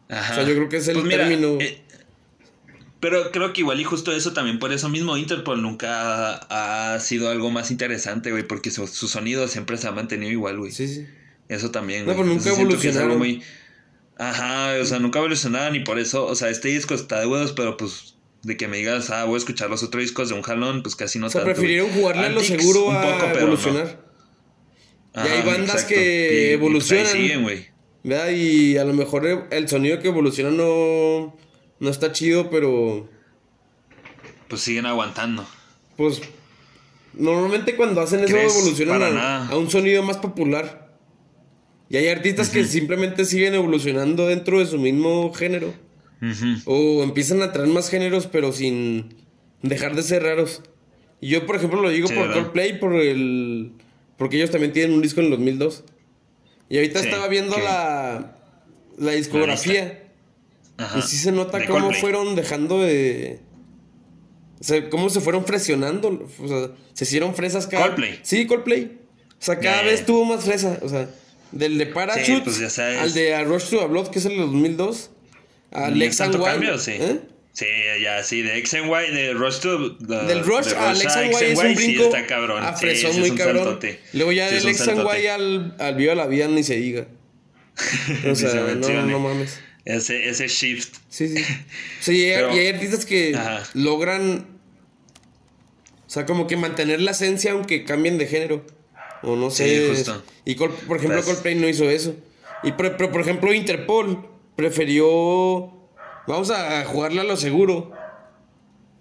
Ajá. 0.09 0.31
O 0.31 0.35
sea, 0.35 0.43
yo 0.47 0.55
creo 0.55 0.69
que 0.69 0.77
es 0.77 0.87
el 0.87 0.95
Pues 0.95 1.05
mira, 1.05 1.27
término. 1.27 1.57
eh, 1.59 1.81
pero 3.03 3.31
creo 3.31 3.51
que 3.53 3.59
igual 3.61 3.79
y 3.79 3.83
justo 3.83 4.11
eso 4.13 4.31
también, 4.33 4.57
por 4.59 4.71
eso 4.71 4.87
mismo 4.89 5.17
Interpol 5.17 5.61
nunca 5.61 6.37
ha, 6.49 6.93
ha 6.95 6.99
sido 7.01 7.29
algo 7.29 7.51
más 7.51 7.69
interesante, 7.69 8.31
güey, 8.31 8.47
porque 8.47 8.71
su, 8.71 8.87
su 8.87 9.07
sonido 9.09 9.47
siempre 9.49 9.75
se 9.77 9.87
ha 9.87 9.91
mantenido 9.91 10.31
igual, 10.31 10.57
güey. 10.57 10.71
Sí, 10.71 10.87
sí. 10.87 11.05
Eso 11.49 11.69
también, 11.71 12.05
No, 12.05 12.13
güey. 12.13 12.17
pero 12.17 12.33
nunca 12.33 12.49
evolucionaron. 12.49 13.17
muy... 13.17 13.43
Ajá, 14.17 14.75
o 14.81 14.85
sea, 14.85 14.99
nunca 14.99 15.19
evolucionaron 15.19 15.75
y 15.75 15.81
por 15.81 15.99
eso, 15.99 16.25
o 16.25 16.35
sea, 16.35 16.49
este 16.49 16.69
disco 16.69 16.93
está 16.93 17.19
de 17.19 17.27
huevos, 17.27 17.51
pero 17.51 17.75
pues 17.77 18.15
de 18.43 18.55
que 18.57 18.67
me 18.67 18.77
digas, 18.77 19.09
ah, 19.09 19.25
voy 19.25 19.35
a 19.35 19.37
escuchar 19.39 19.69
los 19.69 19.83
otros 19.83 20.01
discos 20.03 20.29
de 20.29 20.35
un 20.35 20.41
jalón, 20.41 20.81
pues 20.83 20.95
casi 20.95 21.19
no 21.19 21.27
O 21.27 21.29
sea, 21.29 21.41
tanto, 21.41 21.55
güey. 21.61 21.67
prefirieron 21.75 21.91
jugarle 21.91 22.25
a 22.27 22.29
lo 22.29 22.39
seguro 22.41 22.85
un 22.87 22.95
a 22.95 23.01
poco, 23.01 23.17
pero 23.19 23.33
no. 23.33 23.39
evolucionar. 23.41 24.03
Ajá, 25.13 25.27
Y 25.27 25.31
hay 25.31 25.41
bandas 25.45 25.69
exacto. 25.75 25.87
que 25.95 25.99
Y- 25.99 26.25
y, 26.25 26.29
pues, 26.29 26.53
evolucionan. 26.53 27.05
siguen, 27.11 27.43
güey. 27.43 27.67
¿Verdad? 28.03 28.29
Y 28.31 28.77
a 28.77 28.83
lo 28.85 28.93
mejor 28.93 29.47
el 29.51 29.67
sonido 29.69 29.99
que 29.99 30.07
evoluciona 30.09 30.51
no, 30.51 31.37
no 31.83 31.89
está 31.89 32.11
chido, 32.13 32.49
pero 32.49 33.09
Pues 34.47 34.61
siguen 34.61 34.85
aguantando. 34.85 35.45
pues 35.97 36.21
normalmente 37.13 37.75
cuando 37.75 38.01
hacen 38.01 38.21
eso 38.23 38.37
evolucionan 38.37 39.17
a, 39.17 39.55
un 39.57 39.69
sonido 39.69 40.01
más 40.03 40.17
popular. 40.17 40.95
Y 41.89 41.97
hay 41.97 42.07
artistas 42.07 42.49
que 42.49 42.63
simplemente 42.65 43.25
siguen 43.25 43.53
evolucionando 43.53 44.27
dentro 44.27 44.59
de 44.59 44.65
su 44.65 44.79
mismo 44.79 45.31
género. 45.33 45.73
O 46.65 47.03
empiezan 47.03 47.41
a 47.41 47.51
traer 47.51 47.67
más 47.67 47.89
géneros, 47.89 48.27
pero 48.27 48.53
sin 48.53 49.13
dejar 49.61 49.93
de 49.93 50.03
ser 50.03 50.23
raros. 50.23 50.61
Y 51.19 51.27
yo, 51.27 51.45
por 51.45 51.57
ejemplo, 51.57 51.81
lo 51.81 51.89
digo 51.89 52.07
Sí, 52.07 52.13
por 52.15 52.27
¿verdad? 52.29 52.43
Coldplay, 52.43 52.79
por 52.79 52.93
el... 52.95 53.73
porque 54.17 54.37
ellos 54.37 54.49
también 54.49 54.71
tienen 54.71 54.95
un 54.95 55.01
disco 55.01 55.19
en 55.19 55.25
el 55.25 55.31
2002. 55.31 55.83
Y 56.69 56.77
ahorita 56.77 56.99
Sí, 57.01 57.07
estaba 57.07 57.27
viendo 57.27 57.57
la, 57.57 58.37
la 58.97 59.11
discografía. 59.11 60.02
Ajá. 60.77 60.99
y 60.99 61.01
sí 61.03 61.17
se 61.17 61.31
nota 61.31 61.59
De 61.59 61.65
cómo 61.65 61.79
Coldplay. 61.81 62.01
fueron 62.01 62.35
dejando 62.35 62.81
de... 62.81 63.39
O 64.59 64.63
sea, 64.63 64.89
cómo 64.89 65.09
se 65.09 65.19
fueron 65.21 65.45
fresionando. 65.45 66.27
O 66.39 66.47
sea, 66.47 66.69
se 66.93 67.03
hicieron 67.03 67.35
fresas 67.35 67.67
cada... 67.67 67.83
Coldplay. 67.87 68.19
Sí, 68.23 68.45
Coldplay. 68.47 68.97
O 69.31 69.45
sea, 69.45 69.59
cada 69.59 69.81
ya. 69.81 69.87
vez 69.89 70.05
tuvo 70.05 70.23
más 70.25 70.45
fresa. 70.45 70.79
O 70.81 70.89
sea, 70.89 71.09
del 71.51 71.77
de 71.77 71.85
Parachute 71.87 72.41
pues 72.45 72.79
al 72.79 73.13
de 73.13 73.35
A 73.35 73.43
Rush 73.43 73.65
to 73.69 73.81
a 73.81 73.87
Blood, 73.87 74.07
que 74.09 74.19
es 74.19 74.25
el 74.25 74.31
de 74.33 74.37
2002. 74.39 75.11
A 75.71 75.89
¿No 75.89 75.95
Lex 75.95 76.21
and 76.21 76.35
Y. 76.35 76.43
cambio, 76.43 76.77
sí? 76.79 76.91
¿Eh? 76.91 77.19
Sí, 77.51 77.65
ya, 78.01 78.23
sí, 78.23 78.41
de 78.41 78.57
X 78.59 78.73
and 78.75 78.85
Y, 78.87 79.11
de 79.13 79.33
Rush 79.33 79.59
to... 79.59 79.89
de- 79.89 80.25
Del 80.25 80.43
Rush 80.43 80.67
de 80.69 80.75
a 80.75 80.89
Alex 80.89 81.15
and 81.15 81.25
X 81.27 81.41
Y 81.41 81.45
es 81.45 81.59
un 81.59 81.67
sí 81.67 81.75
brinco 81.75 82.03
está 82.05 82.25
cabrón. 82.25 82.63
a 82.63 82.75
Sí, 82.75 82.85
fresón 82.85 83.13
sí, 83.13 83.19
muy 83.19 83.29
es 83.29 83.35
cabrón. 83.35 83.63
saltote. 83.65 83.99
Luego 84.13 84.31
ya 84.31 84.47
Sí, 84.49 84.55
del 84.55 84.63
Alex 84.63 84.87
and 84.87 85.07
Y 85.23 85.27
al, 85.27 85.75
al 85.77 85.95
Viva 85.95 86.15
la 86.15 86.25
Vida 86.25 86.47
ni 86.47 86.63
se 86.63 86.77
diga. 86.77 87.05
O 88.31 88.35
sea, 88.35 88.49
se 88.49 88.75
no, 88.75 89.05
no 89.05 89.19
mames. 89.19 89.59
Ese, 89.85 90.29
ese 90.29 90.47
shift. 90.47 90.95
Sí, 91.09 91.27
sí. 91.29 91.43
O 91.99 92.03
sea, 92.03 92.13
y 92.13 92.23
hay, 92.25 92.35
Pero- 92.35 92.55
y 92.55 92.59
hay 92.59 92.67
artistas 92.67 93.05
que 93.05 93.35
Ajá. 93.35 93.63
logran. 93.73 94.47
O 96.07 96.09
sea, 96.13 96.25
como 96.25 96.45
que 96.47 96.55
mantener 96.57 97.01
la 97.01 97.11
esencia 97.11 97.51
aunque 97.53 97.83
cambien 97.85 98.17
de 98.17 98.27
género. 98.27 98.65
O 99.23 99.35
no 99.35 99.49
sé. 99.49 99.67
Sí, 99.67 99.89
justo. 99.89 100.23
Y 100.45 100.55
Col- 100.55 100.71
por 100.87 100.97
ejemplo, 100.97 101.17
Pues- 101.21 101.25
Coldplay 101.27 101.55
no 101.55 101.67
hizo 101.67 101.89
eso. 101.89 102.15
Y 102.63 102.71
por, 102.73 102.95
pero, 102.97 103.11
por 103.11 103.21
ejemplo, 103.21 103.53
Interpol 103.53 104.27
prefirió. 104.55 105.73
Vamos 106.27 106.49
a 106.51 106.85
jugarle 106.85 107.21
a 107.21 107.23
lo 107.25 107.35
seguro. 107.35 107.91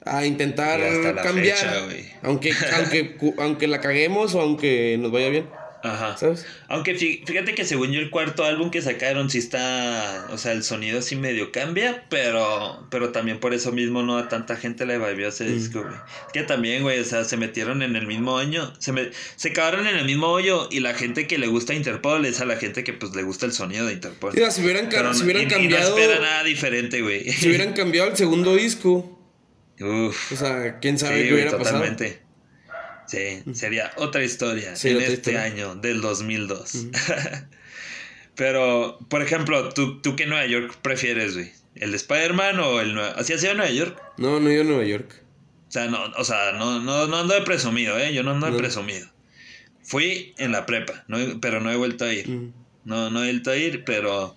A 0.04 0.26
intentar 0.26 0.80
cambiar. 1.22 1.56
fecha, 1.56 1.78
aunque, 2.22 2.56
aunque, 2.74 3.16
aunque 3.38 3.66
la 3.68 3.80
caguemos 3.80 4.34
o 4.34 4.40
aunque 4.40 4.96
nos 4.98 5.12
vaya 5.12 5.28
bien. 5.28 5.48
Ajá. 5.84 6.16
¿Sabes? 6.16 6.46
Aunque 6.68 6.94
fí- 6.96 7.26
fíjate 7.26 7.54
que 7.54 7.64
según 7.64 7.90
yo 7.90 7.98
el 8.00 8.08
cuarto 8.10 8.44
álbum 8.44 8.70
que 8.70 8.80
sacaron 8.80 9.28
sí 9.30 9.38
está, 9.38 10.28
o 10.30 10.38
sea, 10.38 10.52
el 10.52 10.62
sonido 10.62 11.02
sí 11.02 11.16
medio 11.16 11.50
cambia, 11.50 12.04
pero 12.08 12.86
pero 12.90 13.10
también 13.10 13.40
por 13.40 13.52
eso 13.52 13.72
mismo 13.72 14.02
no 14.02 14.16
a 14.16 14.28
tanta 14.28 14.56
gente 14.56 14.86
le 14.86 14.98
vivió 14.98 15.28
ese 15.28 15.44
Mm. 15.44 15.54
disco, 15.54 15.82
güey. 15.82 15.94
Es 16.26 16.32
que 16.32 16.42
también, 16.44 16.82
güey, 16.82 17.00
o 17.00 17.04
sea, 17.04 17.24
se 17.24 17.36
metieron 17.36 17.82
en 17.82 17.96
el 17.96 18.06
mismo 18.06 18.38
año, 18.38 18.72
se 18.78 18.92
me, 18.92 19.10
se 19.36 19.52
cagaron 19.52 19.86
en 19.88 19.96
el 19.96 20.04
mismo 20.04 20.28
hoyo 20.28 20.68
y 20.70 20.80
la 20.80 20.94
gente 20.94 21.26
que 21.26 21.38
le 21.38 21.48
gusta 21.48 21.74
Interpol 21.74 22.24
es 22.26 22.40
a 22.40 22.44
la 22.44 22.56
gente 22.56 22.84
que 22.84 22.92
pues 22.92 23.14
le 23.16 23.22
gusta 23.24 23.46
el 23.46 23.52
sonido 23.52 23.86
de 23.86 23.94
Interpol. 23.94 24.32
Digo, 24.34 24.50
si 24.52 24.62
hubieran, 24.62 24.88
Pero 24.88 25.12
si 25.14 25.24
hubieran 25.24 25.42
y- 25.42 25.46
y 25.46 25.48
cambiado. 25.48 25.90
no 25.90 25.98
espera 26.00 26.20
nada 26.20 26.44
diferente, 26.44 27.02
güey. 27.02 27.28
Si 27.32 27.48
hubieran 27.48 27.72
cambiado 27.72 28.08
el 28.10 28.16
segundo 28.16 28.54
disco. 28.54 29.18
Uf. 29.80 30.32
O 30.32 30.36
sea, 30.36 30.78
quién 30.78 30.96
sabe 30.98 31.16
Sí, 31.16 31.22
qué 31.24 31.30
güey, 31.30 31.42
hubiera 31.42 31.58
pasado. 31.58 31.78
totalmente. 31.78 32.22
Sí, 33.12 33.42
sería 33.54 33.92
otra 33.96 34.24
historia 34.24 34.74
Sí, 34.74 34.88
en 34.88 34.96
otra 34.96 35.06
este 35.08 35.14
historia. 35.32 35.42
año 35.44 35.74
del 35.76 36.00
2002. 36.00 36.86
Pero, 38.34 38.98
por 39.08 39.22
ejemplo, 39.22 39.68
¿tú, 39.70 40.00
¿tú 40.00 40.16
qué 40.16 40.26
Nueva 40.26 40.46
York 40.46 40.78
prefieres, 40.82 41.34
güey? 41.34 41.52
¿El 41.74 41.90
de 41.90 41.96
Spider-Man 41.98 42.58
o 42.60 42.80
el 42.80 42.94
Nueva... 42.94 43.10
¿Así 43.12 43.32
ha 43.32 43.38
sido 43.38 43.54
Nueva 43.54 43.70
York? 43.70 44.00
No, 44.16 44.40
no 44.40 44.50
yo 44.50 44.62
a 44.62 44.64
Nueva 44.64 44.84
York. 44.84 45.22
O 45.68 45.72
sea, 45.72 45.86
no, 45.86 46.04
o 46.16 46.24
sea, 46.24 46.52
no, 46.52 46.80
no, 46.80 47.06
no 47.06 47.16
ando 47.18 47.34
de 47.34 47.42
presumido, 47.42 47.98
¿eh? 47.98 48.12
Yo 48.14 48.22
no 48.22 48.30
ando 48.32 48.46
de 48.46 48.52
No. 48.52 48.58
presumido. 48.58 49.06
Fui 49.82 50.34
en 50.38 50.52
la 50.52 50.64
prepa, 50.64 51.04
no 51.08 51.18
pero 51.40 51.60
no 51.60 51.70
he 51.70 51.76
vuelto 51.76 52.04
a 52.04 52.12
ir. 52.12 52.28
No, 52.84 53.10
no 53.10 53.22
he 53.22 53.26
vuelto 53.32 53.50
a 53.50 53.56
ir, 53.56 53.84
pero... 53.84 54.36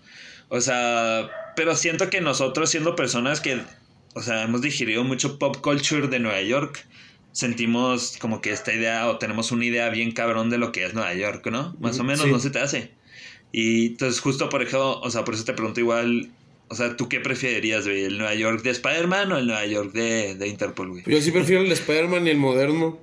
O 0.49 0.61
sea, 0.61 1.29
pero 1.55 1.75
siento 1.75 2.09
que 2.09 2.21
nosotros 2.21 2.69
siendo 2.69 2.95
personas 2.95 3.39
que... 3.41 3.61
O 4.13 4.21
sea, 4.21 4.43
hemos 4.43 4.61
digerido 4.61 5.03
mucho 5.03 5.39
pop 5.39 5.57
culture 5.61 6.07
de 6.07 6.19
Nueva 6.19 6.41
York. 6.41 6.85
Sentimos 7.35 8.15
como 8.17 8.39
que 8.39 8.51
esta 8.51 8.73
idea 8.73 9.09
o 9.09 9.17
tenemos 9.17 9.51
una 9.51 9.65
idea 9.65 9.89
bien 9.89 10.13
cabrón 10.13 10.49
de 10.49 10.57
lo 10.57 10.71
que 10.71 10.85
es 10.85 10.93
Nueva 10.93 11.13
York, 11.13 11.45
¿no? 11.51 11.75
Más 11.81 11.99
o 11.99 12.05
menos, 12.05 12.23
sí. 12.23 12.31
no 12.31 12.39
se 12.39 12.49
te 12.49 12.59
hace. 12.59 12.91
Y 13.51 13.87
entonces 13.87 14.21
justo 14.21 14.47
por 14.47 14.61
ejemplo, 14.61 15.01
o 15.01 15.11
sea, 15.11 15.25
por 15.25 15.33
eso 15.33 15.43
te 15.43 15.51
pregunto 15.51 15.81
igual... 15.81 16.31
O 16.69 16.75
sea, 16.75 16.95
¿tú 16.95 17.09
qué 17.09 17.19
preferirías, 17.19 17.85
güey? 17.85 18.05
¿El 18.05 18.17
Nueva 18.17 18.33
York 18.35 18.63
de 18.63 18.69
Spider-Man 18.69 19.33
o 19.33 19.37
el 19.37 19.47
Nueva 19.47 19.65
York 19.65 19.91
de, 19.91 20.35
de 20.35 20.47
Interpol, 20.47 20.91
güey? 20.91 21.03
Yo 21.05 21.21
sí 21.21 21.31
prefiero 21.31 21.61
el 21.61 21.67
de 21.67 21.73
Spider-Man 21.73 22.25
y 22.25 22.29
el 22.29 22.37
moderno. 22.37 22.97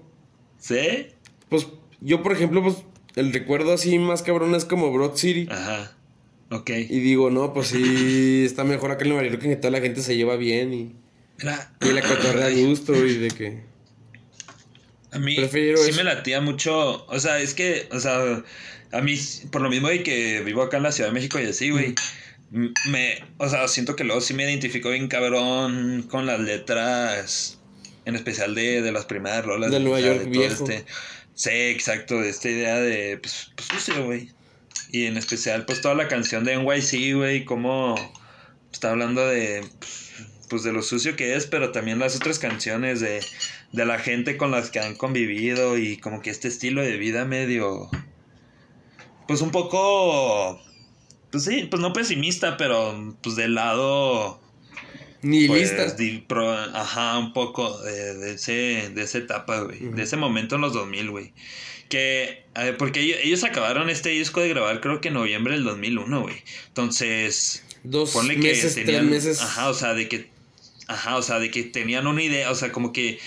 ¿Sí? 0.58 1.08
Pues 1.50 1.68
yo, 2.00 2.22
por 2.22 2.32
ejemplo, 2.32 2.62
pues 2.62 2.76
el 3.16 3.34
recuerdo 3.34 3.74
así 3.74 3.98
más 3.98 4.22
cabrón 4.22 4.54
es 4.54 4.64
como 4.64 4.90
Broad 4.92 5.16
City. 5.16 5.46
Ajá. 5.50 5.92
Ok. 6.50 6.70
Y 6.70 7.00
digo, 7.00 7.30
no, 7.30 7.52
pues 7.52 7.68
sí, 7.68 8.44
está 8.46 8.64
mejor 8.64 8.90
acá 8.90 9.04
en 9.04 9.10
Nueva 9.10 9.28
York 9.28 9.42
en 9.44 9.50
que 9.50 9.56
toda 9.56 9.70
la 9.70 9.80
gente 9.80 10.02
se 10.02 10.16
lleva 10.16 10.36
bien 10.36 10.72
y, 10.72 10.96
Mira, 11.38 11.72
y 11.80 11.92
la 11.92 12.02
cotorrea 12.02 12.46
a 12.46 12.50
gusto 12.50 12.94
y 12.94 13.18
de 13.18 13.28
que... 13.28 13.71
A 15.12 15.18
mí 15.18 15.36
Prefiero 15.36 15.78
sí 15.78 15.90
eso. 15.90 15.98
me 15.98 16.04
latía 16.04 16.40
mucho, 16.40 17.04
o 17.06 17.20
sea, 17.20 17.38
es 17.38 17.54
que, 17.54 17.86
o 17.92 18.00
sea, 18.00 18.42
a 18.92 19.00
mí, 19.02 19.14
por 19.50 19.60
lo 19.62 19.68
mismo 19.70 19.88
de 19.88 20.02
que 20.02 20.40
vivo 20.42 20.62
acá 20.62 20.78
en 20.78 20.82
la 20.84 20.92
Ciudad 20.92 21.10
de 21.10 21.14
México 21.14 21.38
y 21.38 21.44
así, 21.44 21.70
güey, 21.70 21.94
m- 22.52 22.72
me, 22.88 23.22
o 23.38 23.48
sea, 23.48 23.68
siento 23.68 23.94
que 23.94 24.04
luego 24.04 24.20
sí 24.20 24.32
me 24.34 24.44
identifico 24.44 24.90
bien 24.90 25.08
cabrón 25.08 26.06
con 26.10 26.24
las 26.26 26.40
letras, 26.40 27.58
en 28.04 28.16
especial 28.16 28.54
de, 28.54 28.80
de 28.82 28.90
las 28.92 29.04
primeras 29.04 29.44
rolas. 29.44 29.70
Del 29.70 29.82
o 29.82 29.90
Nueva 29.90 30.00
York 30.00 30.20
de 30.24 30.30
viejo. 30.30 30.64
Este, 30.66 30.84
sí, 31.34 31.50
exacto, 31.50 32.20
de 32.20 32.30
esta 32.30 32.48
idea 32.48 32.76
de, 32.80 33.18
pues, 33.18 33.50
pues 33.54 33.68
sucio, 33.68 34.04
güey. 34.04 34.30
Y 34.90 35.06
en 35.06 35.16
especial, 35.18 35.64
pues, 35.66 35.80
toda 35.82 35.94
la 35.94 36.08
canción 36.08 36.44
de 36.44 36.54
NYC, 36.56 37.14
güey, 37.16 37.44
como 37.44 37.94
está 38.72 38.90
hablando 38.90 39.26
de, 39.26 39.62
pues, 40.48 40.62
de 40.62 40.72
lo 40.72 40.82
sucio 40.82 41.16
que 41.16 41.34
es, 41.36 41.46
pero 41.46 41.70
también 41.70 41.98
las 41.98 42.16
otras 42.16 42.38
canciones 42.38 43.00
de, 43.00 43.20
de 43.72 43.86
la 43.86 43.98
gente 43.98 44.36
con 44.36 44.50
las 44.50 44.70
que 44.70 44.80
han 44.80 44.94
convivido 44.94 45.78
y 45.78 45.96
como 45.96 46.20
que 46.20 46.30
este 46.30 46.48
estilo 46.48 46.82
de 46.82 46.96
vida 46.98 47.24
medio, 47.24 47.88
pues, 49.26 49.40
un 49.40 49.50
poco, 49.50 50.60
pues 51.30 51.44
sí, 51.44 51.66
pues 51.70 51.80
no 51.80 51.92
pesimista, 51.92 52.56
pero, 52.56 53.16
pues, 53.22 53.36
del 53.36 53.54
lado, 53.54 54.40
Nihilista. 55.22 55.76
pues, 55.84 55.96
di- 55.96 56.18
pro- 56.18 56.50
ajá, 56.52 57.18
un 57.18 57.32
poco 57.32 57.78
de, 57.82 58.14
de 58.14 58.32
ese, 58.34 58.90
de 58.94 59.02
esa 59.02 59.18
etapa, 59.18 59.60
güey. 59.60 59.78
De 59.78 60.02
ese 60.02 60.16
momento 60.16 60.56
en 60.56 60.60
los 60.62 60.72
2000, 60.72 61.10
güey. 61.10 61.32
Que, 61.88 62.44
ver, 62.54 62.76
porque 62.76 63.00
ellos, 63.00 63.18
ellos 63.22 63.44
acabaron 63.44 63.88
este 63.90 64.08
disco 64.10 64.40
de 64.40 64.48
grabar 64.48 64.80
creo 64.80 65.00
que 65.00 65.08
en 65.08 65.14
noviembre 65.14 65.54
del 65.54 65.64
2001, 65.64 66.20
güey. 66.22 66.36
Entonces, 66.68 67.64
Dos 67.84 68.10
ponle 68.12 68.34
que 68.36 68.48
meses, 68.48 68.74
tenían, 68.74 69.08
tres 69.10 69.24
meses. 69.24 69.40
ajá, 69.42 69.68
o 69.68 69.74
sea, 69.74 69.92
de 69.94 70.08
que, 70.08 70.30
ajá, 70.88 71.16
o 71.16 71.22
sea, 71.22 71.38
de 71.38 71.50
que 71.50 71.62
tenían 71.64 72.06
una 72.06 72.22
idea, 72.22 72.50
o 72.50 72.54
sea, 72.54 72.72
como 72.72 72.92
que 72.92 73.18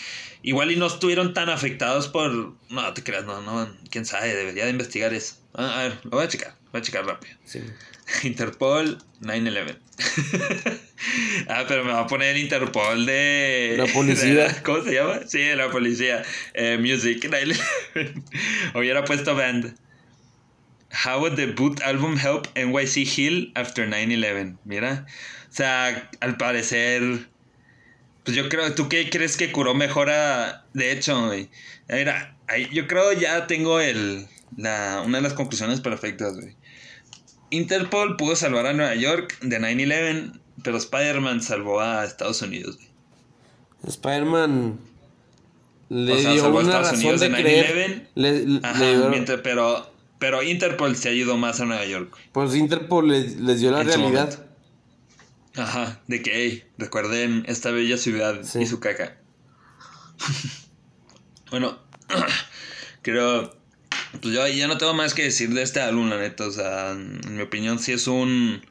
igual 0.45 0.71
y 0.71 0.75
no 0.75 0.85
estuvieron 0.85 1.33
tan 1.33 1.49
afectados 1.49 2.07
por, 2.07 2.53
no, 2.69 2.93
te 2.93 3.03
creas, 3.03 3.25
no, 3.25 3.41
no, 3.41 3.67
quién 3.89 4.05
sabe, 4.05 4.33
debería 4.35 4.65
de 4.65 4.71
investigar 4.71 5.13
eso. 5.13 5.35
Ah, 5.55 5.79
a 5.79 5.83
ver, 5.83 5.99
lo 6.03 6.11
voy 6.11 6.23
a 6.23 6.27
checar, 6.27 6.55
voy 6.71 6.79
a 6.79 6.83
checar 6.83 7.05
rápido. 7.05 7.35
Sí. 7.45 7.61
Interpol 8.23 8.99
9-11. 9.21 9.77
ah, 11.49 11.65
pero 11.67 11.83
me 11.83 11.91
va 11.93 12.01
a 12.01 12.07
poner 12.07 12.35
el 12.35 12.43
Interpol 12.43 13.05
de. 13.07 13.73
La 13.77 13.87
policía. 13.87 14.47
de- 14.49 14.61
¿Cómo 14.63 14.83
se 14.83 14.93
llama? 14.93 15.21
Sí, 15.25 15.39
de 15.39 15.55
la 15.55 15.69
policía. 15.71 16.23
Eh, 16.53 16.77
music 16.79 17.23
9-11. 17.27 18.23
Hubiera 18.75 19.03
puesto 19.05 19.35
band. 19.35 19.75
How 21.03 21.19
would 21.19 21.35
the 21.35 21.47
boot 21.47 21.81
album 21.81 22.17
help 22.17 22.47
NYC 22.55 22.97
Hill 23.17 23.51
after 23.55 23.87
9-11? 23.89 24.57
Mira. 24.65 25.05
O 25.49 25.53
sea, 25.53 26.09
al 26.19 26.37
parecer. 26.37 27.27
Pues 28.25 28.35
yo 28.35 28.49
creo, 28.49 28.73
¿tú 28.73 28.89
qué 28.89 29.09
crees 29.09 29.37
que 29.37 29.51
curó 29.53 29.73
mejor 29.73 30.09
a.? 30.09 30.65
De 30.73 30.91
hecho, 30.91 31.27
güey. 31.27 31.49
Mira, 31.87 32.35
ahí- 32.47 32.67
yo 32.73 32.87
creo 32.87 33.13
ya 33.13 33.47
tengo 33.47 33.79
el. 33.79 34.27
La, 34.57 35.01
una 35.05 35.17
de 35.19 35.23
las 35.23 35.33
conclusiones 35.33 35.79
perfectas, 35.81 36.35
güey. 36.35 36.55
Interpol 37.51 38.17
pudo 38.17 38.35
salvar 38.35 38.65
a 38.67 38.73
Nueva 38.73 38.95
York 38.95 39.37
de 39.41 39.59
9-11, 39.59 40.39
pero 40.63 40.77
Spider-Man 40.77 41.41
salvó 41.41 41.79
a 41.81 42.03
Estados 42.05 42.41
Unidos. 42.41 42.77
güey. 42.77 42.89
Spider-Man 43.87 44.79
le 45.89 46.13
O 46.13 46.17
sea, 46.19 46.31
dio 46.31 46.41
salvó 46.41 46.59
a 46.59 46.61
una 46.63 46.69
Estados 46.71 46.87
razón 46.91 46.99
Unidos 47.01 47.21
de 47.21 47.31
creer. 47.31 47.75
9/11. 47.75 48.07
Le, 48.15 48.45
le 48.47 48.59
Ajá, 48.63 48.83
dio- 48.91 49.09
mientras- 49.09 49.41
pero, 49.43 49.93
pero 50.19 50.41
Interpol 50.41 50.95
se 50.95 51.09
ayudó 51.09 51.37
más 51.37 51.59
a 51.61 51.65
Nueva 51.65 51.85
York. 51.85 52.09
güey. 52.11 52.23
pues 52.31 52.55
Interpol 52.55 53.07
les, 53.09 53.35
les 53.39 53.59
dio 53.59 53.71
la 53.71 53.81
En 53.81 53.87
realidad. 53.87 54.45
Ajá, 55.57 56.01
de 56.07 56.21
que, 56.21 56.31
hey, 56.33 56.63
recuerden 56.77 57.43
esta 57.47 57.71
bella 57.71 57.97
ciudad 57.97 58.43
Sí. 58.43 58.59
y 58.61 58.65
su 58.65 58.79
caca. 58.79 59.17
bueno, 61.51 61.79
creo, 63.01 63.55
pues 64.21 64.33
yo 64.33 64.47
ya 64.47 64.67
no 64.67 64.77
tengo 64.77 64.93
más 64.93 65.13
que 65.13 65.23
decir 65.23 65.49
de 65.53 65.61
este 65.61 65.79
álbum, 65.81 66.09
la 66.09 66.17
neta. 66.17 66.45
O 66.47 66.51
sea, 66.51 66.91
en 66.91 67.35
mi 67.35 67.41
opinión 67.41 67.79
sí 67.79 67.91
es 67.91 68.07
un... 68.07 68.61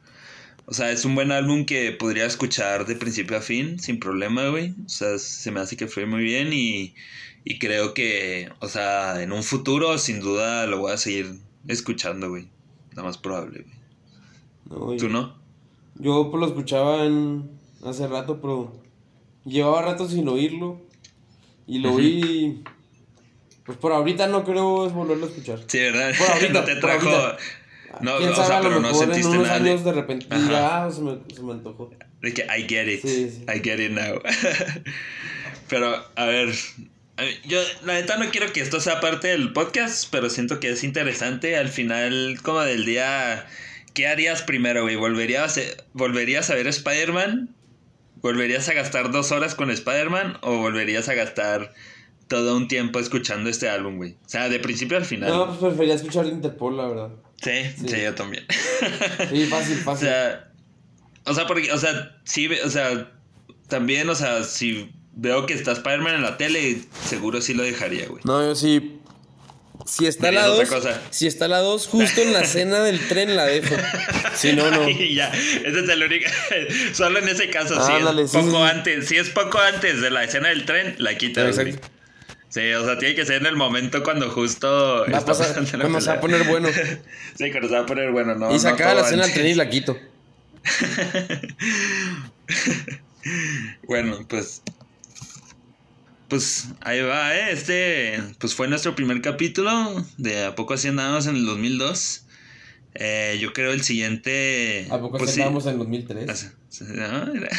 O 0.67 0.73
sea, 0.73 0.91
es 0.91 1.05
un 1.05 1.13
buen 1.13 1.31
álbum 1.31 1.65
que 1.65 1.91
podría 1.91 2.25
escuchar 2.25 2.87
de 2.87 2.95
principio 2.95 3.37
a 3.37 3.41
fin, 3.41 3.77
sin 3.79 3.99
problema, 3.99 4.47
güey. 4.47 4.73
O 4.85 4.89
sea, 4.89 5.19
se 5.19 5.51
me 5.51 5.59
hace 5.59 5.77
que 5.77 5.87
fue 5.87 6.07
muy 6.07 6.23
bien 6.23 6.53
y, 6.53 6.95
y 7.43 7.59
creo 7.59 7.93
que, 7.93 8.49
o 8.61 8.67
sea, 8.67 9.21
en 9.21 9.31
un 9.31 9.43
futuro 9.43 9.99
sin 9.99 10.19
duda 10.21 10.65
lo 10.65 10.79
voy 10.79 10.91
a 10.93 10.97
seguir 10.97 11.35
escuchando, 11.67 12.29
güey. 12.29 12.47
Lo 12.95 13.03
más 13.03 13.19
probable, 13.19 13.63
güey. 13.63 13.75
No, 14.91 14.97
¿Tú 14.97 15.07
no? 15.07 15.37
Yo 15.95 16.29
pues, 16.31 16.39
lo 16.41 16.47
escuchaba 16.47 17.05
en- 17.05 17.49
hace 17.85 18.07
rato, 18.07 18.39
pero 18.41 18.73
llevaba 19.45 19.81
rato 19.81 20.07
sin 20.09 20.27
oírlo. 20.27 20.81
Y 21.67 21.79
lo 21.79 21.93
oí. 21.93 22.63
Pues 23.65 23.77
por 23.79 23.91
ahorita 23.93 24.27
no 24.27 24.43
creo 24.43 24.89
volverlo 24.89 25.25
a 25.25 25.29
escuchar. 25.29 25.59
Sí, 25.67 25.79
¿verdad? 25.79 26.11
Por 26.17 26.27
ahorita, 26.29 26.53
no 26.59 26.63
te 26.63 26.75
trajo. 26.75 27.09
No, 28.01 28.17
Quién 28.17 28.29
o 28.31 28.35
sabe, 28.35 28.47
sea, 28.47 28.57
a 28.57 28.61
lo 28.61 28.69
pero 28.69 28.81
no 28.81 28.87
mejor 28.89 29.03
en 29.03 29.09
sentiste 29.13 29.31
unos 29.37 29.47
nada 29.47 29.59
de- 29.59 29.69
años 29.71 29.83
de 29.85 29.93
repente 29.93 30.27
Ajá. 30.29 30.43
diga, 30.43 30.85
ah, 30.85 30.91
se 30.91 31.01
me, 31.01 31.17
se 31.33 31.41
me 31.41 31.53
antojó. 31.53 31.89
De 32.21 32.33
que 32.33 32.41
I 32.43 32.67
get 32.67 32.87
it. 32.87 33.01
Sí, 33.01 33.29
sí. 33.29 33.45
I 33.47 33.59
get 33.63 33.79
it 33.79 33.91
now. 33.91 34.19
pero, 35.69 35.95
a 36.15 36.25
ver, 36.25 36.53
Yo, 37.47 37.61
la 37.85 37.93
neta, 37.93 38.17
no 38.17 38.29
quiero 38.29 38.51
que 38.51 38.59
esto 38.59 38.79
sea 38.81 38.99
parte 38.99 39.29
del 39.29 39.53
podcast, 39.53 40.07
pero 40.11 40.29
siento 40.29 40.59
que 40.59 40.69
es 40.71 40.83
interesante. 40.83 41.55
Al 41.57 41.69
final, 41.69 42.37
como 42.43 42.59
del 42.59 42.85
día, 42.85 43.47
¿qué 43.95 44.07
harías 44.07 44.43
primero, 44.43 44.83
güey? 44.83 44.95
¿Volverías, 44.95 45.57
a- 45.57 45.61
¿Volverías 45.93 46.51
a 46.51 46.55
ver 46.55 46.67
Spider-Man? 46.67 47.55
¿Volverías 48.21 48.69
a 48.69 48.73
gastar 48.73 49.11
dos 49.11 49.31
horas 49.31 49.55
con 49.55 49.71
Spider-Man? 49.71 50.37
¿O 50.41 50.57
volverías 50.59 51.09
a 51.09 51.15
gastar 51.15 51.73
todo 52.27 52.55
un 52.57 52.67
tiempo 52.67 52.99
escuchando 52.99 53.49
este 53.49 53.69
álbum, 53.69 53.97
güey? 53.97 54.11
O 54.25 54.29
sea, 54.29 54.49
de 54.49 54.59
principio 54.59 54.97
al 54.97 55.05
final. 55.05 55.29
No, 55.31 55.47
pues 55.47 55.59
prefería 55.59 55.95
escuchar 55.95 56.25
Interpol, 56.27 56.77
la 56.77 56.87
verdad. 56.87 57.09
sí, 57.41 57.51
sí, 57.77 57.87
sí. 57.89 58.01
yo 58.03 58.13
también. 58.15 58.45
Sí, 59.29 59.45
fácil, 59.47 59.77
O 59.79 59.83
fácil. 59.83 60.07
sea, 60.07 60.51
o 61.25 61.33
sea, 61.33 61.47
porque, 61.47 61.71
o 61.71 61.77
sea, 61.77 62.17
sí, 62.23 62.47
o 62.63 62.69
sea, 62.69 63.11
también, 63.67 64.07
o 64.09 64.15
sea, 64.15 64.43
si 64.43 64.91
veo 65.13 65.45
que 65.45 65.53
está 65.53 65.71
Spider-Man 65.71 66.15
en 66.15 66.21
la 66.23 66.37
tele, 66.37 66.81
seguro 67.03 67.41
sí 67.41 67.53
lo 67.53 67.63
dejaría, 67.63 68.07
güey. 68.07 68.21
No, 68.25 68.43
yo 68.43 68.55
sí. 68.55 68.99
Si 69.85 70.07
está 70.07 70.31
la 70.31 70.51
otra 70.51 70.65
2, 70.65 70.69
cosa. 70.69 71.01
si 71.11 71.27
está 71.27 71.47
la 71.47 71.59
2, 71.59 71.87
justo 71.87 72.21
en 72.21 72.33
la 72.33 72.43
cena 72.45 72.79
del 72.79 73.07
tren 73.07 73.35
la 73.35 73.45
dejo. 73.45 73.75
Si 74.35 74.53
no, 74.53 74.71
no. 74.71 74.89
Y 74.89 75.15
ya, 75.15 75.29
ese 75.29 75.79
es 75.79 75.89
el 75.89 76.03
único. 76.03 76.25
Solo 76.93 77.19
en 77.19 77.29
ese 77.29 77.49
caso, 77.49 77.75
si 77.85 77.93
es 77.93 78.31
poco 78.31 78.65
sí, 78.65 78.71
antes, 78.71 79.07
si 79.07 79.17
es 79.17 79.29
poco 79.29 79.59
antes 79.59 80.01
de 80.01 80.09
la 80.09 80.23
escena 80.23 80.49
del 80.49 80.65
tren, 80.65 80.95
la 80.97 81.15
quitas, 81.17 81.55
güey. 81.55 81.69
Exacto. 81.69 81.95
Sí, 82.49 82.71
o 82.71 82.85
sea, 82.85 82.97
tiene 82.97 83.15
que 83.15 83.25
ser 83.25 83.41
en 83.41 83.47
el 83.47 83.55
momento 83.57 84.01
cuando 84.01 84.29
justo 84.29 85.05
Va 85.11 85.17
a 85.17 85.25
pasar, 85.25 85.53
cuando 85.53 85.99
se 85.99 86.09
va 86.09 86.15
a 86.15 86.21
poner 86.21 86.43
bueno. 86.45 86.69
Sí, 87.37 87.51
cuando 87.51 87.67
se 87.67 87.75
va 87.75 87.81
a 87.81 87.85
poner 87.85 88.11
bueno, 88.11 88.33
no. 88.35 88.55
y 88.55 88.59
se 88.59 88.69
no 88.69 88.75
acaba 88.75 88.93
la 88.93 89.03
cena 89.03 89.23
del 89.23 89.33
tren 89.33 89.47
y 89.47 89.53
la 89.55 89.69
quito. 89.69 89.99
Bueno, 93.87 94.25
pues. 94.27 94.61
Pues 96.27 96.69
ahí 96.81 97.01
va, 97.01 97.35
¿eh? 97.35 97.51
Este. 97.51 98.21
Pues 98.39 98.55
fue 98.55 98.67
nuestro 98.67 98.95
primer 98.95 99.21
capítulo. 99.21 99.71
De 100.17 100.45
A 100.45 100.55
poco 100.55 100.73
así 100.73 100.87
andábamos 100.87 101.27
en 101.27 101.35
el 101.35 101.45
2002. 101.45 102.25
Eh, 102.95 103.37
yo 103.41 103.53
creo 103.53 103.73
el 103.73 103.83
siguiente. 103.83 104.87
¿A 104.89 104.99
poco 104.99 105.17
pues, 105.17 105.31
sí 105.31 105.35
sí. 105.35 105.41
estábamos 105.41 105.65
en 105.67 105.77
2003? 105.77 106.29
Así- 106.29 106.47
sí, 106.69 106.85
no, 106.87 107.25
mira. 107.33 107.49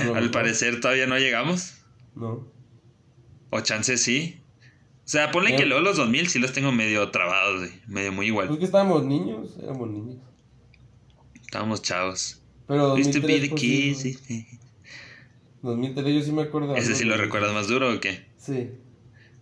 A 0.00 0.04
lo 0.04 0.14
Al 0.14 0.30
parecer 0.30 0.80
todavía 0.80 1.06
no 1.06 1.18
llegamos. 1.18 1.74
No. 2.14 2.46
O 3.50 3.60
chance 3.62 3.96
sí. 3.96 4.40
O 5.04 5.08
sea, 5.10 5.32
ponle 5.32 5.56
que 5.56 5.66
luego 5.66 5.82
los 5.82 5.96
2000 5.96 6.28
sí 6.28 6.38
los 6.38 6.52
tengo 6.52 6.70
medio 6.70 7.10
trabados, 7.10 7.58
güey. 7.60 7.72
Medio 7.88 8.12
muy 8.12 8.26
igual. 8.26 8.46
Pues 8.46 8.60
que 8.60 8.66
estábamos 8.66 9.04
niños, 9.04 9.56
éramos 9.60 9.90
niños. 9.90 10.18
Estábamos 11.40 11.82
chavos. 11.82 12.40
Pero 12.68 12.94
Used 12.94 13.10
to 13.12 13.20
2003, 13.20 13.26
be 13.26 13.40
the 13.40 13.48
pues, 13.48 13.60
kid, 13.60 13.94
sí, 13.96 14.14
sí. 14.14 14.46
2003 15.62 16.14
yo 16.14 16.22
sí 16.22 16.32
me 16.32 16.42
acuerdo. 16.42 16.74
Ese 16.76 16.94
sí 16.94 17.04
lo 17.04 17.16
recuerdas 17.16 17.52
más 17.52 17.68
duro 17.68 17.92
o 17.92 18.00
qué? 18.00 18.26
Sí. 18.38 18.70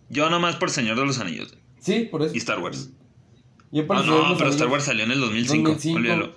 Yo 0.09 0.29
nomás 0.29 0.55
por 0.57 0.69
Señor 0.71 0.97
de 0.97 1.05
los 1.05 1.19
Anillos. 1.19 1.55
Sí, 1.79 2.07
por 2.11 2.23
eso. 2.23 2.33
Y 2.35 2.37
Star 2.39 2.59
Wars. 2.59 2.89
Yo 3.71 3.85
por 3.87 3.97
Ah, 3.97 4.01
de 4.01 4.07
no, 4.07 4.13
pero 4.37 4.49
Star 4.49 4.63
Anillos. 4.67 4.71
Wars 4.71 4.83
salió 4.83 5.03
en 5.05 5.11
el 5.11 5.19
2005. 5.21 5.69
2005. 5.69 5.97
Olvídalo. 5.99 6.31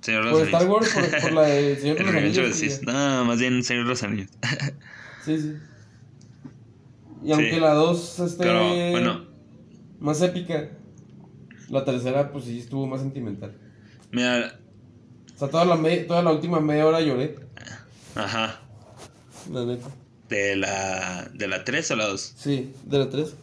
Señor 0.00 0.24
de 0.24 0.30
los 0.30 0.38
Por 0.38 0.46
Star 0.48 0.62
Anillos. 0.62 0.80
Wars, 0.80 0.94
por, 1.10 1.20
por 1.20 1.32
la 1.32 1.42
de 1.42 1.76
Señor 1.76 1.96
de 1.98 2.04
los 2.04 2.14
Anillos. 2.14 2.80
No, 2.82 3.24
más 3.26 3.38
bien 3.38 3.62
Señor 3.62 3.84
de 3.84 3.88
los 3.90 4.02
Anillos. 4.02 4.28
Sí, 5.24 5.38
sí. 5.38 5.52
Y 7.22 7.32
aunque 7.32 7.52
Sí. 7.52 7.60
la 7.60 7.74
2 7.74 8.18
esté 8.20 8.42
Pero, 8.44 8.90
bueno. 8.92 9.26
más 10.00 10.22
épica, 10.22 10.70
la 11.68 11.84
tercera 11.84 12.32
pues 12.32 12.46
sí 12.46 12.58
estuvo 12.58 12.86
más 12.86 13.02
sentimental. 13.02 13.54
Mira, 14.10 14.58
O 15.36 15.38
sea, 15.38 15.48
toda 15.48 15.66
la, 15.66 15.76
me- 15.76 15.98
toda 15.98 16.22
la 16.22 16.32
última 16.32 16.58
media 16.60 16.86
hora 16.86 17.02
lloré, 17.02 17.36
ajá. 18.14 18.62
La 19.50 19.64
neta. 19.64 19.88
¿De 20.28 20.56
la, 20.56 21.28
de 21.34 21.48
la 21.48 21.64
3 21.64 21.90
o 21.90 21.96
la 21.96 22.06
2? 22.06 22.34
Sí, 22.36 22.72
de 22.84 22.98
la 22.98 23.10
3. 23.10 23.34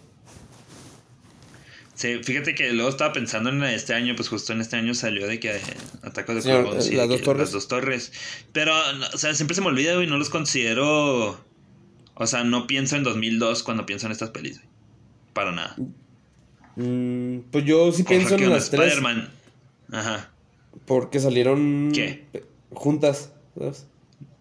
Sí, 1.96 2.20
fíjate 2.24 2.54
que 2.54 2.72
luego 2.74 2.90
estaba 2.90 3.12
pensando 3.12 3.50
en 3.50 3.64
este 3.64 3.96
año, 3.96 4.16
pues 4.16 4.30
justo 4.30 4.54
en 4.54 4.62
este 4.62 4.76
año 4.76 4.94
salió 4.94 5.26
de 5.28 5.40
que 5.40 5.60
Atacos 6.04 6.44
de 6.44 6.52
Carbón, 6.52 6.78
eh, 6.78 6.82
sí, 6.82 6.96
las 6.96 7.10
de 7.10 7.16
dos 7.16 7.24
torres. 7.24 7.42
Las 7.42 7.52
dos 7.52 7.68
torres. 7.68 8.14
Pero, 8.54 8.74
o 9.14 9.18
sea, 9.18 9.34
siempre 9.34 9.56
se 9.56 9.62
me 9.62 9.68
olvida, 9.68 9.96
güey, 9.96 10.08
no 10.08 10.18
los 10.18 10.30
considero... 10.30 11.44
O 12.20 12.28
sea, 12.28 12.44
no 12.44 12.68
pienso 12.68 12.96
en 12.96 13.04
2002 13.04 13.64
cuando 13.64 13.86
pienso 13.86 14.06
en 14.06 14.12
estas 14.12 14.30
pelis, 14.30 14.58
güey. 14.58 14.70
Para 15.34 15.52
nada. 15.52 15.76
Mm, 16.76 17.40
pues 17.52 17.66
yo 17.66 17.92
sí 17.92 18.04
pienso 18.04 18.36
en 18.36 18.50
las 18.52 18.70
tres 18.70 18.94
Spider-Man. 18.94 19.30
Ajá. 19.92 20.32
porque 20.86 21.20
salieron 21.20 21.92
¿Qué? 21.94 22.26
juntas, 22.72 23.32
¿sabes? 23.58 23.88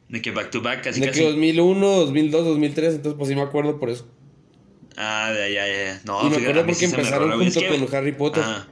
De 0.08 0.22
que 0.22 0.30
back 0.30 0.50
to 0.50 0.62
back, 0.62 0.86
así 0.86 1.00
de 1.00 1.06
casi. 1.08 1.20
que 1.20 1.26
2001, 1.26 1.86
2002, 1.86 2.44
2003, 2.44 2.94
entonces 2.94 3.16
pues 3.18 3.28
sí 3.28 3.34
me 3.34 3.42
acuerdo 3.42 3.78
por 3.80 3.90
eso. 3.90 4.06
Ah, 4.96 5.32
de 5.32 5.52
ya, 5.52 5.66
ya, 5.66 5.84
ya. 5.84 6.00
No, 6.04 6.20
y 6.20 6.24
me 6.24 6.30
fíjate, 6.36 6.44
acuerdo 6.50 6.66
porque 6.66 6.84
empezaron. 6.84 7.42
Es 7.42 7.54
junto 7.54 7.60
que- 7.60 7.84
con 7.86 7.94
Harry 7.96 8.12
Potter 8.12 8.42
Ajá. 8.42 8.68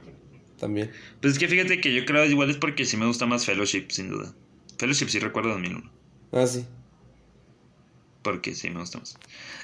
también. 0.59 0.91
Pues 1.21 1.33
es 1.33 1.39
que 1.39 1.47
fíjate 1.47 1.81
que 1.81 1.93
yo 1.93 2.05
creo 2.05 2.25
igual 2.25 2.49
es 2.49 2.57
porque 2.57 2.85
sí 2.85 2.97
me 2.97 3.05
gusta 3.05 3.25
más 3.25 3.45
Fellowship, 3.45 3.87
sin 3.89 4.09
duda. 4.09 4.33
Fellowship 4.77 5.07
sí 5.09 5.19
recuerdo 5.19 5.49
2001. 5.51 5.91
Ah, 6.31 6.47
sí. 6.47 6.65
Porque 8.21 8.55
sí 8.55 8.69
me 8.69 8.79
gusta 8.79 8.99
más. 8.99 9.17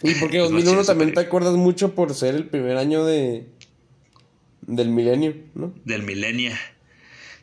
Y 0.04 0.14
porque 0.16 0.38
Es 0.44 0.44
más 0.44 0.52
2001 0.52 0.72
chido 0.82 0.86
también 0.86 1.14
te 1.14 1.22
acuerdas 1.22 1.56
mucho 1.56 1.96
por 1.96 2.14
ser 2.14 2.36
el 2.36 2.46
primer 2.48 2.78
año 2.78 3.06
de 3.06 3.48
del 4.68 4.90
milenio, 4.90 5.36
¿no? 5.56 5.74
Del 5.86 6.04
Millennia. 6.04 6.60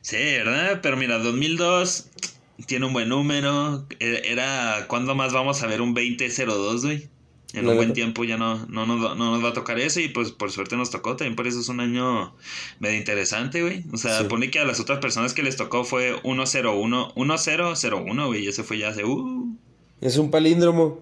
Sí, 0.01 0.17
¿verdad? 0.17 0.79
Pero 0.83 0.97
mira, 0.97 1.19
2002. 1.19 2.09
Tiene 2.67 2.87
un 2.87 2.93
buen 2.93 3.09
número. 3.09 3.87
E- 4.01 4.23
Era, 4.27 4.87
¿cuándo 4.89 5.15
más 5.15 5.33
vamos 5.33 5.63
a 5.63 5.67
ver 5.67 5.81
un 5.81 5.95
2002, 5.95 6.85
güey? 6.85 7.09
En 7.55 7.65
La 7.65 7.71
un 7.71 7.77
buen 7.79 7.93
tiempo 7.95 8.25
ya 8.25 8.37
no, 8.37 8.67
no, 8.67 8.85
nos, 8.85 9.03
va- 9.03 9.15
no 9.15 9.31
nos 9.33 9.43
va 9.43 9.49
a 9.49 9.53
tocar 9.55 9.79
eso 9.79 10.01
y 10.01 10.09
pues 10.09 10.33
por 10.33 10.53
suerte 10.53 10.77
nos 10.77 10.91
tocó. 10.91 11.17
También 11.17 11.35
por 11.35 11.47
eso 11.47 11.61
es 11.61 11.69
un 11.71 11.81
año 11.81 12.35
medio 12.79 12.99
interesante, 12.99 13.63
güey. 13.63 13.85
O 13.91 13.97
sea, 13.97 14.19
Sí. 14.19 14.25
pone 14.29 14.51
que 14.51 14.59
a 14.59 14.65
las 14.67 14.81
otras 14.81 14.99
personas 14.99 15.33
que 15.33 15.43
les 15.43 15.57
tocó 15.57 15.85
fue 15.85 16.21
101, 16.23 17.15
1001, 17.17 18.27
güey. 18.27 18.45
Y 18.45 18.49
eso 18.49 18.65
fue 18.65 18.77
ya 18.79 18.89
hace... 18.91 19.05
Uh, 19.05 19.57
Es 20.03 20.19
un 20.19 20.31
palíndromo. 20.31 21.01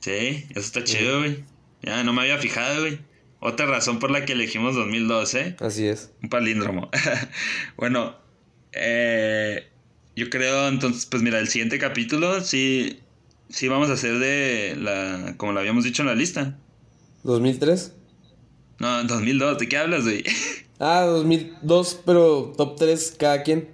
sí, 0.00 0.44
eso 0.50 0.60
está 0.60 0.84
chido, 0.84 1.20
güey. 1.20 1.44
Ya, 1.82 2.04
no 2.04 2.12
me 2.12 2.20
había 2.22 2.36
fijado, 2.36 2.80
güey. 2.80 2.98
Otra 3.40 3.64
razón 3.64 4.00
por 4.00 4.10
la 4.10 4.26
que 4.26 4.34
elegimos 4.34 4.74
2002, 4.74 5.34
¿eh? 5.36 5.56
Así 5.60 5.86
es. 5.86 6.12
Un 6.22 6.28
palíndromo. 6.28 6.90
bueno, 7.78 8.16
eh, 8.72 9.66
yo 10.16 10.28
creo 10.30 10.68
entonces, 10.68 11.06
pues 11.06 11.22
mira, 11.22 11.38
el 11.38 11.48
siguiente 11.48 11.78
capítulo 11.78 12.40
sí, 12.42 13.00
sí 13.48 13.68
vamos 13.68 13.90
a 13.90 13.94
hacer 13.94 14.18
de 14.18 14.76
la, 14.78 15.34
como 15.36 15.52
lo 15.52 15.60
habíamos 15.60 15.84
dicho 15.84 16.02
en 16.02 16.08
la 16.08 16.14
lista. 16.14 16.58
2003. 17.22 17.94
No, 18.78 19.04
2002, 19.04 19.58
¿de 19.58 19.68
qué 19.68 19.76
hablas, 19.76 20.04
güey? 20.04 20.24
Ah, 20.82 21.02
2002, 21.02 22.00
pero 22.06 22.54
top 22.56 22.76
3 22.78 23.16
cada 23.18 23.42
quien. 23.42 23.68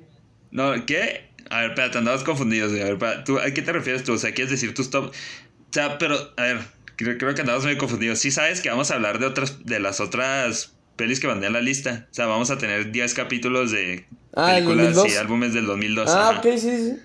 no, 0.50 0.72
¿qué? 0.86 1.30
A 1.50 1.60
ver, 1.60 1.70
espérate, 1.70 1.98
andabas 1.98 2.24
confundidos, 2.24 2.70
güey. 2.72 2.82
A 2.82 2.86
ver, 2.86 2.94
espera, 2.94 3.22
¿tú, 3.22 3.38
¿a 3.38 3.48
qué 3.52 3.62
te 3.62 3.72
refieres 3.72 4.02
tú? 4.02 4.14
O 4.14 4.18
sea, 4.18 4.34
¿quieres 4.34 4.50
decir 4.50 4.74
tus 4.74 4.90
top? 4.90 5.10
O 5.10 5.12
sea, 5.70 5.98
pero, 5.98 6.16
a 6.36 6.42
ver, 6.42 6.58
creo, 6.96 7.16
creo 7.16 7.32
que 7.36 7.42
andabas 7.42 7.62
muy 7.62 7.76
confundidos. 7.76 8.18
Sí 8.18 8.32
sabes 8.32 8.60
que 8.60 8.70
vamos 8.70 8.90
a 8.90 8.94
hablar 8.94 9.20
de 9.20 9.26
otras, 9.26 9.64
de 9.64 9.78
las 9.78 10.00
otras 10.00 10.75
pelis 10.96 11.20
que 11.20 11.26
mandé 11.28 11.46
en 11.46 11.52
la 11.52 11.60
lista. 11.60 12.06
O 12.10 12.14
sea, 12.14 12.26
vamos 12.26 12.50
a 12.50 12.58
tener 12.58 12.90
10 12.92 13.14
capítulos 13.14 13.70
de 13.72 14.06
Ah, 14.34 14.58
¿el 14.58 14.64
películas 14.64 14.90
y 14.90 14.94
2002? 14.94 15.18
álbumes 15.20 15.54
del 15.54 15.66
2002. 15.66 16.10
Ah, 16.10 16.28
ajá. 16.30 16.38
ok, 16.40 16.46
sí, 16.58 16.58
sí. 16.70 16.96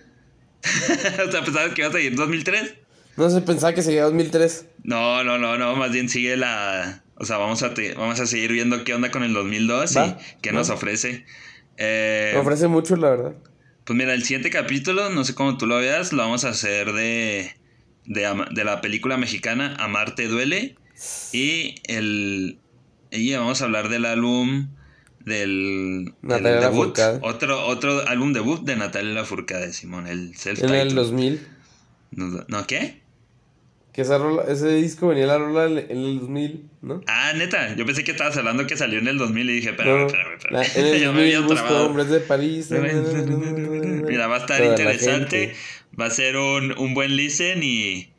o 1.28 1.32
sea, 1.32 1.44
¿pensabas 1.44 1.74
que 1.74 1.82
ibas 1.82 1.96
a 1.96 2.00
ir 2.00 2.08
en 2.12 2.16
2003? 2.16 2.74
No 3.18 3.30
se 3.30 3.42
pensaba 3.42 3.74
que 3.74 3.82
seguía 3.82 4.04
2003. 4.04 4.66
No, 4.84 5.24
no, 5.24 5.38
no, 5.38 5.58
no, 5.58 5.76
más 5.76 5.92
bien 5.92 6.10
sigue 6.10 6.38
la... 6.38 7.04
O 7.16 7.26
sea, 7.26 7.38
vamos 7.38 7.62
a, 7.64 7.74
te- 7.74 7.94
vamos 7.94 8.20
a 8.20 8.26
seguir 8.26 8.52
viendo 8.52 8.84
qué 8.84 8.94
onda 8.96 9.12
con 9.12 9.24
el 9.24 9.34
2002 9.34 9.96
Va, 9.98 10.06
y 10.08 10.16
qué 10.42 10.52
va. 10.52 10.58
nos 10.60 10.70
ofrece. 10.70 11.26
Eh, 11.78 12.34
ofrece 12.38 12.68
mucho, 12.68 12.96
la 12.96 13.10
verdad. 13.12 13.34
pues 13.86 13.98
mira, 13.98 14.14
el 14.14 14.24
siguiente 14.24 14.50
capítulo, 14.50 15.10
no 15.10 15.24
sé 15.24 15.36
cómo 15.36 15.58
tú 15.58 15.68
lo 15.68 15.78
veas, 15.78 16.14
lo 16.14 16.24
vamos 16.24 16.46
a 16.46 16.50
hacer 16.50 16.94
de, 16.94 17.52
de, 18.06 18.46
de 18.52 18.64
la 18.64 18.82
película 18.82 19.18
mexicana 19.18 19.76
Amarte 19.80 20.28
Duele. 20.28 20.76
Y 21.32 21.76
el... 21.86 22.58
Y 23.12 23.34
vamos 23.34 23.62
a 23.62 23.66
hablar 23.66 23.90
del 23.90 24.06
álbum 24.06 24.70
del... 25.20 26.06
del 26.06 26.14
Natalia 26.22 26.62
debut. 26.62 26.98
Lafourcade. 26.98 27.20
Otro, 27.22 27.66
otro 27.68 28.08
álbum 28.08 28.34
debut 28.34 28.64
de 28.64 28.76
Natalia 28.76 29.14
Lafourcade, 29.14 29.74
Simón, 29.74 30.08
el 30.08 30.36
self 30.36 30.64
En 30.64 30.74
el 30.74 30.96
2000. 30.96 31.48
¿No, 32.12 32.46
¿no 32.48 32.68
qué? 32.68 33.02
Que 33.94 34.04
esa 34.04 34.18
rola, 34.18 34.44
ese 34.48 34.70
disco 34.76 35.10
venía 35.10 35.28
la 35.28 35.38
rola 35.38 35.66
en 35.66 35.78
el 35.90 36.20
2000, 36.22 36.70
¿no? 36.82 37.02
Ah, 37.08 37.34
neta, 37.36 37.76
yo 37.76 37.86
pensé 37.86 38.06
que 38.06 38.12
estabas 38.12 38.38
hablando 38.38 38.66
que 38.66 38.78
salió 38.78 39.00
en 39.00 39.08
el 39.10 39.18
2000 39.18 39.50
y 39.50 39.54
dije, 39.56 39.70
espérame, 39.72 40.06
espérame, 40.08 40.34
espérame. 40.38 40.54
La- 40.54 40.66
en 40.82 40.86
el 40.86 41.02
Ya 41.02 41.12
me 41.12 41.18
2000 41.18 41.36
había 41.36 41.48
trabado. 41.48 41.86
hombres 41.88 42.10
de 42.10 42.20
París. 42.22 42.72
Mira, 42.72 44.28
va 44.28 44.36
a 44.38 44.40
estar 44.40 44.58
Toda 44.60 44.70
interesante. 44.70 45.54
Va 46.00 46.06
a 46.06 46.10
ser 46.10 46.38
un, 46.38 46.78
un 46.80 46.94
buen 46.94 47.18
listen 47.18 47.64
y, 47.64 48.14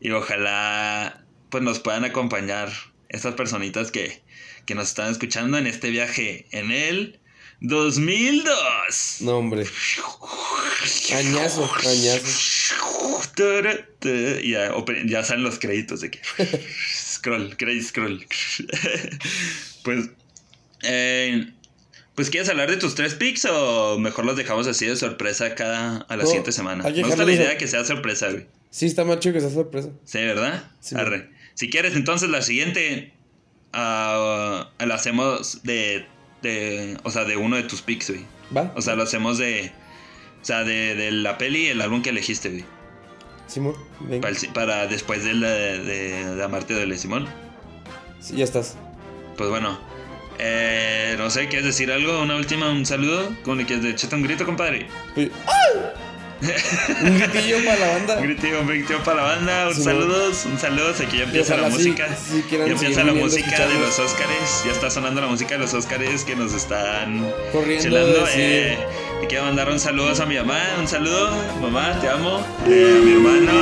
y 0.00 0.10
ojalá 0.12 1.24
pues 1.50 1.64
nos 1.64 1.80
puedan 1.80 2.04
acompañar 2.04 2.68
estas 3.08 3.34
personitas 3.34 3.90
que, 3.90 4.22
que 4.68 4.74
nos 4.74 4.88
están 4.88 5.10
escuchando 5.10 5.56
en 5.56 5.66
este 5.66 5.88
viaje 5.88 6.46
en 6.50 6.70
el 6.70 7.18
2002. 7.60 9.16
No, 9.22 9.38
hombre. 9.38 9.64
Añazo, 11.14 11.70
añazo. 11.74 13.22
Ya, 14.42 14.70
ya 15.06 15.24
salen 15.24 15.42
los 15.44 15.58
créditos 15.58 16.02
de 16.02 16.10
que. 16.10 16.20
scroll, 16.94 17.56
credit 17.56 17.82
scroll. 17.82 18.26
pues. 19.84 20.10
eh, 20.82 21.50
pues 22.14 22.28
quieres 22.28 22.50
hablar 22.50 22.68
de 22.68 22.76
tus 22.76 22.94
tres 22.94 23.14
picks 23.14 23.46
o 23.46 23.98
mejor 23.98 24.26
los 24.26 24.36
dejamos 24.36 24.66
así 24.66 24.84
de 24.84 24.96
sorpresa 24.96 25.54
cada 25.54 25.96
a 25.96 26.16
la 26.16 26.24
No, 26.24 26.26
siguiente 26.28 26.52
semana. 26.52 26.84
Me 26.84 27.02
gusta 27.02 27.24
la 27.24 27.32
idea 27.32 27.52
a- 27.52 27.56
que 27.56 27.66
sea 27.68 27.86
sorpresa, 27.86 28.28
güey. 28.30 28.46
Sí, 28.70 28.84
está 28.84 29.06
macho 29.06 29.32
que 29.32 29.40
sea 29.40 29.48
sorpresa. 29.48 29.88
Sí, 30.04 30.18
¿verdad? 30.18 30.70
Sí. 30.80 30.94
Arre. 30.94 31.30
Si 31.54 31.70
quieres, 31.70 31.94
entonces 31.96 32.28
la 32.28 32.42
siguiente 32.42 33.14
ah, 33.72 34.68
la 34.78 34.94
hacemos 34.94 35.62
de, 35.62 36.06
de. 36.42 36.96
O 37.04 37.10
sea, 37.10 37.24
de 37.24 37.36
uno 37.36 37.56
de 37.56 37.62
tus 37.64 37.82
picks, 37.82 38.10
güey. 38.10 38.24
¿Va? 38.56 38.72
O 38.76 38.82
sea, 38.82 38.94
lo 38.94 39.02
hacemos 39.02 39.38
de. 39.38 39.72
O 40.40 40.44
sea, 40.44 40.64
de, 40.64 40.94
de 40.94 41.10
la 41.10 41.38
peli 41.38 41.66
y 41.66 41.68
el 41.68 41.80
álbum 41.80 42.02
que 42.02 42.10
elegiste, 42.10 42.48
güey. 42.50 42.64
Simón, 43.46 43.74
venga. 44.00 44.28
Para, 44.52 44.86
después 44.86 45.24
de, 45.24 45.34
la, 45.34 45.48
de, 45.48 46.34
de 46.34 46.44
Amarte 46.44 46.74
Duele, 46.74 46.96
Simón. 46.98 47.26
Sí, 48.20 48.36
ya 48.36 48.44
estás. 48.44 48.76
Pues 49.36 49.48
bueno. 49.50 49.78
Eh, 50.38 51.16
no 51.18 51.30
sé, 51.30 51.48
¿quieres 51.48 51.64
decir 51.64 51.90
algo? 51.90 52.22
¿Una 52.22 52.36
última? 52.36 52.70
¿Un 52.70 52.86
saludo? 52.86 53.34
¿Cómo 53.42 53.56
le 53.56 53.66
quieres? 53.66 53.84
Echate 53.84 54.14
un 54.14 54.22
grito, 54.22 54.44
compadre. 54.44 54.86
Sí. 55.14 55.30
Un 57.02 57.18
gritillo 57.18 57.56
para 57.64 57.78
la 57.80 57.88
banda. 57.94 58.16
Un 58.18 58.22
grito, 58.22 58.46
un 58.60 58.66
grito 58.68 58.98
para 59.04 59.16
la 59.16 59.22
banda. 59.34 59.68
Un 59.68 59.74
Sí, 59.74 59.82
saludos, 59.82 60.44
un 60.46 60.58
saludos. 60.58 61.00
Aquí 61.00 61.18
ya 61.18 61.24
empieza 61.24 61.56
la 61.56 61.66
sí- 61.68 61.72
música. 61.76 62.08
sí 62.16 62.44
ya 62.50 62.64
empieza 62.64 63.02
la 63.04 63.12
música 63.12 63.66
de 63.66 63.74
los 63.74 63.98
Óscares. 63.98 64.62
Ya 64.64 64.70
está 64.72 64.88
sonando 64.90 65.20
la 65.20 65.26
música 65.26 65.54
de 65.54 65.58
los 65.58 65.74
Óscares 65.74 66.22
que 66.24 66.36
nos 66.36 66.52
están 66.52 67.28
Corriendo 67.52 68.26
sí. 68.26 68.32
Eh, 68.36 68.78
quiero 69.28 69.44
mandar 69.46 69.68
un 69.68 69.80
saludo 69.80 70.12
a 70.22 70.26
mi 70.26 70.36
mamá. 70.36 70.60
Un 70.78 70.86
saludo, 70.86 71.30
mamá, 71.60 71.98
te 72.00 72.08
amo. 72.08 72.38
Eh, 72.68 72.98
a 73.00 73.04
mi 73.04 73.12
hermano, 73.14 73.52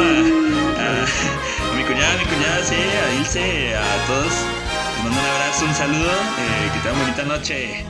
a, 0.77 0.83
a- 0.83 1.73
a 1.73 1.77
mi 1.77 1.83
cuñada, 1.85 2.13
a 2.13 2.17
mi 2.19 2.25
cuñada, 2.25 2.65
sí, 2.65 2.75
a 2.75 3.21
Ilse, 3.21 3.75
a 3.75 4.07
todos. 4.07 4.27
Les 4.27 5.05
mando 5.05 5.19
un 5.19 5.27
abrazo, 5.27 5.65
un 5.65 5.75
saludo. 5.75 6.11
eh, 6.11 6.71
que 6.75 6.79
tengan 6.81 7.01
bonita 7.01 7.23
noche. 7.23 7.85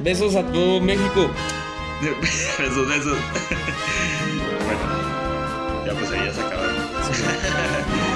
Besos 0.00 0.34
a 0.36 0.42
todo 0.42 0.80
México. 0.80 1.30
besos, 2.58 2.88
besos. 2.88 3.16
bueno, 4.64 5.86
ya 5.86 5.94
pues 5.94 6.10
ahí 6.10 6.24
ya 6.26 6.32
se 6.32 6.40
acabaron. 6.40 6.76